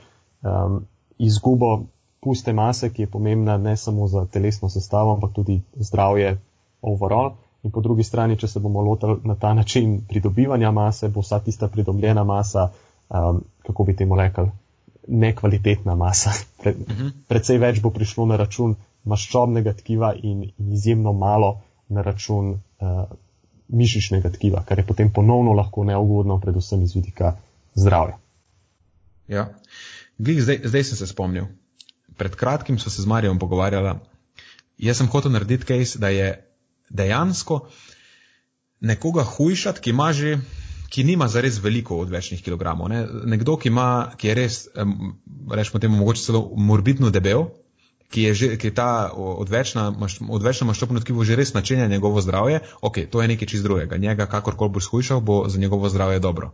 um, 0.42 0.82
izgubo 1.22 1.84
puste 2.24 2.54
mase, 2.54 2.90
ki 2.90 3.06
je 3.06 3.12
pomembna 3.12 3.58
ne 3.58 3.78
samo 3.78 4.08
za 4.08 4.26
telesno 4.26 4.70
sestavo, 4.70 5.14
ampak 5.14 5.34
tudi 5.36 5.62
zdravje 5.76 6.38
overall. 6.82 7.36
In 7.64 7.72
po 7.72 7.82
drugi 7.82 8.04
strani, 8.04 8.38
če 8.40 8.48
se 8.48 8.60
bomo 8.60 8.82
lotili 8.82 9.20
na 9.24 9.36
ta 9.40 9.54
način 9.54 10.02
pridobivanja 10.08 10.72
mase, 10.72 11.08
bo 11.10 11.24
vsa 11.24 11.40
tista 11.40 11.68
pridobljena 11.68 12.24
masa, 12.24 12.70
um, 13.10 13.44
kako 13.68 13.84
bi 13.84 13.96
temu 13.96 14.16
rekli, 14.20 14.50
nekvalitetna 15.08 15.96
masa. 15.96 16.32
Pre, 16.64 16.72
uh 16.72 16.80
mhm. 16.80 17.02
-huh. 17.02 17.12
Predvsej 17.28 17.58
več 17.58 17.82
bo 17.82 17.90
prišlo 17.90 18.26
na 18.26 18.36
račun 18.38 18.76
maščobnega 19.04 19.74
tkiva 19.74 20.14
in, 20.16 20.44
in 20.58 20.74
izjemno 20.74 21.14
malo 21.14 21.58
na 21.94 22.02
račun 22.02 22.54
uh, 22.54 23.04
mišičnega 23.74 24.30
tkiva, 24.34 24.64
kar 24.68 24.80
je 24.82 24.86
potem 24.86 25.12
ponovno 25.14 25.54
lahko 25.54 25.84
neugodno, 25.88 26.40
predvsem 26.42 26.84
iz 26.84 26.96
vidika 26.96 27.36
zdravja. 27.76 28.18
Ja, 29.28 29.48
Glih, 30.18 30.42
zdaj, 30.44 30.62
zdaj 30.64 30.84
sem 30.84 30.98
se 30.98 31.08
spomnil. 31.08 31.46
Pred 32.18 32.36
kratkim 32.36 32.80
smo 32.80 32.92
se 32.92 33.02
z 33.02 33.06
Marijo 33.06 33.34
pogovarjali. 33.40 33.96
Jaz 34.78 34.98
sem 34.98 35.08
hotel 35.08 35.32
narediti 35.32 35.66
case, 35.66 36.00
da 36.00 36.10
je 36.10 36.28
dejansko 36.90 37.68
nekoga 38.82 39.24
hujšati, 39.24 39.82
ki 39.82 39.90
ima 39.90 40.12
že, 40.14 40.38
ki 40.90 41.04
nima 41.04 41.28
zares 41.28 41.58
veliko 41.64 41.98
odvečnih 41.98 42.44
kilogramov. 42.44 42.90
Ne? 42.90 43.08
Nekdo, 43.26 43.58
ki, 43.58 43.70
ima, 43.70 44.12
ki 44.18 44.28
je 44.28 44.36
res, 44.36 44.68
rečemo 45.52 45.80
temu, 45.80 45.98
mogoče 45.98 46.26
celo 46.26 46.44
morbidno 46.56 47.10
debel, 47.10 47.48
ki 48.14 48.28
je, 48.30 48.34
že, 48.38 48.48
ki 48.62 48.70
je 48.70 48.76
ta 48.78 49.10
odvečna, 49.18 49.90
odvečna 50.30 50.68
maščobno 50.70 51.02
tkivo 51.02 51.26
že 51.26 51.38
res 51.40 51.56
načenja 51.58 51.88
njegovo 51.90 52.22
zdravje, 52.22 52.62
ok, 52.82 53.10
to 53.10 53.22
je 53.22 53.30
nekaj 53.32 53.50
čist 53.50 53.66
drugega. 53.66 53.98
Njega, 53.98 54.30
kakorkoli 54.30 54.70
bo 54.76 54.84
shujšal, 54.84 55.22
bo 55.26 55.50
za 55.50 55.58
njegovo 55.58 55.90
zdravje 55.90 56.22
dobro. 56.22 56.52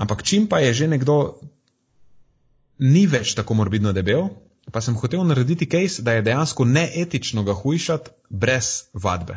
Ampak 0.00 0.24
čim 0.24 0.48
pa 0.48 0.62
je 0.64 0.72
že 0.74 0.88
nekdo 0.88 1.36
ni 2.80 3.04
več 3.06 3.34
tako 3.36 3.54
morbidno 3.60 3.92
debel, 3.92 4.30
pa 4.72 4.80
sem 4.80 4.96
hotel 4.96 5.20
narediti 5.28 5.68
case, 5.68 6.02
da 6.02 6.16
je 6.16 6.24
dejansko 6.24 6.64
neetično 6.64 7.44
ga 7.44 7.52
hujšati 7.52 8.10
brez 8.30 8.88
vadbe. 8.94 9.36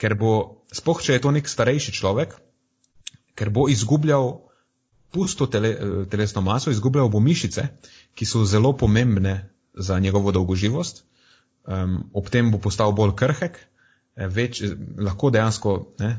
Ker 0.00 0.14
bo, 0.14 0.64
spoh 0.72 1.02
če 1.02 1.18
je 1.18 1.22
to 1.22 1.34
nek 1.34 1.44
starejši 1.44 1.92
človek, 1.92 2.32
ker 3.36 3.52
bo 3.52 3.68
izgubljal 3.68 4.48
pusto 5.12 5.46
tele, 5.46 5.74
telesno 6.08 6.40
maso, 6.40 6.70
izgubljal 6.70 7.08
bo 7.12 7.20
mišice, 7.20 7.68
ki 8.14 8.24
so 8.24 8.44
zelo 8.48 8.72
pomembne 8.72 9.50
za 9.78 9.98
njegovo 9.98 10.32
dolgoživost, 10.32 11.04
um, 11.66 12.10
ob 12.12 12.28
tem 12.30 12.50
bo 12.52 12.58
postal 12.58 12.92
bolj 12.92 13.14
krhek, 13.16 13.58
eh, 14.16 14.26
več, 14.26 14.62
lahko 14.98 15.30
dejansko 15.30 15.74
ne, 16.00 16.18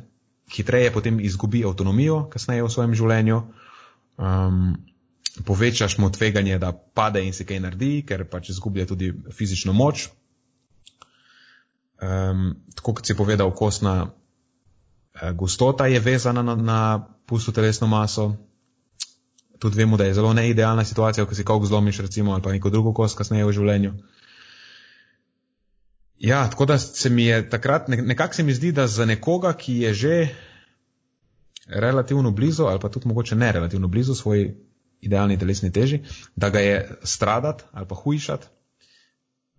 hitreje 0.53 0.91
potem 0.93 1.19
izgubi 1.19 1.63
avtonomijo 1.65 2.23
kasneje 2.33 2.63
v 2.63 2.71
svojem 2.73 2.95
življenju, 2.97 3.41
um, 4.17 4.77
povečaš 5.45 5.97
mu 5.97 6.09
tveganje, 6.11 6.57
da 6.59 6.71
pade 6.73 7.21
in 7.25 7.33
se 7.33 7.45
kaj 7.45 7.61
naredi, 7.63 7.91
ker 8.07 8.25
pač 8.29 8.49
izgublja 8.49 8.87
tudi 8.89 9.11
fizično 9.35 9.73
moč. 9.73 10.09
Um, 11.99 12.55
tako 12.75 12.95
kot 12.97 13.07
si 13.07 13.15
povedal, 13.15 13.51
kostna 13.55 13.95
eh, 14.07 15.33
gostota 15.33 15.87
je 15.87 15.99
vezana 15.99 16.43
na, 16.43 16.55
na 16.55 16.81
pusto 17.27 17.51
telesno 17.51 17.87
maso, 17.87 18.33
tudi 19.59 19.77
vemo, 19.77 19.97
da 19.97 20.05
je 20.05 20.13
zelo 20.13 20.33
neidealna 20.33 20.85
situacija, 20.85 21.25
ko 21.25 21.35
si 21.35 21.43
kog 21.43 21.65
zlomiš, 21.65 21.99
recimo, 21.99 22.33
ali 22.33 22.41
pa 22.41 22.51
neko 22.51 22.69
drugo 22.69 22.93
kost 22.93 23.17
kasneje 23.17 23.45
v 23.45 23.51
življenju. 23.51 23.93
Ja, 26.19 26.49
tako 26.49 26.65
da 26.65 26.77
se 26.79 27.09
mi 27.09 27.25
je 27.25 27.49
takrat, 27.49 27.87
nekako 27.87 28.35
se 28.35 28.43
mi 28.43 28.53
zdi, 28.53 28.71
da 28.71 28.87
za 28.87 29.05
nekoga, 29.05 29.53
ki 29.53 29.77
je 29.79 29.93
že 29.93 30.15
relativno 31.67 32.31
blizu, 32.31 32.63
ali 32.63 32.79
pa 32.79 32.89
tudi 32.89 33.07
mogoče 33.07 33.35
ne 33.35 33.51
relativno 33.51 33.87
blizu 33.87 34.15
svoji 34.15 34.55
idealni 35.01 35.39
telesni 35.39 35.71
teži, 35.71 36.01
da 36.35 36.49
ga 36.49 36.59
je 36.59 36.99
stradati 37.03 37.63
ali 37.71 37.87
pa 37.87 37.95
hujšati 37.95 38.47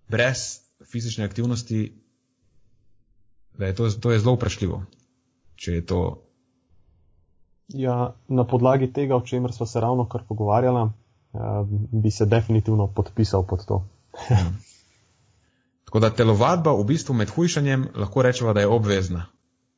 brez 0.08 0.60
fizične 0.90 1.24
aktivnosti, 1.24 2.02
da 3.58 3.66
je 3.66 3.74
to, 3.74 3.90
to 3.90 4.10
je 4.10 4.18
zelo 4.18 4.34
vprašljivo, 4.34 4.84
če 5.56 5.72
je 5.72 5.86
to 5.86 6.29
Ja, 7.74 8.14
na 8.28 8.44
podlagi 8.44 8.92
tega, 8.92 9.16
o 9.16 9.20
čemer 9.20 9.52
smo 9.52 9.66
se 9.66 9.80
ravno 9.80 10.08
kar 10.08 10.22
pogovarjali, 10.28 10.82
uh, 10.82 11.66
bi 11.92 12.10
se 12.10 12.26
definitivno 12.26 12.86
podpisal 12.86 13.46
pod 13.46 13.66
to. 13.66 13.84
Tako 15.84 16.00
da 16.00 16.10
telovadba 16.10 16.72
v 16.72 16.84
bistvu 16.84 17.14
med 17.14 17.30
hujšanjem 17.30 17.88
lahko 17.94 18.22
rečemo, 18.22 18.52
da 18.52 18.60
je 18.60 18.66
obvezna. 18.66 19.26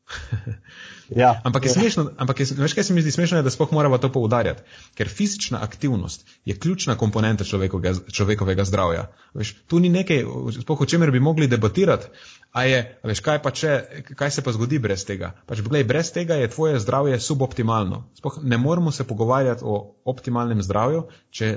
Ja, 1.16 1.40
ampak 1.44 1.64
je 1.64 1.68
ja. 1.68 1.74
smešno, 1.74 2.04
ampak 2.16 2.40
je, 2.40 2.46
veš, 2.58 2.74
kaj 2.74 2.84
se 2.84 2.94
mi 2.94 3.02
zdi 3.02 3.10
smešno, 3.12 3.38
je, 3.38 3.46
da 3.46 3.50
sploh 3.50 3.72
moramo 3.72 3.98
to 3.98 4.08
poudarjati, 4.12 4.62
ker 4.94 5.08
fizična 5.08 5.58
aktivnost 5.62 6.26
je 6.44 6.56
ključna 6.58 6.96
komponenta 6.96 7.44
človekovega, 7.44 7.94
človekovega 8.12 8.64
zdravja. 8.64 9.06
Veš, 9.34 9.54
tu 9.66 9.80
ni 9.80 9.88
nekaj, 9.92 10.24
sploh 10.60 10.80
o 10.80 10.86
čemer 10.86 11.10
bi 11.10 11.20
mogli 11.20 11.48
debatirati, 11.48 12.06
a 12.52 12.64
je, 12.64 12.82
a 13.02 13.08
veš, 13.08 13.20
kaj 13.24 13.42
pa 13.42 13.50
če, 13.50 13.74
kaj 14.16 14.30
se 14.30 14.44
pa 14.44 14.52
zgodi 14.52 14.78
brez 14.78 15.04
tega. 15.08 15.32
Pač, 15.46 15.60
gledaj, 15.60 15.88
brez 15.88 16.12
tega 16.12 16.38
je 16.40 16.50
tvoje 16.52 16.80
zdravje 16.80 17.20
suboptimalno. 17.20 18.04
Sploh 18.18 18.38
ne 18.42 18.58
moremo 18.58 18.92
se 18.92 19.08
pogovarjati 19.08 19.64
o 19.64 19.96
optimalnem 20.04 20.62
zdravju, 20.62 21.06
če 21.30 21.52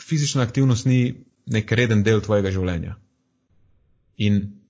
fizična 0.00 0.42
aktivnost 0.42 0.86
ni 0.86 1.24
nek 1.46 1.72
reden 1.72 2.02
del 2.02 2.20
tvojega 2.24 2.50
življenja. 2.50 2.96
In 4.16 4.63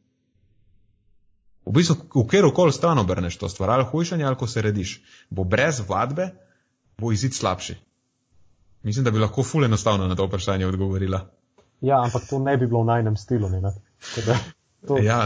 v 1.67 1.73
bistvu, 1.73 1.97
v 2.15 2.27
kjer 2.31 2.51
koli 2.55 2.73
stran 2.73 2.99
obrneš 2.99 3.39
to 3.41 3.49
stvar, 3.49 3.71
ali 3.71 3.87
hujšanje, 3.91 4.25
ali 4.25 4.37
ko 4.37 4.47
se 4.47 4.63
rediš, 4.63 4.99
bo 5.31 5.45
brez 5.45 5.81
vadbe, 5.89 6.31
bo 6.99 7.13
izid 7.13 7.35
slabši. 7.35 7.77
Mislim, 8.83 9.05
da 9.05 9.11
bi 9.11 9.19
lahko 9.19 9.43
ful 9.43 9.65
enostavno 9.65 10.07
na 10.09 10.15
to 10.15 10.27
vprašanje 10.27 10.67
odgovorila. 10.67 11.25
Ja, 11.81 12.03
ampak 12.05 12.29
to 12.31 12.39
ne 12.39 12.57
bi 12.57 12.67
bilo 12.67 12.83
v 12.83 12.87
najnem 12.93 13.17
stilu. 13.17 13.49
Ne, 13.49 13.61
ne? 13.61 13.73
To, 14.89 14.99
ja. 15.01 15.25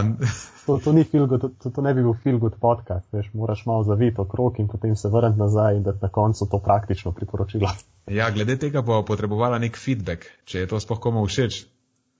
to, 0.65 0.79
to, 0.83 0.93
ni 0.93 1.03
good, 1.11 1.41
to, 1.63 1.69
to 1.69 1.81
ne 1.81 1.93
bi 1.93 2.01
bil 2.01 2.13
feel 2.23 2.37
good 2.39 2.55
podcast, 2.61 3.05
veš, 3.11 3.27
moraš 3.33 3.65
malo 3.65 3.83
zaviti 3.83 4.21
okrog 4.21 4.59
in 4.59 4.67
potem 4.67 4.95
se 4.95 5.09
vrniti 5.11 5.39
nazaj 5.39 5.75
in 5.75 5.83
da 5.83 5.93
na 6.01 6.07
koncu 6.07 6.47
to 6.51 6.59
praktično 6.59 7.11
priporočila. 7.11 7.73
Ja, 8.07 8.31
glede 8.31 8.55
tega 8.57 8.81
bo 8.81 9.03
potrebovala 9.03 9.59
nek 9.59 9.77
feedback, 9.77 10.25
če 10.45 10.63
je 10.63 10.67
to 10.67 10.79
sploh 10.79 10.99
komu 10.99 11.25
všeč. 11.27 11.65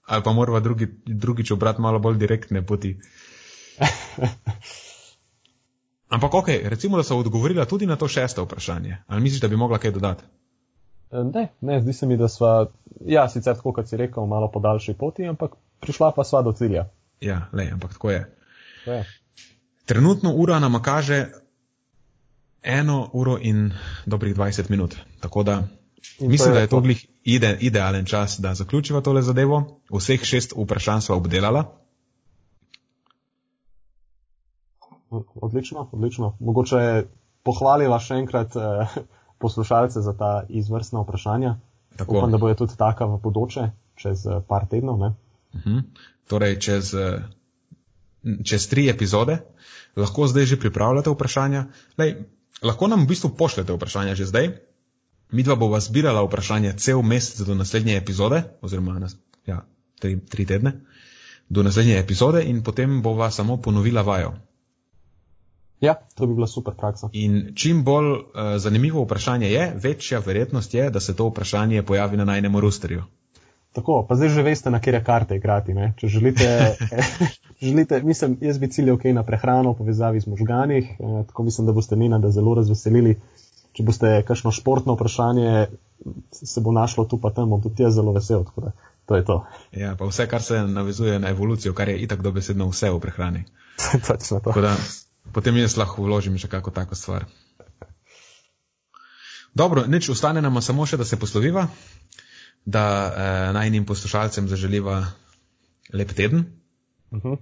Ali 0.06 0.22
pa 0.22 0.32
morava 0.32 0.60
drugi, 0.60 0.86
drugič 1.06 1.50
obrati 1.50 1.80
malo 1.80 1.98
bolj 1.98 2.18
direktne 2.18 2.62
poti. 2.66 2.96
Ampak 6.14 6.34
ok, 6.34 6.48
recimo, 6.64 6.96
da 6.96 7.02
so 7.02 7.18
odgovorila 7.18 7.64
tudi 7.64 7.86
na 7.86 7.96
to 7.96 8.08
šesto 8.08 8.44
vprašanje. 8.44 8.96
Ali 9.06 9.22
misliš, 9.22 9.40
da 9.40 9.48
bi 9.48 9.56
mogla 9.56 9.78
kaj 9.78 9.90
dodati? 9.90 10.24
Ne, 11.12 11.48
ne, 11.60 11.80
zdi 11.80 11.92
se 11.92 12.06
mi, 12.06 12.16
da 12.16 12.28
sva, 12.28 12.66
ja, 13.06 13.28
sicer 13.28 13.56
tako, 13.56 13.72
kot 13.72 13.88
si 13.88 13.96
rekel, 13.96 14.26
malo 14.26 14.50
po 14.50 14.60
daljši 14.60 14.94
poti, 14.94 15.26
ampak 15.26 15.50
prišla 15.80 16.12
pa 16.16 16.24
sva 16.24 16.42
do 16.42 16.52
cilja. 16.52 16.88
Ja, 17.20 17.48
le, 17.52 17.68
ampak 17.72 17.92
tako 17.92 18.10
je. 18.10 18.36
To 18.84 18.92
je. 18.92 19.06
Trenutno 19.86 20.32
ura 20.32 20.58
nam 20.58 20.82
kaže 20.82 21.26
eno 22.62 23.10
uro 23.12 23.38
in 23.40 23.72
dobrih 24.06 24.36
20 24.36 24.70
minut. 24.70 24.94
Tako 25.20 25.42
da 25.42 25.62
in 26.20 26.30
mislim, 26.30 26.50
je 26.50 26.54
da 26.54 26.60
je 26.60 26.66
to 26.66 26.80
glih 26.80 27.06
ide, 27.24 27.56
idealen 27.60 28.04
čas, 28.04 28.38
da 28.38 28.54
zaključiva 28.54 29.00
tole 29.00 29.22
zadevo. 29.22 29.80
Vseh 29.90 30.24
šest 30.24 30.52
vprašanj 30.56 31.00
sva 31.00 31.16
obdelala. 31.16 31.79
Odlično, 35.10 35.88
odlično. 35.92 36.36
Mogoče 36.40 36.76
je 36.76 37.06
pohvalila 37.42 37.98
še 37.98 38.20
enkrat 38.22 38.56
eh, 38.56 38.94
poslušalce 39.42 40.00
za 40.00 40.12
ta 40.16 40.44
izvrstna 40.48 41.02
vprašanja. 41.02 41.56
Tako. 41.96 42.18
Upam, 42.18 42.30
da 42.30 42.38
bojo 42.38 42.54
tudi 42.54 42.76
taka 42.78 43.06
v 43.06 43.18
bodoče, 43.22 43.70
čez 43.98 44.26
eh, 44.26 44.40
par 44.48 44.68
tednov. 44.70 45.00
Uh 45.00 45.10
mhm. 45.54 45.76
-huh. 45.76 45.82
Torej, 46.28 46.60
čez, 46.60 46.94
eh, 46.94 47.22
čez 48.44 48.68
tri 48.68 48.88
epizode 48.88 49.40
lahko 49.96 50.26
zdaj 50.26 50.44
že 50.44 50.60
pripravljate 50.60 51.10
vprašanja. 51.10 51.64
Lej, 51.98 52.14
lahko 52.62 52.86
nam 52.86 53.04
v 53.04 53.08
bistvu 53.08 53.30
pošljete 53.36 53.72
vprašanja 53.72 54.14
že 54.14 54.26
zdaj. 54.26 54.48
Mi 55.30 55.42
dva 55.42 55.54
bova 55.54 55.80
zbirala 55.80 56.22
vprašanja 56.26 56.72
cel 56.72 57.02
mesec 57.02 57.46
do 57.46 57.54
naslednje 57.54 57.96
epizode, 57.96 58.42
oziroma 58.62 58.98
na, 58.98 59.06
ja, 59.46 59.62
tri, 60.00 60.18
tri 60.20 60.46
tedne, 60.46 60.72
do 61.48 61.62
naslednje 61.62 61.98
epizode 61.98 62.42
in 62.42 62.62
potem 62.62 63.02
bova 63.02 63.30
samo 63.30 63.56
ponovila 63.56 64.02
vajo. 64.02 64.34
Ja, 65.80 65.94
to 66.14 66.26
bi 66.26 66.34
bila 66.34 66.46
super 66.46 66.74
praksa. 66.76 67.08
In 67.12 67.52
čim 67.54 67.84
bolj 67.84 68.10
uh, 68.12 68.20
zanimivo 68.56 69.02
vprašanje 69.04 69.50
je, 69.50 69.72
večja 69.82 70.18
verjetnost 70.26 70.74
je, 70.74 70.90
da 70.90 71.00
se 71.00 71.16
to 71.16 71.28
vprašanje 71.28 71.82
pojavi 71.82 72.16
na 72.16 72.24
najnem 72.24 72.56
rosterju. 72.56 73.02
Tako, 73.72 74.06
pa 74.08 74.16
zdaj 74.18 74.28
že 74.28 74.42
veste, 74.42 74.70
na 74.70 74.80
kere 74.80 75.04
karte 75.04 75.36
igrati. 75.36 75.74
Ne? 75.74 75.92
Če 75.96 76.08
želite, 76.08 76.76
želite, 77.66 78.02
mislim, 78.02 78.38
jaz 78.40 78.58
bi 78.58 78.68
ciljal 78.68 78.98
kaj 78.98 79.12
na 79.12 79.22
prehrano, 79.22 79.74
povezavi 79.74 80.20
z 80.20 80.26
možganih, 80.26 80.90
eh, 80.90 81.24
tako 81.26 81.42
mislim, 81.42 81.66
da 81.66 81.72
boste 81.72 81.96
Nina 81.96 82.18
da 82.18 82.30
zelo 82.30 82.54
razveselili. 82.54 83.16
Če 83.72 83.82
boste 83.86 84.08
kakšno 84.26 84.50
športno 84.50 84.96
vprašanje, 84.98 85.66
se 86.32 86.60
bo 86.60 86.72
našlo 86.72 87.04
tu 87.04 87.20
pa 87.22 87.30
tam, 87.30 87.50
bom 87.50 87.62
tudi 87.62 87.82
jaz 87.82 87.94
zelo 87.94 88.12
vesel. 88.12 88.44
To 89.06 89.16
je 89.16 89.24
to. 89.24 89.44
Ja, 89.72 89.94
pa 89.98 90.08
vse, 90.10 90.26
kar 90.26 90.42
se 90.42 90.58
navezuje 90.66 91.18
na 91.18 91.30
evolucijo, 91.30 91.72
kar 91.74 91.88
je 91.88 92.00
itak 92.02 92.22
dobesedno 92.22 92.66
vse 92.68 92.90
v 92.90 92.98
prehrani. 93.00 93.44
Točno 94.08 94.40
to. 94.40 94.52
Da, 94.60 94.74
potem 95.32 95.56
jaz 95.56 95.76
lahko 95.76 96.02
vložim 96.04 96.38
še 96.38 96.48
kako 96.48 96.70
tako 96.70 96.94
stvar. 96.94 97.26
Dobro, 99.54 99.86
nič, 99.86 100.08
ostane 100.08 100.42
nam 100.42 100.60
samo 100.62 100.86
še, 100.86 100.96
da 100.96 101.04
se 101.04 101.18
posloviva, 101.18 101.66
da 102.64 102.84
eh, 102.86 103.52
najnim 103.52 103.86
poslušalcem 103.86 104.48
zaželiva 104.48 105.02
lep 105.92 106.12
teden, 106.14 106.44
uh 107.10 107.22
-huh. 107.22 107.38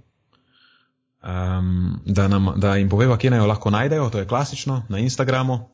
um, 1.21 2.01
da, 2.05 2.27
nam, 2.27 2.53
da 2.57 2.75
jim 2.75 2.89
poveva, 2.89 3.17
kje 3.17 3.29
naj 3.29 3.39
jo 3.39 3.45
lahko 3.45 3.69
najdejo, 3.69 4.09
to 4.09 4.19
je 4.19 4.27
klasično, 4.27 4.85
na 4.89 4.99
Instagramu. 4.99 5.69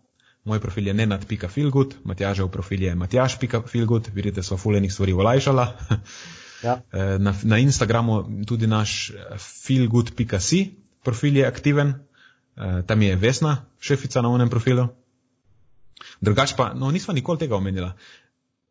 Moj 0.46 0.60
profil 0.60 0.88
je 0.88 0.94
nenad.filgut, 0.94 1.96
Matjažev 2.04 2.48
profil 2.48 2.84
je 2.84 2.96
matjaž.filgut, 2.96 4.10
vidite, 4.14 4.44
so 4.44 4.58
fulenih 4.58 4.94
stvari 4.94 5.14
olajšala. 5.14 5.74
Ja. 6.64 6.82
na, 7.26 7.34
na 7.44 7.58
Instagramu 7.58 8.46
tudi 8.46 8.68
naš 8.68 9.12
filgut.si 9.38 10.85
profil 11.06 11.38
je 11.38 11.48
aktiven, 11.48 11.94
uh, 11.94 12.82
tam 12.88 13.02
je 13.02 13.16
Vesna, 13.16 13.58
šefica 13.80 14.22
na 14.22 14.30
unem 14.34 14.50
profilu. 14.50 14.88
Drugač 16.22 16.56
pa, 16.58 16.74
no, 16.74 16.92
nismo 16.92 17.14
nikoli 17.14 17.40
tega 17.40 17.56
omenila. 17.56 17.94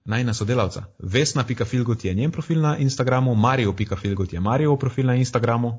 Najna 0.05 0.35
sodelavca. 0.35 0.85
Vesna.filgut 0.99 2.05
je 2.05 2.15
njen 2.15 2.31
profil 2.31 2.61
na 2.61 2.77
Instagramu, 2.77 3.35
Mario.filgut 3.35 4.33
je 4.33 4.41
Mario 4.41 4.77
profil 4.77 5.07
na 5.07 5.15
Instagramu. 5.15 5.79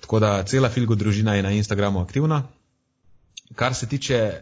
Tako 0.00 0.20
da 0.20 0.42
cela 0.46 0.68
Filgut 0.68 0.98
družina 0.98 1.34
je 1.34 1.42
na 1.42 1.50
Instagramu 1.50 2.00
aktivna. 2.00 2.42
Kar 3.54 3.74
se 3.74 3.88
tiče 3.88 4.32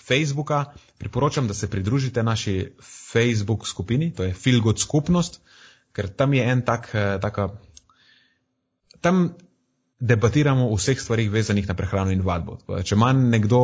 Facebooka, 0.00 0.64
priporočam, 0.98 1.48
da 1.48 1.54
se 1.54 1.70
pridružite 1.70 2.22
naši 2.22 2.72
Facebook 3.12 3.66
skupini, 3.66 4.12
to 4.14 4.24
je 4.24 4.34
Filgut 4.34 4.78
skupnost, 4.78 5.40
ker 5.92 6.08
tam 6.08 6.34
je 6.34 6.44
en 6.44 6.62
tak, 6.62 6.88
eh, 6.94 7.18
taka, 7.20 7.48
tam 9.00 9.34
debatiramo 10.00 10.68
o 10.70 10.76
vseh 10.76 11.00
stvarih 11.00 11.30
vezanih 11.30 11.68
na 11.68 11.74
prehrano 11.74 12.10
in 12.10 12.22
vadbo. 12.22 12.58
Če 12.84 12.94
ima 12.94 13.12
nekdo 13.12 13.60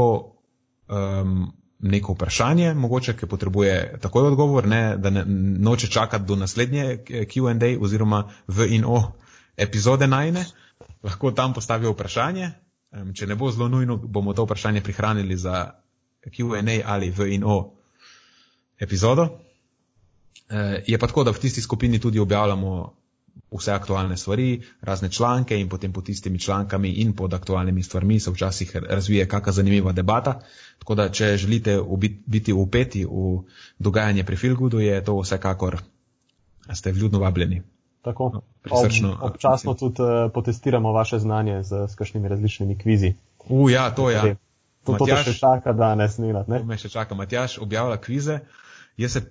um, 0.89 1.53
neko 1.79 2.15
vprašanje, 2.15 2.75
mogoče, 2.75 3.15
ki 3.17 3.29
potrebuje 3.31 3.99
takoj 4.03 4.31
odgovor, 4.33 4.67
ne, 4.67 4.97
da 4.97 5.11
ne, 5.11 5.25
noče 5.69 5.91
čakati 5.91 6.25
do 6.25 6.37
naslednje 6.37 7.05
Q&A 7.07 7.77
oziroma 7.81 8.25
v 8.47 8.67
in 8.75 8.85
o 8.87 9.03
epizode 9.57 10.07
najne, 10.07 10.45
lahko 11.03 11.31
tam 11.31 11.55
postavijo 11.55 11.95
vprašanje. 11.95 12.51
Um, 12.95 13.15
če 13.15 13.27
ne 13.27 13.37
bo 13.39 13.51
zelo 13.51 13.69
nujno, 13.69 13.97
bomo 13.97 14.35
to 14.35 14.47
vprašanje 14.47 14.83
prihranili 14.83 15.37
za 15.37 15.71
Q&A 16.27 16.83
ali 16.87 17.11
v 17.11 17.31
in 17.35 17.45
o 17.45 17.75
epizodo. 18.81 19.29
Uh, 20.51 20.83
je 20.87 20.99
pa 20.99 21.07
tako, 21.07 21.25
da 21.25 21.33
v 21.33 21.41
tisti 21.41 21.63
skupini 21.63 22.01
tudi 22.01 22.19
objavljamo 22.19 23.04
vse 23.55 23.73
aktualne 23.73 24.17
stvari, 24.17 24.63
razne 24.83 25.09
članke 25.11 25.61
in 25.61 25.69
potem 25.69 25.93
pod 25.93 26.07
tistimi 26.07 26.39
člankami 26.39 26.89
in 26.89 27.13
pod 27.17 27.35
aktualnimi 27.35 27.83
stvarmi 27.83 28.21
se 28.21 28.31
včasih 28.31 28.77
razvije 28.77 29.29
kakšna 29.29 29.53
zanimiva 29.53 29.93
debata. 29.93 30.41
Tako 30.79 30.95
da, 30.95 31.09
če 31.09 31.37
želite 31.37 31.79
biti 32.27 32.53
upeti 32.53 33.05
v 33.05 33.43
dogajanje 33.79 34.25
pri 34.25 34.37
Filgudu, 34.37 34.81
je 34.81 35.05
to 35.05 35.21
vsekakor, 35.21 35.79
ste 36.73 36.93
vljudno 36.93 37.19
vabljeni. 37.19 37.63
Tako, 38.03 38.31
no, 38.35 38.43
Ob, 38.71 39.33
občasno 39.33 39.75
tudi 39.75 40.03
uh, 40.03 40.33
potestiramo 40.35 40.93
vaše 40.93 41.19
znanje 41.19 41.63
z, 41.63 41.87
z 41.89 41.95
kakšnimi 41.95 42.29
različnimi 42.29 42.79
kvizi. 42.79 43.15
U, 43.49 43.71
ja, 43.71 43.91
to 43.95 44.11
je. 44.11 44.17
Ja. 44.17 44.37
To, 44.85 44.93
Matjaž, 44.93 45.25
to 45.25 45.33
še 45.33 45.39
čaka 45.39 45.73
danes, 45.73 46.19
ne? 46.19 46.33
To 46.35 46.65
me 46.65 46.77
še 46.77 46.91
čaka. 46.93 47.17
Matjaš 47.17 47.59
objavlja 47.59 47.97
kvize. 47.97 48.39
Jaz 49.01 49.17
se 49.17 49.23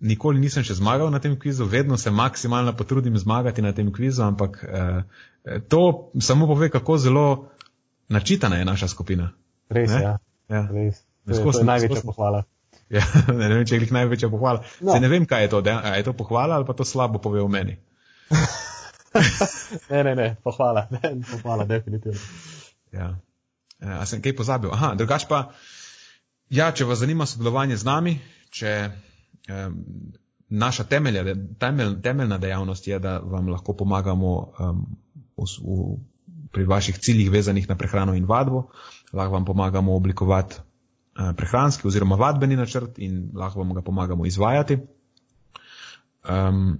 nikoli 0.00 0.40
nisem 0.40 0.64
še 0.64 0.78
zmagal 0.78 1.10
na 1.10 1.18
tem 1.22 1.34
kvizu, 1.38 1.66
vedno 1.66 1.96
se 1.98 2.10
maksimalno 2.10 2.72
potrudim 2.76 3.18
zmagati 3.18 3.62
na 3.62 3.72
tem 3.72 3.92
kvizu, 3.92 4.22
ampak 4.22 4.60
eh, 4.64 5.02
to 5.68 6.10
samo 6.20 6.46
pove, 6.46 6.70
kako 6.70 6.98
zelo 6.98 7.26
načitana 8.08 8.56
je 8.56 8.64
naša 8.64 8.88
skupina. 8.88 9.32
Res, 9.68 9.90
ne? 9.90 10.02
ja. 10.02 10.18
ja. 10.48 10.62
Res. 10.72 11.02
To 11.26 11.34
je, 11.34 11.42
to 11.52 11.58
je 11.58 11.64
največja 11.64 12.02
pohvala. 12.04 12.44
Ja, 12.88 13.04
ne 13.40 13.48
vem, 13.52 13.66
če 13.68 13.76
je 13.76 13.82
jih 13.82 13.92
največja 13.92 14.30
pohvala. 14.32 14.64
No. 14.80 14.96
Ne 14.96 15.10
vem, 15.12 15.26
kaj 15.28 15.44
je 15.44 15.50
to, 15.52 15.60
da 15.64 15.80
je 15.96 16.06
to 16.06 16.14
pohvala 16.16 16.56
ali 16.56 16.64
pa 16.64 16.76
to 16.76 16.86
slabo 16.88 17.20
pove 17.20 17.42
o 17.42 17.48
meni. 17.48 17.76
ne, 19.90 20.04
ne, 20.04 20.14
ne, 20.14 20.28
pohvala, 20.44 20.86
ne, 20.90 21.12
pohvala, 21.32 21.66
definitivno. 21.68 22.20
Ja. 22.92 23.12
Uh, 23.82 24.00
a 24.00 24.06
sem 24.08 24.22
kaj 24.24 24.36
pozabil? 24.36 24.72
Aha, 24.72 24.94
drugač 24.98 25.28
pa, 25.28 25.50
ja, 26.50 26.70
če 26.72 26.88
vas 26.88 27.02
zanima 27.04 27.28
sodelovanje 27.28 27.76
z 27.76 27.88
nami, 27.88 28.16
če 28.50 28.72
naša 30.48 30.84
temelja, 30.84 31.24
temelj, 31.58 32.00
temeljna 32.02 32.38
dejavnost 32.38 32.86
je, 32.88 32.98
da 32.98 33.18
vam 33.18 33.48
lahko 33.48 33.72
pomagamo 33.72 34.52
um, 34.60 34.86
v, 35.36 35.44
v, 35.44 35.96
pri 36.52 36.64
vaših 36.64 36.98
ciljih 36.98 37.30
vezanih 37.30 37.68
na 37.68 37.76
prehrano 37.76 38.14
in 38.14 38.24
vadbo, 38.24 38.68
lahko 39.12 39.32
vam 39.32 39.44
pomagamo 39.44 39.96
oblikovati 39.96 40.56
uh, 40.56 41.34
prehranski 41.36 41.88
oziroma 41.88 42.16
vadbeni 42.16 42.56
načrt 42.56 42.98
in 42.98 43.30
lahko 43.34 43.58
vam 43.58 43.74
ga 43.74 43.82
pomagamo 43.82 44.26
izvajati. 44.26 44.78
Um, 46.28 46.78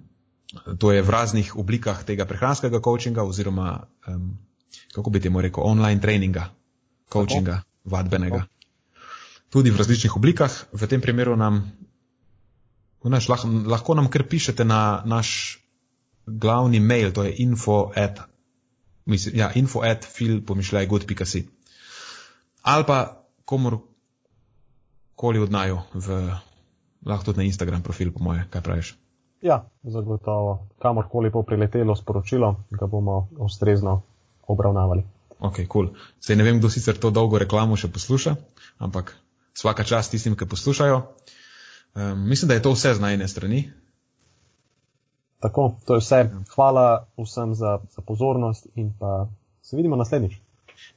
to 0.78 0.92
je 0.92 1.02
v 1.02 1.10
raznih 1.10 1.56
oblikah 1.56 2.04
tega 2.04 2.24
prehranskega 2.24 2.80
coachinga 2.80 3.22
oziroma, 3.22 3.86
um, 4.08 4.38
kako 4.94 5.10
bi 5.10 5.20
temu 5.20 5.40
rekel, 5.40 5.62
online 5.64 6.00
treninga, 6.00 6.48
coachinga, 7.12 7.52
Tako? 7.52 7.90
vadbenega. 7.90 8.38
Tako. 8.38 8.54
Tudi 9.48 9.70
v 9.70 9.76
različnih 9.80 10.16
oblikah. 10.16 10.52
V 10.72 10.86
tem 10.88 11.00
primeru 11.00 11.36
nam, 11.36 11.62
naš, 13.04 13.28
lahko, 13.28 13.48
lahko 13.66 13.94
nam 13.94 14.10
kar 14.10 14.26
pišete 14.28 14.64
na 14.64 15.02
naš 15.06 15.58
glavni 16.26 16.80
mail, 16.80 17.12
to 17.12 17.24
je 17.24 17.34
info 17.38 17.92
at, 17.96 18.20
mislim, 19.06 19.36
ja, 19.36 19.50
info 19.54 19.80
at 19.84 20.04
fil.pomišljajgood.si. 20.04 21.46
Ali 22.62 22.84
pa 22.84 23.24
komor 23.44 23.78
koli 25.14 25.38
od 25.38 25.52
naju, 25.52 25.78
v, 25.94 26.18
lahko 27.06 27.24
tudi 27.24 27.38
na 27.38 27.44
Instagram 27.44 27.82
profil, 27.82 28.12
po 28.12 28.22
moje, 28.22 28.44
kaj 28.50 28.62
praviš. 28.62 28.96
Ja, 29.42 29.70
zagotovo. 29.82 30.68
Kamorkoli 30.78 31.30
bo 31.30 31.42
priletelo 31.42 31.96
sporočilo, 31.96 32.64
ga 32.70 32.86
bomo 32.86 33.28
ustrezno 33.38 34.02
obravnavali. 34.46 35.02
Ok, 35.38 35.54
kul. 35.54 35.66
Cool. 35.68 35.88
Sej 36.20 36.36
ne 36.36 36.44
vem, 36.44 36.58
kdo 36.58 36.70
sicer 36.70 36.98
to 36.98 37.10
dolgo 37.14 37.38
reklamo 37.38 37.76
še 37.78 37.90
posluša, 37.94 38.34
ampak 38.82 39.14
vsaka 39.54 39.86
čast 39.86 40.10
tistim, 40.10 40.34
ki 40.34 40.46
poslušajo. 40.50 41.02
Um, 41.94 42.28
mislim, 42.28 42.48
da 42.48 42.54
je 42.54 42.62
to 42.62 42.72
vse 42.72 42.94
z 42.94 43.00
najne 43.00 43.28
strani. 43.28 43.70
Tako, 45.40 45.76
to 45.86 45.94
je 45.94 46.00
vse. 46.00 46.30
Hvala 46.54 47.06
vsem 47.16 47.54
za, 47.54 47.78
za 47.90 48.02
pozornost 48.02 48.66
in 48.74 48.92
pa 48.98 49.28
se 49.62 49.76
vidimo 49.76 49.96
naslednjič. 49.96 50.36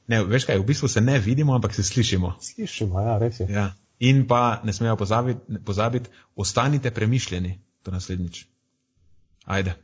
Ne, 0.06 0.22
veš 0.24 0.44
kaj, 0.44 0.58
v 0.58 0.66
bistvu 0.66 0.88
se 0.88 1.00
ne 1.00 1.18
vidimo, 1.18 1.54
ampak 1.54 1.74
se 1.74 1.82
slišimo. 1.82 2.34
Slišimo, 2.40 3.00
ja, 3.00 3.18
res 3.18 3.40
je. 3.40 3.46
Ja. 3.50 3.72
In 3.98 4.26
pa 4.26 4.60
ne 4.64 4.72
smejo 4.72 4.96
pozabiti, 4.96 5.58
pozabiti, 5.64 6.10
ostanite 6.36 6.90
premišljeni 6.90 7.60
do 7.84 7.90
naslednjič. 7.90 8.46
Ajde. 9.44 9.74